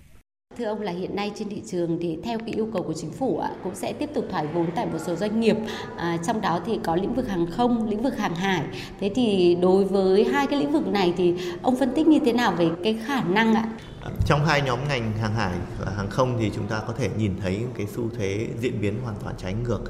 Thưa 0.57 0.65
ông 0.65 0.81
là 0.81 0.91
hiện 0.91 1.15
nay 1.15 1.31
trên 1.35 1.49
thị 1.49 1.61
trường 1.71 1.97
thì 2.01 2.17
theo 2.23 2.39
cái 2.39 2.49
yêu 2.49 2.69
cầu 2.73 2.83
của 2.83 2.93
chính 2.93 3.11
phủ 3.11 3.41
cũng 3.63 3.75
sẽ 3.75 3.93
tiếp 3.93 4.09
tục 4.13 4.27
thoái 4.31 4.47
vốn 4.47 4.65
tại 4.75 4.85
một 4.85 4.97
số 5.05 5.15
doanh 5.15 5.39
nghiệp, 5.39 5.57
à, 5.97 6.17
trong 6.27 6.41
đó 6.41 6.59
thì 6.65 6.79
có 6.83 6.95
lĩnh 6.95 7.13
vực 7.13 7.29
hàng 7.29 7.45
không, 7.51 7.89
lĩnh 7.89 8.03
vực 8.03 8.17
hàng 8.17 8.35
hải. 8.35 8.63
Thế 8.99 9.11
thì 9.15 9.57
đối 9.61 9.85
với 9.85 10.23
hai 10.33 10.47
cái 10.47 10.59
lĩnh 10.59 10.71
vực 10.71 10.87
này 10.87 11.13
thì 11.17 11.33
ông 11.61 11.75
phân 11.75 11.91
tích 11.95 12.07
như 12.07 12.19
thế 12.25 12.33
nào 12.33 12.55
về 12.57 12.69
cái 12.83 12.97
khả 13.05 13.23
năng 13.23 13.55
ạ? 13.55 13.69
Trong 14.25 14.45
hai 14.45 14.61
nhóm 14.61 14.79
ngành 14.87 15.17
hàng 15.17 15.33
hải 15.33 15.53
và 15.79 15.91
hàng 15.91 16.09
không 16.09 16.37
thì 16.39 16.51
chúng 16.55 16.67
ta 16.67 16.81
có 16.87 16.93
thể 16.97 17.09
nhìn 17.17 17.39
thấy 17.41 17.65
cái 17.77 17.87
xu 17.95 18.09
thế 18.17 18.47
diễn 18.59 18.81
biến 18.81 18.99
hoàn 19.03 19.15
toàn 19.23 19.35
trái 19.37 19.53
ngược. 19.53 19.81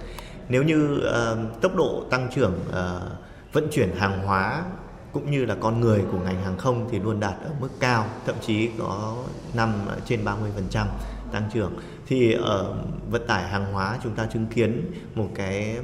Nếu 0.50 0.64
như 0.64 0.98
uh, 0.98 1.62
tốc 1.62 1.76
độ 1.76 2.04
tăng 2.12 2.30
trưởng 2.36 2.60
uh, 2.70 3.54
vận 3.54 3.68
chuyển 3.72 3.96
hàng 3.96 4.24
hóa 4.24 4.64
cũng 5.12 5.32
như 5.32 5.46
là 5.46 5.56
con 5.62 5.82
người 5.82 6.04
của 6.12 6.18
ngành 6.18 6.44
hàng 6.44 6.58
không 6.58 6.88
thì 6.92 7.00
luôn 7.00 7.20
đạt 7.20 7.34
ở 7.44 7.50
mức 7.60 7.70
cao, 7.80 8.06
thậm 8.26 8.36
chí 8.42 8.70
có 8.80 9.16
năm 9.54 9.74
trên 10.06 10.26
30% 10.26 10.86
tăng 11.32 11.50
trưởng. 11.54 11.74
Thì 12.08 12.34
ở 12.34 12.76
vận 13.10 13.28
tải 13.28 13.44
hàng 13.44 13.74
hóa 13.74 13.98
chúng 14.04 14.16
ta 14.16 14.26
chứng 14.34 14.46
kiến 14.46 14.92
một 15.16 15.28
cái 15.36 15.78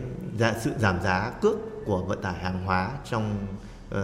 sự 0.61 0.71
giảm 0.79 1.01
giá 1.03 1.31
cước 1.41 1.55
của 1.85 2.03
vận 2.03 2.21
tải 2.21 2.33
hàng 2.33 2.65
hóa 2.65 2.91
trong 3.09 3.37
uh, 3.95 3.99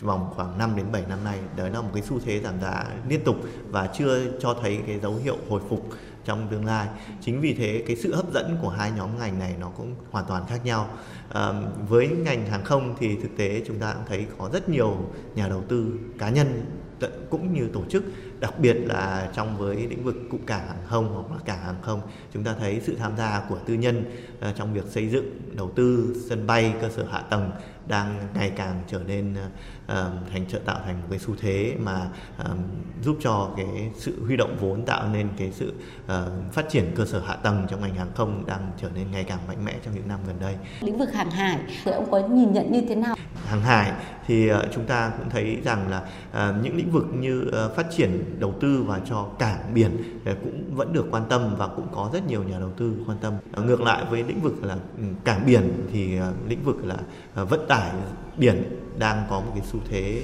vòng 0.00 0.30
khoảng 0.34 0.58
5 0.58 0.76
đến 0.76 0.86
7 0.92 1.04
năm 1.08 1.24
nay. 1.24 1.38
Đấy 1.56 1.70
là 1.70 1.80
một 1.80 1.90
cái 1.94 2.02
xu 2.02 2.20
thế 2.24 2.40
giảm 2.40 2.60
giá 2.60 2.84
liên 3.08 3.24
tục 3.24 3.36
và 3.68 3.86
chưa 3.86 4.20
cho 4.40 4.54
thấy 4.62 4.80
cái 4.86 5.00
dấu 5.00 5.14
hiệu 5.14 5.36
hồi 5.48 5.60
phục 5.68 5.88
trong 6.24 6.48
tương 6.50 6.64
lai. 6.64 6.88
Chính 7.20 7.40
vì 7.40 7.54
thế 7.54 7.84
cái 7.86 7.96
sự 7.96 8.14
hấp 8.14 8.32
dẫn 8.32 8.56
của 8.62 8.68
hai 8.68 8.90
nhóm 8.90 9.18
ngành 9.18 9.38
này 9.38 9.54
nó 9.60 9.70
cũng 9.76 9.94
hoàn 10.10 10.24
toàn 10.28 10.44
khác 10.48 10.64
nhau. 10.64 10.88
À, 11.32 11.52
với 11.88 12.08
ngành 12.08 12.46
hàng 12.46 12.64
không 12.64 12.94
thì 12.98 13.16
thực 13.16 13.36
tế 13.36 13.62
chúng 13.66 13.78
ta 13.78 13.92
cũng 13.92 14.04
thấy 14.08 14.26
có 14.38 14.50
rất 14.52 14.68
nhiều 14.68 14.96
nhà 15.34 15.48
đầu 15.48 15.62
tư 15.68 15.92
cá 16.18 16.30
nhân 16.30 16.64
cũng 17.30 17.54
như 17.54 17.68
tổ 17.72 17.80
chức 17.90 18.04
đặc 18.40 18.58
biệt 18.58 18.76
là 18.84 19.30
trong 19.34 19.58
với 19.58 19.76
lĩnh 19.76 20.04
vực 20.04 20.16
cụm 20.30 20.40
cảng 20.46 20.66
hàng 20.68 20.82
không 20.86 21.14
hoặc 21.14 21.36
là 21.36 21.42
cảng 21.44 21.64
hàng 21.64 21.82
không 21.82 22.00
chúng 22.32 22.44
ta 22.44 22.54
thấy 22.58 22.80
sự 22.84 22.96
tham 22.96 23.16
gia 23.16 23.42
của 23.48 23.58
tư 23.66 23.74
nhân 23.74 24.04
uh, 24.38 24.56
trong 24.56 24.74
việc 24.74 24.84
xây 24.86 25.08
dựng 25.08 25.40
đầu 25.56 25.70
tư 25.76 26.16
sân 26.28 26.46
bay 26.46 26.74
cơ 26.80 26.88
sở 26.88 27.04
hạ 27.12 27.20
tầng 27.20 27.50
đang 27.88 28.28
ngày 28.34 28.52
càng 28.56 28.82
trở 28.88 29.00
nên 29.06 29.32
uh, 29.32 29.92
thành 30.32 30.46
trợ 30.48 30.58
tạo 30.58 30.80
thành 30.84 31.00
một 31.00 31.06
cái 31.10 31.18
xu 31.18 31.34
thế 31.40 31.74
mà 31.78 32.08
giúp 33.02 33.16
cho 33.20 33.50
cái 33.56 33.90
sự 33.96 34.24
huy 34.24 34.36
động 34.36 34.56
vốn 34.60 34.84
tạo 34.84 35.08
nên 35.12 35.28
cái 35.36 35.52
sự 35.52 35.72
uh, 36.04 36.10
phát 36.52 36.68
triển 36.68 36.84
cơ 36.96 37.04
sở 37.04 37.20
hạ 37.20 37.36
tầng 37.36 37.66
trong 37.70 37.80
ngành 37.80 37.94
hàng 37.94 38.10
không 38.14 38.44
đang 38.46 38.70
trở 38.80 38.88
nên 38.94 39.10
ngày 39.10 39.24
càng 39.24 39.38
mạnh 39.48 39.64
mẽ 39.64 39.74
trong 39.84 39.94
những 39.94 40.08
năm 40.08 40.20
gần 40.26 40.36
đây. 40.40 40.54
Lĩnh 40.80 40.98
vực 40.98 41.12
hàng 41.14 41.30
hải 41.30 41.58
thì 41.84 41.92
ông 41.92 42.10
có 42.10 42.18
nhìn 42.18 42.52
nhận 42.52 42.72
như 42.72 42.82
thế 42.88 42.94
nào? 42.94 43.16
Hàng 43.46 43.60
hải 43.60 43.92
thì 44.26 44.50
chúng 44.74 44.84
ta 44.84 45.12
cũng 45.18 45.30
thấy 45.30 45.58
rằng 45.64 45.88
là 45.88 46.02
những 46.62 46.76
lĩnh 46.76 46.90
vực 46.90 47.04
như 47.14 47.50
phát 47.76 47.86
triển 47.96 48.25
đầu 48.38 48.54
tư 48.60 48.82
và 48.82 49.00
cho 49.08 49.28
cảng 49.38 49.74
biển 49.74 49.90
ờ, 50.24 50.36
cũng 50.44 50.74
vẫn 50.74 50.92
được 50.92 51.06
quan 51.10 51.22
tâm 51.28 51.56
và 51.58 51.66
cũng 51.66 51.86
có 51.94 52.10
rất 52.12 52.26
nhiều 52.26 52.42
nhà 52.42 52.58
đầu 52.58 52.70
tư 52.76 52.94
quan 53.06 53.18
tâm. 53.20 53.34
Ờ, 53.52 53.62
ngược 53.62 53.80
lại 53.80 54.04
với 54.10 54.22
lĩnh 54.22 54.40
vực 54.40 54.64
là 54.64 54.76
ừ, 54.96 55.02
cảng 55.24 55.46
biển 55.46 55.86
thì 55.92 56.16
ờ, 56.16 56.32
lĩnh 56.48 56.64
vực 56.64 56.76
là 56.84 56.96
vận 57.44 57.66
tải 57.68 57.90
biển 58.36 58.62
đang 58.98 59.26
có 59.30 59.40
một 59.40 59.52
cái 59.54 59.64
xu 59.72 59.78
thế 59.88 60.22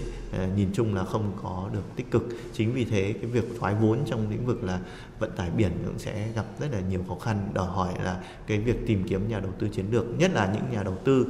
nhìn 0.57 0.68
chung 0.72 0.94
là 0.94 1.05
không 1.05 1.32
có 1.42 1.68
được 1.72 1.96
tích 1.96 2.11
cực. 2.11 2.28
Chính 2.53 2.72
vì 2.72 2.84
thế 2.84 3.12
cái 3.12 3.30
việc 3.30 3.44
thoái 3.59 3.74
vốn 3.74 3.98
trong 4.07 4.30
lĩnh 4.30 4.46
vực 4.46 4.64
là 4.64 4.78
vận 5.18 5.30
tải 5.36 5.50
biển 5.50 5.72
cũng 5.86 5.98
sẽ 5.98 6.28
gặp 6.34 6.44
rất 6.61 6.66
là 6.72 6.80
nhiều 6.80 7.00
khó 7.09 7.14
khăn 7.14 7.48
đòi 7.55 7.66
hỏi 7.66 7.92
là 8.05 8.20
cái 8.46 8.59
việc 8.59 8.86
tìm 8.86 9.05
kiếm 9.09 9.28
nhà 9.28 9.40
đầu 9.40 9.53
tư 9.59 9.68
chiến 9.68 9.86
lược, 9.90 10.05
nhất 10.18 10.30
là 10.34 10.53
những 10.55 10.62
nhà 10.72 10.82
đầu 10.82 10.96
tư 11.05 11.26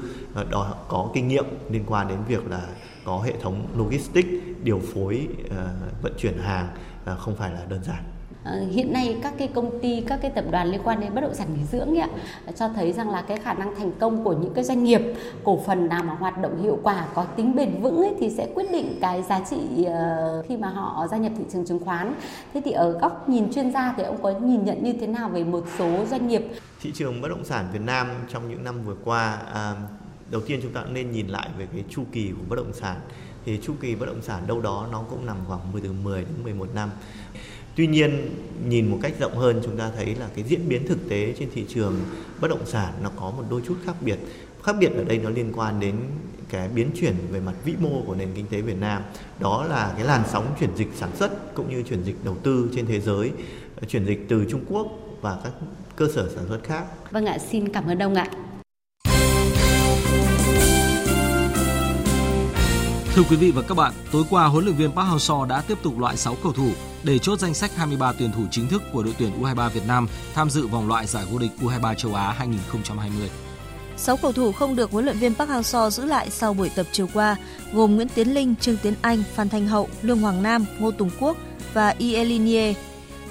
đòi 0.50 0.72
có 0.88 1.10
kinh 1.14 1.28
nghiệm 1.28 1.44
liên 1.70 1.84
quan 1.86 2.08
đến 2.08 2.18
việc 2.28 2.50
là 2.50 2.66
có 3.04 3.20
hệ 3.20 3.32
thống 3.40 3.66
logistics 3.76 4.28
điều 4.62 4.80
phối 4.94 5.28
uh, 5.46 6.02
vận 6.02 6.12
chuyển 6.18 6.38
hàng 6.38 6.68
uh, 7.12 7.18
không 7.18 7.36
phải 7.36 7.50
là 7.50 7.60
đơn 7.68 7.80
giản. 7.84 8.02
À, 8.44 8.60
hiện 8.70 8.92
nay 8.92 9.16
các 9.22 9.34
cái 9.38 9.48
công 9.48 9.80
ty 9.80 10.00
các 10.00 10.18
cái 10.22 10.30
tập 10.30 10.44
đoàn 10.50 10.68
liên 10.68 10.80
quan 10.84 11.00
đến 11.00 11.14
bất 11.14 11.20
động 11.20 11.34
sản 11.34 11.48
nghỉ 11.54 11.64
dưỡng 11.64 11.98
ấy, 11.98 12.08
cho 12.54 12.68
thấy 12.68 12.92
rằng 12.92 13.10
là 13.10 13.22
cái 13.22 13.36
khả 13.36 13.54
năng 13.54 13.74
thành 13.74 13.92
công 14.00 14.24
của 14.24 14.32
những 14.32 14.54
cái 14.54 14.64
doanh 14.64 14.84
nghiệp 14.84 15.00
cổ 15.44 15.60
phần 15.66 15.88
nào 15.88 16.02
mà 16.02 16.14
hoạt 16.14 16.38
động 16.42 16.62
hiệu 16.62 16.78
quả 16.82 17.06
có 17.14 17.24
tính 17.24 17.56
bền 17.56 17.82
vững 17.82 17.96
ấy, 17.96 18.14
thì 18.18 18.30
sẽ 18.30 18.48
quyết 18.54 18.72
định 18.72 18.98
cái 19.00 19.22
giá 19.22 19.40
trị 19.50 19.86
khi 20.48 20.56
mà 20.56 20.68
họ 20.68 21.06
gia 21.10 21.16
nhập 21.16 21.32
thị 21.38 21.44
trường 21.52 21.66
chứng 21.66 21.84
khoán. 21.84 22.14
Thế 22.54 22.62
thì 22.64 22.70
ở 22.70 22.90
góc 22.90 23.28
nhìn 23.28 23.52
chuyên 23.52 23.72
gia 23.72 23.94
thì 23.96 24.02
ông 24.02 24.22
có 24.22 24.30
nhìn 24.30 24.64
nhận 24.64 24.84
như 24.84 24.92
thế 24.92 25.06
nào 25.06 25.28
về 25.28 25.44
một 25.44 25.64
số 25.78 26.04
doanh 26.10 26.28
nghiệp? 26.28 26.42
Thị 26.80 26.92
trường 26.94 27.20
bất 27.20 27.28
động 27.28 27.44
sản 27.44 27.68
Việt 27.72 27.82
Nam 27.82 28.06
trong 28.28 28.48
những 28.48 28.64
năm 28.64 28.82
vừa 28.84 28.96
qua 29.04 29.38
uh, 29.50 30.01
đầu 30.32 30.40
tiên 30.40 30.60
chúng 30.62 30.72
ta 30.72 30.84
nên 30.92 31.12
nhìn 31.12 31.28
lại 31.28 31.48
về 31.58 31.66
cái 31.72 31.84
chu 31.90 32.04
kỳ 32.12 32.30
của 32.30 32.44
bất 32.48 32.56
động 32.56 32.72
sản 32.72 33.00
thì 33.46 33.58
chu 33.62 33.74
kỳ 33.80 33.94
bất 33.94 34.06
động 34.06 34.22
sản 34.22 34.46
đâu 34.46 34.60
đó 34.60 34.88
nó 34.92 35.02
cũng 35.10 35.26
nằm 35.26 35.36
khoảng 35.46 35.72
10 35.72 35.80
từ 35.80 35.92
10 35.92 36.20
đến 36.20 36.42
11 36.42 36.68
năm. 36.74 36.90
Tuy 37.76 37.86
nhiên 37.86 38.34
nhìn 38.68 38.90
một 38.90 38.98
cách 39.02 39.12
rộng 39.20 39.36
hơn 39.36 39.60
chúng 39.64 39.76
ta 39.76 39.90
thấy 39.96 40.14
là 40.14 40.28
cái 40.34 40.44
diễn 40.44 40.68
biến 40.68 40.86
thực 40.88 41.08
tế 41.08 41.34
trên 41.38 41.48
thị 41.54 41.64
trường 41.68 41.94
bất 42.40 42.48
động 42.48 42.66
sản 42.66 42.92
nó 43.02 43.10
có 43.16 43.30
một 43.30 43.44
đôi 43.50 43.62
chút 43.66 43.76
khác 43.84 43.94
biệt. 44.00 44.18
Khác 44.62 44.76
biệt 44.80 44.92
ở 44.96 45.04
đây 45.04 45.18
nó 45.18 45.30
liên 45.30 45.52
quan 45.56 45.80
đến 45.80 45.96
cái 46.48 46.68
biến 46.68 46.90
chuyển 46.94 47.14
về 47.30 47.40
mặt 47.40 47.54
vĩ 47.64 47.74
mô 47.80 48.02
của 48.06 48.14
nền 48.14 48.28
kinh 48.34 48.46
tế 48.46 48.60
Việt 48.60 48.80
Nam. 48.80 49.02
Đó 49.40 49.64
là 49.64 49.92
cái 49.96 50.04
làn 50.04 50.22
sóng 50.32 50.54
chuyển 50.60 50.76
dịch 50.76 50.88
sản 50.94 51.10
xuất 51.16 51.54
cũng 51.54 51.70
như 51.70 51.82
chuyển 51.82 52.04
dịch 52.04 52.16
đầu 52.24 52.36
tư 52.42 52.70
trên 52.76 52.86
thế 52.86 53.00
giới, 53.00 53.30
chuyển 53.88 54.06
dịch 54.06 54.26
từ 54.28 54.44
Trung 54.50 54.64
Quốc 54.68 54.86
và 55.20 55.38
các 55.44 55.52
cơ 55.96 56.08
sở 56.14 56.30
sản 56.34 56.44
xuất 56.48 56.64
khác. 56.64 56.84
Vâng 57.10 57.26
ạ, 57.26 57.38
xin 57.38 57.68
cảm 57.68 57.86
ơn 57.86 57.98
ông 57.98 58.14
ạ. 58.14 58.30
Thưa 63.14 63.22
quý 63.30 63.36
vị 63.36 63.50
và 63.50 63.62
các 63.62 63.74
bạn, 63.74 63.92
tối 64.12 64.24
qua 64.30 64.46
huấn 64.46 64.64
luyện 64.64 64.76
viên 64.76 64.92
Park 64.92 65.08
Hang-seo 65.08 65.46
đã 65.46 65.62
tiếp 65.68 65.78
tục 65.82 65.98
loại 65.98 66.16
6 66.16 66.36
cầu 66.42 66.52
thủ 66.52 66.70
để 67.04 67.18
chốt 67.18 67.38
danh 67.38 67.54
sách 67.54 67.76
23 67.76 68.12
tuyển 68.12 68.32
thủ 68.32 68.42
chính 68.50 68.68
thức 68.68 68.82
của 68.92 69.02
đội 69.02 69.14
tuyển 69.18 69.42
U23 69.42 69.68
Việt 69.68 69.86
Nam 69.86 70.08
tham 70.34 70.50
dự 70.50 70.66
vòng 70.66 70.88
loại 70.88 71.06
giải 71.06 71.24
vô 71.30 71.38
địch 71.38 71.50
U23 71.60 71.94
châu 71.94 72.14
Á 72.14 72.34
2020. 72.38 73.30
6 73.96 74.16
cầu 74.16 74.32
thủ 74.32 74.52
không 74.52 74.76
được 74.76 74.90
huấn 74.90 75.04
luyện 75.04 75.18
viên 75.18 75.34
Park 75.34 75.50
Hang-seo 75.50 75.90
giữ 75.90 76.04
lại 76.04 76.30
sau 76.30 76.54
buổi 76.54 76.68
tập 76.68 76.86
chiều 76.92 77.08
qua, 77.14 77.36
gồm 77.72 77.96
Nguyễn 77.96 78.08
Tiến 78.08 78.34
Linh, 78.34 78.54
Trương 78.60 78.76
Tiến 78.76 78.94
Anh, 79.02 79.22
Phan 79.34 79.48
Thanh 79.48 79.66
Hậu, 79.66 79.88
Lương 80.02 80.18
Hoàng 80.18 80.42
Nam, 80.42 80.64
Ngô 80.78 80.90
Tùng 80.90 81.10
Quốc 81.20 81.36
và 81.74 81.94
Ielinie. 81.98 82.74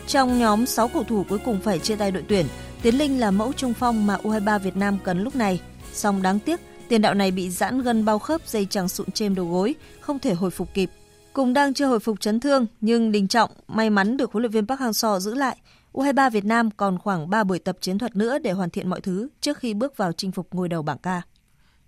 Trong 0.07 0.39
nhóm 0.39 0.65
6 0.65 0.87
cầu 0.87 1.03
thủ 1.03 1.25
cuối 1.29 1.39
cùng 1.45 1.61
phải 1.61 1.79
chia 1.79 1.95
tay 1.95 2.11
đội 2.11 2.23
tuyển, 2.27 2.45
Tiến 2.81 2.97
Linh 2.97 3.19
là 3.19 3.31
mẫu 3.31 3.53
trung 3.53 3.73
phong 3.73 4.07
mà 4.07 4.17
U23 4.23 4.59
Việt 4.59 4.75
Nam 4.77 4.97
cần 5.03 5.23
lúc 5.23 5.35
này. 5.35 5.61
Song 5.93 6.21
đáng 6.21 6.39
tiếc, 6.39 6.59
Tiền 6.91 7.01
đạo 7.01 7.13
này 7.13 7.31
bị 7.31 7.49
giãn 7.49 7.81
gân 7.81 8.05
bao 8.05 8.19
khớp 8.19 8.47
dây 8.47 8.65
chằng 8.65 8.89
sụn 8.89 9.11
trên 9.11 9.35
đầu 9.35 9.51
gối, 9.51 9.75
không 10.01 10.19
thể 10.19 10.33
hồi 10.33 10.51
phục 10.51 10.73
kịp. 10.73 10.89
Cùng 11.33 11.53
đang 11.53 11.73
chưa 11.73 11.85
hồi 11.85 11.99
phục 11.99 12.19
chấn 12.19 12.39
thương, 12.39 12.65
nhưng 12.81 13.11
Đình 13.11 13.27
Trọng 13.27 13.51
may 13.67 13.89
mắn 13.89 14.17
được 14.17 14.31
huấn 14.31 14.41
luyện 14.41 14.51
viên 14.51 14.67
Park 14.67 14.81
Hang-seo 14.81 15.19
giữ 15.19 15.35
lại. 15.35 15.57
U23 15.93 16.29
Việt 16.29 16.45
Nam 16.45 16.71
còn 16.71 16.97
khoảng 16.97 17.29
3 17.29 17.43
buổi 17.43 17.59
tập 17.59 17.77
chiến 17.81 17.97
thuật 17.97 18.15
nữa 18.15 18.39
để 18.39 18.51
hoàn 18.51 18.69
thiện 18.69 18.89
mọi 18.89 19.01
thứ 19.01 19.27
trước 19.41 19.57
khi 19.57 19.73
bước 19.73 19.97
vào 19.97 20.11
chinh 20.11 20.31
phục 20.31 20.47
ngôi 20.51 20.69
đầu 20.69 20.81
bảng 20.81 20.97
ca. 20.97 21.21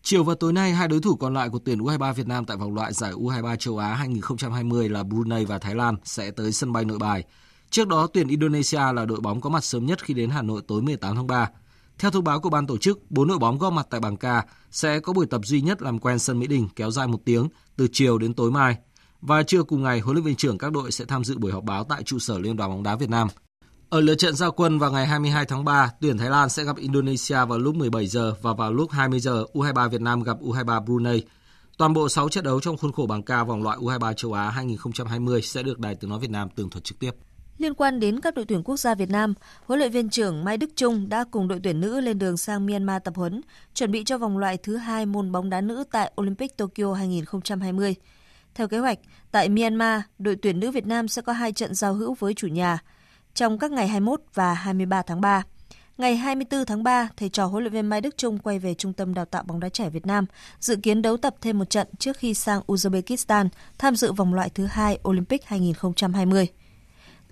Chiều 0.02 0.24
và 0.24 0.36
tối 0.40 0.54
nay, 0.54 0.72
hai 0.72 0.88
đối 0.88 1.02
thủ 1.02 1.16
còn 1.16 1.34
lại 1.34 1.50
của 1.50 1.60
tuyển 1.60 1.80
U23 1.80 2.14
Việt 2.14 2.28
Nam 2.28 2.46
tại 2.46 2.58
vòng 2.58 2.76
loại 2.76 2.94
giải 2.94 3.12
U23 3.12 3.56
châu 3.56 3.78
Á 3.78 3.94
2020 3.94 4.90
là 4.90 5.04
Brunei 5.04 5.46
và 5.46 5.60
Thái 5.60 5.76
Lan 5.76 5.96
sẽ 6.04 6.32
tới 6.32 6.52
sân 6.52 6.74
bay 6.74 6.86
nội 6.86 7.00
bài. 7.00 7.24
Trước 7.70 7.88
đó, 7.88 8.08
tuyển 8.14 8.28
Indonesia 8.28 8.94
là 8.94 9.06
đội 9.06 9.20
bóng 9.20 9.42
có 9.42 9.50
mặt 9.50 9.64
sớm 9.64 9.86
nhất 9.86 10.04
khi 10.04 10.14
đến 10.14 10.30
Hà 10.30 10.42
Nội 10.42 10.62
tối 10.68 10.82
18 10.82 11.16
tháng 11.16 11.28
3. 11.28 11.50
Theo 12.00 12.12
thông 12.12 12.24
báo 12.24 12.40
của 12.40 12.50
ban 12.50 12.68
tổ 12.68 12.78
chức, 12.78 13.12
bốn 13.12 13.28
đội 13.28 13.40
bóng 13.40 13.58
góp 13.58 13.74
mặt 13.74 13.88
tại 13.90 14.00
bảng 14.00 14.18
K 14.18 14.26
sẽ 14.72 15.00
có 15.00 15.14
buổi 15.14 15.26
tập 15.26 15.42
duy 15.44 15.62
nhất 15.62 15.82
làm 15.82 16.00
quen 16.00 16.20
sân 16.20 16.40
Mỹ 16.40 16.48
Đình 16.48 16.68
kéo 16.76 16.92
dài 16.92 17.08
một 17.08 17.20
tiếng 17.26 17.48
từ 17.78 17.88
chiều 17.92 18.18
đến 18.18 18.34
tối 18.34 18.52
mai. 18.52 18.78
Và 19.22 19.44
trưa 19.44 19.64
cùng 19.64 19.84
ngày, 19.84 20.00
huấn 20.00 20.16
luyện 20.16 20.26
viên 20.26 20.36
trưởng 20.36 20.58
các 20.58 20.72
đội 20.72 20.92
sẽ 20.92 21.06
tham 21.06 21.24
dự 21.24 21.38
buổi 21.38 21.52
họp 21.52 21.64
báo 21.64 21.84
tại 21.84 22.04
trụ 22.04 22.20
sở 22.20 22.40
Liên 22.40 22.58
đoàn 22.58 22.70
bóng 22.70 22.84
đá 22.84 22.96
Việt 22.96 23.10
Nam. 23.10 23.28
Ở 23.90 24.02
lượt 24.02 24.16
trận 24.16 24.36
giao 24.36 24.52
quân 24.52 24.80
vào 24.80 24.92
ngày 24.92 25.08
22 25.08 25.46
tháng 25.46 25.66
3, 25.66 25.92
tuyển 26.02 26.18
Thái 26.18 26.30
Lan 26.30 26.50
sẽ 26.50 26.64
gặp 26.64 26.78
Indonesia 26.78 27.46
vào 27.46 27.60
lúc 27.60 27.76
17 27.76 28.08
giờ 28.08 28.36
và 28.42 28.54
vào 28.54 28.74
lúc 28.74 28.92
20 28.92 29.20
giờ 29.20 29.46
U23 29.54 29.90
Việt 29.90 30.02
Nam 30.02 30.24
gặp 30.24 30.38
U23 30.42 30.86
Brunei. 30.86 31.24
Toàn 31.78 31.94
bộ 31.94 32.10
6 32.10 32.30
trận 32.30 32.44
đấu 32.44 32.60
trong 32.60 32.78
khuôn 32.78 32.92
khổ 32.92 33.06
bảng 33.06 33.24
K 33.24 33.30
vòng 33.48 33.64
loại 33.64 33.78
U23 33.78 34.14
châu 34.14 34.34
Á 34.34 34.50
2020 34.50 35.42
sẽ 35.42 35.64
được 35.64 35.80
Đài 35.80 35.96
Tiếng 35.96 36.10
nói 36.10 36.20
Việt 36.20 36.30
Nam 36.30 36.50
tường 36.56 36.70
thuật 36.70 36.84
trực 36.84 37.00
tiếp. 37.00 37.12
Liên 37.58 37.74
quan 37.74 38.00
đến 38.00 38.20
các 38.20 38.36
đội 38.36 38.46
tuyển 38.46 38.64
quốc 38.64 38.78
gia 38.78 38.96
Việt 38.96 39.10
Nam, 39.10 39.34
huấn 39.66 39.80
luyện 39.80 39.92
viên 39.92 40.10
trưởng 40.10 40.44
Mai 40.44 40.58
Đức 40.58 40.70
Trung 40.76 41.10
đã 41.10 41.26
cùng 41.32 41.48
đội 41.48 41.60
tuyển 41.64 41.82
nữ 41.82 42.02
lên 42.02 42.20
đường 42.20 42.38
sang 42.38 42.66
Myanmar 42.66 43.04
tập 43.04 43.14
huấn, 43.16 43.42
chuẩn 43.74 43.92
bị 43.92 44.04
cho 44.04 44.18
vòng 44.18 44.38
loại 44.38 44.58
thứ 44.58 44.78
hai 44.78 45.06
môn 45.06 45.32
bóng 45.32 45.50
đá 45.50 45.62
nữ 45.62 45.84
tại 45.92 46.12
Olympic 46.22 46.58
Tokyo 46.58 46.94
2020. 46.94 47.96
Theo 48.56 48.68
kế 48.68 48.78
hoạch, 48.78 49.00
tại 49.32 49.50
Myanmar, 49.50 50.02
đội 50.20 50.36
tuyển 50.36 50.60
nữ 50.60 50.72
Việt 50.72 50.86
Nam 50.86 51.08
sẽ 51.08 51.22
có 51.22 51.34
hai 51.34 51.54
trận 51.54 51.76
giao 51.76 51.94
hữu 51.94 52.14
với 52.14 52.34
chủ 52.34 52.48
nhà 52.48 52.80
trong 53.34 53.60
các 53.60 53.72
ngày 53.72 53.88
21 53.88 54.22
và 54.34 54.54
23 54.54 55.02
tháng 55.02 55.22
3. 55.22 55.44
Ngày 55.98 56.16
24 56.16 56.66
tháng 56.66 56.84
3, 56.84 57.10
thầy 57.18 57.30
trò 57.30 57.46
huấn 57.46 57.64
luyện 57.64 57.74
viên 57.74 57.88
Mai 57.88 58.02
Đức 58.02 58.18
Trung 58.18 58.38
quay 58.38 58.60
về 58.60 58.74
Trung 58.74 58.94
tâm 58.94 59.14
Đào 59.14 59.26
tạo 59.26 59.44
bóng 59.44 59.60
đá 59.60 59.70
trẻ 59.70 59.90
Việt 59.90 60.06
Nam, 60.06 60.26
dự 60.60 60.76
kiến 60.76 61.02
đấu 61.02 61.18
tập 61.18 61.36
thêm 61.42 61.60
một 61.60 61.70
trận 61.70 61.88
trước 62.00 62.18
khi 62.18 62.34
sang 62.34 62.62
Uzbekistan 62.68 63.48
tham 63.78 63.96
dự 63.96 64.14
vòng 64.14 64.34
loại 64.34 64.50
thứ 64.50 64.66
hai 64.66 65.00
Olympic 65.10 65.46
2020. 65.46 66.48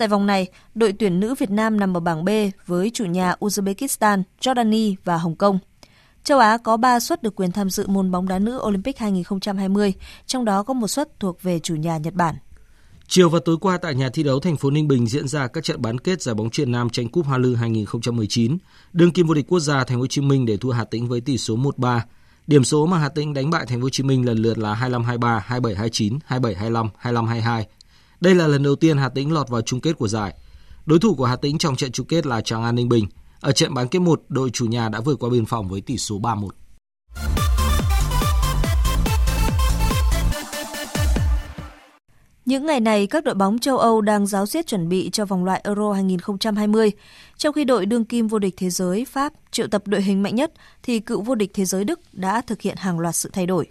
Tại 0.02 0.08
vòng 0.08 0.26
này, 0.26 0.47
đội 0.76 0.93
tuyển 0.99 1.20
nữ 1.20 1.36
Việt 1.36 1.49
Nam 1.49 1.80
nằm 1.80 1.97
ở 1.97 1.99
bảng 1.99 2.26
B 2.26 2.30
với 2.66 2.91
chủ 2.93 3.06
nhà 3.06 3.36
Uzbekistan, 3.39 4.24
Jordani 4.41 4.95
và 5.04 5.18
Hồng 5.18 5.36
Kông. 5.36 5.60
Châu 6.24 6.39
Á 6.39 6.58
có 6.58 6.78
3 6.78 6.99
suất 6.99 7.24
được 7.24 7.36
quyền 7.36 7.52
tham 7.52 7.70
dự 7.70 7.88
môn 7.88 8.12
bóng 8.12 8.28
đá 8.28 8.39
nữ 8.39 8.62
Olympic 8.64 8.97
2020, 8.97 9.93
trong 10.26 10.45
đó 10.45 10.64
có 10.64 10.74
một 10.74 10.88
suất 10.88 11.20
thuộc 11.20 11.43
về 11.43 11.60
chủ 11.60 11.76
nhà 11.76 11.97
Nhật 11.97 12.14
Bản. 12.14 12.36
Chiều 13.08 13.30
và 13.30 13.39
tối 13.45 13.58
qua 13.62 13.78
tại 13.78 13.95
nhà 13.95 14.10
thi 14.14 14.24
đấu 14.24 14.39
thành 14.39 14.58
phố 14.58 14.70
Ninh 14.70 14.88
Bình 14.88 15.08
diễn 15.08 15.28
ra 15.28 15.47
các 15.47 15.64
trận 15.64 15.82
bán 15.82 15.99
kết 15.99 16.22
giải 16.22 16.36
bóng 16.36 16.49
chuyền 16.49 16.72
nam 16.72 16.89
tranh 16.89 17.10
cúp 17.10 17.26
Hoa 17.26 17.38
Lư 17.38 17.56
2019. 17.56 18.58
Đương 18.93 19.12
kim 19.12 19.28
vô 19.28 19.34
địch 19.34 19.45
quốc 19.47 19.60
gia 19.60 19.84
Thành 19.84 19.97
phố 19.97 20.02
Hồ 20.02 20.08
Chí 20.08 20.22
Minh 20.22 20.45
để 20.45 20.58
thua 20.58 20.72
Hà 20.72 20.86
Tĩnh 20.86 21.08
với 21.08 21.22
tỷ 21.22 21.38
số 21.38 21.58
1-3. 21.58 21.99
Điểm 22.47 22.64
số 22.64 22.86
mà 22.86 22.97
Hà 22.99 23.10
Tĩnh 23.10 23.34
đánh 23.34 23.49
bại 23.49 23.66
Thành 23.68 23.80
phố 23.80 23.84
Hồ 23.84 23.89
Chí 23.89 24.04
Minh 24.04 24.26
lần 24.26 24.38
lượt 24.38 24.58
là 24.58 24.76
25-23, 24.76 25.39
27-29, 25.47 26.20
27-25, 26.28 26.89
25-22. 27.02 27.64
Đây 28.22 28.36
là 28.36 28.47
lần 28.47 28.63
đầu 28.63 28.76
tiên 28.76 28.97
Hà 28.97 29.09
Tĩnh 29.09 29.34
lọt 29.34 29.49
vào 29.49 29.61
chung 29.61 29.82
kết 29.82 29.97
của 29.97 30.07
giải. 30.07 30.34
Đối 30.86 30.99
thủ 30.99 31.15
của 31.15 31.26
Hà 31.26 31.36
Tĩnh 31.36 31.57
trong 31.57 31.76
trận 31.76 31.91
chung 31.91 32.07
kết 32.07 32.26
là 32.26 32.41
Tràng 32.41 32.63
An 32.63 32.76
Ninh 32.76 32.89
Bình. 32.89 33.07
Ở 33.39 33.51
trận 33.51 33.74
bán 33.74 33.88
kết 33.88 33.99
1, 33.99 34.22
đội 34.30 34.49
chủ 34.49 34.65
nhà 34.65 34.89
đã 34.89 34.99
vượt 34.99 35.19
qua 35.19 35.30
biên 35.30 35.45
phòng 35.45 35.67
với 35.67 35.82
tỷ 35.82 35.97
số 35.97 36.19
3-1. 36.19 36.49
Những 42.45 42.65
ngày 42.65 42.80
này, 42.80 43.07
các 43.07 43.24
đội 43.24 43.36
bóng 43.36 43.59
châu 43.59 43.78
Âu 43.78 44.01
đang 44.01 44.28
giáo 44.28 44.45
diết 44.45 44.67
chuẩn 44.67 44.89
bị 44.89 45.09
cho 45.09 45.26
vòng 45.26 45.45
loại 45.45 45.61
Euro 45.63 45.93
2020. 45.93 46.91
Trong 47.38 47.53
khi 47.53 47.63
đội 47.63 47.86
đương 47.86 48.05
kim 48.05 48.28
vô 48.28 48.39
địch 48.39 48.53
thế 48.57 48.69
giới 48.69 49.05
Pháp 49.05 49.34
triệu 49.51 49.67
tập 49.67 49.82
đội 49.86 50.01
hình 50.01 50.24
mạnh 50.24 50.36
nhất, 50.36 50.53
thì 50.84 50.99
cựu 50.99 51.22
vô 51.22 51.36
địch 51.36 51.51
thế 51.53 51.65
giới 51.65 51.84
Đức 51.84 51.99
đã 52.13 52.41
thực 52.41 52.61
hiện 52.61 52.78
hàng 52.78 52.99
loạt 52.99 53.15
sự 53.15 53.30
thay 53.34 53.45
đổi. 53.45 53.67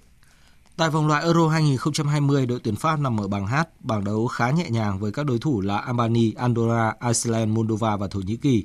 Tại 0.81 0.91
vòng 0.91 1.07
loại 1.07 1.25
Euro 1.25 1.49
2020, 1.49 2.47
đội 2.47 2.61
tuyển 2.63 2.77
Pháp 2.77 3.01
nằm 3.01 3.21
ở 3.21 3.29
bảng 3.29 3.47
H, 3.47 3.55
bảng 3.81 4.05
đấu 4.05 4.27
khá 4.27 4.51
nhẹ 4.51 4.71
nhàng 4.71 4.99
với 4.99 5.13
các 5.13 5.27
đối 5.27 5.39
thủ 5.39 5.61
là 5.61 5.79
Albania, 5.79 6.33
Andorra, 6.37 6.95
Iceland, 7.07 7.53
Moldova 7.53 7.97
và 7.97 8.09
Thổ 8.09 8.21
Nhĩ 8.21 8.37
Kỳ. 8.37 8.65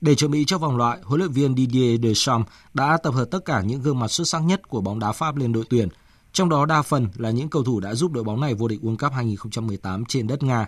Để 0.00 0.14
chuẩn 0.14 0.30
bị 0.30 0.44
cho 0.44 0.58
vòng 0.58 0.76
loại, 0.76 0.98
huấn 1.02 1.20
luyện 1.20 1.32
viên 1.32 1.56
Didier 1.56 2.00
Deschamps 2.02 2.48
đã 2.74 2.96
tập 2.96 3.10
hợp 3.14 3.24
tất 3.24 3.44
cả 3.44 3.62
những 3.62 3.82
gương 3.82 3.98
mặt 3.98 4.08
xuất 4.08 4.28
sắc 4.28 4.38
nhất 4.38 4.68
của 4.68 4.80
bóng 4.80 4.98
đá 4.98 5.12
Pháp 5.12 5.36
lên 5.36 5.52
đội 5.52 5.64
tuyển, 5.70 5.88
trong 6.32 6.48
đó 6.48 6.66
đa 6.66 6.82
phần 6.82 7.08
là 7.16 7.30
những 7.30 7.48
cầu 7.48 7.64
thủ 7.64 7.80
đã 7.80 7.94
giúp 7.94 8.12
đội 8.12 8.24
bóng 8.24 8.40
này 8.40 8.54
vô 8.54 8.68
địch 8.68 8.80
World 8.82 8.96
Cup 8.96 9.12
2018 9.12 10.04
trên 10.04 10.26
đất 10.26 10.42
Nga. 10.42 10.66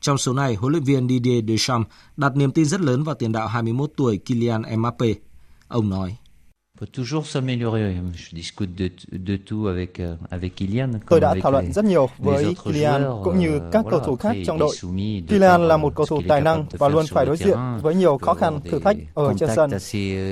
Trong 0.00 0.18
số 0.18 0.32
này, 0.32 0.54
huấn 0.54 0.72
luyện 0.72 0.84
viên 0.84 1.08
Didier 1.08 1.44
Deschamps 1.48 1.90
đặt 2.16 2.36
niềm 2.36 2.52
tin 2.52 2.64
rất 2.64 2.80
lớn 2.80 3.04
vào 3.04 3.14
tiền 3.14 3.32
đạo 3.32 3.48
21 3.48 3.90
tuổi 3.96 4.18
Kylian 4.18 4.62
Mbappe. 4.76 5.14
Ông 5.68 5.90
nói: 5.90 6.16
peut 6.78 6.86
toujours 6.86 7.26
s'améliorer. 7.26 7.96
Je 8.14 8.34
discute 8.34 8.74
de, 8.74 8.90
de 9.12 9.36
tout 9.36 9.66
avec, 9.66 10.00
euh, 10.00 10.16
avec 10.30 10.54
Kylian. 10.54 10.90
Tôi 11.08 11.20
đã 11.20 11.34
thảo 11.42 11.52
luận 11.52 11.72
rất 11.72 11.84
nhiều 11.84 12.08
với 12.18 12.54
Kylian 12.64 13.04
cũng 13.24 13.38
như 13.38 13.60
các 13.72 13.84
cầu 13.90 14.00
thủ 14.00 14.16
khác 14.16 14.36
trong 14.46 14.58
đội. 14.58 14.76
Kylian 15.28 15.68
là 15.68 15.76
một 15.76 15.92
cầu 15.96 16.06
thủ 16.06 16.22
tài 16.28 16.40
năng 16.40 16.64
và 16.70 16.88
luôn 16.88 17.06
phải 17.06 17.26
đối 17.26 17.36
diện 17.36 17.58
với 17.82 17.94
nhiều 17.94 18.18
khó 18.18 18.34
khăn, 18.34 18.60
thử 18.70 18.78
thách 18.78 18.96
ở 19.14 19.34
trên 19.38 19.48
sân. 19.56 19.70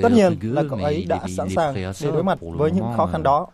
Tất 0.02 0.12
nhiên 0.12 0.38
là 0.42 0.62
cậu 0.70 0.78
ấy 0.78 1.04
đã 1.08 1.20
sẵn 1.36 1.48
sàng 1.48 1.74
để 1.74 2.10
đối 2.12 2.24
mặt 2.24 2.38
với 2.40 2.70
những 2.70 2.84
khó 2.96 3.06
khăn 3.06 3.22
đó. 3.22 3.46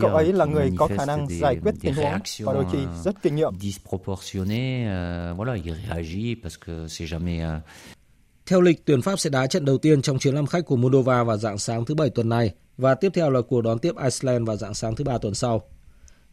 Cậu 0.00 0.10
ấy 0.10 0.32
là 0.32 0.44
người 0.44 0.70
có 0.78 0.88
khả 0.98 1.04
năng 1.06 1.26
giải 1.28 1.56
quyết 1.62 1.74
tình 1.80 1.94
huống 1.94 2.18
và 2.38 2.52
đôi 2.52 2.64
khi 2.72 2.78
rất 3.04 3.22
kinh 3.22 3.36
nghiệm. 3.36 3.52
Theo 8.46 8.60
lịch, 8.60 8.84
tuyển 8.84 9.02
Pháp 9.02 9.18
sẽ 9.18 9.30
đá 9.30 9.46
trận 9.46 9.64
đầu 9.64 9.78
tiên 9.78 10.02
trong 10.02 10.18
chuyến 10.18 10.34
làm 10.34 10.46
khách 10.46 10.66
của 10.66 10.76
Moldova 10.76 11.24
vào 11.24 11.36
dạng 11.36 11.58
sáng 11.58 11.84
thứ 11.84 11.94
Bảy 11.94 12.10
tuần 12.10 12.28
này 12.28 12.54
và 12.76 12.94
tiếp 12.94 13.12
theo 13.14 13.30
là 13.30 13.40
cuộc 13.40 13.60
đón 13.60 13.78
tiếp 13.78 13.94
Iceland 14.02 14.46
vào 14.46 14.56
dạng 14.56 14.74
sáng 14.74 14.96
thứ 14.96 15.04
Ba 15.04 15.18
tuần 15.18 15.34
sau. 15.34 15.62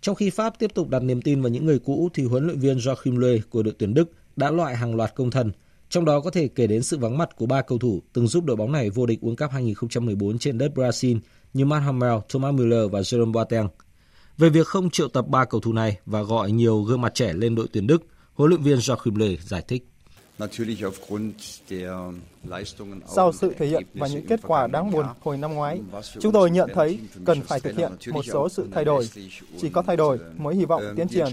Trong 0.02 0.16
khi 0.16 0.30
Pháp 0.30 0.60
tiếp 0.60 0.72
tục 0.74 0.90
đặt 0.90 1.00
niềm 1.00 1.22
tin 1.22 1.42
vào 1.42 1.50
những 1.50 1.66
người 1.66 1.80
cũ 1.80 2.10
thì 2.14 2.24
huấn 2.24 2.46
luyện 2.46 2.60
viên 2.60 2.78
Joachim 2.78 3.18
Löw 3.18 3.40
của 3.50 3.64
đội 3.64 3.74
tuyển 3.80 3.94
Đức 3.94 4.12
đã 4.36 4.52
loại 4.52 4.76
hàng 4.76 4.96
loạt 4.96 5.16
công 5.16 5.32
thần, 5.32 5.52
trong 5.90 6.06
đó 6.06 6.20
có 6.20 6.30
thể 6.30 6.48
kể 6.48 6.68
đến 6.68 6.84
sự 6.84 6.98
vắng 6.98 7.18
mặt 7.18 7.30
của 7.36 7.46
ba 7.46 7.62
cầu 7.62 7.78
thủ 7.78 8.02
từng 8.14 8.28
giúp 8.28 8.46
đội 8.46 8.56
bóng 8.56 8.72
này 8.72 8.90
vô 8.90 9.06
địch 9.06 9.20
World 9.22 9.36
Cup 9.36 9.52
2014 9.52 10.40
trên 10.40 10.58
đất 10.58 10.72
Brazil 10.76 11.20
như 11.54 11.66
Matt 11.66 11.86
Hummel, 11.86 12.18
Thomas 12.30 12.54
Müller 12.54 12.92
và 12.92 13.00
Jerome 13.00 13.32
Boateng. 13.32 13.68
Về 14.38 14.50
việc 14.50 14.68
không 14.68 14.90
triệu 14.90 15.08
tập 15.08 15.28
ba 15.28 15.46
cầu 15.46 15.62
thủ 15.62 15.74
này 15.74 15.98
và 16.06 16.22
gọi 16.22 16.52
nhiều 16.52 16.82
gương 16.82 17.02
mặt 17.02 17.16
trẻ 17.16 17.34
lên 17.34 17.56
đội 17.56 17.68
tuyển 17.74 17.88
Đức, 17.88 18.04
huấn 18.34 18.50
luyện 18.50 18.62
viên 18.62 18.78
Joachim 18.78 19.14
Löw 19.14 19.38
giải 19.42 19.64
thích. 19.68 19.86
Sau 23.08 23.32
sự 23.32 23.54
thể 23.58 23.68
hiện 23.68 23.84
và 23.94 24.08
những 24.08 24.26
kết 24.28 24.40
quả 24.44 24.68
đáng 24.68 24.92
buồn 24.92 25.06
hồi 25.22 25.38
năm 25.38 25.54
ngoái, 25.54 25.82
chúng 26.20 26.32
tôi 26.34 26.52
nhận 26.52 26.70
thấy 26.74 27.00
cần 27.26 27.42
phải 27.42 27.60
thực 27.60 27.78
hiện 27.78 27.92
một 28.12 28.26
số 28.26 28.50
sự 28.50 28.68
thay 28.72 28.86
đổi. 28.86 29.10
Chỉ 29.58 29.70
có 29.70 29.82
thay 29.82 29.98
đổi 29.98 30.20
mới 30.38 30.56
hy 30.56 30.66
vọng 30.66 30.84
tiến 30.96 31.08
triển. 31.08 31.26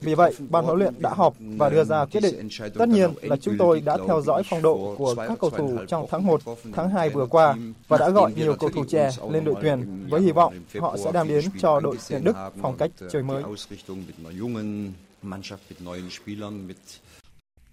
Vì 0.00 0.14
vậy, 0.14 0.34
ban 0.48 0.64
huấn 0.64 0.78
luyện 0.78 0.94
đã 0.98 1.10
họp 1.10 1.34
và 1.40 1.68
đưa 1.68 1.84
ra 1.84 2.04
quyết 2.04 2.20
định. 2.20 2.48
Tất 2.74 2.88
nhiên 2.88 3.10
là 3.22 3.36
chúng 3.36 3.56
tôi 3.58 3.80
đã 3.80 3.98
theo 4.06 4.22
dõi 4.22 4.42
phong 4.50 4.62
độ 4.62 4.94
của 4.98 5.14
các 5.14 5.38
cầu 5.40 5.50
thủ 5.50 5.78
trong 5.88 6.06
tháng 6.10 6.26
1, 6.26 6.40
tháng 6.72 6.90
2 6.90 7.10
vừa 7.10 7.26
qua 7.26 7.56
và 7.88 7.98
đã 7.98 8.10
gọi 8.10 8.32
nhiều 8.36 8.56
cầu 8.60 8.70
thủ 8.70 8.84
trẻ 8.84 9.10
lên 9.30 9.44
đội 9.44 9.54
tuyển 9.62 10.06
với 10.10 10.20
hy 10.20 10.32
vọng 10.32 10.54
họ 10.80 10.96
sẽ 11.04 11.12
đem 11.12 11.28
đến 11.28 11.44
cho 11.58 11.80
đội 11.80 11.98
tuyển 12.08 12.24
Đức 12.24 12.36
phong 12.62 12.76
cách 12.76 12.90
chơi 13.10 13.22
mới. 13.22 13.42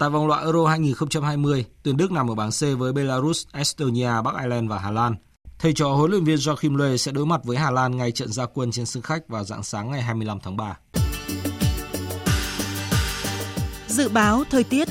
Tại 0.04 0.10
vòng 0.10 0.28
loại 0.28 0.43
Euro 0.43 0.66
2020, 0.66 1.66
tuyển 1.84 1.97
Đức 1.97 2.12
nằm 2.12 2.32
ở 2.32 2.36
bảng 2.36 2.49
C 2.49 2.80
với 2.80 2.93
Belarus, 2.93 3.45
Estonia, 3.51 4.22
Bắc 4.24 4.36
Ireland 4.41 4.70
và 4.70 4.80
Hà 4.80 4.91
Lan. 4.91 5.16
Thầy 5.60 5.74
trò 5.74 5.89
huấn 5.89 6.12
luyện 6.12 6.24
viên 6.24 6.38
Joachim 6.38 6.76
Löw 6.76 6.97
sẽ 6.97 7.12
đối 7.12 7.26
mặt 7.26 7.41
với 7.43 7.58
Hà 7.58 7.72
Lan 7.72 7.97
ngay 7.97 8.12
trận 8.12 8.32
gia 8.32 8.45
quân 8.45 8.72
trên 8.72 8.86
sân 8.86 9.04
khách 9.04 9.28
vào 9.28 9.43
dạng 9.43 9.64
sáng 9.64 9.91
ngày 9.91 10.01
25 10.01 10.39
tháng 10.43 10.58
3. 10.58 10.78
Dự 13.88 14.10
báo 14.10 14.43
thời 14.49 14.64
tiết 14.64 14.88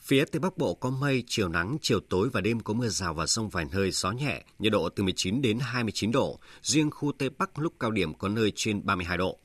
Phía 0.00 0.24
Tây 0.24 0.40
Bắc 0.40 0.58
Bộ 0.58 0.74
có 0.74 0.90
mây, 0.90 1.24
chiều 1.26 1.48
nắng, 1.48 1.76
chiều 1.82 2.00
tối 2.10 2.28
và 2.32 2.40
đêm 2.40 2.60
có 2.60 2.74
mưa 2.74 2.88
rào 2.88 3.14
và 3.14 3.26
rông 3.26 3.48
vài 3.48 3.64
nơi, 3.72 3.90
gió 3.90 4.10
nhẹ, 4.10 4.44
nhiệt 4.58 4.72
độ 4.72 4.88
từ 4.88 5.02
19 5.02 5.42
đến 5.42 5.58
29 5.60 6.12
độ. 6.12 6.40
Riêng 6.62 6.90
khu 6.90 7.12
Tây 7.18 7.30
Bắc 7.38 7.58
lúc 7.58 7.72
cao 7.80 7.90
điểm 7.90 8.14
có 8.14 8.28
nơi 8.28 8.52
trên 8.56 8.86
32 8.86 9.16
độ. 9.18 9.38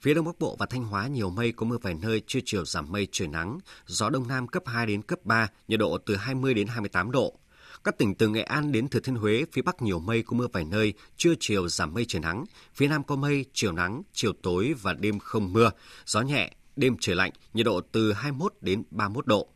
Phía 0.00 0.14
Đông 0.14 0.24
Bắc 0.24 0.38
Bộ 0.38 0.56
và 0.58 0.66
Thanh 0.66 0.84
Hóa 0.84 1.06
nhiều 1.06 1.30
mây 1.30 1.52
có 1.52 1.66
mưa 1.66 1.78
vài 1.82 1.94
nơi, 1.94 2.22
trưa 2.26 2.40
chiều 2.44 2.64
giảm 2.64 2.92
mây 2.92 3.08
trời 3.12 3.28
nắng, 3.28 3.58
gió 3.86 4.10
Đông 4.10 4.28
Nam 4.28 4.48
cấp 4.48 4.62
2 4.66 4.86
đến 4.86 5.02
cấp 5.02 5.18
3, 5.24 5.48
nhiệt 5.68 5.80
độ 5.80 5.98
từ 5.98 6.16
20 6.16 6.54
đến 6.54 6.66
28 6.66 7.10
độ. 7.10 7.38
Các 7.84 7.98
tỉnh 7.98 8.14
từ 8.14 8.28
Nghệ 8.28 8.42
An 8.42 8.72
đến 8.72 8.88
Thừa 8.88 9.00
Thiên 9.00 9.14
Huế, 9.14 9.44
phía 9.52 9.62
Bắc 9.62 9.82
nhiều 9.82 9.98
mây 9.98 10.22
có 10.22 10.36
mưa 10.36 10.46
vài 10.52 10.64
nơi, 10.64 10.94
trưa 11.16 11.34
chiều 11.40 11.68
giảm 11.68 11.94
mây 11.94 12.04
trời 12.08 12.20
nắng, 12.20 12.44
phía 12.74 12.88
Nam 12.88 13.04
có 13.04 13.16
mây, 13.16 13.44
chiều 13.52 13.72
nắng, 13.72 14.02
chiều 14.12 14.32
tối 14.42 14.74
và 14.82 14.92
đêm 14.92 15.18
không 15.18 15.52
mưa, 15.52 15.70
gió 16.06 16.20
nhẹ, 16.20 16.52
đêm 16.76 16.96
trời 17.00 17.16
lạnh, 17.16 17.30
nhiệt 17.54 17.66
độ 17.66 17.80
từ 17.80 18.12
21 18.12 18.52
đến 18.60 18.82
31 18.90 19.26
độ. 19.26 19.48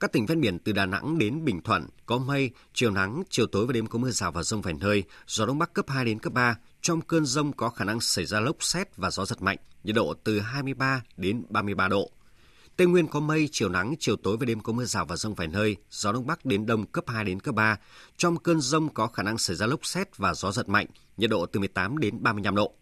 Các 0.00 0.12
tỉnh 0.12 0.26
ven 0.26 0.40
biển 0.40 0.58
từ 0.58 0.72
Đà 0.72 0.86
Nẵng 0.86 1.18
đến 1.18 1.44
Bình 1.44 1.62
Thuận 1.62 1.86
có 2.06 2.18
mây, 2.18 2.50
chiều 2.74 2.90
nắng, 2.90 3.22
chiều 3.30 3.46
tối 3.46 3.66
và 3.66 3.72
đêm 3.72 3.86
có 3.86 3.98
mưa 3.98 4.10
rào 4.10 4.32
và 4.32 4.42
rông 4.42 4.62
vài 4.62 4.74
nơi, 4.74 5.04
gió 5.26 5.46
đông 5.46 5.58
bắc 5.58 5.72
cấp 5.74 5.84
2 5.88 6.04
đến 6.04 6.18
cấp 6.18 6.32
3. 6.32 6.56
Trong 6.82 7.00
cơn 7.00 7.26
rông 7.26 7.52
có 7.52 7.68
khả 7.68 7.84
năng 7.84 8.00
xảy 8.00 8.26
ra 8.26 8.40
lốc 8.40 8.56
xét 8.60 8.96
và 8.96 9.10
gió 9.10 9.24
giật 9.24 9.42
mạnh, 9.42 9.58
nhiệt 9.84 9.94
độ 9.94 10.14
từ 10.24 10.40
23 10.40 11.02
đến 11.16 11.44
33 11.48 11.88
độ. 11.88 12.10
Tây 12.76 12.86
Nguyên 12.86 13.06
có 13.06 13.20
mây, 13.20 13.48
chiều 13.52 13.68
nắng, 13.68 13.94
chiều 13.98 14.16
tối 14.16 14.36
và 14.40 14.46
đêm 14.46 14.60
có 14.60 14.72
mưa 14.72 14.84
rào 14.84 15.04
và 15.04 15.16
rông 15.16 15.34
vài 15.34 15.48
nơi, 15.48 15.76
gió 15.90 16.12
đông 16.12 16.26
bắc 16.26 16.44
đến 16.44 16.66
đông 16.66 16.86
cấp 16.86 17.04
2 17.06 17.24
đến 17.24 17.40
cấp 17.40 17.54
3. 17.54 17.76
Trong 18.16 18.36
cơn 18.36 18.60
rông 18.60 18.88
có 18.94 19.06
khả 19.06 19.22
năng 19.22 19.38
xảy 19.38 19.56
ra 19.56 19.66
lốc 19.66 19.86
xét 19.86 20.16
và 20.16 20.34
gió 20.34 20.52
giật 20.52 20.68
mạnh, 20.68 20.86
nhiệt 21.16 21.30
độ 21.30 21.46
từ 21.46 21.60
18 21.60 21.98
đến 21.98 22.22
35 22.22 22.54
độ. 22.54 22.74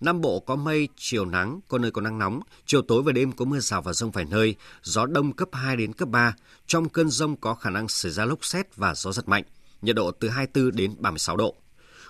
Nam 0.00 0.20
Bộ 0.20 0.40
có 0.40 0.56
mây, 0.56 0.88
chiều 0.96 1.24
nắng, 1.24 1.60
có 1.68 1.78
nơi 1.78 1.90
có 1.90 2.00
nắng 2.00 2.18
nóng, 2.18 2.40
chiều 2.66 2.82
tối 2.82 3.02
và 3.02 3.12
đêm 3.12 3.32
có 3.32 3.44
mưa 3.44 3.60
rào 3.60 3.82
và 3.82 3.92
rông 3.92 4.10
vài 4.10 4.24
nơi, 4.24 4.54
gió 4.82 5.06
đông 5.06 5.32
cấp 5.32 5.48
2 5.52 5.76
đến 5.76 5.92
cấp 5.92 6.08
3. 6.08 6.34
Trong 6.66 6.88
cơn 6.88 7.10
rông 7.10 7.36
có 7.36 7.54
khả 7.54 7.70
năng 7.70 7.88
xảy 7.88 8.12
ra 8.12 8.24
lốc 8.24 8.44
xét 8.44 8.76
và 8.76 8.94
gió 8.94 9.12
giật 9.12 9.28
mạnh, 9.28 9.44
nhiệt 9.82 9.96
độ 9.96 10.10
từ 10.10 10.28
24 10.28 10.76
đến 10.76 10.94
36 10.98 11.36
độ. 11.36 11.54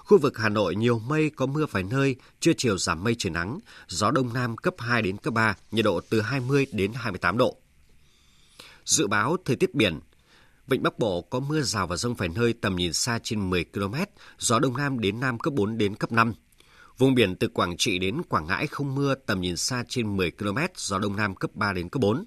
Khu 0.08 0.18
vực 0.18 0.38
Hà 0.38 0.48
Nội 0.48 0.76
nhiều 0.76 0.98
mây 0.98 1.30
có 1.30 1.46
mưa 1.46 1.66
vài 1.70 1.82
nơi, 1.82 2.16
trưa 2.40 2.52
chiều 2.56 2.78
giảm 2.78 3.04
mây 3.04 3.14
trời 3.18 3.30
nắng, 3.30 3.58
gió 3.88 4.10
đông 4.10 4.32
nam 4.32 4.56
cấp 4.56 4.74
2 4.78 5.02
đến 5.02 5.16
cấp 5.16 5.34
3, 5.34 5.56
nhiệt 5.70 5.84
độ 5.84 6.00
từ 6.10 6.20
20 6.20 6.66
đến 6.72 6.92
28 6.94 7.38
độ. 7.38 7.56
Dự 8.84 9.06
báo 9.06 9.36
thời 9.44 9.56
tiết 9.56 9.74
biển, 9.74 10.00
Vịnh 10.66 10.82
Bắc 10.82 10.98
Bộ 10.98 11.20
có 11.20 11.40
mưa 11.40 11.62
rào 11.62 11.86
và 11.86 11.96
rông 11.96 12.14
vài 12.14 12.28
nơi 12.28 12.52
tầm 12.52 12.76
nhìn 12.76 12.92
xa 12.92 13.18
trên 13.22 13.50
10 13.50 13.64
km, 13.64 13.94
gió 14.38 14.58
đông 14.58 14.76
nam 14.76 15.00
đến 15.00 15.20
nam 15.20 15.38
cấp 15.38 15.54
4 15.54 15.78
đến 15.78 15.94
cấp 15.94 16.12
5. 16.12 16.34
Vùng 16.98 17.14
biển 17.14 17.36
từ 17.36 17.48
Quảng 17.48 17.76
Trị 17.76 17.98
đến 17.98 18.22
Quảng 18.28 18.46
Ngãi 18.46 18.66
không 18.66 18.94
mưa, 18.94 19.14
tầm 19.14 19.40
nhìn 19.40 19.56
xa 19.56 19.84
trên 19.88 20.16
10 20.16 20.30
km, 20.30 20.58
gió 20.76 20.98
đông 20.98 21.16
nam 21.16 21.34
cấp 21.34 21.50
3 21.54 21.72
đến 21.72 21.88
cấp 21.88 22.00
4. 22.00 22.24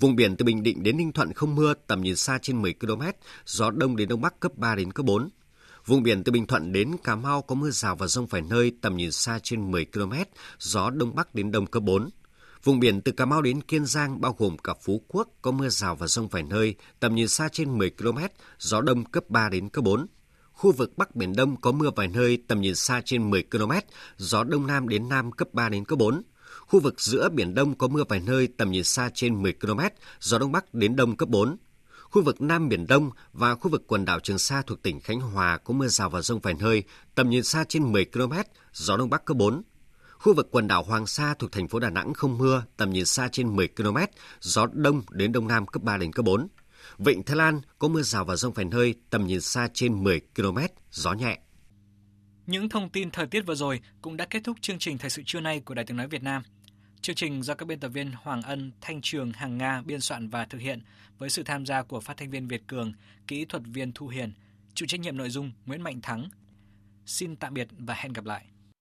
Vùng 0.00 0.16
biển 0.16 0.36
từ 0.36 0.44
Bình 0.44 0.62
Định 0.62 0.82
đến 0.82 0.96
Ninh 0.96 1.12
Thuận 1.12 1.32
không 1.32 1.54
mưa, 1.54 1.74
tầm 1.86 2.02
nhìn 2.02 2.16
xa 2.16 2.38
trên 2.42 2.62
10 2.62 2.74
km, 2.74 3.02
gió 3.46 3.70
đông 3.70 3.96
đến 3.96 4.08
đông 4.08 4.20
bắc 4.20 4.40
cấp 4.40 4.52
3 4.56 4.74
đến 4.74 4.92
cấp 4.92 5.06
4. 5.06 5.30
Vùng 5.86 6.02
biển 6.02 6.24
từ 6.24 6.32
Bình 6.32 6.46
Thuận 6.46 6.72
đến 6.72 6.96
Cà 7.04 7.16
Mau 7.16 7.42
có 7.42 7.54
mưa 7.54 7.70
rào 7.70 7.96
và 7.96 8.06
rông 8.06 8.26
vài 8.26 8.42
nơi, 8.42 8.72
tầm 8.80 8.96
nhìn 8.96 9.12
xa 9.12 9.38
trên 9.42 9.70
10 9.70 9.84
km, 9.84 10.12
gió 10.58 10.90
đông 10.90 11.14
bắc 11.14 11.34
đến 11.34 11.50
đông 11.50 11.66
cấp 11.66 11.82
4. 11.82 12.10
Vùng 12.64 12.80
biển 12.80 13.00
từ 13.00 13.12
Cà 13.12 13.24
Mau 13.24 13.42
đến 13.42 13.60
Kiên 13.60 13.86
Giang 13.86 14.20
bao 14.20 14.34
gồm 14.38 14.58
cả 14.58 14.74
Phú 14.82 15.02
Quốc 15.08 15.28
có 15.42 15.50
mưa 15.50 15.68
rào 15.68 15.96
và 15.96 16.06
rông 16.06 16.28
vài 16.28 16.42
nơi, 16.42 16.74
tầm 17.00 17.14
nhìn 17.14 17.28
xa 17.28 17.48
trên 17.52 17.78
10 17.78 17.90
km, 17.90 18.18
gió 18.58 18.80
đông 18.80 19.04
cấp 19.04 19.24
3 19.28 19.48
đến 19.48 19.68
cấp 19.68 19.84
4. 19.84 20.06
Khu 20.52 20.72
vực 20.72 20.98
Bắc 20.98 21.16
Biển 21.16 21.36
Đông 21.36 21.60
có 21.60 21.72
mưa 21.72 21.90
vài 21.96 22.08
nơi, 22.08 22.38
tầm 22.48 22.60
nhìn 22.60 22.74
xa 22.74 23.02
trên 23.04 23.30
10 23.30 23.42
km, 23.42 23.72
gió 24.16 24.44
Đông 24.44 24.66
Nam 24.66 24.88
đến 24.88 25.08
Nam 25.08 25.32
cấp 25.32 25.48
3 25.52 25.68
đến 25.68 25.84
cấp 25.84 25.98
4. 25.98 26.22
Khu 26.60 26.80
vực 26.80 27.00
giữa 27.00 27.28
Biển 27.28 27.54
Đông 27.54 27.78
có 27.78 27.88
mưa 27.88 28.04
vài 28.08 28.20
nơi, 28.20 28.48
tầm 28.56 28.70
nhìn 28.70 28.84
xa 28.84 29.10
trên 29.14 29.42
10 29.42 29.52
km, 29.52 29.80
gió 30.20 30.38
Đông 30.38 30.52
Bắc 30.52 30.74
đến 30.74 30.96
Đông 30.96 31.16
cấp 31.16 31.28
4. 31.28 31.56
Khu 32.14 32.22
vực 32.22 32.40
Nam 32.40 32.68
Biển 32.68 32.86
Đông 32.86 33.10
và 33.32 33.54
khu 33.54 33.70
vực 33.70 33.84
quần 33.86 34.04
đảo 34.04 34.20
Trường 34.20 34.38
Sa 34.38 34.62
thuộc 34.62 34.82
tỉnh 34.82 35.00
Khánh 35.00 35.20
Hòa 35.20 35.58
có 35.58 35.74
mưa 35.74 35.88
rào 35.88 36.10
và 36.10 36.20
rông 36.20 36.40
vài 36.40 36.54
nơi, 36.60 36.82
tầm 37.14 37.30
nhìn 37.30 37.42
xa 37.42 37.64
trên 37.68 37.92
10 37.92 38.04
km, 38.04 38.32
gió 38.72 38.96
Đông 38.96 39.10
Bắc 39.10 39.24
cấp 39.24 39.36
4. 39.36 39.62
Khu 40.12 40.34
vực 40.34 40.48
quần 40.50 40.68
đảo 40.68 40.82
Hoàng 40.82 41.06
Sa 41.06 41.34
thuộc 41.38 41.52
thành 41.52 41.68
phố 41.68 41.78
Đà 41.78 41.90
Nẵng 41.90 42.14
không 42.14 42.38
mưa, 42.38 42.64
tầm 42.76 42.90
nhìn 42.90 43.04
xa 43.04 43.28
trên 43.32 43.56
10 43.56 43.68
km, 43.68 43.96
gió 44.40 44.66
Đông 44.72 45.02
đến 45.10 45.32
Đông 45.32 45.48
Nam 45.48 45.66
cấp 45.66 45.82
3 45.82 45.96
đến 45.96 46.12
cấp 46.12 46.24
4. 46.24 46.48
Vịnh 46.98 47.22
Thái 47.22 47.36
Lan 47.36 47.60
có 47.78 47.88
mưa 47.88 48.02
rào 48.02 48.24
và 48.24 48.36
rông 48.36 48.52
vài 48.52 48.64
nơi, 48.64 48.94
tầm 49.10 49.26
nhìn 49.26 49.40
xa 49.40 49.68
trên 49.74 50.04
10 50.04 50.20
km, 50.36 50.58
gió 50.90 51.12
nhẹ. 51.12 51.38
Những 52.46 52.68
thông 52.68 52.90
tin 52.90 53.10
thời 53.10 53.26
tiết 53.26 53.46
vừa 53.46 53.54
rồi 53.54 53.80
cũng 54.02 54.16
đã 54.16 54.26
kết 54.30 54.40
thúc 54.44 54.56
chương 54.60 54.78
trình 54.78 54.98
Thời 54.98 55.10
sự 55.10 55.22
trưa 55.26 55.40
nay 55.40 55.60
của 55.60 55.74
Đài 55.74 55.84
tiếng 55.84 55.96
nói 55.96 56.08
Việt 56.08 56.22
Nam. 56.22 56.42
Chương 57.04 57.16
trình 57.16 57.42
do 57.42 57.54
các 57.54 57.66
biên 57.66 57.80
tập 57.80 57.88
viên 57.88 58.12
Hoàng 58.12 58.42
Ân, 58.42 58.70
Thanh 58.80 59.00
Trường, 59.02 59.32
Hàng 59.32 59.58
Nga 59.58 59.82
biên 59.82 60.00
soạn 60.00 60.28
và 60.28 60.44
thực 60.44 60.60
hiện 60.60 60.80
với 61.18 61.30
sự 61.30 61.42
tham 61.42 61.66
gia 61.66 61.82
của 61.82 62.00
phát 62.00 62.16
thanh 62.16 62.30
viên 62.30 62.48
Việt 62.48 62.66
Cường, 62.66 62.92
kỹ 63.26 63.44
thuật 63.44 63.62
viên 63.66 63.92
Thu 63.92 64.08
Hiền, 64.08 64.32
chịu 64.74 64.86
trách 64.86 65.00
nhiệm 65.00 65.16
nội 65.16 65.30
dung 65.30 65.52
Nguyễn 65.66 65.82
Mạnh 65.82 66.00
Thắng. 66.02 66.28
Xin 67.06 67.36
tạm 67.36 67.54
biệt 67.54 67.68
và 67.78 67.94
hẹn 67.94 68.12
gặp 68.12 68.24
lại. 68.24 68.46